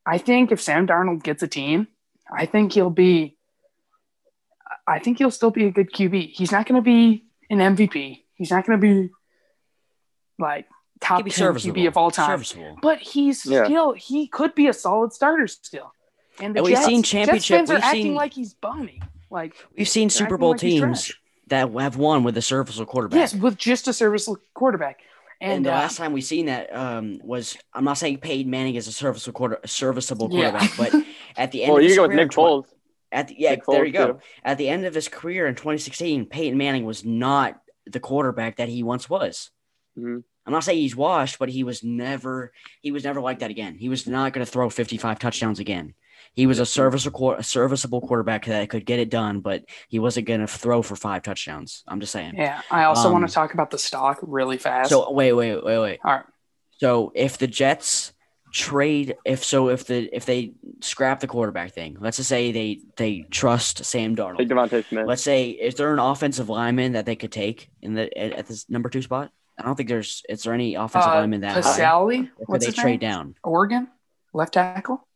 I 0.06 0.18
think 0.18 0.52
if 0.52 0.60
Sam 0.60 0.86
Darnold 0.88 1.24
gets 1.24 1.42
a 1.44 1.48
team, 1.48 1.88
I 2.36 2.46
think 2.46 2.74
he'll 2.74 2.90
be. 2.90 3.38
I 4.88 5.00
think 5.00 5.18
he'll 5.20 5.32
still 5.32 5.52
be 5.52 5.66
a 5.66 5.72
good 5.72 5.92
QB. 5.92 6.32
He's 6.34 6.52
not 6.52 6.66
going 6.66 6.76
to 6.76 6.82
be 6.82 7.26
an 7.50 7.60
MVP. 7.60 8.24
He's 8.36 8.52
not 8.52 8.66
going 8.66 8.80
to 8.80 8.82
be 8.82 9.10
like 10.40 10.66
top 11.02 11.24
be 11.26 11.32
10. 11.32 11.54
QB 11.54 11.88
of 11.88 11.98
all 11.98 12.10
time 12.12 12.30
Serviceable. 12.30 12.78
but 12.82 13.00
he's 13.00 13.46
Yeah. 13.46 13.66
still 13.66 13.94
he 13.94 14.28
could 14.28 14.56
be 14.56 14.68
a 14.68 14.74
solid 14.74 15.14
starter 15.14 15.48
still. 15.48 15.92
And 16.40 16.56
the 16.56 16.60
And 16.60 16.66
we've 16.66 16.76
Jets, 16.76 16.86
seen 16.86 17.02
Jets 17.02 17.10
championship- 17.12 17.58
fans 17.58 17.72
are 17.72 17.76
we've 17.76 17.84
acting 17.84 18.04
seen- 18.04 18.16
like 18.16 18.34
he's 18.34 18.54
bummy. 18.54 19.02
Like 19.30 19.56
We've 19.78 19.88
seen 19.90 20.10
Super 20.10 20.38
Bowl 20.38 20.52
like 20.52 20.60
teams 20.60 21.14
that 21.48 21.72
have 21.74 21.98
won 21.98 22.24
with 22.24 22.38
a 22.38 22.42
serviceable 22.42 22.86
quarterback. 22.86 23.18
yes, 23.18 23.34
with 23.36 23.58
just 23.58 23.88
a 23.88 23.94
serviceable 23.94 24.40
quarterback. 24.54 25.00
And, 25.40 25.52
And, 25.58 25.66
the 25.66 25.72
uh, 25.72 25.76
last 25.76 25.98
time 25.98 26.14
we 26.14 26.22
seen 26.22 26.48
that 26.48 26.74
um, 26.76 27.20
was 27.24 27.58
I'm 27.74 27.84
not 27.84 27.98
saying 27.98 28.18
Peyton 28.20 28.50
Manning 28.50 28.76
is 28.76 28.88
a 28.88 28.92
serviceable 28.92 29.34
quarter, 29.38 29.60
a 29.64 29.68
serviceable 29.68 30.30
Yeah. 30.32 30.52
quarterback, 30.52 30.78
but 30.78 31.04
at 31.38 31.52
the 31.52 31.64
end 31.64 31.70
Well, 31.74 31.78
of 31.78 31.84
you 31.84 31.90
his 31.90 31.98
go 31.98 32.04
with 32.04 32.12
career, 32.12 32.24
Nick 32.26 32.32
Foles. 32.32 32.66
At 33.12 33.28
the, 33.30 33.36
yeah, 33.38 33.52
Nick 33.52 33.64
there 33.68 33.84
Foles, 33.84 33.88
you 33.88 33.94
go. 33.94 34.14
too. 34.14 34.20
At 34.44 34.58
the 34.58 34.68
end 34.68 34.86
of 34.86 34.94
his 34.94 35.08
career 35.08 35.48
in 35.48 35.56
2016, 35.56 36.26
Peyton 36.26 36.58
Manning 36.58 36.86
was 36.86 37.06
not 37.06 37.62
the 37.86 38.00
quarterback 38.00 38.58
that 38.58 38.68
he 38.68 38.84
once 38.84 39.10
was. 39.10 39.52
Mhm. 39.98 40.24
I'm 40.46 40.54
not 40.54 40.64
saying 40.64 40.80
he's 40.80 40.96
washed, 40.96 41.40
but 41.40 41.50
he 41.50 41.64
was 41.64 41.84
never 41.84 42.52
he 42.82 42.92
was 42.92 43.04
never 43.04 43.20
like 43.22 43.40
that 43.40 43.52
again. 43.52 43.76
He 43.76 43.90
was 43.90 44.08
not 44.08 44.34
going 44.34 44.46
to 44.46 44.52
throw 44.52 44.70
55 44.70 45.20
touchdowns 45.20 45.60
again. 45.60 45.94
He 46.38 46.46
was 46.46 46.60
a 46.60 46.66
serviceable 46.68 47.32
a 47.34 47.42
serviceable 47.44 48.00
quarterback 48.00 48.46
that 48.46 48.70
could 48.70 48.86
get 48.86 49.00
it 49.00 49.10
done, 49.10 49.40
but 49.42 49.66
he 49.90 49.98
wasn't 49.98 50.28
going 50.28 50.40
to 50.42 50.48
throw 50.48 50.82
for 50.84 50.96
five 50.96 51.24
touchdowns. 51.24 51.84
I'm 51.88 52.00
just 52.00 52.12
saying. 52.14 52.36
yeah, 52.38 52.62
I 52.70 52.84
also 52.84 53.08
Um, 53.08 53.14
want 53.14 53.28
to 53.28 53.34
talk 53.34 53.56
about 53.56 53.72
the 53.72 53.80
stock 53.80 54.20
really 54.22 54.58
fast. 54.60 54.90
So 54.92 55.12
wait, 55.12 55.34
wait, 55.34 55.56
wait, 55.66 55.80
wait. 55.80 56.00
all 56.06 56.12
right, 56.14 56.26
So 56.78 57.12
if 57.16 57.40
the 57.40 57.48
Jets 57.48 58.14
trade, 58.54 59.16
if 59.26 59.44
so, 59.44 59.70
if 59.70 59.86
the 59.88 60.10
if 60.16 60.26
they 60.28 60.54
scrap 60.80 61.22
the 61.22 61.28
quarterback 61.28 61.72
thing, 61.74 61.98
let's 62.00 62.18
just 62.18 62.30
say 62.30 62.52
they 62.52 62.82
they 62.98 63.26
trust 63.32 63.84
Sam 63.84 64.16
Darnold. 64.16 64.38
Take 64.38 64.50
DeVonta 64.50 64.88
Smith. 64.88 65.08
Let's 65.08 65.24
say 65.24 65.50
is 65.50 65.74
there 65.74 65.92
an 65.92 66.00
offensive 66.00 66.50
lineman 66.50 66.92
that 66.94 67.08
they 67.08 67.16
could 67.16 67.32
take 67.32 67.70
in 67.82 67.96
the 67.96 68.16
at, 68.16 68.34
at 68.34 68.48
this 68.48 68.70
number 68.70 68.90
two 68.90 69.02
spot? 69.02 69.32
I 69.60 69.64
don't 69.64 69.76
think 69.76 69.90
there's. 69.90 70.22
Is 70.30 70.44
there 70.44 70.54
any 70.54 70.76
offensive 70.76 71.12
uh, 71.12 71.16
lineman 71.16 71.42
that 71.42 71.54
high? 71.54 71.62
Pasali, 71.80 72.30
Or 72.38 72.46
what's 72.46 72.64
they 72.64 72.70
his 72.72 72.76
trade 72.76 73.02
name? 73.02 73.10
down? 73.10 73.36
Oregon 73.44 73.88
left 74.32 74.54
tackle. 74.54 75.07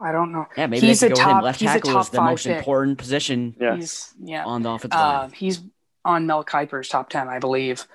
I 0.00 0.12
don't 0.12 0.30
know. 0.32 0.46
Yeah, 0.56 0.66
maybe 0.66 0.86
He's 0.88 1.00
they 1.00 1.06
a 1.06 1.10
could 1.10 1.16
go 1.16 1.22
with 1.22 1.28
him. 1.28 1.34
top- 1.36 1.42
Left 1.44 1.60
he's 1.60 1.70
a 1.70 1.72
tackle 1.74 1.92
top 1.92 2.02
is 2.02 2.08
the 2.10 2.20
most 2.20 2.46
pick. 2.46 2.58
important 2.58 2.98
position 2.98 3.56
Yeah. 3.60 3.76
He's 3.76 4.14
yeah. 4.22 4.44
on 4.44 4.62
the 4.62 4.70
offensive 4.70 4.98
Uh, 4.98 5.18
line. 5.22 5.30
he's 5.32 5.62
on 6.04 6.26
Mel 6.26 6.44
Kiper's 6.44 6.88
top 6.88 7.08
ten, 7.08 7.28
I 7.28 7.38
believe. 7.38 7.86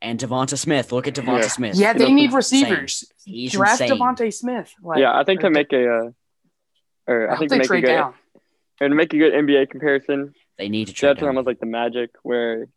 And 0.00 0.18
DeVonta 0.18 0.56
Smith. 0.56 0.90
Look 0.92 1.06
at 1.08 1.14
DeVonta 1.14 1.42
Yeah. 1.42 1.48
Smith. 1.48 1.76
Yeah, 1.76 1.92
they 1.92 2.08
know, 2.08 2.14
need 2.14 2.32
insane. 2.32 2.62
receivers. 2.62 3.12
He's 3.24 3.52
Draft 3.52 3.80
insane. 3.80 3.98
DeVonta 3.98 4.32
Smith. 4.32 4.72
Like, 4.82 5.00
yeah, 5.00 5.16
I 5.18 5.24
think 5.24 5.40
to 5.40 5.50
make 5.50 5.72
a, 5.72 5.84
uh, 5.88 6.10
or 7.06 7.30
I 7.30 7.34
I 7.34 7.36
think 7.38 7.50
to 7.50 7.56
make 7.58 7.64
a 7.64 7.68
trade 7.68 7.80
good, 7.82 7.88
down. 7.88 8.14
or 8.80 8.88
to 8.88 8.94
make 8.94 9.12
a 9.12 9.18
good 9.18 9.32
NBA 9.34 9.66
comparison, 9.70 10.34
They 10.56 10.68
need 10.68 10.86
to 10.86 10.92
trade 10.94 11.10
Jets 11.10 11.18
are 11.18 11.26
down. 11.26 11.28
almost 11.30 11.46
like 11.46 11.58
the 11.60 11.66
Magic, 11.66 12.10
where 12.22 12.68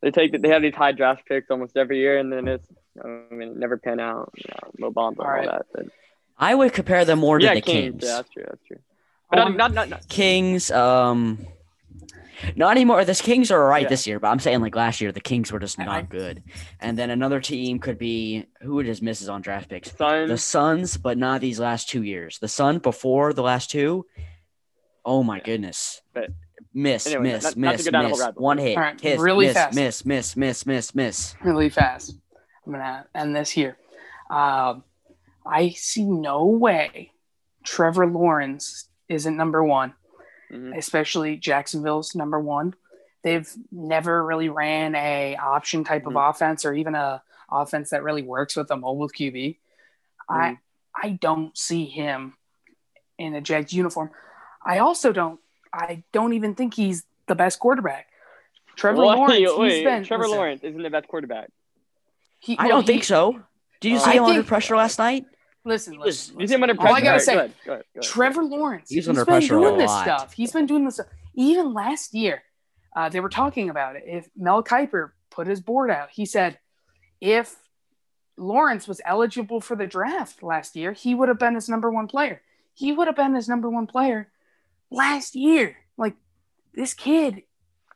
they 0.00 0.10
take 0.10 0.40
they 0.40 0.48
have 0.48 0.62
these 0.62 0.74
high 0.74 0.92
draft 0.92 1.26
picks 1.26 1.50
almost 1.50 1.76
every 1.76 1.98
year, 1.98 2.16
and 2.18 2.32
then 2.32 2.48
it's 2.48 2.66
I 3.04 3.08
mean 3.34 3.48
it 3.50 3.56
never 3.56 3.76
pan 3.76 4.00
out. 4.00 4.32
You 4.36 4.44
know, 4.50 4.70
Mo 4.78 4.90
Bamba 4.92 5.08
and 5.10 5.18
all, 5.20 5.26
All 5.26 5.32
right. 5.32 5.46
that. 5.48 5.66
But, 5.74 5.86
I 6.42 6.54
would 6.54 6.72
compare 6.72 7.04
them 7.04 7.20
more 7.20 7.38
to 7.38 7.44
yeah, 7.44 7.54
the 7.54 7.60
Kings. 7.60 7.92
Kings. 7.92 8.04
Yeah, 8.04 8.16
that's 8.16 8.30
true. 8.30 8.44
That's 8.46 8.64
true. 8.66 8.78
But 9.30 9.38
Um, 9.38 9.56
not, 9.56 9.72
not, 9.72 9.88
not, 9.88 9.88
not 10.00 10.08
Kings, 10.08 10.70
um, 10.70 11.38
not 12.56 12.72
anymore. 12.72 13.04
The 13.04 13.14
Kings 13.14 13.50
are 13.50 13.62
all 13.62 13.68
right 13.68 13.84
Yeah. 13.84 13.88
this 13.88 14.06
year, 14.06 14.18
but 14.18 14.28
I'm 14.28 14.40
saying 14.40 14.60
like 14.60 14.74
last 14.74 15.00
year, 15.00 15.12
the 15.12 15.20
Kings 15.20 15.52
were 15.52 15.60
just 15.60 15.78
I- 15.78 15.84
not 15.84 16.08
good. 16.10 16.42
And 16.80 16.98
then 16.98 17.10
another 17.10 17.40
team 17.40 17.78
could 17.78 17.96
be 17.96 18.46
who 18.60 18.80
it 18.80 18.84
just 18.84 19.02
misses 19.02 19.28
on 19.28 19.40
draft 19.40 19.68
picks. 19.70 19.96
Suns. 19.96 20.28
The 20.28 20.36
Suns, 20.38 20.96
but 20.96 21.16
not 21.16 21.40
these 21.40 21.60
last 21.60 21.88
two 21.88 22.02
years. 22.02 22.38
The 22.40 22.48
Sun 22.48 22.78
before 22.78 23.32
the 23.32 23.42
last 23.42 23.70
two. 23.70 24.04
Oh 25.04 25.22
my 25.22 25.40
goodness. 25.40 26.02
But- 26.12 26.30
miss, 26.74 27.06
Anyway, 27.06 27.22
miss, 27.32 27.42
not- 27.44 27.56
not 27.56 27.72
miss, 27.76 27.84
go 27.84 27.90
down 27.92 28.04
a 28.06 28.08
miss. 28.08 28.26
One 28.34 28.58
hit, 28.58 28.76
All 28.76 28.82
right, 28.82 29.00
hit, 29.00 29.18
really 29.20 29.46
miss, 29.46 29.54
fast. 29.54 29.74
miss, 29.76 30.04
miss, 30.06 30.36
miss, 30.36 30.66
miss, 30.66 30.94
miss. 30.94 31.34
really 31.42 31.68
fast. 31.68 32.16
I'm 32.66 32.72
gonna 32.72 33.06
end 33.14 33.36
this 33.36 33.50
here. 33.50 33.76
Um, 34.30 34.82
I 35.46 35.70
see 35.70 36.04
no 36.04 36.46
way 36.46 37.12
Trevor 37.64 38.06
Lawrence 38.06 38.88
isn't 39.08 39.36
number 39.36 39.62
one, 39.62 39.94
Mhm. 40.50 40.76
especially 40.76 41.36
Jacksonville's 41.36 42.14
number 42.14 42.38
one. 42.40 42.74
They've 43.22 43.48
never 43.70 44.24
really 44.24 44.48
ran 44.48 44.94
a 44.94 45.36
option 45.36 45.84
type 45.84 46.06
of 46.06 46.14
Mhm. 46.14 46.30
offense 46.30 46.64
or 46.64 46.74
even 46.74 46.94
a 46.94 47.22
offense 47.50 47.90
that 47.90 48.02
really 48.02 48.22
works 48.22 48.56
with 48.56 48.70
a 48.70 48.76
mobile 48.76 49.08
QB. 49.08 49.58
I 50.28 50.58
I 50.94 51.10
don't 51.10 51.56
see 51.56 51.86
him 51.86 52.36
in 53.18 53.34
a 53.34 53.40
Jags 53.40 53.72
uniform. 53.72 54.10
I 54.64 54.78
also 54.78 55.12
don't. 55.12 55.40
I 55.72 56.02
don't 56.12 56.32
even 56.34 56.54
think 56.54 56.74
he's 56.74 57.04
the 57.26 57.34
best 57.34 57.58
quarterback. 57.58 58.08
Trevor 58.76 58.98
Wait, 59.06 59.06
Lawrence. 59.16 59.34
he's 59.38 59.56
wait, 59.56 59.84
been, 59.84 60.04
Trevor 60.04 60.24
listen, 60.24 60.36
Lawrence 60.38 60.62
isn't 60.64 60.82
the 60.82 60.90
best 60.90 61.08
quarterback. 61.08 61.50
he- 62.40 62.58
I 62.58 62.64
well, 62.64 62.70
don't 62.76 62.80
he- 62.82 62.86
think 62.88 63.04
so. 63.04 63.42
Did 63.82 63.90
you 63.90 63.96
Uh, 63.98 64.00
see 64.00 64.10
I 64.12 64.14
him 64.14 64.24
under 64.24 64.42
pressure 64.42 64.76
last 64.76 64.98
night? 64.98 65.26
Listen, 65.64 65.98
was- 65.98 66.06
listen. 66.30 66.40
You 66.40 66.46
see 66.48 66.54
him 66.54 66.62
under 66.62 66.80
All. 66.80 66.86
I 66.94 67.00
gotta 67.00 67.18
Go 67.18 67.24
say, 67.24 67.34
ahead, 67.36 67.54
go 67.66 67.72
ahead, 67.74 67.84
go 67.94 67.98
ahead. 68.00 68.10
Trevor 68.10 68.42
Lawrence. 68.44 68.88
He's 68.88 68.96
he's 69.04 69.08
under 69.08 69.24
been 69.24 69.32
pressure 69.34 69.58
a 69.58 69.60
doing 69.60 69.78
this 69.78 69.90
lot. 69.90 70.02
stuff. 70.04 70.32
He's 70.32 70.52
been 70.52 70.66
doing 70.66 70.84
this. 70.86 70.94
stuff. 70.94 71.06
even 71.34 71.72
last 71.74 72.14
year, 72.14 72.42
uh, 72.96 73.08
they 73.10 73.20
were 73.20 73.28
talking 73.28 73.68
about 73.70 73.96
it. 73.96 74.04
If 74.06 74.28
Mel 74.36 74.62
Kiper 74.64 75.10
put 75.30 75.46
his 75.46 75.60
board 75.60 75.90
out, 75.90 76.10
he 76.10 76.24
said 76.26 76.58
if 77.20 77.56
Lawrence 78.36 78.88
was 78.88 79.00
eligible 79.04 79.60
for 79.60 79.76
the 79.76 79.86
draft 79.86 80.42
last 80.42 80.74
year, 80.74 80.92
he 80.92 81.14
would 81.14 81.28
have 81.28 81.38
been 81.38 81.54
his 81.54 81.68
number 81.68 81.90
one 81.90 82.06
player. 82.08 82.40
He 82.74 82.90
would 82.92 83.06
have 83.06 83.16
been 83.16 83.34
his 83.34 83.48
number 83.48 83.68
one 83.68 83.86
player 83.86 84.30
last 84.90 85.34
year. 85.36 85.76
Like 85.96 86.14
this 86.74 86.94
kid, 86.94 87.42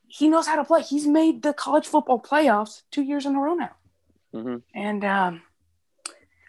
he 0.07 0.29
knows 0.29 0.47
how 0.47 0.55
to 0.55 0.63
play. 0.63 0.83
He's 0.83 1.07
made 1.07 1.41
the 1.43 1.53
college 1.53 1.87
football 1.87 2.21
playoffs 2.21 2.83
two 2.91 3.01
years 3.01 3.25
in 3.25 3.35
a 3.35 3.39
row 3.39 3.55
now. 3.55 3.75
hmm 4.33 4.57
And 4.73 5.03
um, 5.03 5.41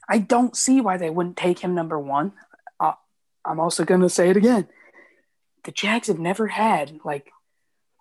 I 0.08 0.18
don't 0.18 0.56
see 0.56 0.80
why 0.80 0.96
they 0.96 1.10
wouldn't 1.10 1.36
take 1.36 1.58
him 1.58 1.74
number 1.74 1.98
one. 1.98 2.32
Uh, 2.80 2.92
I'm 3.44 3.60
also 3.60 3.84
going 3.84 4.00
to 4.00 4.08
say 4.08 4.30
it 4.30 4.36
again. 4.36 4.66
The 5.64 5.72
Jags 5.72 6.08
have 6.08 6.18
never 6.18 6.46
had 6.46 6.98
like 7.04 7.30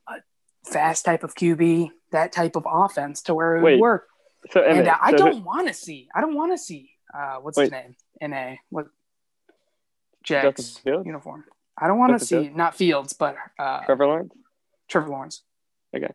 a 0.07 0.15
fast 0.65 1.05
type 1.05 1.23
of 1.23 1.35
QB, 1.35 1.89
that 2.11 2.31
type 2.31 2.55
of 2.55 2.65
offense 2.65 3.23
to 3.23 3.33
where 3.33 3.57
it 3.57 3.63
Wait, 3.63 3.73
would 3.73 3.81
work. 3.81 4.07
So 4.51 4.61
And 4.61 4.87
uh, 4.87 4.95
I 5.01 5.11
so 5.11 5.17
don't 5.17 5.43
want 5.43 5.67
to 5.67 5.73
see. 5.73 6.07
I 6.15 6.21
don't 6.21 6.35
want 6.35 6.53
to 6.53 6.57
see. 6.57 6.91
Uh, 7.13 7.37
what's 7.37 7.59
his 7.59 7.71
name? 7.71 7.95
In 8.21 8.33
a 8.33 8.59
what? 8.69 8.87
Jags 10.23 10.81
uniform. 10.85 11.45
I 11.77 11.87
don't 11.87 11.99
want 11.99 12.19
to 12.19 12.25
see 12.25 12.49
not 12.49 12.75
Fields, 12.75 13.13
but 13.13 13.35
uh, 13.59 13.81
Trevor. 13.85 14.07
Lawrence. 14.07 14.33
Trevor 14.87 15.09
Lawrence. 15.09 15.41
Okay. 15.95 16.11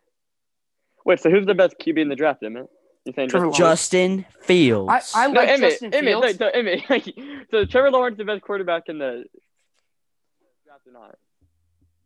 Wait, 1.05 1.19
so 1.19 1.29
who's 1.29 1.45
the 1.45 1.55
best 1.55 1.75
QB 1.79 1.99
in 1.99 2.09
the 2.09 2.15
draft, 2.15 2.43
Emmett? 2.43 2.67
You 3.05 3.13
saying 3.13 3.29
Trevor 3.29 3.47
Justin- 3.51 3.63
Lawrence. 3.63 3.79
Justin 3.81 4.25
Fields. 4.41 5.11
I, 5.15 5.23
I 5.23 5.27
No, 5.27 5.39
like 5.41 5.49
Emmett, 5.49 5.69
Justin 5.71 5.93
Emmett, 5.93 6.11
Fields. 6.13 6.25
wait, 6.25 6.37
so 6.37 6.47
Emmett, 6.47 7.47
so 7.51 7.65
Trevor 7.65 7.91
Lawrence 7.91 8.13
is 8.13 8.17
the 8.19 8.23
best 8.25 8.41
quarterback 8.43 8.83
in 8.87 8.97
the 8.99 9.25
draft 10.65 10.87
or 10.87 10.93
not? 10.93 11.15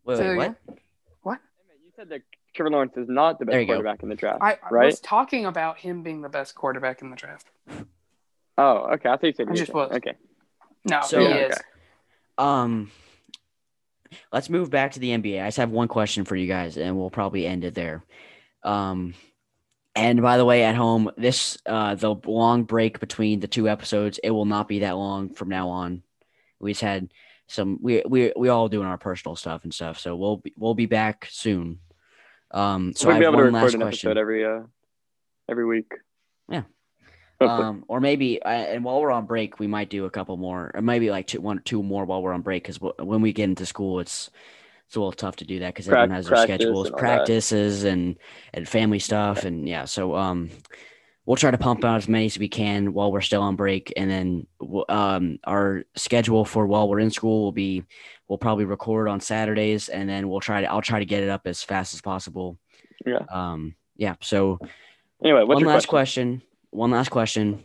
wait, 0.04 0.16
Say 0.16 0.36
wait, 0.36 0.38
that 0.38 0.38
what? 0.38 0.46
again? 0.46 0.56
Emmett, 1.24 1.80
you 1.84 1.92
said 1.96 2.08
that 2.08 2.22
Trevor 2.54 2.70
Lawrence 2.70 2.92
is 2.96 3.08
not 3.08 3.38
the 3.38 3.44
best 3.46 3.54
you 3.58 3.66
go. 3.66 3.74
quarterback 3.74 4.02
in 4.02 4.08
the 4.08 4.16
draft, 4.16 4.38
I, 4.42 4.52
I 4.54 4.56
right? 4.70 4.86
was 4.86 4.98
talking 5.00 5.46
about 5.46 5.78
him 5.78 6.02
being 6.02 6.20
the 6.22 6.28
best 6.28 6.54
quarterback 6.56 7.00
in 7.02 7.10
the 7.10 7.16
draft. 7.16 7.46
Oh, 8.56 8.88
okay. 8.94 9.08
I 9.08 9.16
think 9.18 9.38
you 9.38 9.44
said 9.44 9.52
I 9.52 9.54
just 9.56 9.72
were. 9.72 9.86
was. 9.86 9.96
Okay. 9.98 10.14
No, 10.84 11.00
So- 11.02 11.20
he 11.20 11.26
is. 11.26 11.52
okay. 11.52 11.60
Um, 12.38 12.90
let's 14.32 14.50
move 14.50 14.70
back 14.70 14.92
to 14.92 15.00
the 15.00 15.10
NBA. 15.10 15.40
I 15.42 15.46
just 15.48 15.58
have 15.58 15.70
one 15.70 15.86
question 15.88 16.24
for 16.24 16.34
you 16.34 16.46
guys, 16.48 16.76
and 16.76 16.96
we'll 16.96 17.10
probably 17.10 17.46
end 17.46 17.64
it 17.64 17.74
there. 17.74 18.04
Um, 18.64 19.14
and 19.98 20.22
by 20.22 20.36
the 20.36 20.44
way, 20.44 20.64
at 20.64 20.74
home, 20.74 21.10
this 21.16 21.58
uh 21.66 21.94
the 21.94 22.14
long 22.26 22.64
break 22.64 23.00
between 23.00 23.40
the 23.40 23.48
two 23.48 23.68
episodes, 23.68 24.18
it 24.22 24.30
will 24.30 24.44
not 24.44 24.68
be 24.68 24.80
that 24.80 24.96
long 24.96 25.30
from 25.30 25.48
now 25.48 25.68
on. 25.68 26.02
We 26.60 26.72
just 26.72 26.82
had 26.82 27.12
some 27.48 27.78
we 27.82 28.02
we 28.06 28.32
we 28.36 28.48
all 28.48 28.68
doing 28.68 28.86
our 28.86 28.98
personal 28.98 29.36
stuff 29.36 29.64
and 29.64 29.74
stuff, 29.74 29.98
so 29.98 30.16
we'll 30.16 30.38
be, 30.38 30.52
we'll 30.56 30.74
be 30.74 30.86
back 30.86 31.28
soon. 31.30 31.78
Um, 32.50 32.92
so 32.94 33.08
we'll 33.08 33.16
I 33.16 33.18
be 33.18 33.24
have 33.24 33.34
able 33.34 33.42
to 33.42 33.50
one 33.50 33.54
record 33.54 33.64
last 33.64 33.74
an 33.74 33.80
question. 33.80 34.10
episode 34.10 34.20
every 34.20 34.44
uh 34.44 34.60
every 35.48 35.66
week. 35.66 35.92
Yeah. 36.48 36.62
Um, 37.40 37.84
or 37.86 38.00
maybe, 38.00 38.42
uh, 38.42 38.48
and 38.48 38.82
while 38.82 39.00
we're 39.00 39.12
on 39.12 39.26
break, 39.26 39.60
we 39.60 39.68
might 39.68 39.90
do 39.90 40.06
a 40.06 40.10
couple 40.10 40.36
more, 40.36 40.72
or 40.74 40.82
maybe 40.82 41.08
like 41.08 41.28
two, 41.28 41.40
one 41.40 41.58
or 41.58 41.60
two 41.60 41.84
more 41.84 42.04
while 42.04 42.20
we're 42.20 42.32
on 42.32 42.42
break. 42.42 42.64
Because 42.64 42.80
when 42.98 43.20
we 43.22 43.32
get 43.32 43.44
into 43.44 43.64
school, 43.64 44.00
it's 44.00 44.28
it's 44.88 44.96
a 44.96 45.00
little 45.00 45.12
tough 45.12 45.36
to 45.36 45.44
do 45.44 45.58
that 45.58 45.74
because 45.74 45.86
everyone 45.86 46.12
has 46.12 46.28
their 46.28 46.38
schedules, 46.38 46.86
and 46.86 46.94
that. 46.94 46.98
practices, 46.98 47.84
and 47.84 48.16
and 48.54 48.66
family 48.66 48.98
stuff, 48.98 49.44
and 49.44 49.68
yeah. 49.68 49.84
So 49.84 50.16
um, 50.16 50.48
we'll 51.26 51.36
try 51.36 51.50
to 51.50 51.58
pump 51.58 51.84
out 51.84 51.98
as 51.98 52.08
many 52.08 52.24
as 52.24 52.38
we 52.38 52.48
can 52.48 52.94
while 52.94 53.12
we're 53.12 53.20
still 53.20 53.42
on 53.42 53.54
break, 53.54 53.92
and 53.98 54.10
then 54.10 54.46
um, 54.88 55.40
our 55.44 55.84
schedule 55.94 56.46
for 56.46 56.66
while 56.66 56.88
we're 56.88 57.00
in 57.00 57.10
school 57.10 57.42
will 57.44 57.52
be 57.52 57.84
we'll 58.28 58.38
probably 58.38 58.64
record 58.64 59.08
on 59.08 59.20
Saturdays, 59.20 59.90
and 59.90 60.08
then 60.08 60.26
we'll 60.26 60.40
try 60.40 60.62
to 60.62 60.72
I'll 60.72 60.80
try 60.80 61.00
to 61.00 61.04
get 61.04 61.22
it 61.22 61.28
up 61.28 61.46
as 61.46 61.62
fast 61.62 61.92
as 61.92 62.00
possible. 62.00 62.56
Yeah. 63.04 63.26
Um. 63.30 63.74
Yeah. 63.98 64.14
So 64.22 64.58
anyway, 65.22 65.44
what's 65.44 65.62
one 65.62 65.66
last 65.66 65.86
question? 65.86 66.38
question? 66.38 66.48
One 66.70 66.90
last 66.92 67.10
question 67.10 67.62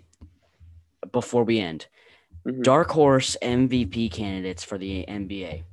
before 1.14 1.46
we 1.46 1.62
end. 1.62 1.86
Mhm. 2.46 2.64
Dark 2.64 2.92
horse 2.92 3.38
MVP 3.42 4.12
candidates 4.12 4.66
for 4.66 4.78
the 4.78 5.06
NBA. 5.08 5.64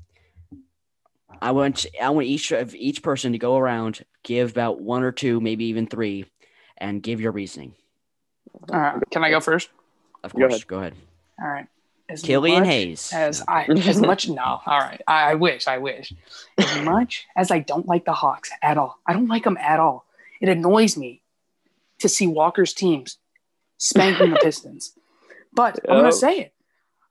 I 1.42 1.52
want 1.52 1.86
I 2.00 2.10
want 2.10 2.26
each 2.26 2.52
of 2.52 2.74
each 2.74 3.02
person 3.02 3.32
to 3.32 3.38
go 3.38 3.56
around, 3.56 4.04
give 4.22 4.50
about 4.50 4.80
one 4.80 5.02
or 5.02 5.12
two, 5.12 5.40
maybe 5.40 5.66
even 5.66 5.86
three, 5.86 6.26
and 6.76 7.02
give 7.02 7.20
your 7.20 7.32
reasoning. 7.32 7.74
All 8.72 8.78
right. 8.78 9.02
Can 9.10 9.24
I 9.24 9.30
go 9.30 9.40
first? 9.40 9.70
Of 10.22 10.32
Go 10.34 10.40
course, 10.40 10.54
ahead. 10.54 10.66
go 10.66 10.78
ahead. 10.78 10.94
All 11.40 11.48
right. 11.48 11.66
As 12.08 12.22
Killian 12.22 12.60
much 12.60 12.68
Hayes. 12.68 13.12
As 13.12 13.42
I 13.46 13.64
as 13.64 14.00
much 14.10 14.28
no. 14.28 14.42
All 14.42 14.78
right. 14.78 15.00
I, 15.06 15.30
I 15.30 15.34
wish. 15.34 15.66
I 15.66 15.78
wish. 15.78 16.12
As 16.58 16.82
much 16.84 17.26
as 17.36 17.50
I 17.50 17.60
don't 17.60 17.86
like 17.86 18.04
the 18.04 18.12
Hawks 18.12 18.50
at 18.62 18.76
all, 18.76 18.98
I 19.06 19.12
don't 19.12 19.28
like 19.28 19.44
them 19.44 19.56
at 19.56 19.80
all. 19.80 20.04
It 20.40 20.48
annoys 20.48 20.96
me 20.96 21.22
to 22.00 22.08
see 22.08 22.26
Walker's 22.26 22.74
teams 22.74 23.18
spanking 23.78 24.30
the 24.30 24.36
Pistons. 24.42 24.92
But 25.52 25.78
I'm 25.88 25.98
gonna 25.98 26.12
say 26.12 26.40
it. 26.40 26.54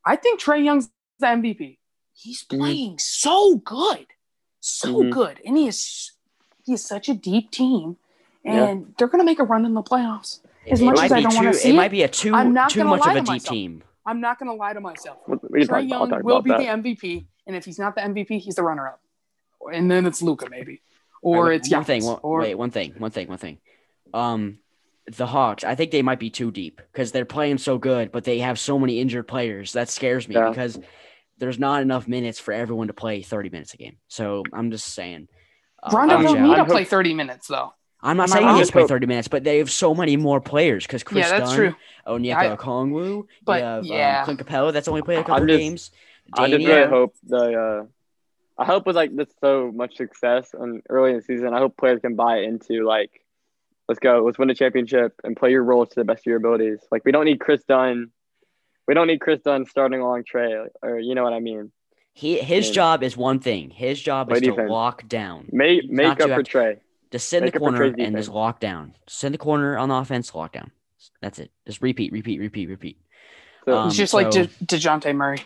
I 0.05 0.15
think 0.17 0.39
Trae 0.39 0.63
Young's 0.63 0.89
the 1.19 1.27
MVP. 1.27 1.78
He's 2.21 2.43
Mhm. 2.43 2.57
playing 2.59 2.99
so 2.99 3.55
good, 3.57 4.07
so 4.59 4.95
Mhm. 5.03 5.11
good, 5.11 5.41
and 5.45 5.57
he 5.57 5.67
is 5.67 6.11
he 6.65 6.73
is 6.73 6.85
such 6.85 7.09
a 7.09 7.15
deep 7.15 7.49
team, 7.49 7.97
Yeah. 8.43 8.65
and 8.65 8.93
they're 8.97 9.07
gonna 9.07 9.23
make 9.23 9.39
a 9.39 9.43
run 9.43 9.65
in 9.65 9.73
the 9.73 9.81
playoffs. 9.81 10.41
As 10.69 10.81
It 10.81 10.85
much 10.85 10.97
might 10.97 11.05
as 11.05 11.11
I 11.13 11.15
be 11.17 11.23
don't 11.23 11.35
wanna 11.35 11.53
see 11.53 11.69
it 11.69 11.75
might 11.75 11.89
be 11.91 12.03
a 12.03 12.07
too 12.07 12.35
I'm 12.35 12.53
not 12.53 12.69
too 12.69 12.83
much 12.83 12.99
of 13.07 13.15
a 13.15 13.19
deep 13.21 13.27
myself. 13.27 13.51
team. 13.53 13.83
I'm 14.05 14.19
not 14.21 14.37
gonna 14.37 14.53
lie 14.53 14.73
to 14.73 14.79
myself. 14.81 15.17
We 15.27 15.61
Trae 15.65 15.87
Young 15.89 16.23
will 16.23 16.41
be 16.43 16.51
that. 16.51 16.59
the 16.59 16.67
MVP, 16.67 17.25
and 17.47 17.55
if 17.55 17.65
he's 17.65 17.79
not 17.79 17.95
the 17.95 18.01
MVP, 18.03 18.37
he's 18.37 18.55
the 18.55 18.63
runner-up, 18.63 19.01
and 19.73 19.89
then 19.89 20.05
it's 20.05 20.21
Luka 20.21 20.47
maybe, 20.49 20.81
or 21.23 21.45
Wait, 21.45 21.55
it's 21.55 21.71
one 21.71 21.81
Giannis, 21.83 21.85
thing. 21.87 22.03
One, 22.05 22.19
or 22.21 22.39
wait, 22.41 22.55
one 22.55 22.69
thing. 22.71 22.93
One 22.99 23.11
thing. 23.11 23.27
One 23.29 23.37
thing. 23.39 23.57
Um, 24.13 24.59
the 25.07 25.25
Hawks. 25.25 25.63
I 25.63 25.73
think 25.73 25.89
they 25.89 26.03
might 26.03 26.19
be 26.19 26.29
too 26.29 26.51
deep 26.51 26.81
because 26.91 27.11
they're 27.13 27.25
playing 27.25 27.57
so 27.57 27.79
good, 27.79 28.11
but 28.11 28.25
they 28.25 28.39
have 28.39 28.59
so 28.59 28.77
many 28.77 28.99
injured 28.99 29.27
players. 29.27 29.73
That 29.73 29.89
scares 29.89 30.27
me 30.27 30.35
Yeah. 30.35 30.49
because 30.49 30.77
there's 31.39 31.57
not 31.59 31.81
enough 31.81 32.07
minutes 32.07 32.39
for 32.39 32.53
everyone 32.53 32.87
to 32.87 32.93
play 32.93 33.21
30 33.21 33.49
minutes 33.49 33.73
a 33.73 33.77
game. 33.77 33.97
So 34.07 34.43
I'm 34.53 34.71
just 34.71 34.85
saying. 34.93 35.27
uh, 35.81 35.89
Rondo 35.93 36.15
watch 36.17 36.25
don't 36.25 36.43
need 36.43 36.55
to 36.55 36.65
play 36.65 36.83
30 36.83 37.13
minutes 37.13 37.47
though. 37.47 37.73
I'm 38.01 38.15
not 38.17 38.29
Am 38.29 38.33
I 38.33 38.35
saying 38.35 38.43
he 38.43 38.47
wrong? 38.47 38.57
needs 38.57 38.69
to 38.69 38.73
play 38.73 38.87
30 38.87 39.07
minutes, 39.07 39.27
but 39.27 39.43
they 39.43 39.57
have 39.57 39.69
so 39.69 39.93
many 39.93 40.15
more 40.15 40.39
players 40.39 40.85
because 40.87 41.03
Kris 41.03 41.25
yeah, 41.29 41.39
that's 41.39 41.49
Dunn, 41.51 41.57
true. 41.57 41.75
Onyeka 42.07 42.35
I- 42.35 42.55
Okongwu, 42.55 43.25
but, 43.43 43.59
you 43.59 43.65
have, 43.65 43.85
yeah. 43.85 44.19
um, 44.19 44.25
Clint 44.25 44.39
Capela. 44.39 44.71
That's 44.71 44.87
only 44.87 45.01
played 45.01 45.17
a 45.19 45.21
couple 45.23 45.35
I'm 45.35 45.41
of 45.43 45.47
just- 45.49 45.59
games. 45.59 45.91
I 46.33 46.47
just 46.49 46.61
Dania- 46.63 46.67
really 46.67 46.87
hope 46.89 47.15
the 47.23 47.37
uh, 47.59 48.61
I 48.61 48.65
hope 48.65 48.85
with 48.85 48.95
like 48.95 49.15
this 49.15 49.29
so 49.41 49.71
much 49.73 49.97
success 49.97 50.53
and 50.53 50.81
early 50.89 51.11
in 51.11 51.17
the 51.17 51.23
season, 51.23 51.53
I 51.53 51.59
hope 51.59 51.75
players 51.77 52.01
can 52.01 52.15
buy 52.15 52.39
into 52.39 52.85
like, 52.85 53.09
let's 53.87 53.99
go, 53.99 54.23
let's 54.25 54.37
win 54.37 54.49
a 54.49 54.55
championship 54.55 55.13
and 55.23 55.35
play 55.35 55.51
your 55.51 55.63
role 55.63 55.85
to 55.85 55.95
the 55.95 56.03
best 56.05 56.21
of 56.21 56.25
your 56.27 56.37
abilities. 56.37 56.79
Like 56.91 57.03
we 57.03 57.11
don't 57.11 57.25
need 57.25 57.39
Kris 57.39 57.63
Dunn, 57.67 58.11
we 58.89 58.95
don't 58.95 59.05
need 59.05 59.21
Kris 59.21 59.39
Dunn 59.41 59.67
starting 59.67 60.01
along 60.01 60.23
Trae, 60.23 60.65
or 60.81 60.97
you 60.99 61.13
know 61.13 61.23
what 61.23 61.33
I 61.33 61.39
mean. 61.39 61.71
he 62.13 62.39
his 62.39 62.67
Yeah. 62.69 62.73
job 62.73 63.03
is 63.03 63.15
one 63.15 63.39
thing. 63.39 63.69
His 63.69 64.01
job 64.01 64.29
Play 64.29 64.39
is 64.39 64.43
to 64.43 64.53
lock 64.65 65.07
down. 65.07 65.47
Make 65.51 65.87
make 65.89 66.07
up 66.09 66.17
for 66.21 66.31
active. 66.33 66.45
Trae. 66.47 66.77
Just 67.11 67.29
sit 67.29 67.43
in 67.43 67.51
the 67.51 67.59
corner 67.59 67.83
and 67.83 67.95
defense. 67.95 68.15
just 68.17 68.29
lock 68.29 68.59
down. 68.59 68.95
Sit 69.07 69.27
in 69.27 69.31
the 69.33 69.37
corner 69.37 69.77
on 69.77 69.89
the 69.89 69.95
offense, 69.95 70.33
lock 70.33 70.53
down. 70.53 70.71
That's 71.21 71.37
it. 71.39 71.51
Just 71.67 71.81
repeat, 71.81 72.11
repeat, 72.11 72.39
repeat, 72.39 72.67
repeat. 72.67 72.97
So 73.65 73.77
Um, 73.77 73.89
He's 73.89 73.97
just 73.97 74.13
like 74.15 74.31
De- 74.31 74.47
Dejounte 74.65 75.15
Murray. 75.15 75.39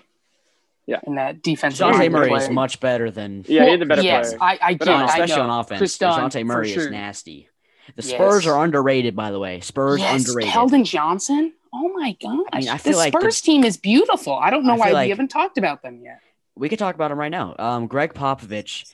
Yeah. 0.85 0.99
In 1.05 1.15
that 1.15 1.41
defense. 1.41 1.79
Dejounte 1.79 2.11
Murray 2.11 2.29
the 2.29 2.35
is 2.35 2.49
much 2.49 2.79
better 2.79 3.11
than 3.11 3.43
yeah, 3.47 3.65
he's 3.69 3.81
a 3.81 3.85
better 3.85 4.01
yes, 4.01 4.29
player. 4.35 4.39
I, 4.41 4.59
I 4.61 4.73
But 4.75 4.85
get 4.87 4.93
on- 4.95 5.03
especially 5.05 5.33
I 5.33 5.37
know. 5.37 5.49
on 5.51 5.59
offense. 5.59 5.77
Kris 5.79 5.97
Dunn, 5.97 6.19
Dejounte 6.29 6.45
Murray 6.45 6.69
sure. 6.73 6.83
is 6.85 6.91
nasty. 6.91 7.49
The 7.95 8.01
Yes. 8.03 8.11
Spurs 8.11 8.47
are 8.47 8.63
underrated, 8.63 9.15
by 9.15 9.31
the 9.31 9.39
way. 9.39 9.59
Spurs 9.59 9.99
yes, 9.99 10.27
underrated. 10.27 10.53
Keldon 10.53 10.85
Johnson. 10.85 11.53
Oh 11.73 11.89
my 11.93 12.15
gosh. 12.21 12.45
I 12.53 12.59
mean, 12.59 12.69
I 12.69 12.77
feel 12.77 12.93
the 12.93 12.97
like 12.99 13.13
the- 13.13 13.19
Spurs 13.19 13.41
team 13.41 13.63
is 13.63 13.77
beautiful. 13.77 14.33
I 14.35 14.49
don't 14.49 14.65
know 14.65 14.73
I 14.73 14.77
why 14.77 14.89
feel 14.91 14.99
we 15.01 15.09
haven't 15.09 15.29
talked 15.29 15.57
about 15.57 15.81
them 15.81 16.01
yet. 16.03 16.19
we 16.55 16.69
could 16.69 16.79
talk 16.79 16.93
about 16.95 17.09
them 17.09 17.17
right 17.19 17.31
now. 17.31 17.55
Um, 17.57 17.87
Gregg 17.87 18.13
Popovich 18.13 18.91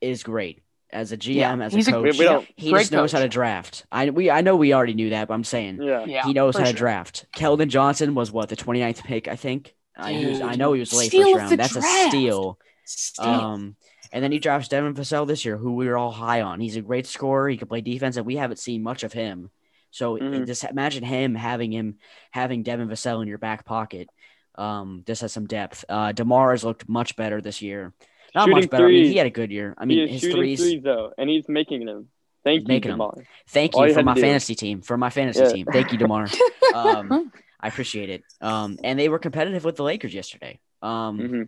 is 0.00 0.22
great 0.22 0.62
as 0.90 1.12
a 1.12 1.16
GM, 1.16 1.34
Yeah, 1.34 1.56
as 1.64 1.72
he's 1.72 1.88
a 1.88 1.90
a- 1.90 1.94
coach. 1.94 2.18
We- 2.18 2.28
we 2.28 2.48
he 2.56 2.70
just 2.70 2.92
knows 2.92 3.12
how 3.12 3.18
to 3.20 3.28
draft. 3.28 3.84
I 3.90 4.10
we 4.10 4.30
I 4.30 4.40
know 4.40 4.56
we 4.56 4.72
already 4.72 4.94
knew 4.94 5.10
that, 5.10 5.28
but 5.28 5.34
I'm 5.34 5.44
saying 5.44 5.82
Yeah. 5.82 6.04
Yeah. 6.04 6.24
he 6.24 6.32
knows 6.32 6.54
how 6.56 6.60
to 6.64 6.70
sure. 6.70 6.74
draft. 6.76 7.26
Keldon 7.36 7.68
Johnson 7.68 8.14
was 8.14 8.30
what 8.32 8.48
the 8.48 8.56
29th 8.56 9.02
pick, 9.04 9.28
I 9.28 9.36
think. 9.36 9.74
I, 9.96 10.12
he 10.12 10.26
was, 10.26 10.40
I 10.40 10.54
know 10.56 10.72
he 10.72 10.80
was 10.80 10.92
late 10.92 11.08
steal 11.08 11.32
first 11.32 11.38
round. 11.38 11.52
the 11.52 11.56
That's 11.56 11.76
a 11.76 11.82
steal. 11.82 12.58
Steal. 12.84 13.24
Um, 13.24 13.76
and 14.12 14.22
then 14.24 14.32
he 14.32 14.38
drafts 14.38 14.68
Devin 14.68 14.94
Vassell 14.94 15.26
this 15.26 15.44
year, 15.44 15.56
who 15.56 15.72
we 15.74 15.86
were 15.88 15.96
all 15.96 16.10
high 16.10 16.40
on. 16.42 16.60
He's 16.60 16.76
a 16.76 16.80
great 16.80 17.06
scorer. 17.06 17.48
He 17.48 17.56
can 17.56 17.68
play 17.68 17.80
defense, 17.80 18.16
and 18.16 18.26
we 18.26 18.36
haven't 18.36 18.58
seen 18.58 18.82
much 18.82 19.02
of 19.04 19.12
him. 19.12 19.50
So 19.94 20.18
Mhm. 20.18 20.46
just 20.46 20.64
imagine 20.64 21.04
him 21.04 21.34
having 21.34 21.72
him 21.72 21.98
having 22.32 22.62
Devin 22.64 22.88
Vassell 22.88 23.22
in 23.22 23.28
your 23.28 23.38
back 23.38 23.64
pocket. 23.64 24.08
Um, 24.56 25.02
just 25.06 25.22
has 25.22 25.32
some 25.32 25.46
depth. 25.46 25.84
Uh, 25.88 26.12
Demar 26.12 26.50
has 26.50 26.64
looked 26.64 26.88
much 26.88 27.16
better 27.16 27.40
this 27.40 27.62
year. 27.62 27.92
Not 28.34 28.46
Shooting 28.46 28.62
much 28.62 28.70
better. 28.70 28.86
I 28.86 28.90
mean, 28.90 29.04
he 29.04 29.16
had 29.16 29.26
a 29.26 29.30
good 29.30 29.50
year. 29.52 29.74
I 29.78 29.84
he 29.84 29.94
mean, 29.94 30.04
is 30.04 30.10
his 30.10 30.20
shooting 30.22 30.36
threes. 30.36 30.58
threes 30.60 30.82
though, 30.82 31.12
and 31.16 31.30
he's 31.30 31.48
making 31.48 31.84
them. 31.86 32.08
Thank 32.44 32.62
you, 32.62 32.66
making 32.68 32.90
'em. 32.90 32.98
Demar. 32.98 33.24
Thank 33.48 33.74
All 33.74 33.86
you 33.86 33.94
for 33.94 34.02
my 34.02 34.14
fantasy 34.14 34.54
team. 34.54 34.82
For 34.82 34.96
my 34.96 35.10
fantasy 35.10 35.40
Yeah. 35.40 35.48
team. 35.52 35.66
Thank 35.66 35.92
you, 35.92 35.98
Demar. 35.98 36.26
um, 36.74 37.30
I 37.60 37.68
appreciate 37.68 38.10
it. 38.10 38.24
Um, 38.40 38.78
and 38.84 38.98
they 38.98 39.08
were 39.08 39.18
competitive 39.18 39.64
with 39.64 39.76
the 39.76 39.82
Lakers 39.84 40.12
yesterday. 40.12 40.60
Um, 40.82 41.18
hmm 41.18 41.42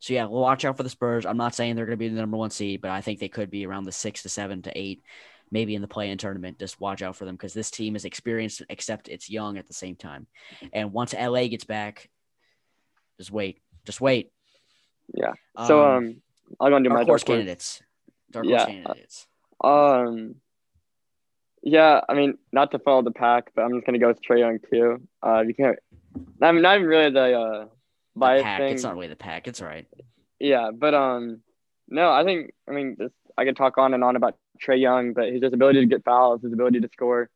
So 0.00 0.12
yeah, 0.14 0.26
we'll 0.26 0.40
watch 0.42 0.64
out 0.64 0.76
for 0.76 0.82
the 0.82 0.90
Spurs. 0.90 1.24
I'm 1.24 1.36
not 1.36 1.54
saying 1.54 1.76
they're 1.76 1.86
going 1.86 1.98
to 1.98 2.04
be 2.04 2.08
the 2.08 2.20
number 2.20 2.36
one 2.36 2.50
seed, 2.50 2.80
but 2.82 2.90
I 2.90 3.00
think 3.00 3.20
they 3.20 3.28
could 3.28 3.50
be 3.50 3.64
around 3.66 3.84
the 3.84 3.92
six 3.92 4.22
to 4.24 4.28
seven 4.28 4.60
to 4.62 4.72
eight, 4.76 5.02
maybe 5.52 5.74
in 5.76 5.82
the 5.82 5.86
play-in 5.88 6.18
tournament. 6.18 6.58
Just 6.58 6.80
watch 6.80 7.02
out 7.02 7.14
for 7.14 7.24
them 7.26 7.36
because 7.36 7.54
this 7.54 7.70
team 7.70 7.94
is 7.94 8.04
experienced, 8.04 8.62
except 8.68 9.08
it's 9.08 9.30
young 9.30 9.58
at 9.58 9.68
the 9.68 9.74
same 9.74 9.94
time. 9.94 10.26
And 10.72 10.92
once 10.92 11.14
LA 11.14 11.46
gets 11.46 11.64
back, 11.64 12.08
just 13.18 13.30
wait, 13.30 13.60
just 13.84 14.00
wait. 14.00 14.32
Yeah. 15.14 15.32
So 15.66 15.84
um, 15.84 16.22
I'll 16.58 16.70
go 16.70 16.76
and 16.76 16.84
do 16.84 16.88
my 16.88 16.96
dark 16.96 17.08
horse 17.08 17.22
candidates. 17.24 17.82
Dark 18.30 18.46
horse 18.46 18.62
Yeah. 18.62 18.66
candidates. 18.66 19.26
Um, 19.62 20.36
yeah, 21.62 22.00
I 22.08 22.14
mean, 22.14 22.38
not 22.50 22.72
to 22.72 22.78
follow 22.80 23.02
the 23.02 23.12
pack, 23.12 23.50
but 23.54 23.62
I'm 23.62 23.72
just 23.74 23.86
gonna 23.86 23.98
go 23.98 24.08
with 24.08 24.20
Trae 24.22 24.40
Young 24.40 24.58
too. 24.72 25.06
Uh, 25.24 25.42
you 25.46 25.54
can't. 25.54 25.78
I 26.40 26.50
mean, 26.50 26.62
not 26.62 26.76
even 26.76 26.88
really 26.88 27.10
the 27.10 27.38
uh 27.38 27.64
The 28.16 28.42
pack. 28.42 28.60
thing. 28.60 28.72
It's 28.74 28.82
not 28.82 28.94
really 28.94 29.06
the 29.08 29.16
pack. 29.16 29.46
It's 29.46 29.60
all 29.62 29.68
right. 29.68 29.86
Yeah, 30.40 30.70
but 30.74 30.92
um, 30.94 31.40
no, 31.88 32.10
I 32.10 32.24
think 32.24 32.52
I 32.68 32.72
mean 32.72 32.96
this. 32.98 33.12
I 33.38 33.44
could 33.44 33.56
talk 33.56 33.78
on 33.78 33.94
and 33.94 34.02
on 34.02 34.16
about 34.16 34.36
Trae 34.60 34.80
Young, 34.80 35.12
but 35.12 35.32
his 35.32 35.40
just 35.40 35.54
ability 35.54 35.80
to 35.80 35.86
get 35.86 36.04
fouls, 36.04 36.42
his 36.42 36.52
ability 36.52 36.80
to 36.80 36.88
score, 36.88 37.30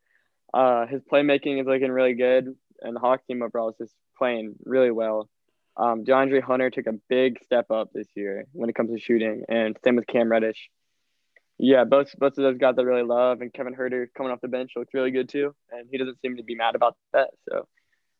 uh, 0.52 0.86
his 0.86 1.02
playmaking 1.02 1.60
is 1.60 1.66
looking 1.66 1.90
really 1.90 2.14
good, 2.14 2.54
and 2.80 2.96
the 2.96 3.00
Hawks 3.00 3.24
team 3.26 3.42
overall 3.42 3.70
is 3.70 3.76
just 3.78 3.94
playing 4.18 4.54
really 4.64 4.90
well. 4.90 5.28
Um, 5.76 6.04
DeAndre 6.04 6.42
Hunter 6.42 6.70
took 6.70 6.86
a 6.86 6.94
big 7.08 7.42
step 7.44 7.70
up 7.70 7.90
this 7.92 8.08
year 8.14 8.46
when 8.52 8.70
it 8.70 8.74
comes 8.74 8.90
to 8.90 8.98
shooting, 8.98 9.44
and 9.48 9.76
same 9.84 9.96
with 9.96 10.06
Cam 10.06 10.30
Reddish. 10.30 10.70
Yeah, 11.58 11.84
both 11.84 12.14
both 12.18 12.32
of 12.32 12.44
those 12.44 12.58
guys 12.58 12.74
I 12.78 12.82
really 12.82 13.02
love, 13.02 13.40
and 13.40 13.52
Kevin 13.52 13.74
Huerter 13.74 14.06
coming 14.16 14.32
off 14.32 14.40
the 14.40 14.48
bench 14.48 14.72
looks 14.76 14.94
really 14.94 15.10
good 15.10 15.28
too, 15.28 15.54
and 15.70 15.88
he 15.90 15.98
doesn't 15.98 16.20
seem 16.20 16.36
to 16.36 16.42
be 16.42 16.54
mad 16.54 16.74
about 16.74 16.96
that, 17.12 17.30
so 17.48 17.66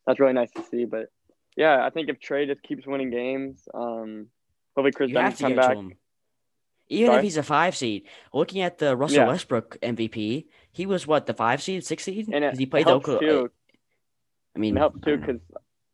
that's 0.06 0.20
really 0.20 0.32
nice 0.32 0.50
to 0.52 0.62
see. 0.62 0.84
But 0.84 1.06
yeah, 1.56 1.84
I 1.84 1.90
think 1.90 2.08
if 2.08 2.18
Trae 2.18 2.46
just 2.46 2.62
keeps 2.62 2.86
winning 2.86 3.10
games, 3.10 3.66
um, 3.74 4.28
hopefully 4.74 4.92
Kris 4.92 5.12
Dunn 5.12 5.32
can 5.32 5.56
come 5.56 5.56
back. 5.56 5.96
Even 6.88 7.06
Sorry? 7.08 7.18
if 7.18 7.22
he's 7.24 7.36
a 7.36 7.42
five 7.42 7.76
seed, 7.76 8.04
looking 8.32 8.62
at 8.62 8.78
the 8.78 8.96
Russell 8.96 9.18
Yeah. 9.18 9.26
Westbrook 9.28 9.76
MVP, 9.82 10.46
he 10.72 10.86
was 10.86 11.06
what 11.06 11.26
the 11.26 11.34
five 11.34 11.60
seed, 11.62 11.84
six 11.84 12.04
seed, 12.04 12.28
And 12.32 12.56
he 12.56 12.66
played 12.66 12.86
the 12.86 12.92
Oklahoma. 12.92 13.26
too. 13.26 13.50
I 14.54 14.58
mean, 14.58 14.76
It 14.76 14.80
helps 14.80 15.00
too 15.00 15.16
because 15.16 15.40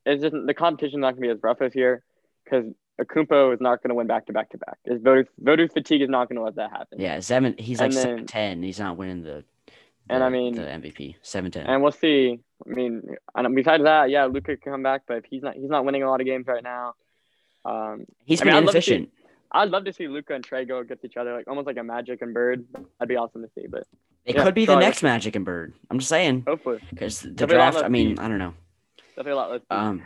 it's 0.05 0.23
just 0.23 0.35
the 0.47 0.55
competition's 0.55 1.01
not 1.01 1.13
going 1.13 1.23
to 1.23 1.29
be 1.29 1.29
as 1.31 1.43
rough 1.43 1.59
this 1.61 1.75
year 1.75 2.03
because 2.45 2.67
Akumpo 3.01 3.55
is 3.55 3.61
not 3.61 3.83
going 3.83 3.89
to 3.89 3.95
win 3.95 4.07
back 4.07 4.27
to 4.27 4.33
back 4.33 4.51
to 4.51 4.59
back. 4.59 4.79
His 4.85 5.01
voter 5.01 5.27
voter 5.39 5.67
fatigue 5.69 6.03
is 6.03 6.09
not 6.11 6.29
going 6.29 6.37
to 6.37 6.43
let 6.43 6.57
that 6.57 6.71
happen. 6.71 7.01
yeah, 7.01 7.19
seven. 7.21 7.55
He's 7.59 7.81
like 7.81 7.93
then- 7.93 8.03
seven 8.03 8.27
ten. 8.27 8.63
He's 8.63 8.79
not 8.79 8.97
winning 8.97 9.23
the. 9.23 9.45
And 10.11 10.23
I 10.23 10.29
mean- 10.29 10.55
the 10.55 10.63
MVP 10.63 11.17
seven 11.23 11.51
ten. 11.51 11.67
And 11.67 11.83
we'll 11.83 11.93
see. 11.93 12.41
I 12.67 12.69
mean, 12.71 13.03
and 13.35 13.57
besides 13.57 13.83
that, 13.85 14.11
yeah, 14.11 14.27
Luka 14.27 14.57
can 14.59 14.73
come 14.73 14.83
back, 14.83 15.03
but 15.09 15.17
if 15.19 15.25
he's 15.31 15.43
not, 15.43 15.55
he's 15.55 15.71
not 15.71 15.85
winning 15.85 16.03
a 16.03 16.11
lot 16.11 16.21
of 16.21 16.27
games 16.27 16.47
right 16.47 16.63
now. 16.63 16.95
Um, 17.65 18.05
He's 18.25 18.41
I 18.41 18.45
been 18.45 18.55
mean, 18.55 18.63
inefficient. 18.65 19.11
I'd 19.53 19.71
love 19.71 19.85
to 19.85 19.93
see 19.93 20.09
Luka 20.09 20.35
and 20.35 20.45
Trae 20.47 20.67
go 20.67 20.79
against 20.79 21.05
each 21.05 21.17
other, 21.17 21.35
like 21.37 21.47
almost 21.49 21.67
like 21.67 21.77
a 21.77 21.83
Magic 21.83 22.23
and 22.23 22.33
Bird. 22.35 22.65
That'd 22.73 23.09
be 23.09 23.17
awesome 23.17 23.43
to 23.43 23.51
see. 23.55 23.67
But 23.67 23.85
It 24.25 24.35
yeah, 24.37 24.45
could 24.45 24.55
be 24.55 24.65
the 24.67 24.77
next 24.79 25.03
Magic 25.03 25.37
and 25.37 25.45
Bird. 25.45 25.75
I'm 25.91 25.99
just 25.99 26.09
saying 26.09 26.45
hopefully, 26.47 26.81
because 26.91 27.21
the 27.21 27.31
There'll 27.31 27.49
be 27.51 27.55
a 27.57 27.59
lot 27.59 27.73
draft. 27.73 27.85
I 27.85 27.89
mean. 27.89 28.19
I 28.19 28.29
don't 28.29 28.39
know. 28.39 28.55
definitely 29.17 29.33
a 29.33 29.37
lot 29.37 29.51
less. 29.51 29.61
Um, 29.71 30.03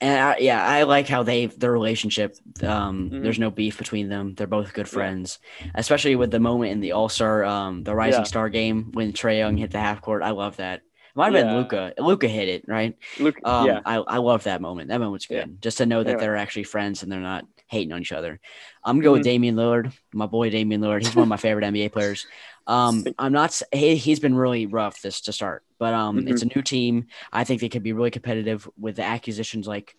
and 0.00 0.20
I, 0.20 0.36
yeah, 0.38 0.64
I 0.64 0.82
like 0.82 1.06
how 1.08 1.22
they 1.22 1.46
their 1.46 1.70
relationship. 1.70 2.36
Um, 2.62 3.10
Mhm. 3.10 3.22
there's 3.22 3.38
no 3.38 3.50
beef 3.50 3.78
between 3.78 4.08
them. 4.08 4.34
They're 4.34 4.46
both 4.48 4.72
good 4.74 4.88
friends, 4.88 5.38
especially 5.74 6.16
with 6.16 6.30
the 6.32 6.40
moment 6.40 6.72
in 6.72 6.80
the 6.80 6.92
All 6.92 7.08
Star, 7.08 7.44
um, 7.44 7.84
the 7.84 7.94
Rising 7.94 8.20
Yeah. 8.20 8.24
Star 8.24 8.48
game 8.48 8.90
when 8.92 9.12
Trae 9.12 9.38
Young 9.38 9.56
hit 9.56 9.70
the 9.70 9.78
half 9.78 10.00
court. 10.00 10.22
I 10.22 10.30
love 10.30 10.56
that. 10.56 10.82
It 11.14 11.18
might 11.18 11.34
have 11.34 11.46
been 11.46 11.54
Luka. 11.56 11.92
Luka 11.98 12.26
hit 12.28 12.48
it 12.48 12.64
right. 12.66 12.96
Luke, 13.18 13.38
Um, 13.44 13.66
yeah, 13.66 13.80
I 13.84 13.96
I 13.96 14.16
love 14.18 14.44
that 14.44 14.62
moment. 14.62 14.88
That 14.88 15.00
moment's 15.00 15.26
good. 15.26 15.36
Yeah. 15.36 15.44
Just 15.60 15.78
to 15.78 15.86
know 15.86 16.02
that 16.02 16.08
Anyway. 16.08 16.20
they're 16.20 16.36
actually 16.36 16.64
friends 16.64 17.02
and 17.02 17.12
they're 17.12 17.20
not 17.20 17.44
hating 17.68 17.92
on 17.92 18.00
each 18.00 18.12
other. 18.12 18.40
I'm 18.84 18.96
gonna 18.96 19.04
go 19.04 19.12
with 19.12 19.22
Mhm. 19.22 19.24
Damian 19.24 19.56
Lillard, 19.56 19.92
my 20.14 20.26
boy 20.26 20.50
Damian 20.50 20.80
Lillard. 20.80 21.02
He's 21.02 21.14
one 21.14 21.24
of 21.24 21.28
my 21.28 21.36
favorite 21.38 21.64
NBA 21.64 21.90
players. 21.90 22.26
Um, 22.66 23.04
I'm 23.18 23.32
not. 23.32 23.60
He 23.72 23.96
he's 23.96 24.20
been 24.20 24.34
really 24.34 24.66
rough 24.66 25.02
this 25.02 25.20
to 25.22 25.32
start, 25.32 25.64
but 25.78 25.92
um, 25.94 26.24
Mm-hmm. 26.24 26.28
it's 26.28 26.42
a 26.42 26.46
new 26.46 26.62
team. 26.62 27.08
I 27.32 27.44
think 27.44 27.60
they 27.60 27.68
could 27.68 27.82
be 27.82 27.92
really 27.92 28.10
competitive 28.10 28.68
with 28.78 28.96
the 28.96 29.04
acquisitions 29.04 29.66
like, 29.66 29.94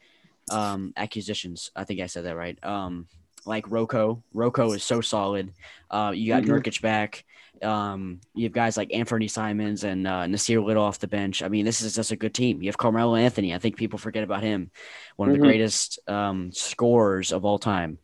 um, 0.49 0.93
acquisitions. 0.97 1.71
I 1.75 1.83
think 1.83 2.01
I 2.01 2.07
said 2.07 2.25
that 2.25 2.35
right. 2.35 2.57
Um, 2.63 3.07
like 3.45 3.69
Rocco. 3.69 4.23
Rocco 4.33 4.71
is 4.73 4.83
so 4.83 5.01
solid. 5.01 5.53
Uh, 5.91 6.11
you 6.15 6.29
got 6.29 6.43
Mhm. 6.43 6.47
Nurkic 6.47 6.81
back. 6.81 7.25
Um, 7.63 8.19
you 8.33 8.43
have 8.43 8.51
guys 8.51 8.77
like 8.77 8.93
Anthony 8.93 9.27
Simons 9.27 9.83
and 9.83 10.07
uh, 10.07 10.23
Nassir 10.25 10.63
Little 10.63 10.83
off 10.83 10.99
the 10.99 11.07
bench. 11.07 11.41
I 11.41 11.47
mean, 11.47 11.65
this 11.65 11.81
is 11.81 11.95
just 11.95 12.11
a 12.11 12.15
good 12.15 12.33
team. 12.33 12.61
You 12.61 12.67
have 12.69 12.77
Carmelo 12.77 13.15
Anthony. 13.15 13.53
I 13.53 13.57
think 13.59 13.77
people 13.77 13.97
forget 13.99 14.23
about 14.23 14.43
him. 14.43 14.71
One 15.15 15.29
of 15.29 15.35
Mhm. 15.35 15.39
the 15.39 15.43
greatest 15.45 15.99
um, 16.07 16.51
scorers 16.51 17.31
of 17.31 17.45
all 17.45 17.59
time. 17.59 17.97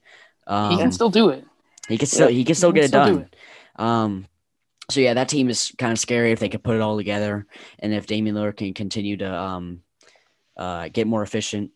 Um, 0.47 0.71
he 0.71 0.77
can 0.77 0.91
still 0.91 1.09
do 1.09 1.29
it. 1.29 1.45
he 1.87 1.97
can 1.97 2.07
still 2.07 2.27
he 2.29 2.43
can 2.43 2.55
still 2.55 2.71
He 2.71 2.75
get 2.75 2.81
can 2.81 2.85
it 2.85 2.87
still 2.89 3.05
do 3.05 3.19
done. 3.19 3.29
Um, 3.87 4.25
so 4.89 4.99
yeah, 4.99 5.13
that 5.13 5.29
team 5.29 5.49
is 5.49 5.71
kind 5.77 5.91
of 5.91 5.99
scary 5.99 6.31
if 6.31 6.39
they 6.39 6.49
could 6.49 6.63
put 6.63 6.75
it 6.75 6.81
all 6.81 6.97
together, 6.97 7.45
and 7.79 7.93
if 7.93 8.07
Damian 8.07 8.35
Lillard 8.35 8.57
can 8.57 8.73
continue 8.73 9.17
to 9.17 9.31
um, 9.31 9.81
uh, 10.57 10.89
get 10.89 11.05
more 11.07 11.21
efficient 11.21 11.71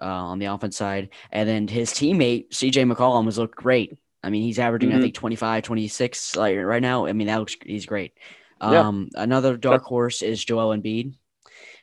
uh, 0.00 0.04
on 0.04 0.38
the 0.38 0.46
offense 0.46 0.76
side, 0.76 1.08
and 1.32 1.48
then 1.48 1.66
his 1.68 1.90
teammate 1.90 2.50
CJ 2.50 2.90
McCollum 2.92 3.24
has 3.24 3.38
looked 3.38 3.56
great. 3.56 3.96
I 4.28 4.30
mean, 4.30 4.42
he's 4.42 4.58
averaging 4.58 4.92
I 4.92 4.98
Mhm. 4.98 5.00
think 5.02 5.14
25, 5.14 5.62
26 5.64 6.36
like 6.36 6.56
right 6.58 6.82
now. 6.82 7.06
I 7.06 7.14
mean, 7.14 7.28
that 7.28 7.38
looks 7.38 7.56
he's 7.64 7.86
great. 7.86 8.12
Yeah. 8.60 8.86
Um, 8.86 9.08
another 9.14 9.56
dark 9.56 9.82
horse 9.84 10.20
is 10.20 10.44
Joel 10.44 10.76
Embiid. 10.76 11.14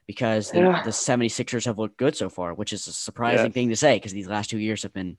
Because 0.07 0.51
the, 0.51 0.59
Yeah. 0.59 0.83
the 0.83 0.91
76ers 0.91 1.65
have 1.65 1.79
looked 1.79 1.97
good 1.97 2.15
so 2.15 2.29
far, 2.29 2.53
which 2.53 2.71
is 2.73 2.85
a 2.85 2.93
surprising 2.93 3.45
Yes. 3.47 3.53
thing 3.55 3.69
to 3.69 3.75
say 3.75 3.95
because 3.95 4.11
these 4.13 4.27
last 4.27 4.51
two 4.51 4.59
years 4.59 4.83
have 4.83 4.93
been 4.93 5.17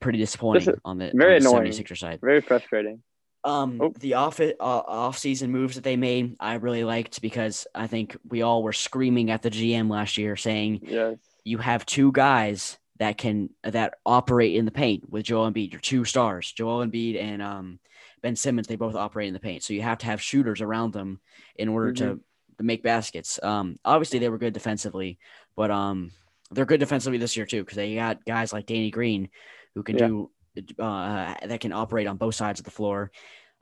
pretty 0.00 0.18
disappointing 0.18 0.74
on 0.84 0.98
the, 0.98 1.12
very 1.14 1.36
on 1.36 1.42
the 1.42 1.48
annoying. 1.48 1.70
76er 1.70 1.94
side. 1.96 2.18
very 2.20 2.40
frustrating. 2.40 3.04
Um, 3.44 3.78
Oh. 3.80 3.92
the 4.00 4.14
off 4.14 4.40
uh, 4.40 4.52
off 4.58 5.18
season 5.18 5.52
moves 5.52 5.76
that 5.76 5.84
they 5.84 5.96
made, 5.96 6.34
I 6.40 6.54
really 6.54 6.82
liked 6.82 7.22
because 7.22 7.68
I 7.76 7.86
think 7.86 8.16
we 8.28 8.42
all 8.42 8.64
were 8.64 8.72
screaming 8.72 9.30
at 9.30 9.42
the 9.42 9.50
GM 9.50 9.88
last 9.88 10.18
year, 10.18 10.34
saying 10.34 10.80
Yes. 10.82 11.18
you 11.44 11.58
have 11.58 11.86
two 11.86 12.10
guys 12.10 12.78
that 12.98 13.18
can 13.18 13.50
that 13.64 13.94
operate 14.04 14.54
in 14.56 14.64
the 14.64 14.70
paint 14.70 15.10
with 15.10 15.24
Joel 15.24 15.50
Embiid. 15.50 15.72
Your 15.72 15.80
two 15.80 16.04
stars, 16.04 16.52
Joel 16.52 16.84
Embiid 16.86 17.20
and 17.20 17.42
um, 17.42 17.78
Ben 18.22 18.36
Simmons. 18.36 18.66
They 18.66 18.76
both 18.76 18.94
operate 18.94 19.28
in 19.28 19.34
the 19.34 19.40
paint, 19.40 19.62
so 19.62 19.72
you 19.74 19.82
have 19.82 19.98
to 19.98 20.06
have 20.06 20.20
shooters 20.22 20.60
around 20.60 20.92
them 20.92 21.20
in 21.56 21.68
order 21.68 21.92
to, 21.94 22.20
to 22.58 22.62
make 22.62 22.82
baskets. 22.82 23.40
Um, 23.42 23.76
obviously 23.84 24.18
they 24.18 24.28
were 24.28 24.38
good 24.38 24.52
defensively, 24.52 25.18
but 25.56 25.70
um, 25.70 26.12
they're 26.50 26.66
good 26.66 26.80
defensively 26.80 27.18
this 27.18 27.36
year 27.36 27.46
too 27.46 27.62
because 27.64 27.76
they 27.76 27.94
got 27.94 28.24
guys 28.24 28.52
like 28.52 28.66
Danny 28.66 28.90
Green 28.90 29.30
who 29.74 29.82
can 29.82 29.96
Yeah. 29.98 30.06
do 30.08 30.30
uh, 30.78 31.34
that 31.46 31.60
can 31.60 31.72
operate 31.72 32.06
on 32.06 32.18
both 32.18 32.34
sides 32.34 32.60
of 32.60 32.64
the 32.64 32.70
floor. 32.70 33.10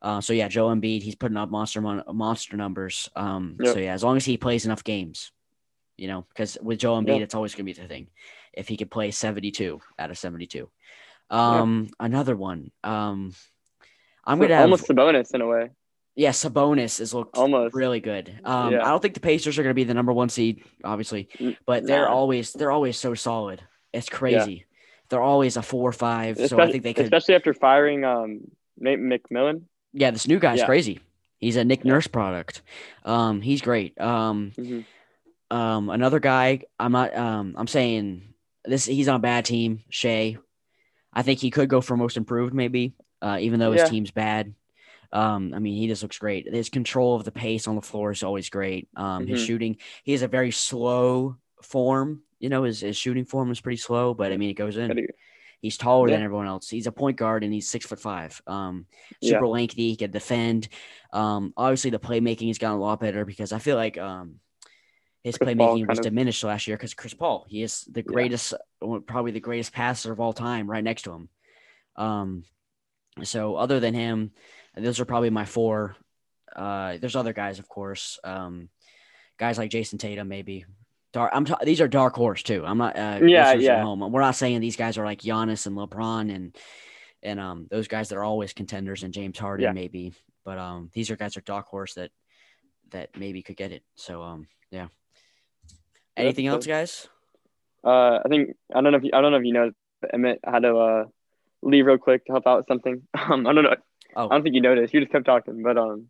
Uh, 0.03 0.21
so 0.21 0.33
yeah, 0.33 0.49
Joel 0.49 0.75
Embiid, 0.75 1.03
he's 1.03 1.15
putting 1.15 1.37
up 1.37 1.51
monster 1.51 1.81
mon- 1.81 2.03
monster 2.13 2.57
numbers. 2.57 3.09
Um, 3.15 3.57
Yep. 3.63 3.75
so 3.75 3.79
yeah, 3.81 3.93
as 3.95 4.03
long 4.03 4.17
as 4.17 4.25
he 4.25 4.37
plays 4.37 4.65
enough 4.67 4.83
games, 4.83 5.31
you 6.01 6.09
know, 6.09 6.25
because 6.31 6.57
with 6.63 6.79
Joel 6.79 7.03
Embiid, 7.03 7.19
Yeah. 7.19 7.25
it's 7.25 7.35
always 7.35 7.55
gonna 7.55 7.65
be 7.65 7.75
the 7.75 7.87
thing. 7.87 8.09
If 8.55 8.67
he 8.69 8.77
could 8.77 8.91
play 8.91 9.11
seventy 9.11 9.51
two 9.51 9.81
out 9.99 10.11
of 10.11 10.17
seventy 10.19 10.47
two, 10.47 10.71
um, 11.29 11.89
another 12.01 12.35
one. 12.35 12.71
Um, 12.83 13.35
I'm 14.25 14.39
gonna 14.41 14.55
have 14.55 14.63
almost 14.65 14.89
Sabonis 14.89 15.35
in 15.35 15.41
a 15.43 15.47
way. 15.47 15.71
yeah, 16.17 16.31
Sabonis 16.31 16.99
has 16.99 17.13
looked 17.15 17.37
Almost. 17.37 17.75
really 17.75 18.01
good. 18.01 18.41
Um, 18.45 18.73
Yeah. 18.73 18.85
I 18.85 18.89
don't 18.89 19.01
think 19.03 19.15
the 19.15 19.21
Pacers 19.21 19.59
are 19.59 19.63
gonna 19.63 19.75
be 19.75 19.85
the 19.85 19.95
number 19.95 20.13
one 20.13 20.29
seed, 20.31 20.65
obviously, 20.85 21.29
but 21.67 21.87
they're 21.87 22.09
always 22.09 22.53
they're 22.55 22.73
always 22.73 22.97
so 22.97 23.15
solid. 23.15 23.63
It's 23.93 24.09
crazy. 24.09 24.65
They're 25.11 25.23
always 25.23 25.57
a 25.57 25.63
four 25.63 25.89
or 25.89 25.93
five. 25.93 26.37
So 26.37 26.43
I 26.43 26.45
Especially, 26.47 26.73
think 26.73 26.85
they 26.85 26.95
could. 26.95 27.05
especially 27.05 27.35
after 27.35 27.53
firing 27.53 28.05
um 28.05 28.41
Nate 28.79 28.99
McMillan. 29.01 29.63
Yeah, 29.93 30.13
this 30.13 30.27
new 30.27 30.39
guy's 30.39 30.61
Yeah. 30.61 30.67
crazy. 30.67 31.01
He's 31.39 31.57
a 31.57 31.65
Nick 31.65 31.85
Yeah. 31.85 31.93
Nurse 31.93 32.07
product. 32.07 32.63
Um, 33.05 33.41
he's 33.43 33.61
great. 33.61 33.99
Um, 34.01 34.53
Mhm. 34.57 34.85
Um, 35.51 35.91
another 35.91 36.21
guy. 36.21 36.63
I'm 36.79 36.93
not. 36.93 37.17
Um, 37.17 37.55
I'm 37.57 37.67
saying 37.67 38.35
this. 38.65 38.85
He's 38.85 39.09
on 39.09 39.17
a 39.17 39.21
bad 39.21 39.45
team. 39.45 39.83
Shai. 39.91 40.37
I 41.13 41.23
think 41.23 41.41
he 41.41 41.51
could 41.51 41.69
go 41.69 41.81
for 41.81 41.97
most 41.97 42.17
improved, 42.17 42.55
maybe. 42.55 42.95
Uh, 43.21 43.39
even 43.41 43.59
though 43.59 43.73
his 43.73 43.83
Yeah. 43.83 43.89
team's 43.89 44.11
bad. 44.11 44.55
Um, 45.13 45.53
I 45.55 45.59
mean, 45.59 45.77
he 45.77 45.89
just 45.89 46.03
looks 46.03 46.19
great. 46.19 46.53
His 46.53 46.69
control 46.69 47.17
of 47.17 47.25
the 47.25 47.33
pace 47.33 47.67
on 47.67 47.75
the 47.75 47.83
floor 47.83 48.13
is 48.13 48.23
always 48.23 48.49
great. 48.49 48.89
Um, 48.95 49.27
his 49.27 49.41
Mhm. 49.41 49.45
shooting. 49.45 49.77
He 50.05 50.13
has 50.13 50.23
a 50.23 50.29
very 50.29 50.53
slow 50.53 51.37
form. 51.63 52.23
You 52.39 52.49
know, 52.49 52.63
his, 52.63 52.81
his 52.81 52.97
shooting 52.97 53.25
form 53.25 53.51
is 53.51 53.61
pretty 53.61 53.77
slow, 53.77 54.15
but 54.15 54.33
I 54.33 54.37
mean, 54.37 54.51
it 54.51 54.55
goes 54.55 54.77
in. 54.77 55.09
He's 55.61 55.77
taller 55.77 56.09
than 56.15 56.23
everyone 56.23 56.47
else. 56.47 56.71
He's 56.71 56.87
a 56.87 56.93
point 56.93 57.19
guard 57.19 57.45
and 57.45 57.53
he's 57.53 57.69
six 57.69 57.85
foot 57.85 58.01
five. 58.01 58.41
Um, 58.47 58.87
Yeah. 59.21 59.31
super 59.31 59.49
lengthy. 59.49 59.91
He 59.91 59.97
can 59.97 60.11
defend. 60.13 60.69
Um, 61.13 61.53
obviously 61.57 61.91
the 61.91 61.99
playmaking 61.99 62.47
has 62.47 62.59
gotten 62.59 62.79
a 62.79 62.81
lot 62.81 63.01
better 63.01 63.25
because 63.25 63.53
I 63.53 63.59
feel 63.59 63.77
like 63.77 63.99
um, 63.99 64.37
his 65.23 65.37
Chris 65.37 65.51
playmaking 65.55 65.89
was 65.89 65.99
of- 65.99 66.05
diminished 66.05 66.43
last 66.45 66.67
year 66.67 66.77
because 66.77 66.95
Chris 66.95 67.15
Paul. 67.15 67.47
He 67.49 67.63
is 67.63 67.85
the 67.91 68.03
greatest, 68.03 68.55
uh, 68.83 68.99
probably 69.07 69.33
the 69.33 69.41
greatest 69.41 69.73
passer 69.73 70.13
of 70.13 70.21
all 70.21 70.33
time, 70.33 70.71
right 70.71 70.85
next 70.85 71.03
to 71.03 71.13
him. 71.13 71.29
Um, 71.97 72.45
so 73.23 73.57
other 73.57 73.81
than 73.81 73.95
him, 73.95 74.31
those 74.77 75.01
are 75.01 75.05
probably 75.05 75.31
my 75.31 75.45
four. 75.45 75.97
Uh, 76.55 76.97
there's 76.99 77.17
other 77.17 77.33
guys, 77.33 77.59
of 77.59 77.69
course. 77.69 78.19
Um, 78.25 78.69
guys 79.39 79.59
like 79.59 79.71
Jayson 79.71 79.99
Tatum, 79.99 80.29
maybe. 80.29 80.65
Dark. 81.13 81.33
I'm. 81.35 81.45
Ta- 81.45 81.59
these 81.65 81.81
are 81.81 81.89
dark 81.89 82.15
horse 82.15 82.43
too. 82.45 82.65
I'm 82.65 82.79
not. 82.79 82.97
Uh, 82.97 83.19
Yeah, 83.25 83.53
yeah. 83.55 83.83
Home. 83.83 84.13
We're 84.13 84.21
not 84.21 84.37
saying 84.37 84.61
these 84.61 84.77
guys 84.77 84.97
are 84.97 85.05
like 85.05 85.21
Giannis 85.21 85.67
and 85.67 85.77
LeBron 85.77 86.33
and 86.35 86.57
and 87.23 87.41
um 87.41 87.67
those 87.71 87.89
guys 87.89 88.09
that 88.09 88.17
are 88.17 88.23
always 88.25 88.53
contenders 88.53 89.03
and 89.03 89.13
James 89.13 89.37
Harden 89.39 89.65
Yeah. 89.65 89.73
maybe. 89.73 90.13
But 90.45 90.59
um 90.59 90.89
these 90.95 91.11
are 91.11 91.17
guys 91.17 91.37
are 91.37 91.41
dark 91.43 91.67
horse 91.67 91.95
that 91.95 92.13
that 92.91 93.19
maybe 93.19 93.43
could 93.43 93.57
get 93.57 93.73
it. 93.73 93.83
So 93.97 94.23
um 94.23 94.47
yeah. 94.71 94.87
Anything 96.17 96.47
That's 96.47 96.57
else, 96.57 96.67
guys? 96.67 97.09
Uh, 97.85 98.21
I 98.25 98.29
think 98.29 98.57
I 98.75 98.81
don't 98.81 98.93
know 98.93 98.99
if 98.99 99.05
you, 99.05 99.11
I 99.15 99.21
don't 99.21 99.33
know 99.33 99.39
if 99.39 99.45
you 99.45 99.53
know, 99.53 99.71
Emmett 100.13 100.41
had 100.45 100.61
to 100.61 100.77
uh 100.77 101.05
leave 101.63 101.87
real 101.87 101.99
quick 101.99 102.25
to 102.27 102.33
help 102.33 102.47
out 102.47 102.59
with 102.59 102.67
something. 102.67 103.03
Um, 103.15 103.47
I 103.47 103.53
don't 103.53 103.65
know. 103.65 103.77
Oh, 104.17 104.27
I 104.29 104.35
don't 104.35 104.43
think 104.43 104.55
you 104.55 104.61
noticed. 104.61 104.93
You 104.93 105.01
just 105.01 105.13
kept 105.13 105.25
talking, 105.25 105.63
but 105.63 105.79
um, 105.79 106.07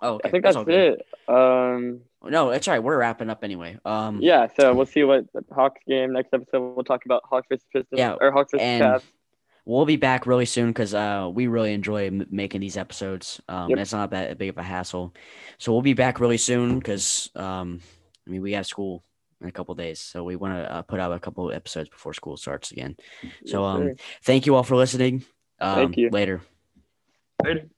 oh, 0.00 0.14
okay. 0.14 0.28
I 0.28 0.30
think 0.30 0.44
that's, 0.44 0.56
good. 0.56 0.68
it. 1.00 1.06
Um, 1.28 2.00
No, 2.24 2.50
that's 2.50 2.66
all 2.66 2.72
right. 2.74 2.82
We're 2.82 2.96
wrapping 2.96 3.28
up 3.28 3.44
anyway. 3.44 3.78
Um, 3.84 4.20
yeah. 4.22 4.46
So 4.58 4.72
we'll 4.72 4.86
see 4.86 5.04
what 5.04 5.26
the 5.34 5.44
Hawks 5.54 5.80
game 5.86 6.12
next 6.14 6.32
episode. 6.32 6.74
We'll 6.74 6.84
talk 6.84 7.04
about 7.04 7.22
Hawks 7.28 7.46
versus 7.50 7.66
Pistons 7.72 7.98
Yeah, 7.98 8.14
or 8.18 8.32
Hawks 8.32 8.52
versus 8.52 8.64
and 8.64 8.82
Cavs. 8.82 9.02
we'll 9.66 9.84
be 9.84 9.96
back 9.96 10.26
really 10.26 10.46
soon 10.46 10.68
because 10.68 10.94
uh, 10.94 11.28
we 11.32 11.48
really 11.48 11.74
enjoy 11.74 12.06
m- 12.06 12.26
making 12.30 12.62
these 12.62 12.78
episodes. 12.78 13.42
Um, 13.48 13.68
Yep. 13.70 13.78
It's 13.80 13.92
not 13.92 14.10
that 14.12 14.38
big 14.38 14.48
of 14.48 14.56
a 14.58 14.62
hassle. 14.62 15.12
So 15.58 15.72
we'll 15.72 15.82
be 15.82 15.94
back 15.94 16.18
really 16.18 16.38
soon 16.38 16.78
because 16.78 17.30
um, 17.36 17.80
I 18.26 18.30
mean 18.30 18.42
we 18.42 18.52
have 18.52 18.66
school 18.66 19.04
in 19.40 19.48
a 19.48 19.52
couple 19.52 19.74
days, 19.74 20.00
so 20.00 20.24
we 20.24 20.36
want 20.36 20.54
to 20.54 20.72
uh, 20.72 20.82
put 20.82 21.00
out 21.00 21.12
a 21.12 21.18
couple 21.18 21.50
episodes 21.52 21.88
before 21.88 22.14
school 22.14 22.36
starts 22.36 22.70
again. 22.70 22.96
So 23.46 23.64
um, 23.64 23.94
thank 24.22 24.46
you 24.46 24.54
all 24.54 24.62
for 24.62 24.76
listening. 24.76 25.24
Um, 25.60 25.74
Thank 25.74 25.96
you. 25.96 26.10
Later. 26.10 26.40
Later. 27.44 27.68